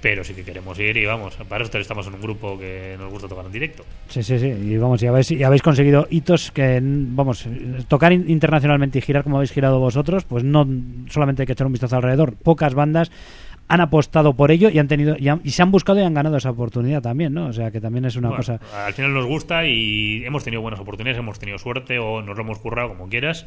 pero 0.00 0.22
sí 0.22 0.34
que 0.34 0.44
queremos 0.44 0.78
ir 0.78 0.96
y 0.98 1.04
vamos, 1.06 1.34
para 1.48 1.64
esto 1.64 1.78
estamos 1.78 2.06
en 2.06 2.14
un 2.14 2.20
grupo 2.20 2.58
que 2.58 2.94
nos 2.98 3.10
gusta 3.10 3.26
tocar 3.28 3.46
en 3.46 3.52
directo. 3.52 3.84
Sí, 4.08 4.22
sí, 4.22 4.38
sí. 4.38 4.46
Y 4.48 4.76
vamos, 4.76 5.00
ya 5.00 5.08
habéis, 5.10 5.30
ya 5.30 5.46
habéis 5.46 5.62
conseguido 5.62 6.06
hitos 6.10 6.50
que, 6.52 6.78
vamos, 6.82 7.48
tocar 7.88 8.12
in- 8.12 8.26
internacionalmente 8.28 8.98
y 8.98 9.02
girar 9.02 9.24
como 9.24 9.36
habéis 9.36 9.52
girado 9.52 9.80
vosotros, 9.80 10.24
pues 10.24 10.44
no 10.44 10.66
solamente 11.08 11.42
hay 11.42 11.46
que 11.46 11.52
echar 11.54 11.66
un 11.66 11.72
vistazo 11.72 11.96
alrededor. 11.96 12.34
Pocas 12.36 12.74
bandas 12.74 13.10
han 13.68 13.80
apostado 13.80 14.34
por 14.34 14.52
ello 14.52 14.68
y 14.68 14.78
han 14.78 14.86
tenido 14.86 15.16
y, 15.18 15.26
han- 15.28 15.40
y 15.42 15.50
se 15.50 15.62
han 15.62 15.72
buscado 15.72 15.98
y 15.98 16.02
han 16.04 16.14
ganado 16.14 16.36
esa 16.36 16.50
oportunidad 16.50 17.02
también, 17.02 17.32
¿no? 17.34 17.46
O 17.46 17.52
sea 17.52 17.72
que 17.72 17.80
también 17.80 18.04
es 18.04 18.14
una 18.14 18.28
Bueno, 18.28 18.36
cosa. 18.44 18.60
Al 18.86 18.92
final 18.92 19.12
nos 19.12 19.26
gusta 19.26 19.66
y 19.66 20.22
hemos 20.24 20.44
tenido 20.44 20.62
buenas 20.62 20.78
oportunidades, 20.78 21.18
hemos 21.18 21.40
tenido 21.40 21.58
suerte 21.58 21.98
o 21.98 22.22
nos 22.22 22.36
lo 22.36 22.42
hemos 22.44 22.58
currado 22.60 22.90
como 22.90 23.08
quieras, 23.08 23.46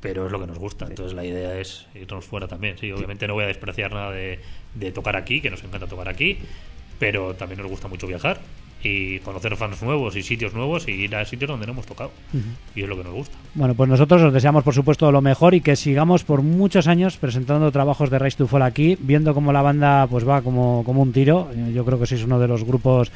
pero 0.00 0.26
es 0.26 0.32
lo 0.32 0.40
que 0.40 0.46
nos 0.46 0.58
gusta. 0.58 0.86
Entonces 0.86 1.14
la 1.14 1.24
idea 1.24 1.58
es 1.58 1.86
irnos 1.94 2.24
fuera 2.24 2.46
también. 2.48 2.78
Sí, 2.78 2.90
obviamente 2.92 3.26
no 3.26 3.34
voy 3.34 3.44
a 3.44 3.48
despreciar 3.48 3.92
nada 3.92 4.10
de, 4.10 4.40
de 4.74 4.92
tocar 4.92 5.16
aquí, 5.16 5.40
que 5.40 5.50
nos 5.50 5.62
encanta 5.64 5.86
tocar 5.86 6.08
aquí, 6.08 6.38
pero 6.98 7.34
también 7.34 7.60
nos 7.60 7.70
gusta 7.70 7.88
mucho 7.88 8.06
viajar 8.06 8.40
y 8.82 9.18
conocer 9.20 9.56
fans 9.56 9.82
nuevos 9.82 10.14
y 10.14 10.22
sitios 10.22 10.54
nuevos 10.54 10.86
y 10.86 10.92
ir 10.92 11.16
a 11.16 11.24
sitios 11.24 11.48
donde 11.48 11.66
no 11.66 11.72
hemos 11.72 11.86
tocado. 11.86 12.12
Y 12.74 12.82
es 12.82 12.88
lo 12.88 12.96
que 12.96 13.04
nos 13.04 13.12
gusta. 13.12 13.36
Bueno, 13.54 13.74
pues 13.74 13.88
nosotros 13.88 14.22
os 14.22 14.32
deseamos, 14.32 14.62
por 14.62 14.74
supuesto, 14.74 15.10
lo 15.10 15.20
mejor 15.20 15.54
y 15.54 15.60
que 15.60 15.74
sigamos 15.74 16.22
por 16.24 16.42
muchos 16.42 16.86
años 16.86 17.16
presentando 17.16 17.72
trabajos 17.72 18.10
de 18.10 18.18
Rise 18.18 18.38
to 18.38 18.46
Fall 18.46 18.62
aquí, 18.62 18.96
viendo 19.00 19.34
cómo 19.34 19.52
la 19.52 19.62
banda 19.62 20.06
pues 20.06 20.26
va 20.26 20.42
como, 20.42 20.84
como 20.84 21.02
un 21.02 21.12
tiro. 21.12 21.50
Yo 21.74 21.84
creo 21.84 21.98
que 21.98 22.06
sois 22.06 22.22
uno 22.22 22.38
de 22.38 22.48
los 22.48 22.64
grupos 22.64 23.10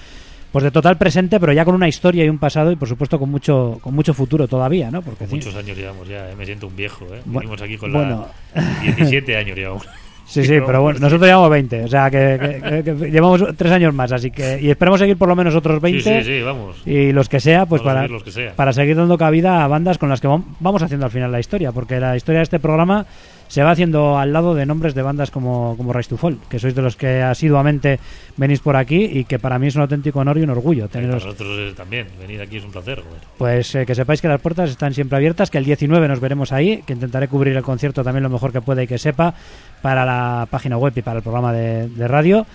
pues 0.52 0.62
de 0.64 0.70
total 0.70 0.98
presente, 0.98 1.40
pero 1.40 1.52
ya 1.52 1.64
con 1.64 1.74
una 1.74 1.88
historia 1.88 2.24
y 2.24 2.28
un 2.28 2.38
pasado 2.38 2.70
y, 2.70 2.76
por 2.76 2.86
supuesto, 2.88 3.18
con 3.18 3.30
mucho 3.30 3.78
con 3.82 3.94
mucho 3.94 4.12
futuro 4.14 4.46
todavía, 4.46 4.90
¿no? 4.90 5.02
Porque 5.02 5.26
sí. 5.26 5.34
Muchos 5.36 5.54
años 5.56 5.76
llevamos 5.76 6.06
ya, 6.06 6.30
¿eh? 6.30 6.34
me 6.36 6.44
siento 6.46 6.66
un 6.68 6.76
viejo. 6.76 7.06
¿eh? 7.12 7.20
Venimos 7.24 7.60
aquí 7.62 7.76
con 7.78 7.92
bueno. 7.92 8.26
la 8.54 8.62
17 8.82 9.36
años 9.36 9.56
llevamos. 9.56 9.88
Sí, 10.24 10.44
sí, 10.44 10.54
pero 10.64 10.80
bueno, 10.80 10.98
nosotros 11.00 11.26
llevamos 11.28 11.50
20, 11.50 11.84
o 11.84 11.88
sea 11.88 12.08
que, 12.08 12.38
que- 12.40 12.82
que- 12.84 12.94
que 12.96 13.10
llevamos 13.10 13.44
tres 13.56 13.70
años 13.72 13.92
más, 13.92 14.12
así 14.12 14.30
que 14.30 14.58
y 14.62 14.70
esperemos 14.70 14.98
seguir 15.00 15.18
por 15.18 15.28
lo 15.28 15.34
menos 15.36 15.54
otros 15.54 15.76
Sí, 15.76 15.82
20 15.82 16.22
sí, 16.24 16.30
sí, 16.38 16.42
vamos. 16.42 16.76
y 16.86 17.12
los 17.12 17.28
que 17.28 17.38
sea, 17.40 17.66
pues 17.66 17.82
para, 17.82 18.02
seguir 18.02 18.12
los 18.12 18.22
que 18.22 18.30
sea. 18.30 18.54
para 18.54 18.72
seguir 18.72 18.96
dando 18.96 19.18
cabida 19.18 19.62
a 19.62 19.66
bandas 19.68 19.98
con 19.98 20.08
las 20.08 20.20
que 20.22 20.28
vam- 20.28 20.44
vamos 20.60 20.80
haciendo 20.82 21.04
al 21.04 21.12
final 21.12 21.30
la 21.32 21.40
historia, 21.40 21.72
porque 21.72 22.00
la 22.00 22.16
historia 22.16 22.38
de 22.38 22.44
este 22.44 22.60
programa 22.60 23.04
se 23.52 23.62
va 23.62 23.72
haciendo 23.72 24.16
al 24.16 24.32
lado 24.32 24.54
de 24.54 24.64
nombres 24.64 24.94
de 24.94 25.02
bandas 25.02 25.30
como, 25.30 25.76
como 25.76 25.92
Rise 25.92 26.08
to 26.08 26.16
Fall, 26.16 26.38
que 26.48 26.58
sois 26.58 26.74
de 26.74 26.80
los 26.80 26.96
que 26.96 27.20
asiduamente 27.20 28.00
venís 28.38 28.60
por 28.60 28.76
aquí 28.76 29.04
y 29.04 29.24
que 29.24 29.38
para 29.38 29.58
mí 29.58 29.66
es 29.66 29.76
un 29.76 29.82
auténtico 29.82 30.20
honor 30.20 30.38
y 30.38 30.42
un 30.42 30.48
orgullo 30.48 30.88
Para 30.88 30.92
teneros. 31.02 31.22
nosotros 31.22 31.58
eh, 31.58 31.74
también, 31.76 32.06
venir 32.18 32.40
aquí 32.40 32.56
es 32.56 32.64
un 32.64 32.72
placer. 32.72 33.02
Pues 33.36 33.74
eh, 33.74 33.84
que 33.84 33.94
sepáis 33.94 34.22
que 34.22 34.28
las 34.28 34.40
puertas 34.40 34.70
están 34.70 34.94
siempre 34.94 35.18
abiertas, 35.18 35.50
que 35.50 35.58
el 35.58 35.66
19 35.66 36.08
nos 36.08 36.18
veremos 36.18 36.50
ahí, 36.50 36.82
que 36.86 36.94
intentaré 36.94 37.28
cubrir 37.28 37.54
el 37.54 37.62
concierto 37.62 38.02
también 38.02 38.22
lo 38.22 38.30
mejor 38.30 38.52
que 38.52 38.62
pueda 38.62 38.84
y 38.84 38.86
que 38.86 38.96
sepa 38.96 39.34
para 39.82 40.06
la 40.06 40.46
página 40.48 40.78
web 40.78 40.94
y 40.96 41.02
para 41.02 41.18
el 41.18 41.22
programa 41.22 41.52
de, 41.52 41.88
de 41.90 42.08
radio. 42.08 42.46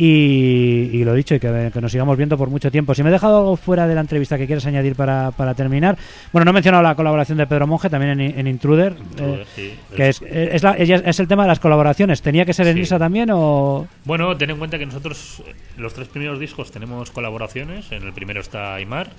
Y, 0.00 0.90
y 0.92 1.04
lo 1.04 1.12
dicho, 1.12 1.34
y 1.34 1.40
que, 1.40 1.70
que 1.74 1.80
nos 1.80 1.90
sigamos 1.90 2.16
viendo 2.16 2.38
por 2.38 2.48
mucho 2.50 2.70
tiempo. 2.70 2.94
Si 2.94 3.02
me 3.02 3.08
he 3.08 3.12
dejado 3.12 3.38
algo 3.38 3.56
fuera 3.56 3.86
de 3.88 3.96
la 3.96 4.00
entrevista 4.00 4.38
que 4.38 4.46
quieras 4.46 4.64
añadir 4.66 4.94
para, 4.94 5.32
para 5.32 5.54
terminar. 5.54 5.98
Bueno, 6.32 6.44
no 6.44 6.52
he 6.52 6.54
mencionado 6.54 6.84
la 6.84 6.94
colaboración 6.94 7.36
de 7.38 7.46
Pedro 7.48 7.66
Monge 7.66 7.90
también 7.90 8.20
en, 8.20 8.38
en 8.38 8.46
Intruder. 8.46 8.94
Intruder, 8.96 9.40
eh, 9.40 9.46
sí. 9.56 9.74
que 9.96 10.08
es, 10.08 10.22
es, 10.22 10.62
la- 10.62 10.76
ella- 10.78 11.02
es 11.04 11.18
el 11.18 11.26
tema 11.26 11.42
de 11.42 11.48
las 11.48 11.58
colaboraciones. 11.58 12.22
¿Tenía 12.22 12.44
que 12.44 12.52
ser 12.54 12.68
en 12.68 12.76
Sí. 12.76 12.82
esa 12.82 12.98
también 12.98 13.28
o...? 13.32 13.88
Bueno, 14.04 14.36
ten 14.36 14.50
en 14.50 14.58
cuenta 14.58 14.78
que 14.78 14.86
nosotros, 14.86 15.42
eh, 15.46 15.52
los 15.78 15.92
tres 15.94 16.06
primeros 16.06 16.38
discos, 16.38 16.70
tenemos 16.70 17.10
colaboraciones. 17.10 17.90
En 17.90 18.04
el 18.04 18.12
primero 18.12 18.40
está 18.40 18.74
Aymar, 18.76 19.10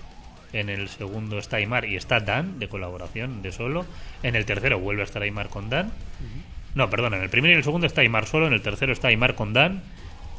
en 0.53 0.69
el 0.69 0.87
segundo 0.87 1.37
está 1.39 1.57
Aymar 1.57 1.83
y 1.85 1.97
está 1.97 2.21
Dan, 2.21 2.57
de 2.57 2.69
colaboración, 2.69 3.41
de 3.41 3.51
solo. 3.51 3.85
En 4.23 4.35
el 4.37 4.45
tercero 4.45 4.79
vuelve 4.79 5.01
a 5.01 5.05
estar 5.05 5.21
Aymar 5.21 5.49
con 5.49 5.69
Dan. 5.69 5.91
No, 6.75 6.89
perdón, 6.89 7.15
en 7.15 7.21
el 7.23 7.29
primero 7.29 7.53
y 7.55 7.57
el 7.57 7.63
segundo 7.63 7.85
está 7.87 7.99
Aymar 8.01 8.25
solo, 8.27 8.47
en 8.47 8.53
el 8.53 8.61
tercero 8.61 8.93
está 8.93 9.09
Aymar 9.09 9.35
con 9.35 9.51
Dan. 9.51 9.81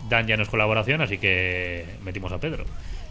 Dan 0.08 0.26
ya 0.26 0.36
no 0.36 0.42
es 0.44 0.48
colaboración, 0.48 1.00
así 1.00 1.18
que 1.18 1.84
metimos 2.04 2.32
a 2.32 2.38
Pedro. 2.38 2.64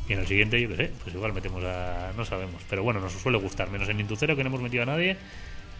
Y 0.08 0.14
en 0.14 0.20
el 0.20 0.28
siguiente, 0.28 0.60
yo 0.60 0.70
qué 0.70 0.76
sé, 0.76 0.92
pues 1.04 1.14
igual 1.16 1.34
metemos 1.34 1.64
a. 1.64 2.12
No 2.18 2.26
sabemos. 2.26 2.62
Pero 2.70 2.82
bueno, 2.84 3.00
nos 3.00 3.12
suele 3.14 3.38
gustar, 3.38 3.70
menos 3.70 3.88
en 3.90 4.00
Intucero, 4.00 4.36
que 4.36 4.44
no 4.44 4.50
hemos 4.50 4.62
metido 4.62 4.84
a 4.84 4.86
nadie. 4.88 5.16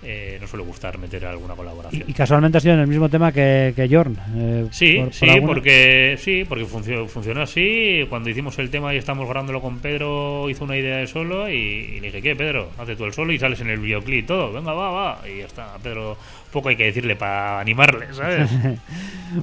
Eh, 0.02 0.38
nos 0.40 0.50
suele 0.50 0.66
gustar 0.66 0.98
meter 0.98 1.26
alguna 1.26 1.56
colaboración. 1.56 2.06
Y, 2.08 2.12
y 2.12 2.14
casualmente 2.14 2.58
ha 2.58 2.62
sido 2.62 2.76
en 2.76 2.80
el 2.80 2.88
mismo 2.88 3.10
tema 3.10 3.34
que, 3.34 3.74
que 3.76 3.90
Jorn. 3.90 4.16
eh, 4.34 4.68
Sí, 4.72 4.96
por- 4.96 5.06
por 5.08 5.14
sí, 5.14 5.30
alguna- 5.30 5.48
porque 5.48 6.16
sí, 6.20 6.46
porque 6.48 6.64
funcionó, 6.66 7.06
funcionó 7.08 7.42
así. 7.42 8.06
Cuando 8.08 8.30
hicimos 8.30 8.58
el 8.60 8.70
tema 8.70 8.94
y 8.94 8.98
estamos 8.98 9.28
grabándolo 9.28 9.60
con 9.62 9.80
Pedro, 9.80 10.50
hizo 10.50 10.64
una 10.64 10.78
idea 10.78 10.98
de 10.98 11.08
solo 11.08 11.50
y, 11.50 11.56
y 11.56 12.00
le 12.00 12.08
dije, 12.08 12.22
¿qué, 12.22 12.34
Pedro? 12.36 12.70
Hace 12.78 12.96
tú 12.96 13.04
el 13.04 13.12
solo 13.14 13.34
y 13.34 13.40
sales 13.40 13.60
en 13.60 13.72
el 13.72 13.80
videoclip 13.80 14.26
todo. 14.26 14.54
Venga, 14.54 14.72
va, 14.72 14.90
va. 14.92 15.28
Y 15.28 15.40
ya 15.40 15.46
está. 15.48 15.76
Pedro 15.84 16.16
poco 16.52 16.70
hay 16.70 16.76
que 16.76 16.86
decirle 16.86 17.16
para 17.16 17.60
animarle, 17.60 18.14
¿sabes? 18.14 18.50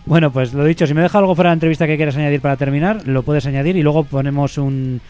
Bueno, 0.04 0.32
pues 0.32 0.52
lo 0.52 0.64
dicho, 0.64 0.84
si 0.84 0.94
me 0.94 1.00
deja 1.02 1.18
algo 1.18 1.36
fuera 1.36 1.50
de 1.50 1.52
la 1.52 1.54
entrevista 1.58 1.86
que 1.86 1.94
quieras 1.96 2.16
añadir 2.16 2.40
para 2.40 2.56
terminar, 2.56 3.06
lo 3.06 3.22
puedes 3.22 3.46
añadir 3.46 3.76
y 3.76 3.82
luego 3.84 4.02
ponemos 4.02 4.58
un, 4.58 5.00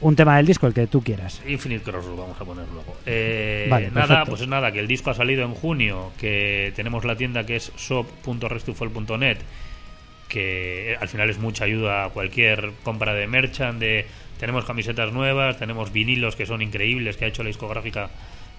un 0.00 0.16
tema 0.16 0.38
del 0.38 0.46
disco, 0.46 0.66
el 0.66 0.72
que 0.72 0.86
tú 0.86 1.02
quieras. 1.02 1.42
Infinite 1.46 1.82
Crossroad 1.82 2.16
vamos 2.16 2.40
a 2.40 2.44
poner 2.46 2.64
luego. 2.72 2.96
Eh, 3.04 3.66
Vale, 3.68 3.90
nada, 3.90 4.06
perfecto. 4.06 4.30
pues 4.30 4.48
nada, 4.48 4.72
que 4.72 4.80
el 4.80 4.86
disco 4.88 5.10
ha 5.10 5.14
salido 5.14 5.44
en 5.44 5.52
junio, 5.52 6.12
que 6.18 6.72
tenemos 6.74 7.04
la 7.04 7.16
tienda 7.16 7.44
que 7.44 7.56
es 7.56 7.70
shop.restufol.net, 7.76 9.38
que 10.28 10.92
eh, 10.92 10.96
al 10.98 11.08
final 11.08 11.28
es 11.30 11.38
mucha 11.38 11.64
ayuda 11.64 12.06
a 12.06 12.08
cualquier 12.08 12.72
compra 12.82 13.12
de 13.12 13.26
merchant, 13.26 13.78
de 13.78 14.06
tenemos 14.38 14.64
camisetas 14.64 15.12
nuevas, 15.12 15.58
tenemos 15.58 15.92
vinilos 15.92 16.34
que 16.34 16.46
son 16.46 16.62
increíbles, 16.62 17.16
que 17.16 17.26
ha 17.26 17.28
hecho 17.28 17.42
la 17.42 17.48
discográfica, 17.48 18.08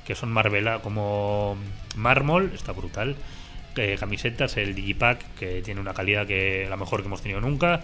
que 0.05 0.15
son 0.15 0.31
marvela 0.31 0.79
como 0.79 1.57
mármol, 1.95 2.51
está 2.53 2.71
brutal. 2.71 3.15
Eh, 3.75 3.97
camisetas, 3.99 4.55
el 4.55 4.73
Digipack, 4.73 5.35
que 5.35 5.61
tiene 5.61 5.81
una 5.81 5.93
calidad 5.93 6.25
que 6.25 6.65
la 6.69 6.77
mejor 6.77 7.01
que 7.01 7.07
hemos 7.07 7.21
tenido 7.21 7.41
nunca 7.41 7.81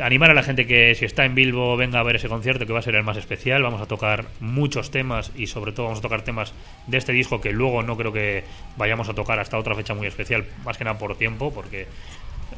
animar 0.00 0.30
a 0.30 0.34
la 0.34 0.42
gente 0.42 0.66
que 0.66 0.94
si 0.94 1.04
está 1.04 1.24
en 1.24 1.34
Bilbo 1.34 1.76
venga 1.76 1.98
a 1.98 2.02
ver 2.02 2.16
ese 2.16 2.28
concierto 2.28 2.64
que 2.64 2.72
va 2.72 2.78
a 2.78 2.82
ser 2.82 2.94
el 2.94 3.02
más 3.02 3.16
especial. 3.16 3.62
Vamos 3.62 3.80
a 3.80 3.86
tocar 3.86 4.26
muchos 4.40 4.90
temas 4.90 5.32
y 5.36 5.46
sobre 5.46 5.72
todo 5.72 5.86
vamos 5.86 5.98
a 5.98 6.02
tocar 6.02 6.22
temas 6.22 6.54
de 6.86 6.98
este 6.98 7.12
disco 7.12 7.40
que 7.40 7.52
luego 7.52 7.82
no 7.82 7.96
creo 7.96 8.12
que 8.12 8.44
vayamos 8.76 9.08
a 9.08 9.14
tocar 9.14 9.38
hasta 9.40 9.58
otra 9.58 9.74
fecha 9.74 9.94
muy 9.94 10.06
especial, 10.06 10.46
más 10.64 10.78
que 10.78 10.84
nada 10.84 10.98
por 10.98 11.16
tiempo, 11.16 11.52
porque 11.52 11.86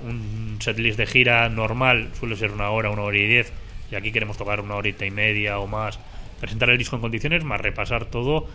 un 0.07 0.59
setlist 0.61 0.99
de 0.99 1.07
gira 1.07 1.49
normal 1.49 2.11
suele 2.19 2.37
ser 2.37 2.51
una 2.51 2.71
hora, 2.71 2.91
una 2.91 3.03
hora 3.03 3.17
y 3.17 3.27
diez 3.27 3.53
y 3.91 3.95
aquí 3.95 4.11
queremos 4.11 4.39
tocar 4.39 4.61
una 4.61 4.75
horita 4.75 5.05
y 5.05 5.11
media 5.11 5.59
o 5.59 5.67
más, 5.67 5.99
presentar 6.43 6.69
el 6.71 6.77
disco 6.77 6.97
en 6.97 7.03
condiciones, 7.03 7.45
más 7.45 7.61
repasar 7.61 8.07
todo. 8.07 8.49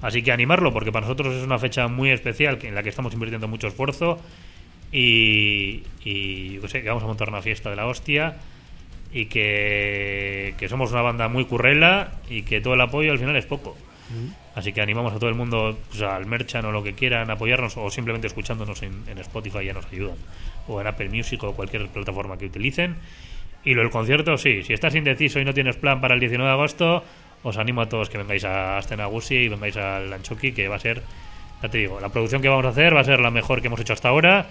Así 0.00 0.22
que 0.22 0.30
animarlo, 0.30 0.72
porque 0.72 0.92
para 0.92 1.06
nosotros 1.06 1.34
es 1.34 1.42
una 1.42 1.58
fecha 1.58 1.88
muy 1.88 2.10
especial 2.10 2.60
en 2.62 2.76
la 2.76 2.84
que 2.84 2.88
estamos 2.88 3.12
invirtiendo 3.12 3.48
mucho 3.48 3.66
esfuerzo 3.66 4.20
y, 4.92 5.82
y 6.04 6.60
sé, 6.68 6.82
que 6.82 6.88
vamos 6.88 7.02
a 7.02 7.06
montar 7.06 7.28
una 7.28 7.42
fiesta 7.42 7.68
de 7.68 7.76
la 7.76 7.86
hostia 7.86 8.36
y 9.12 9.26
que, 9.26 10.54
que 10.56 10.68
somos 10.68 10.92
una 10.92 11.02
banda 11.02 11.26
muy 11.26 11.44
currela 11.44 12.12
y 12.30 12.42
que 12.42 12.60
todo 12.60 12.74
el 12.74 12.80
apoyo 12.80 13.10
al 13.10 13.18
final 13.18 13.34
es 13.34 13.46
poco. 13.46 13.76
Así 14.54 14.72
que 14.72 14.80
animamos 14.80 15.12
a 15.12 15.18
todo 15.18 15.30
el 15.30 15.34
mundo, 15.34 15.78
pues, 15.88 16.02
al 16.02 16.26
merchan 16.26 16.64
o 16.66 16.70
lo 16.70 16.84
que 16.84 16.92
quieran, 16.92 17.28
apoyarnos 17.30 17.76
o 17.76 17.90
simplemente 17.90 18.28
escuchándonos 18.28 18.82
en, 18.82 19.02
en 19.08 19.18
Spotify 19.18 19.64
ya 19.64 19.72
nos 19.72 19.86
ayudan. 19.86 20.16
O 20.68 20.80
en 20.80 20.86
Apple 20.86 21.08
Music 21.08 21.42
o 21.42 21.54
cualquier 21.54 21.88
plataforma 21.88 22.38
que 22.38 22.46
utilicen. 22.46 22.96
Y 23.64 23.74
lo 23.74 23.82
del 23.82 23.90
concierto, 23.90 24.36
sí, 24.38 24.62
si 24.62 24.72
estás 24.72 24.94
indeciso 24.94 25.38
y 25.40 25.44
no 25.44 25.54
tienes 25.54 25.76
plan 25.76 26.00
para 26.00 26.14
el 26.14 26.20
19 26.20 26.46
de 26.46 26.52
agosto, 26.52 27.04
os 27.42 27.56
animo 27.58 27.80
a 27.80 27.88
todos 27.88 28.08
que 28.08 28.18
vengáis 28.18 28.44
a 28.44 28.78
Astenagusi 28.78 29.34
y 29.34 29.48
vengáis 29.48 29.76
al 29.76 30.12
Anchoqui, 30.12 30.52
que 30.52 30.68
va 30.68 30.76
a 30.76 30.80
ser, 30.80 31.02
ya 31.62 31.68
te 31.68 31.78
digo, 31.78 32.00
la 32.00 32.08
producción 32.08 32.42
que 32.42 32.48
vamos 32.48 32.64
a 32.64 32.68
hacer 32.68 32.94
va 32.94 33.00
a 33.00 33.04
ser 33.04 33.20
la 33.20 33.30
mejor 33.30 33.60
que 33.60 33.66
hemos 33.66 33.80
hecho 33.80 33.92
hasta 33.92 34.08
ahora. 34.08 34.46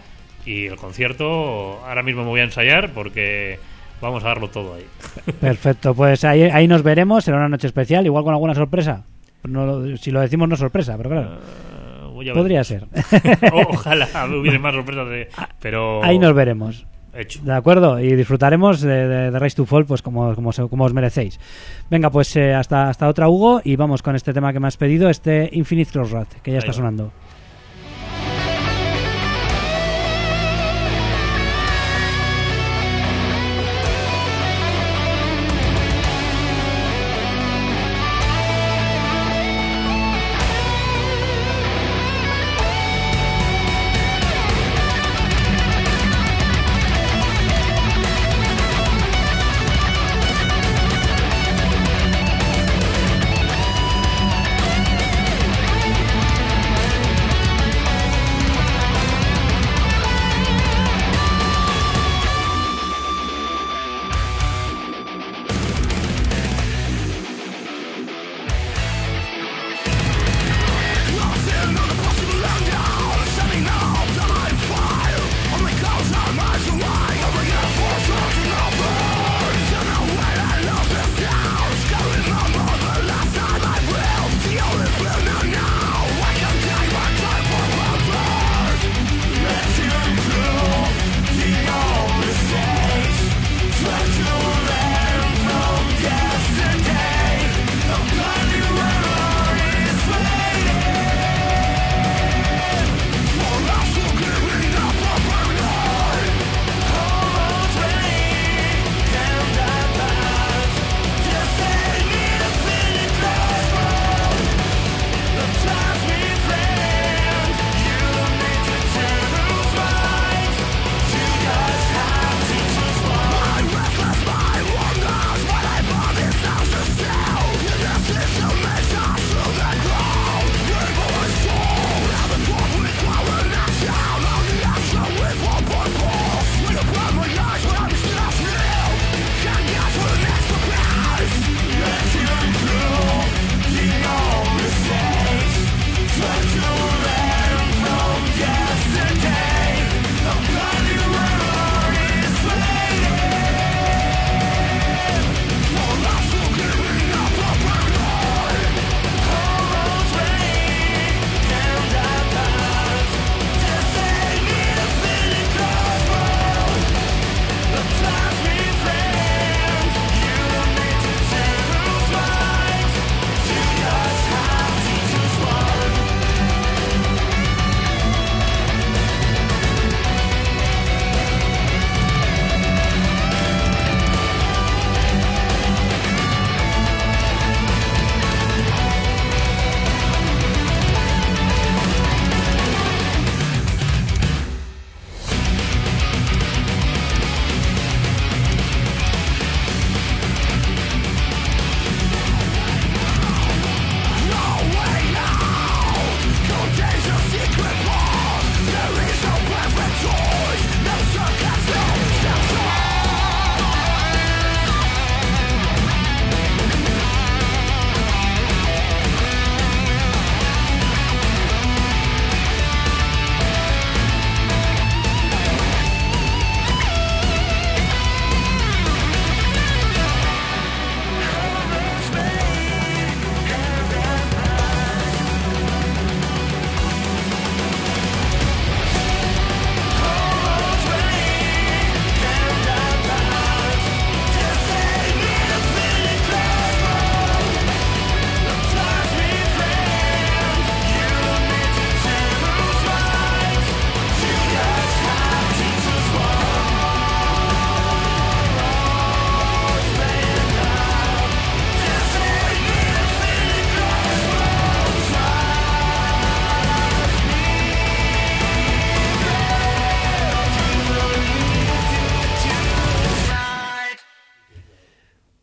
Y 0.45 0.65
el 0.65 0.76
concierto, 0.76 1.80
ahora 1.85 2.03
mismo 2.03 2.23
me 2.23 2.30
voy 2.30 2.39
a 2.39 2.45
ensayar 2.45 2.91
porque 2.93 3.59
vamos 4.01 4.23
a 4.23 4.27
darlo 4.30 4.49
todo 4.49 4.76
ahí. 4.76 4.85
Perfecto, 5.39 5.93
pues 5.93 6.23
ahí, 6.23 6.43
ahí 6.43 6.68
nos 6.68 6.84
veremos, 6.84 7.23
será 7.23 7.38
una 7.38 7.49
noche 7.49 7.68
especial, 7.68 8.05
igual 8.05 8.23
con 8.23 8.34
alguna 8.34 8.55
sorpresa. 8.55 9.05
No 9.43 9.97
si 9.97 10.11
lo 10.11 10.22
decimos 10.22 10.47
no 10.47 10.53
es 10.53 10.59
sorpresa, 10.59 10.97
pero 10.97 11.09
claro, 11.09 11.39
voy 12.13 12.30
a 12.30 12.34
ver. 12.34 12.41
podría 12.41 12.63
ser. 12.63 12.85
Ojalá 13.69 14.07
hubiera 14.26 14.59
más 14.59 14.76
sorpresas 14.76 15.09
de. 15.09 15.30
Pero. 15.59 16.03
Ahí 16.03 16.19
nos 16.19 16.34
veremos. 16.35 16.85
Hecho. 17.13 17.41
De 17.43 17.53
acuerdo, 17.53 17.99
y 17.99 18.15
disfrutaremos 18.15 18.79
de, 18.81 19.07
de, 19.07 19.31
de 19.31 19.39
Race 19.39 19.55
to 19.55 19.65
Fall 19.65 19.85
pues 19.85 20.01
como, 20.01 20.33
como, 20.33 20.51
como 20.69 20.83
os 20.85 20.93
merecéis. 20.93 21.39
Venga, 21.89 22.09
pues 22.09 22.35
eh, 22.38 22.53
hasta, 22.53 22.89
hasta 22.89 23.07
otra, 23.09 23.27
Hugo, 23.27 23.61
y 23.63 23.75
vamos 23.75 24.01
con 24.01 24.15
este 24.15 24.33
tema 24.33 24.53
que 24.53 24.59
me 24.61 24.67
has 24.67 24.77
pedido, 24.77 25.09
este 25.09 25.49
Infinite 25.51 25.91
Crossroad, 25.91 26.27
que 26.41 26.51
ya 26.51 26.57
Ahí 26.57 26.59
está 26.59 26.71
va. 26.71 26.73
sonando. 26.77 27.11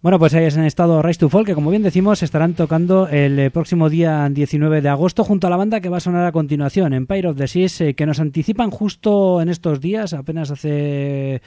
Bueno, 0.08 0.20
pues 0.20 0.32
ahí 0.32 0.46
en 0.46 0.64
estado 0.64 1.02
Rise 1.02 1.20
to 1.20 1.28
Fall, 1.28 1.44
que 1.44 1.54
como 1.54 1.68
bien 1.68 1.82
decimos, 1.82 2.22
estarán 2.22 2.54
tocando 2.54 3.08
el 3.08 3.38
eh, 3.38 3.50
próximo 3.50 3.90
día 3.90 4.26
19 4.30 4.80
de 4.80 4.88
agosto 4.88 5.22
junto 5.22 5.46
a 5.46 5.50
la 5.50 5.58
banda 5.58 5.82
que 5.82 5.90
va 5.90 5.98
a 5.98 6.00
sonar 6.00 6.24
a 6.24 6.32
continuación, 6.32 6.94
Empire 6.94 7.28
of 7.28 7.36
the 7.36 7.46
Seas, 7.46 7.78
eh, 7.82 7.92
que 7.92 8.06
nos 8.06 8.18
anticipan 8.18 8.70
justo 8.70 9.42
en 9.42 9.50
estos 9.50 9.82
días, 9.82 10.14
apenas 10.14 10.50
hace 10.50 11.42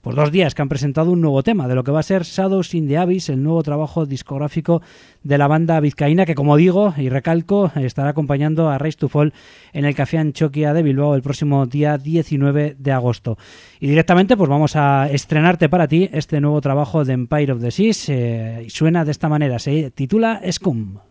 por 0.00 0.14
dos 0.14 0.32
días 0.32 0.54
que 0.54 0.62
han 0.62 0.68
presentado 0.68 1.10
un 1.10 1.20
nuevo 1.20 1.42
tema 1.42 1.68
de 1.68 1.74
lo 1.74 1.84
que 1.84 1.90
va 1.90 2.00
a 2.00 2.04
ser 2.04 2.22
Shadows 2.22 2.74
in 2.74 2.88
the 2.88 2.96
Abyss, 2.96 3.28
el 3.28 3.42
nuevo 3.42 3.62
trabajo 3.62 4.06
discográfico 4.06 4.82
de 5.22 5.38
la 5.38 5.46
banda 5.46 5.78
vizcaína 5.80 6.26
que, 6.26 6.34
como 6.34 6.56
digo 6.56 6.94
y 6.96 7.08
recalco, 7.08 7.70
estará 7.76 8.10
acompañando 8.10 8.70
a 8.70 8.78
Rise 8.78 8.98
to 8.98 9.08
Fall 9.08 9.32
en 9.72 9.84
el 9.84 9.94
Café 9.94 10.18
Anchoquia 10.18 10.72
de 10.72 10.82
Bilbao 10.82 11.14
el 11.14 11.22
próximo 11.22 11.66
día 11.66 11.98
19 11.98 12.76
de 12.78 12.92
agosto. 12.92 13.36
Y 13.78 13.88
directamente 13.88 14.36
pues 14.36 14.48
vamos 14.48 14.76
a 14.76 15.08
estrenarte 15.10 15.68
para 15.68 15.88
ti 15.88 16.08
este 16.12 16.40
nuevo 16.40 16.60
trabajo 16.60 17.04
de 17.04 17.12
Empire 17.12 17.52
of 17.52 17.60
the 17.60 17.70
Seas 17.70 18.08
eh, 18.08 18.66
suena 18.68 19.04
de 19.04 19.10
esta 19.10 19.28
manera, 19.28 19.58
se 19.58 19.90
titula 19.90 20.40
Scum. 20.50 21.09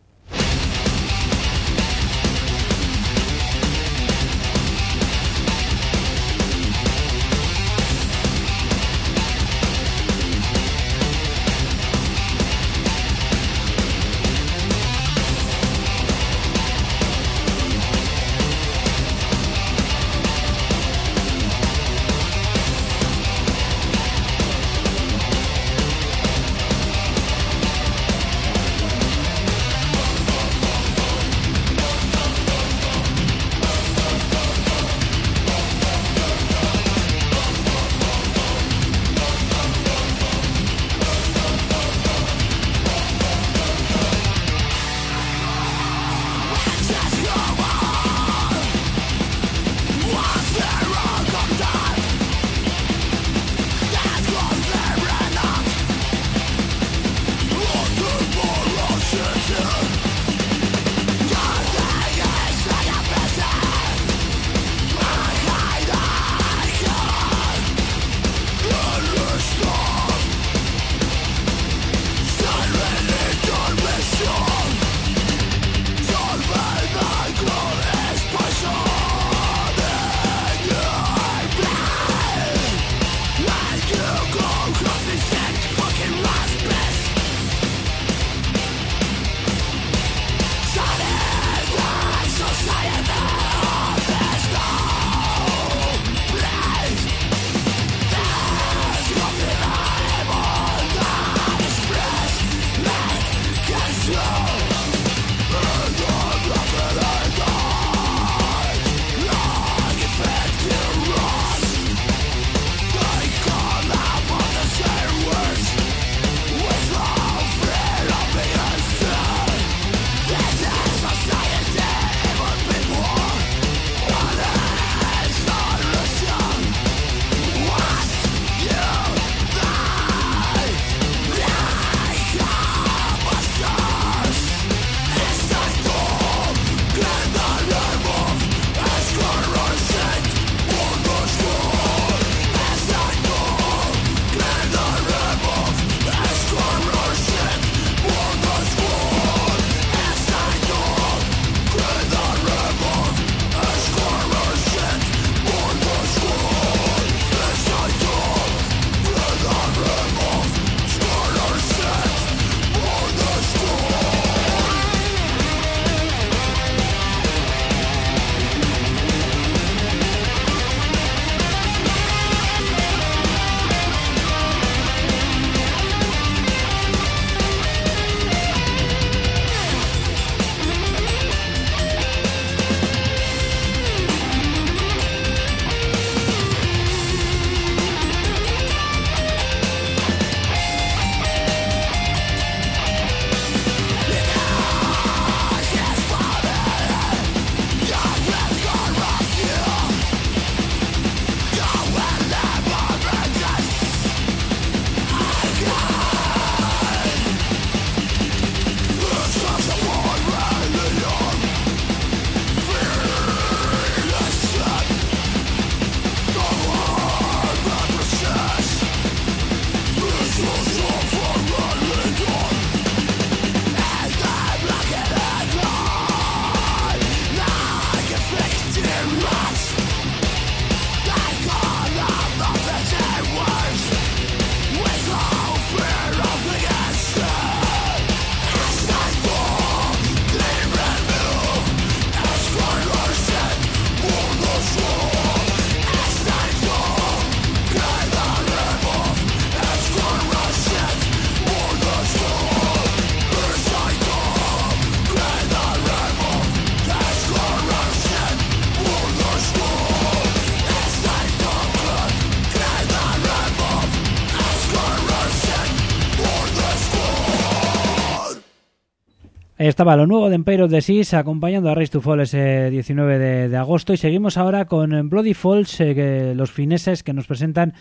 Estaba 269.69 269.95
lo 269.95 270.07
nuevo 270.07 270.29
de 270.29 270.35
Empire 270.35 270.63
of 270.63 270.71
the 270.71 270.81
Seas 270.81 271.13
acompañando 271.13 271.69
a 271.69 271.75
Race 271.75 271.91
to 271.91 272.01
Fall 272.01 272.21
ese 272.21 272.69
19 272.69 273.47
de, 273.49 273.57
agosto. 273.57 273.93
Y 273.93 273.97
seguimos 273.97 274.37
ahora 274.37 274.65
con 274.65 275.09
Bloody 275.09 275.33
Falls, 275.33 275.79
eh, 275.79 275.93
que 275.93 276.33
los 276.35 276.51
fineses 276.51 277.03
que 277.03 277.13
nos 277.13 277.27
presentan 277.27 277.73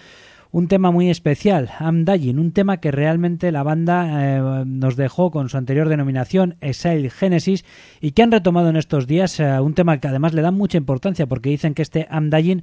un 0.51 0.69
tema 0.69 0.91
muy 0.91 1.11
especial, 1.11 1.69
I'm 1.81 2.05
Dying, 2.05 2.39
un 2.39 2.53
tema 2.53 2.79
que 2.79 2.91
realmente 2.91 3.53
la 3.53 3.63
banda 3.63 4.07
eh, 4.37 4.65
nos 4.67 4.97
dejó 4.97 5.31
con 5.31 5.49
su 5.49 5.57
anterior 5.57 5.89
denominación 5.89 6.57
Exile 6.61 7.11
Genesis 7.11 7.65
y 8.01 8.13
que 8.13 8.23
han 8.23 8.33
retomado 8.33 8.71
en 8.71 8.77
estos 8.77 9.07
días 9.07 9.41
eh, 9.41 9.61
un 9.61 9.75
tema 9.75 9.99
que 9.99 10.09
además 10.09 10.33
le 10.33 10.43
dan 10.43 10.55
mucha 10.55 10.79
importancia 10.79 11.27
porque 11.27 11.51
dicen 11.51 11.75
que 11.75 11.83
este 11.83 12.07
I'm 12.11 12.31
Dying 12.31 12.63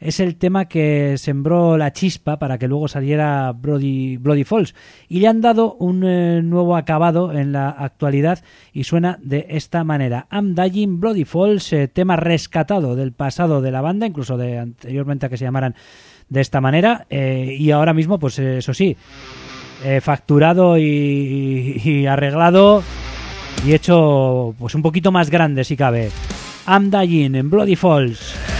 es 0.00 0.20
el 0.20 0.36
tema 0.36 0.66
que 0.66 1.16
sembró 1.18 1.76
la 1.76 1.92
chispa 1.92 2.38
para 2.38 2.58
que 2.58 2.68
luego 2.68 2.88
saliera 2.88 3.52
Bloody, 3.52 4.44
Falls. 4.44 4.74
Y 5.08 5.20
le 5.20 5.28
han 5.28 5.40
dado 5.40 5.74
un 5.74 6.04
eh, 6.04 6.42
nuevo 6.42 6.76
acabado 6.76 7.32
en 7.32 7.52
la 7.52 7.70
actualidad 7.70 8.42
y 8.72 8.84
suena 8.84 9.18
de 9.22 9.46
esta 9.50 9.84
manera. 9.84 10.26
I'm 10.30 10.54
Dying 10.54 11.00
Bloody 11.00 11.24
Falls 11.24 11.72
eh, 11.72 11.88
tema 11.88 12.16
rescatado 12.16 12.96
del 12.96 13.12
pasado 13.12 13.60
de 13.60 13.70
la 13.70 13.80
banda 13.80 14.06
incluso 14.06 14.36
de 14.36 14.58
anteriormente 14.58 15.26
a 15.26 15.28
que 15.28 15.36
se 15.36 15.44
llamaran 15.44 15.74
de 16.28 16.40
esta 16.40 16.60
manera 16.60 17.06
eh, 17.08 17.56
y 17.58 17.70
ahora 17.70 17.94
mismo 17.94 18.18
pues 18.18 18.38
eso 18.38 18.74
sí 18.74 18.96
facturado 20.00 20.78
y, 20.78 21.80
y 21.84 22.06
arreglado 22.06 22.82
y 23.64 23.74
hecho 23.74 24.54
pues 24.58 24.74
un 24.74 24.82
poquito 24.82 25.12
más 25.12 25.30
grande 25.30 25.64
si 25.64 25.76
cabe. 25.76 26.10
I'm 26.66 26.90
Dying 26.90 27.36
en 27.36 27.50
Bloody 27.50 27.76
Falls 27.76 28.55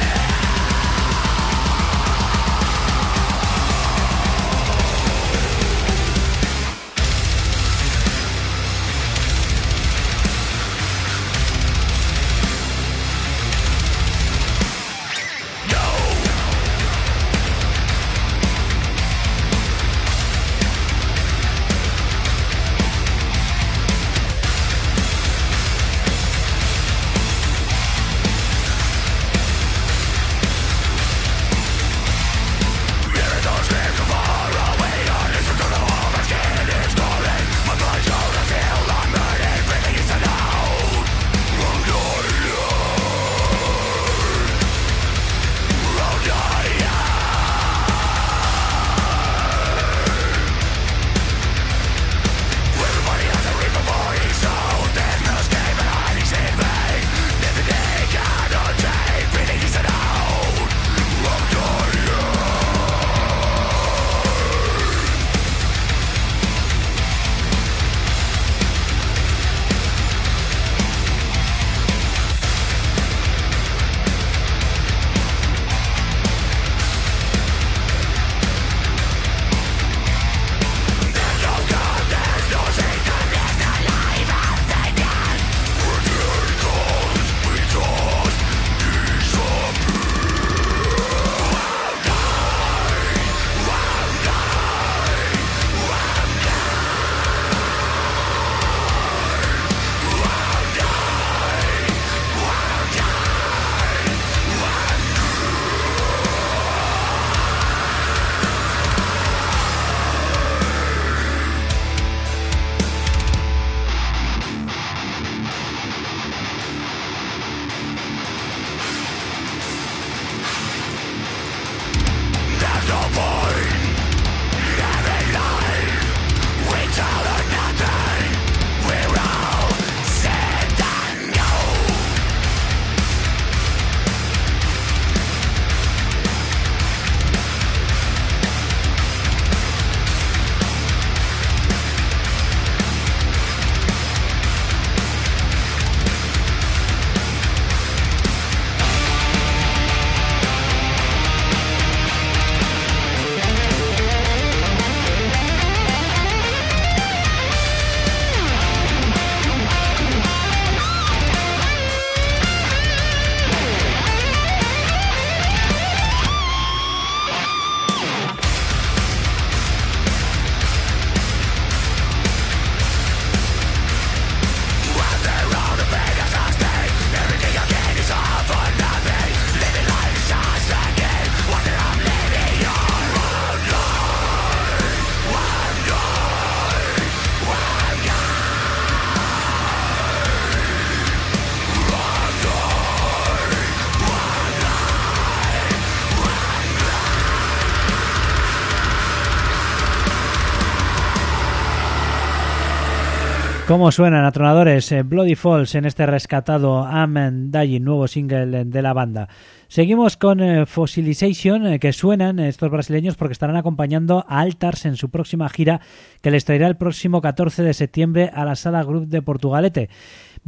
¿Cómo 203.66 203.90
suenan 203.90 204.24
atronadores 204.24 204.92
eh, 204.92 205.02
Bloody 205.02 205.34
Falls 205.34 205.74
en 205.74 205.86
este 205.86 206.06
rescatado 206.06 206.84
Amen 206.84 207.50
Dying, 207.50 207.82
nuevo 207.82 208.06
single 208.06 208.64
de 208.64 208.80
la 208.80 208.92
banda? 208.92 209.28
Seguimos 209.66 210.16
con 210.16 210.40
eh, 210.40 210.66
Fossilization, 210.66 211.66
eh, 211.66 211.80
que 211.80 211.92
suenan 211.92 212.38
estos 212.38 212.70
brasileños 212.70 213.16
porque 213.16 213.32
estarán 213.32 213.56
acompañando 213.56 214.24
a 214.28 214.38
Altars 214.38 214.84
en 214.84 214.94
su 214.94 215.10
próxima 215.10 215.48
gira 215.48 215.80
que 216.22 216.30
les 216.30 216.44
traerá 216.44 216.68
el 216.68 216.76
próximo 216.76 217.20
14 217.20 217.64
de 217.64 217.74
septiembre 217.74 218.30
a 218.32 218.44
la 218.44 218.54
Sala 218.54 218.84
Group 218.84 219.08
de 219.08 219.20
Portugalete. 219.20 219.90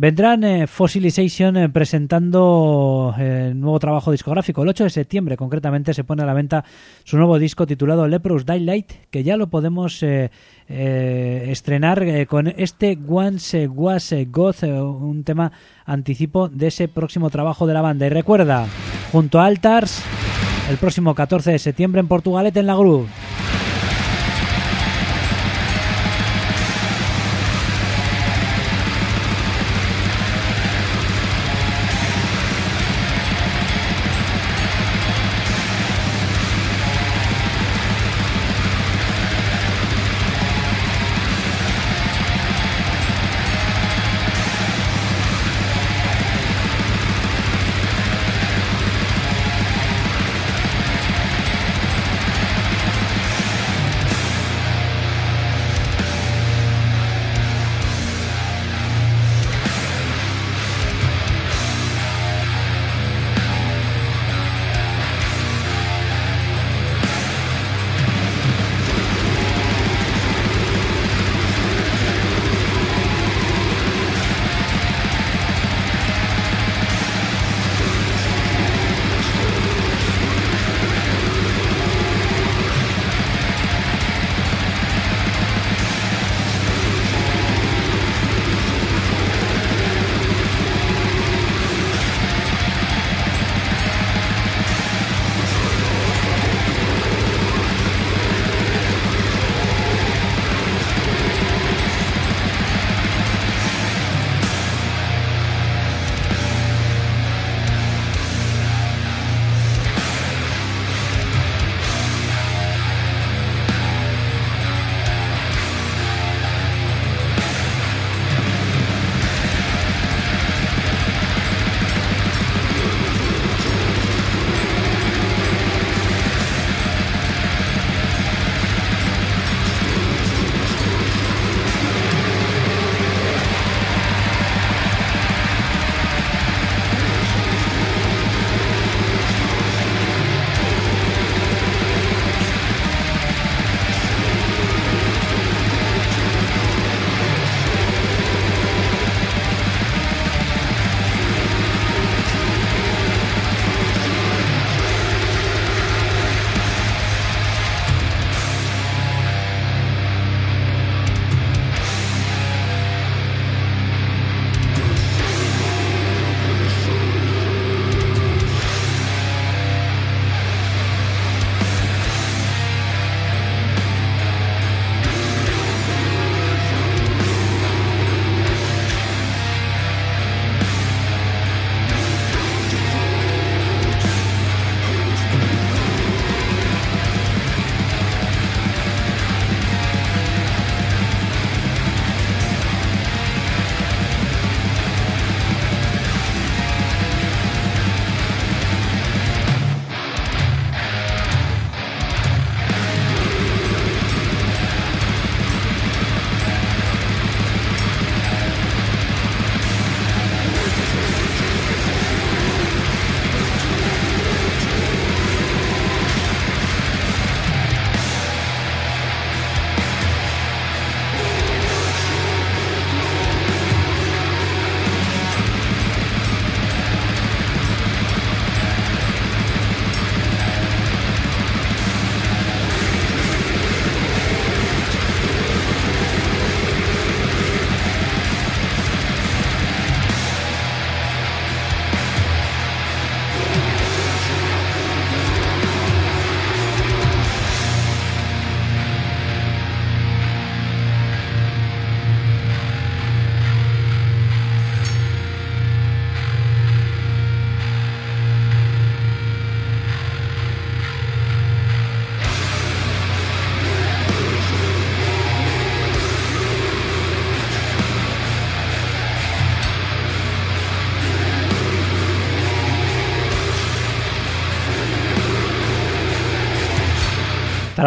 Vendrán 0.01 0.45
eh, 0.45 0.69
Fossilization 0.69 1.57
eh, 1.57 1.69
presentando 1.71 3.13
eh, 3.19 3.51
nuevo 3.53 3.81
trabajo 3.81 4.13
discográfico. 4.13 4.63
El 4.63 4.69
8 4.69 4.85
de 4.85 4.91
septiembre, 4.91 5.37
concretamente, 5.37 5.93
se 5.93 6.05
pone 6.05 6.23
a 6.23 6.27
la 6.27 6.35
venta 6.35 6.65
su 7.03 7.17
nuevo 7.17 7.37
disco 7.37 7.67
titulado 7.67 8.07
Leprous 8.07 8.47
Daylight, 8.47 8.93
que 9.11 9.25
ya 9.25 9.37
lo 9.37 9.49
podemos 9.49 10.01
eh, 10.05 10.31
estrenar 10.69 12.29
con 12.29 12.47
este 12.47 12.97
Once 13.09 13.67
Was 13.67 14.15
God, 14.29 14.55
eh, 14.63 14.81
un 14.81 15.25
tema 15.25 15.51
anticipo 15.85 16.49
de 16.49 16.69
ese 16.69 16.87
próximo 16.87 17.29
trabajo 17.29 17.67
de 17.67 17.75
la 17.75 17.83
banda. 17.83 18.07
Y 18.07 18.11
recuerda, 18.11 18.69
junto 19.11 19.41
a 19.41 19.47
Altars, 19.47 20.05
el 20.71 20.77
próximo 20.77 21.13
14 21.13 21.51
de 21.51 21.59
septiembre 21.59 21.99
en 22.01 22.07
Portugalete 22.07 22.61
en 22.61 22.69
la 22.69 22.77
Groove. 22.77 23.09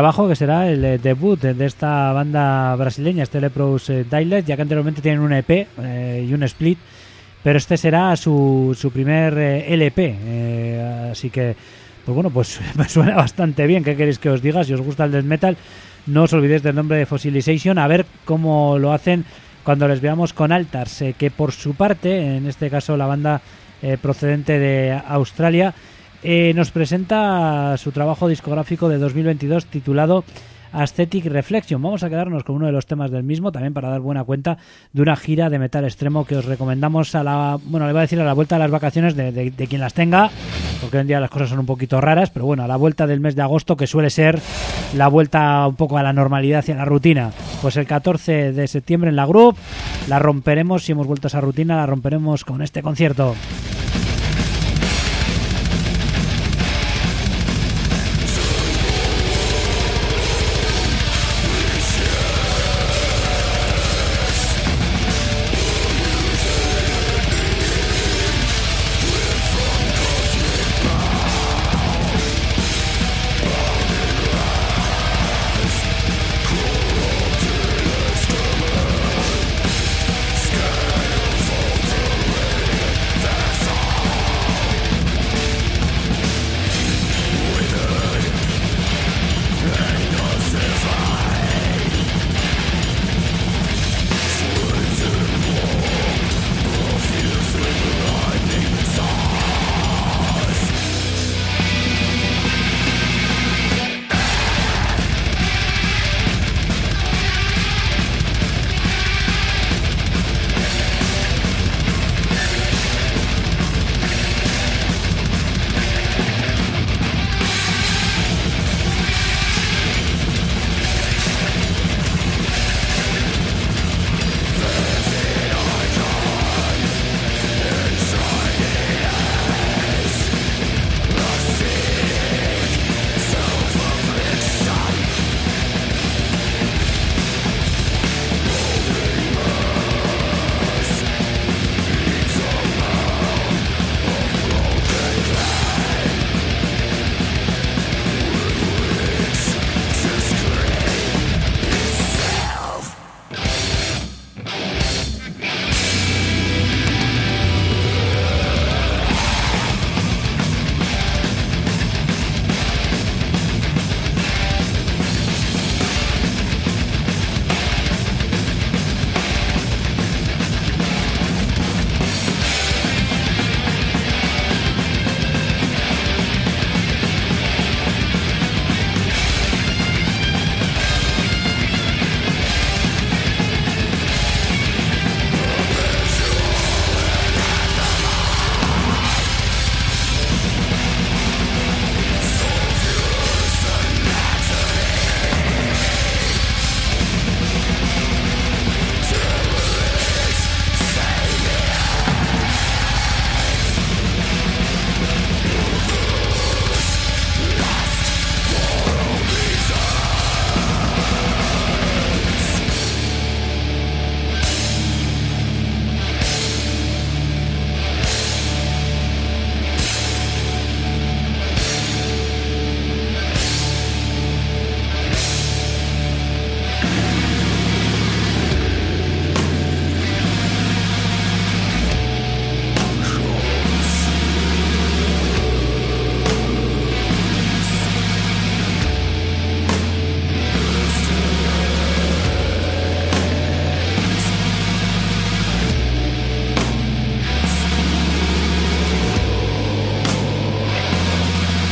Trabajo 0.02 0.28
que 0.28 0.36
será 0.36 0.68
el 0.68 0.84
eh, 0.84 0.98
debut 0.98 1.40
de 1.40 1.65
esta 1.68 2.11
banda 2.11 2.76
brasileña, 2.76 3.22
este 3.22 3.40
Lepros 3.40 3.88
eh, 3.91 4.03
Dialect, 4.10 4.48
ya 4.48 4.56
que 4.56 4.64
anteriormente 4.64 4.99
tienen 4.99 5.19
un 5.19 5.32
EP 5.32 5.48
eh, 5.52 6.26
y 6.28 6.34
un 6.34 6.41
split, 6.41 6.80
pero 7.44 7.60
este 7.60 7.78
será 7.78 8.15
su, 8.15 8.76
su 8.76 8.90
primer 8.90 9.38
LP, 9.38 11.11
así 11.11 11.30
que, 11.30 11.56
pues 12.03 12.15
bueno, 12.15 12.32
pues 12.32 12.60
me 12.76 12.90
suena 12.90 13.15
bastante 13.15 13.68
bien, 13.68 13.84
¿qué 13.84 13.95
queréis 13.95 14.18
que 14.18 14.32
os 14.32 14.41
diga? 14.41 14.64
Si 14.64 14.73
os 14.73 14.82
gusta 14.82 15.06
el 15.06 15.11
death 15.11 15.23
metal, 15.23 15.56
no 16.07 16.23
os 16.23 16.34
olvidéis 16.34 16.64
del 16.64 16.73
nombre 16.73 16.98
de 16.98 17.06
Fossilization, 17.06 17.78
a 17.78 17.86
ver 17.86 18.07
cómo 18.26 18.80
lo 18.80 18.94
hacen 18.94 19.23
cuando 19.64 19.88
les 19.88 20.02
veamos 20.02 20.34
con 20.34 20.52
Altars, 20.52 21.03
que 21.15 21.30
por 21.30 21.52
su 21.52 21.76
parte, 21.76 22.38
en 22.38 22.48
este 22.48 22.72
caso 22.72 22.98
la 22.98 23.06
banda 23.06 23.40
procedente 24.02 24.57
de 24.57 24.99
Australia, 25.07 25.76
eh, 26.23 26.53
nos 26.56 26.72
presenta 26.72 27.76
su 27.77 27.91
trabajo 27.91 28.27
discográfico 28.27 28.89
de 28.89 28.98
2022 28.98 29.65
titulado 29.65 30.23
Aesthetic 30.73 31.26
Reflection. 31.26 31.81
Vamos 31.81 32.02
a 32.03 32.10
quedarnos 32.10 32.43
con 32.45 32.56
uno 32.56 32.65
de 32.65 32.72
los 32.72 32.85
temas 32.85 33.11
del 33.11 33.23
mismo, 33.23 33.52
también 33.52 33.73
para 33.73 33.89
dar 33.89 33.99
buena 33.99 34.23
cuenta 34.23 34.57
de 34.93 35.02
una 35.02 35.18
gira 35.18 35.49
de 35.49 35.60
metal 35.60 35.84
extremo 35.84 36.23
que 36.26 36.38
os 36.38 36.45
recomendamos 36.45 37.14
a 37.15 37.23
la, 37.23 37.57
bueno, 37.65 37.88
le 37.88 37.91
voy 37.91 37.99
a 37.99 38.03
decir 38.03 38.22
a 38.22 38.23
la 38.23 38.31
vuelta 38.34 38.56
de 38.56 38.60
las 38.60 38.72
vacaciones 38.72 39.15
de, 39.18 39.31
de- 39.34 39.52
de 39.52 39.68
quien 39.68 39.81
las 39.81 39.93
tenga, 39.93 40.30
porque 40.80 40.95
hoy 40.98 41.02
en 41.02 41.07
día 41.07 41.19
las 41.19 41.30
cosas 41.30 41.49
son 41.49 41.60
un 41.60 41.65
poquito 41.65 41.99
raras, 41.99 42.30
pero 42.30 42.45
bueno, 42.45 42.64
a 42.64 42.68
la 42.68 42.77
vuelta 42.77 43.06
del 43.06 43.19
mes 43.19 43.35
de 43.35 43.41
agosto, 43.41 43.76
que 43.76 43.85
suele 43.85 44.10
ser 44.10 44.39
la 44.95 45.10
vuelta 45.10 45.68
un 45.68 45.76
poco 45.76 45.98
a 45.98 46.03
la 46.03 46.14
normalidad 46.14 46.64
y 46.68 46.72
a 46.72 46.76
la 46.76 46.85
rutina. 46.85 47.31
Pues 47.61 47.76
el 47.76 47.85
14 47.85 48.53
de 48.53 48.68
septiembre 48.69 49.10
en 49.10 49.18
la 49.18 49.26
Group 49.26 49.57
la 50.07 50.19
romperemos, 50.19 50.84
si 50.85 50.93
hemos 50.93 51.06
vuelto 51.06 51.27
a 51.27 51.30
esa 51.30 51.41
rutina, 51.41 51.76
la 51.77 51.85
romperemos 51.85 52.45
con 52.45 52.61
este 52.61 52.81
concierto. 52.81 53.35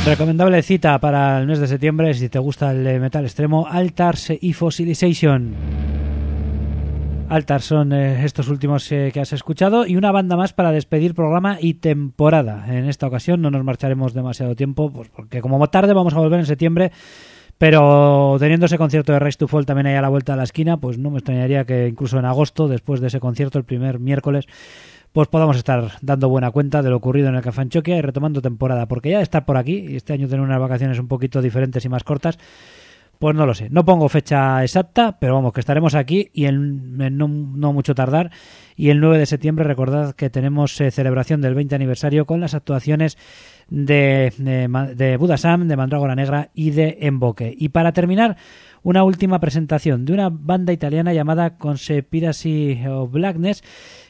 Recomendable 0.10 0.64
cita 0.64 0.98
para 1.00 1.38
el 1.38 1.46
mes 1.46 1.60
de 1.60 1.68
septiembre 1.68 2.16
si 2.16 2.30
te 2.30 2.40
gusta 2.40 2.72
el 2.72 3.00
metal 3.00 3.26
extremo, 3.26 3.68
Altars 3.70 4.34
y 4.42 4.54
Fossilization. 4.54 5.54
Altars 7.30 7.66
son 7.66 7.94
eh, 7.94 8.26
estos 8.26 8.48
últimos 8.48 8.92
eh, 8.92 9.12
que 9.14 9.20
has 9.20 9.34
escuchado 9.34 9.86
y 9.86 9.98
una 9.98 10.12
banda 10.12 10.36
más 10.36 10.52
para 10.52 10.72
despedir 10.72 11.14
programa 11.14 11.60
y 11.62 11.76
temporada. 11.76 12.66
En 12.76 12.90
esta 12.90 13.06
ocasión 13.06 13.44
no 13.44 13.52
nos 13.52 13.64
marcharemos 13.64 14.16
demasiado 14.16 14.56
tiempo 14.56 14.92
pues 14.92 15.10
porque 15.10 15.42
como 15.42 15.68
tarde 15.68 15.94
vamos 15.94 16.16
a 16.16 16.20
volver 16.20 16.40
en 16.40 16.48
septiembre, 16.48 16.92
pero 17.60 18.38
teniendo 18.40 18.66
ese 18.66 18.80
concierto 18.80 19.14
de 19.14 19.20
Rise 19.20 19.38
to 19.38 19.48
Fall 19.48 19.68
también 19.68 19.86
ahí 19.86 19.96
a 19.96 20.02
la 20.02 20.10
vuelta 20.10 20.32
de 20.32 20.38
la 20.38 20.44
esquina, 20.44 20.78
pues 20.78 20.98
no 20.98 21.12
me 21.12 21.20
extrañaría 21.20 21.66
que 21.66 21.88
incluso 21.88 22.18
en 22.18 22.26
agosto, 22.26 22.68
después 22.68 23.00
de 23.00 23.08
ese 23.08 23.20
concierto, 23.20 23.60
el 23.60 23.64
primer 23.64 24.00
miércoles, 24.00 24.48
pues 25.12 25.28
podamos 25.28 25.58
estar 25.58 25.94
dando 26.02 26.30
buena 26.30 26.52
cuenta 26.52 26.82
de 26.82 26.90
lo 26.90 26.98
ocurrido 26.98 27.30
en 27.30 27.36
el 27.36 27.42
Café 27.42 27.62
Anchoquia 27.62 27.98
y 27.98 28.02
retomando 28.02 28.42
temporada, 28.42 28.88
porque 28.88 29.10
ya 29.10 29.22
estar 29.22 29.46
por 29.46 29.58
aquí 29.58 29.86
y 29.90 29.96
este 29.96 30.14
año 30.14 30.28
tener 30.28 30.42
unas 30.42 30.60
vacaciones 30.60 31.00
un 31.00 31.08
poquito 31.08 31.42
diferentes 31.42 31.84
y 31.84 31.90
más 31.90 32.04
cortas, 32.04 32.38
Pues 33.18 33.36
no 33.36 33.46
lo 33.46 33.54
sé, 33.54 33.70
no 33.70 33.84
pongo 33.84 34.08
fecha 34.08 34.64
exacta, 34.64 35.18
pero 35.20 35.34
vamos, 35.34 35.52
que 35.52 35.60
estaremos 35.60 35.94
aquí 35.94 36.30
y 36.34 36.46
en, 36.46 37.18
no, 37.18 37.28
mucho 37.74 37.94
tardar. 37.94 38.32
Y 38.78 38.92
el 38.92 39.02
9 39.02 39.18
de 39.18 39.26
septiembre, 39.26 39.66
recordad 39.66 40.16
que 40.16 40.30
tenemos 40.30 40.80
eh, 40.80 40.90
celebración 40.90 41.42
del 41.42 41.54
20 41.54 41.76
aniversario 41.76 42.26
con 42.26 42.40
las 42.40 42.54
actuaciones 42.54 43.18
de, 43.68 44.32
de, 44.38 44.96
de 44.96 45.18
Budasam, 45.18 45.68
de 45.68 45.76
Mandrágora 45.76 46.16
Negra 46.16 46.50
y 46.54 46.72
de 46.72 47.00
Emboque. 47.02 47.54
Y 47.58 47.70
para 47.70 47.92
terminar, 47.92 48.38
una 48.84 49.04
última 49.04 49.40
presentación 49.40 50.06
de 50.06 50.14
una 50.14 50.30
banda 50.30 50.74
italiana 50.74 51.14
llamada 51.14 51.58
Conspiracy 51.58 52.80
of 52.88 53.12
Blackness, 53.12 53.64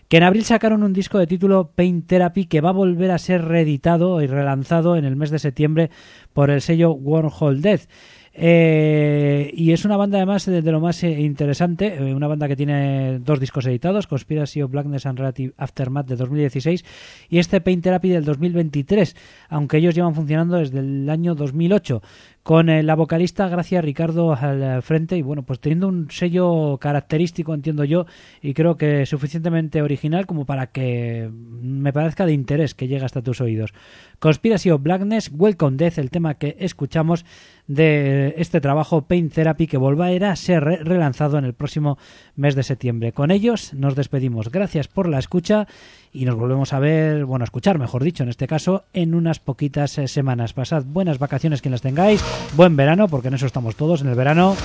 que 0.10 0.18
en 0.18 0.24
abril 0.24 0.44
sacaron 0.44 0.84
un 0.84 0.92
disco 0.92 1.20
de 1.20 1.28
título 1.28 1.72
Pain 1.76 2.02
Therapy 2.02 2.46
que 2.46 2.62
va 2.62 2.70
a 2.70 2.74
volver 2.74 3.12
a 3.12 3.20
ser 3.20 3.46
reeditado 3.46 4.22
y 4.24 4.28
relanzado 4.28 4.96
en 4.96 5.06
el 5.06 5.16
mes 5.16 5.30
de 5.30 5.38
septiembre 5.38 5.92
por 6.34 6.50
el 6.50 6.62
sello 6.62 6.92
Wormhole 6.92 7.62
Death. 7.62 7.88
Eh, 8.34 9.52
y 9.54 9.72
es 9.72 9.86
una 9.86 9.98
banda 9.98 10.18
además 10.18 10.46
de, 10.46 10.62
de 10.62 10.72
lo 10.72 10.80
más 10.80 11.04
eh, 11.04 11.20
interesante, 11.20 11.96
eh, 11.96 12.14
una 12.14 12.28
banda 12.28 12.48
que 12.48 12.56
tiene 12.56 13.20
dos 13.20 13.40
discos 13.40 13.66
editados, 13.66 14.08
Conspiracy 14.08 14.62
of 14.62 14.72
Blackness 14.72 15.06
and 15.06 15.20
Relative 15.20 15.54
Aftermath 15.58 16.08
de 16.08 16.16
2016 16.16 16.86
y 17.30 17.40
este 17.40 17.60
Pain 17.60 17.82
Therapy 17.82 18.10
del 18.10 18.24
2023, 18.24 19.16
aunque 19.50 19.78
ellos 19.78 19.94
llevan 19.94 20.16
funcionando 20.16 20.58
desde 20.58 20.80
el 20.80 21.10
año 21.10 21.36
2008 21.36 22.02
con 22.44 22.70
eh, 22.70 22.84
la 22.84 22.96
vocalista 22.96 23.48
Gracia 23.48 23.82
Ricardo 23.82 24.34
al 24.34 24.64
eh, 24.64 24.82
frente 24.82 25.18
y 25.18 25.22
bueno, 25.22 25.44
pues 25.44 25.60
teniendo 25.60 25.88
un 25.88 26.10
sello 26.10 26.78
característico, 26.80 27.54
entiendo 27.54 27.84
yo, 27.84 28.06
y 28.42 28.54
creo 28.54 28.78
que 28.78 29.06
suficientemente 29.06 29.82
original 29.82 30.26
como 30.26 30.46
para 30.46 30.68
que 30.68 31.30
me 31.34 31.94
parezca 31.94 32.26
de 32.26 32.34
interés 32.34 32.74
que 32.74 32.88
llegue 32.88 33.06
hasta 33.06 33.22
tus 33.22 33.42
oídos. 33.42 33.74
Conspiracy 34.20 34.72
of 34.72 34.82
Blackness, 34.82 35.32
Welcome 35.34 35.78
Death, 35.78 35.98
el 35.98 36.10
tema 36.10 36.36
que 36.36 36.56
escuchamos 36.60 37.26
de 37.68 38.34
este 38.38 38.62
trabajo 38.62 39.04
Pain 39.04 39.30
Therapy 39.30 39.68
que 39.68 39.78
volverá 39.78 40.32
a 40.32 40.36
ser 40.36 40.64
re- 40.64 40.84
relanzado 40.84 41.38
en 41.38 41.46
el 41.46 41.54
próximo 41.54 41.98
mes 42.36 42.56
de 42.56 42.64
septiembre. 42.64 43.12
Con 43.14 43.30
ellos 43.32 43.74
nos 43.76 43.96
despedimos. 43.96 44.50
Gracias 44.52 44.88
por 44.88 45.08
la 45.08 45.20
escucha 45.20 45.68
y 46.12 46.26
nos 46.26 46.36
volvemos 46.36 46.74
a 46.74 46.80
ver, 46.80 47.26
bueno, 47.26 47.44
a 47.44 47.46
escuchar, 47.46 47.80
mejor 47.80 48.04
dicho, 48.04 48.24
en 48.24 48.30
este 48.30 48.48
caso, 48.48 48.86
en 48.94 49.14
unas 49.14 49.40
poquitas 49.40 49.98
eh, 49.98 50.08
semanas. 50.08 50.54
Pasad 50.54 50.84
buenas 50.84 51.20
vacaciones 51.20 51.62
quien 51.62 51.72
las 51.72 51.82
tengáis, 51.82 52.24
buen 52.56 52.76
verano, 52.76 53.08
porque 53.08 53.28
en 53.28 53.36
eso 53.36 53.46
estamos 53.46 53.76
todos, 53.76 54.02
en 54.02 54.08
el 54.08 54.16
verano, 54.16 54.56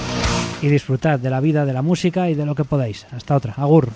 y 0.62 0.68
disfrutad 0.68 1.18
de 1.18 1.30
la 1.30 1.40
vida, 1.40 1.66
de 1.66 1.72
la 1.72 1.82
música 1.82 2.30
y 2.30 2.34
de 2.34 2.46
lo 2.46 2.54
que 2.54 2.64
podáis. 2.64 3.06
Hasta 3.12 3.36
otra. 3.36 3.54
Agur. 3.56 3.88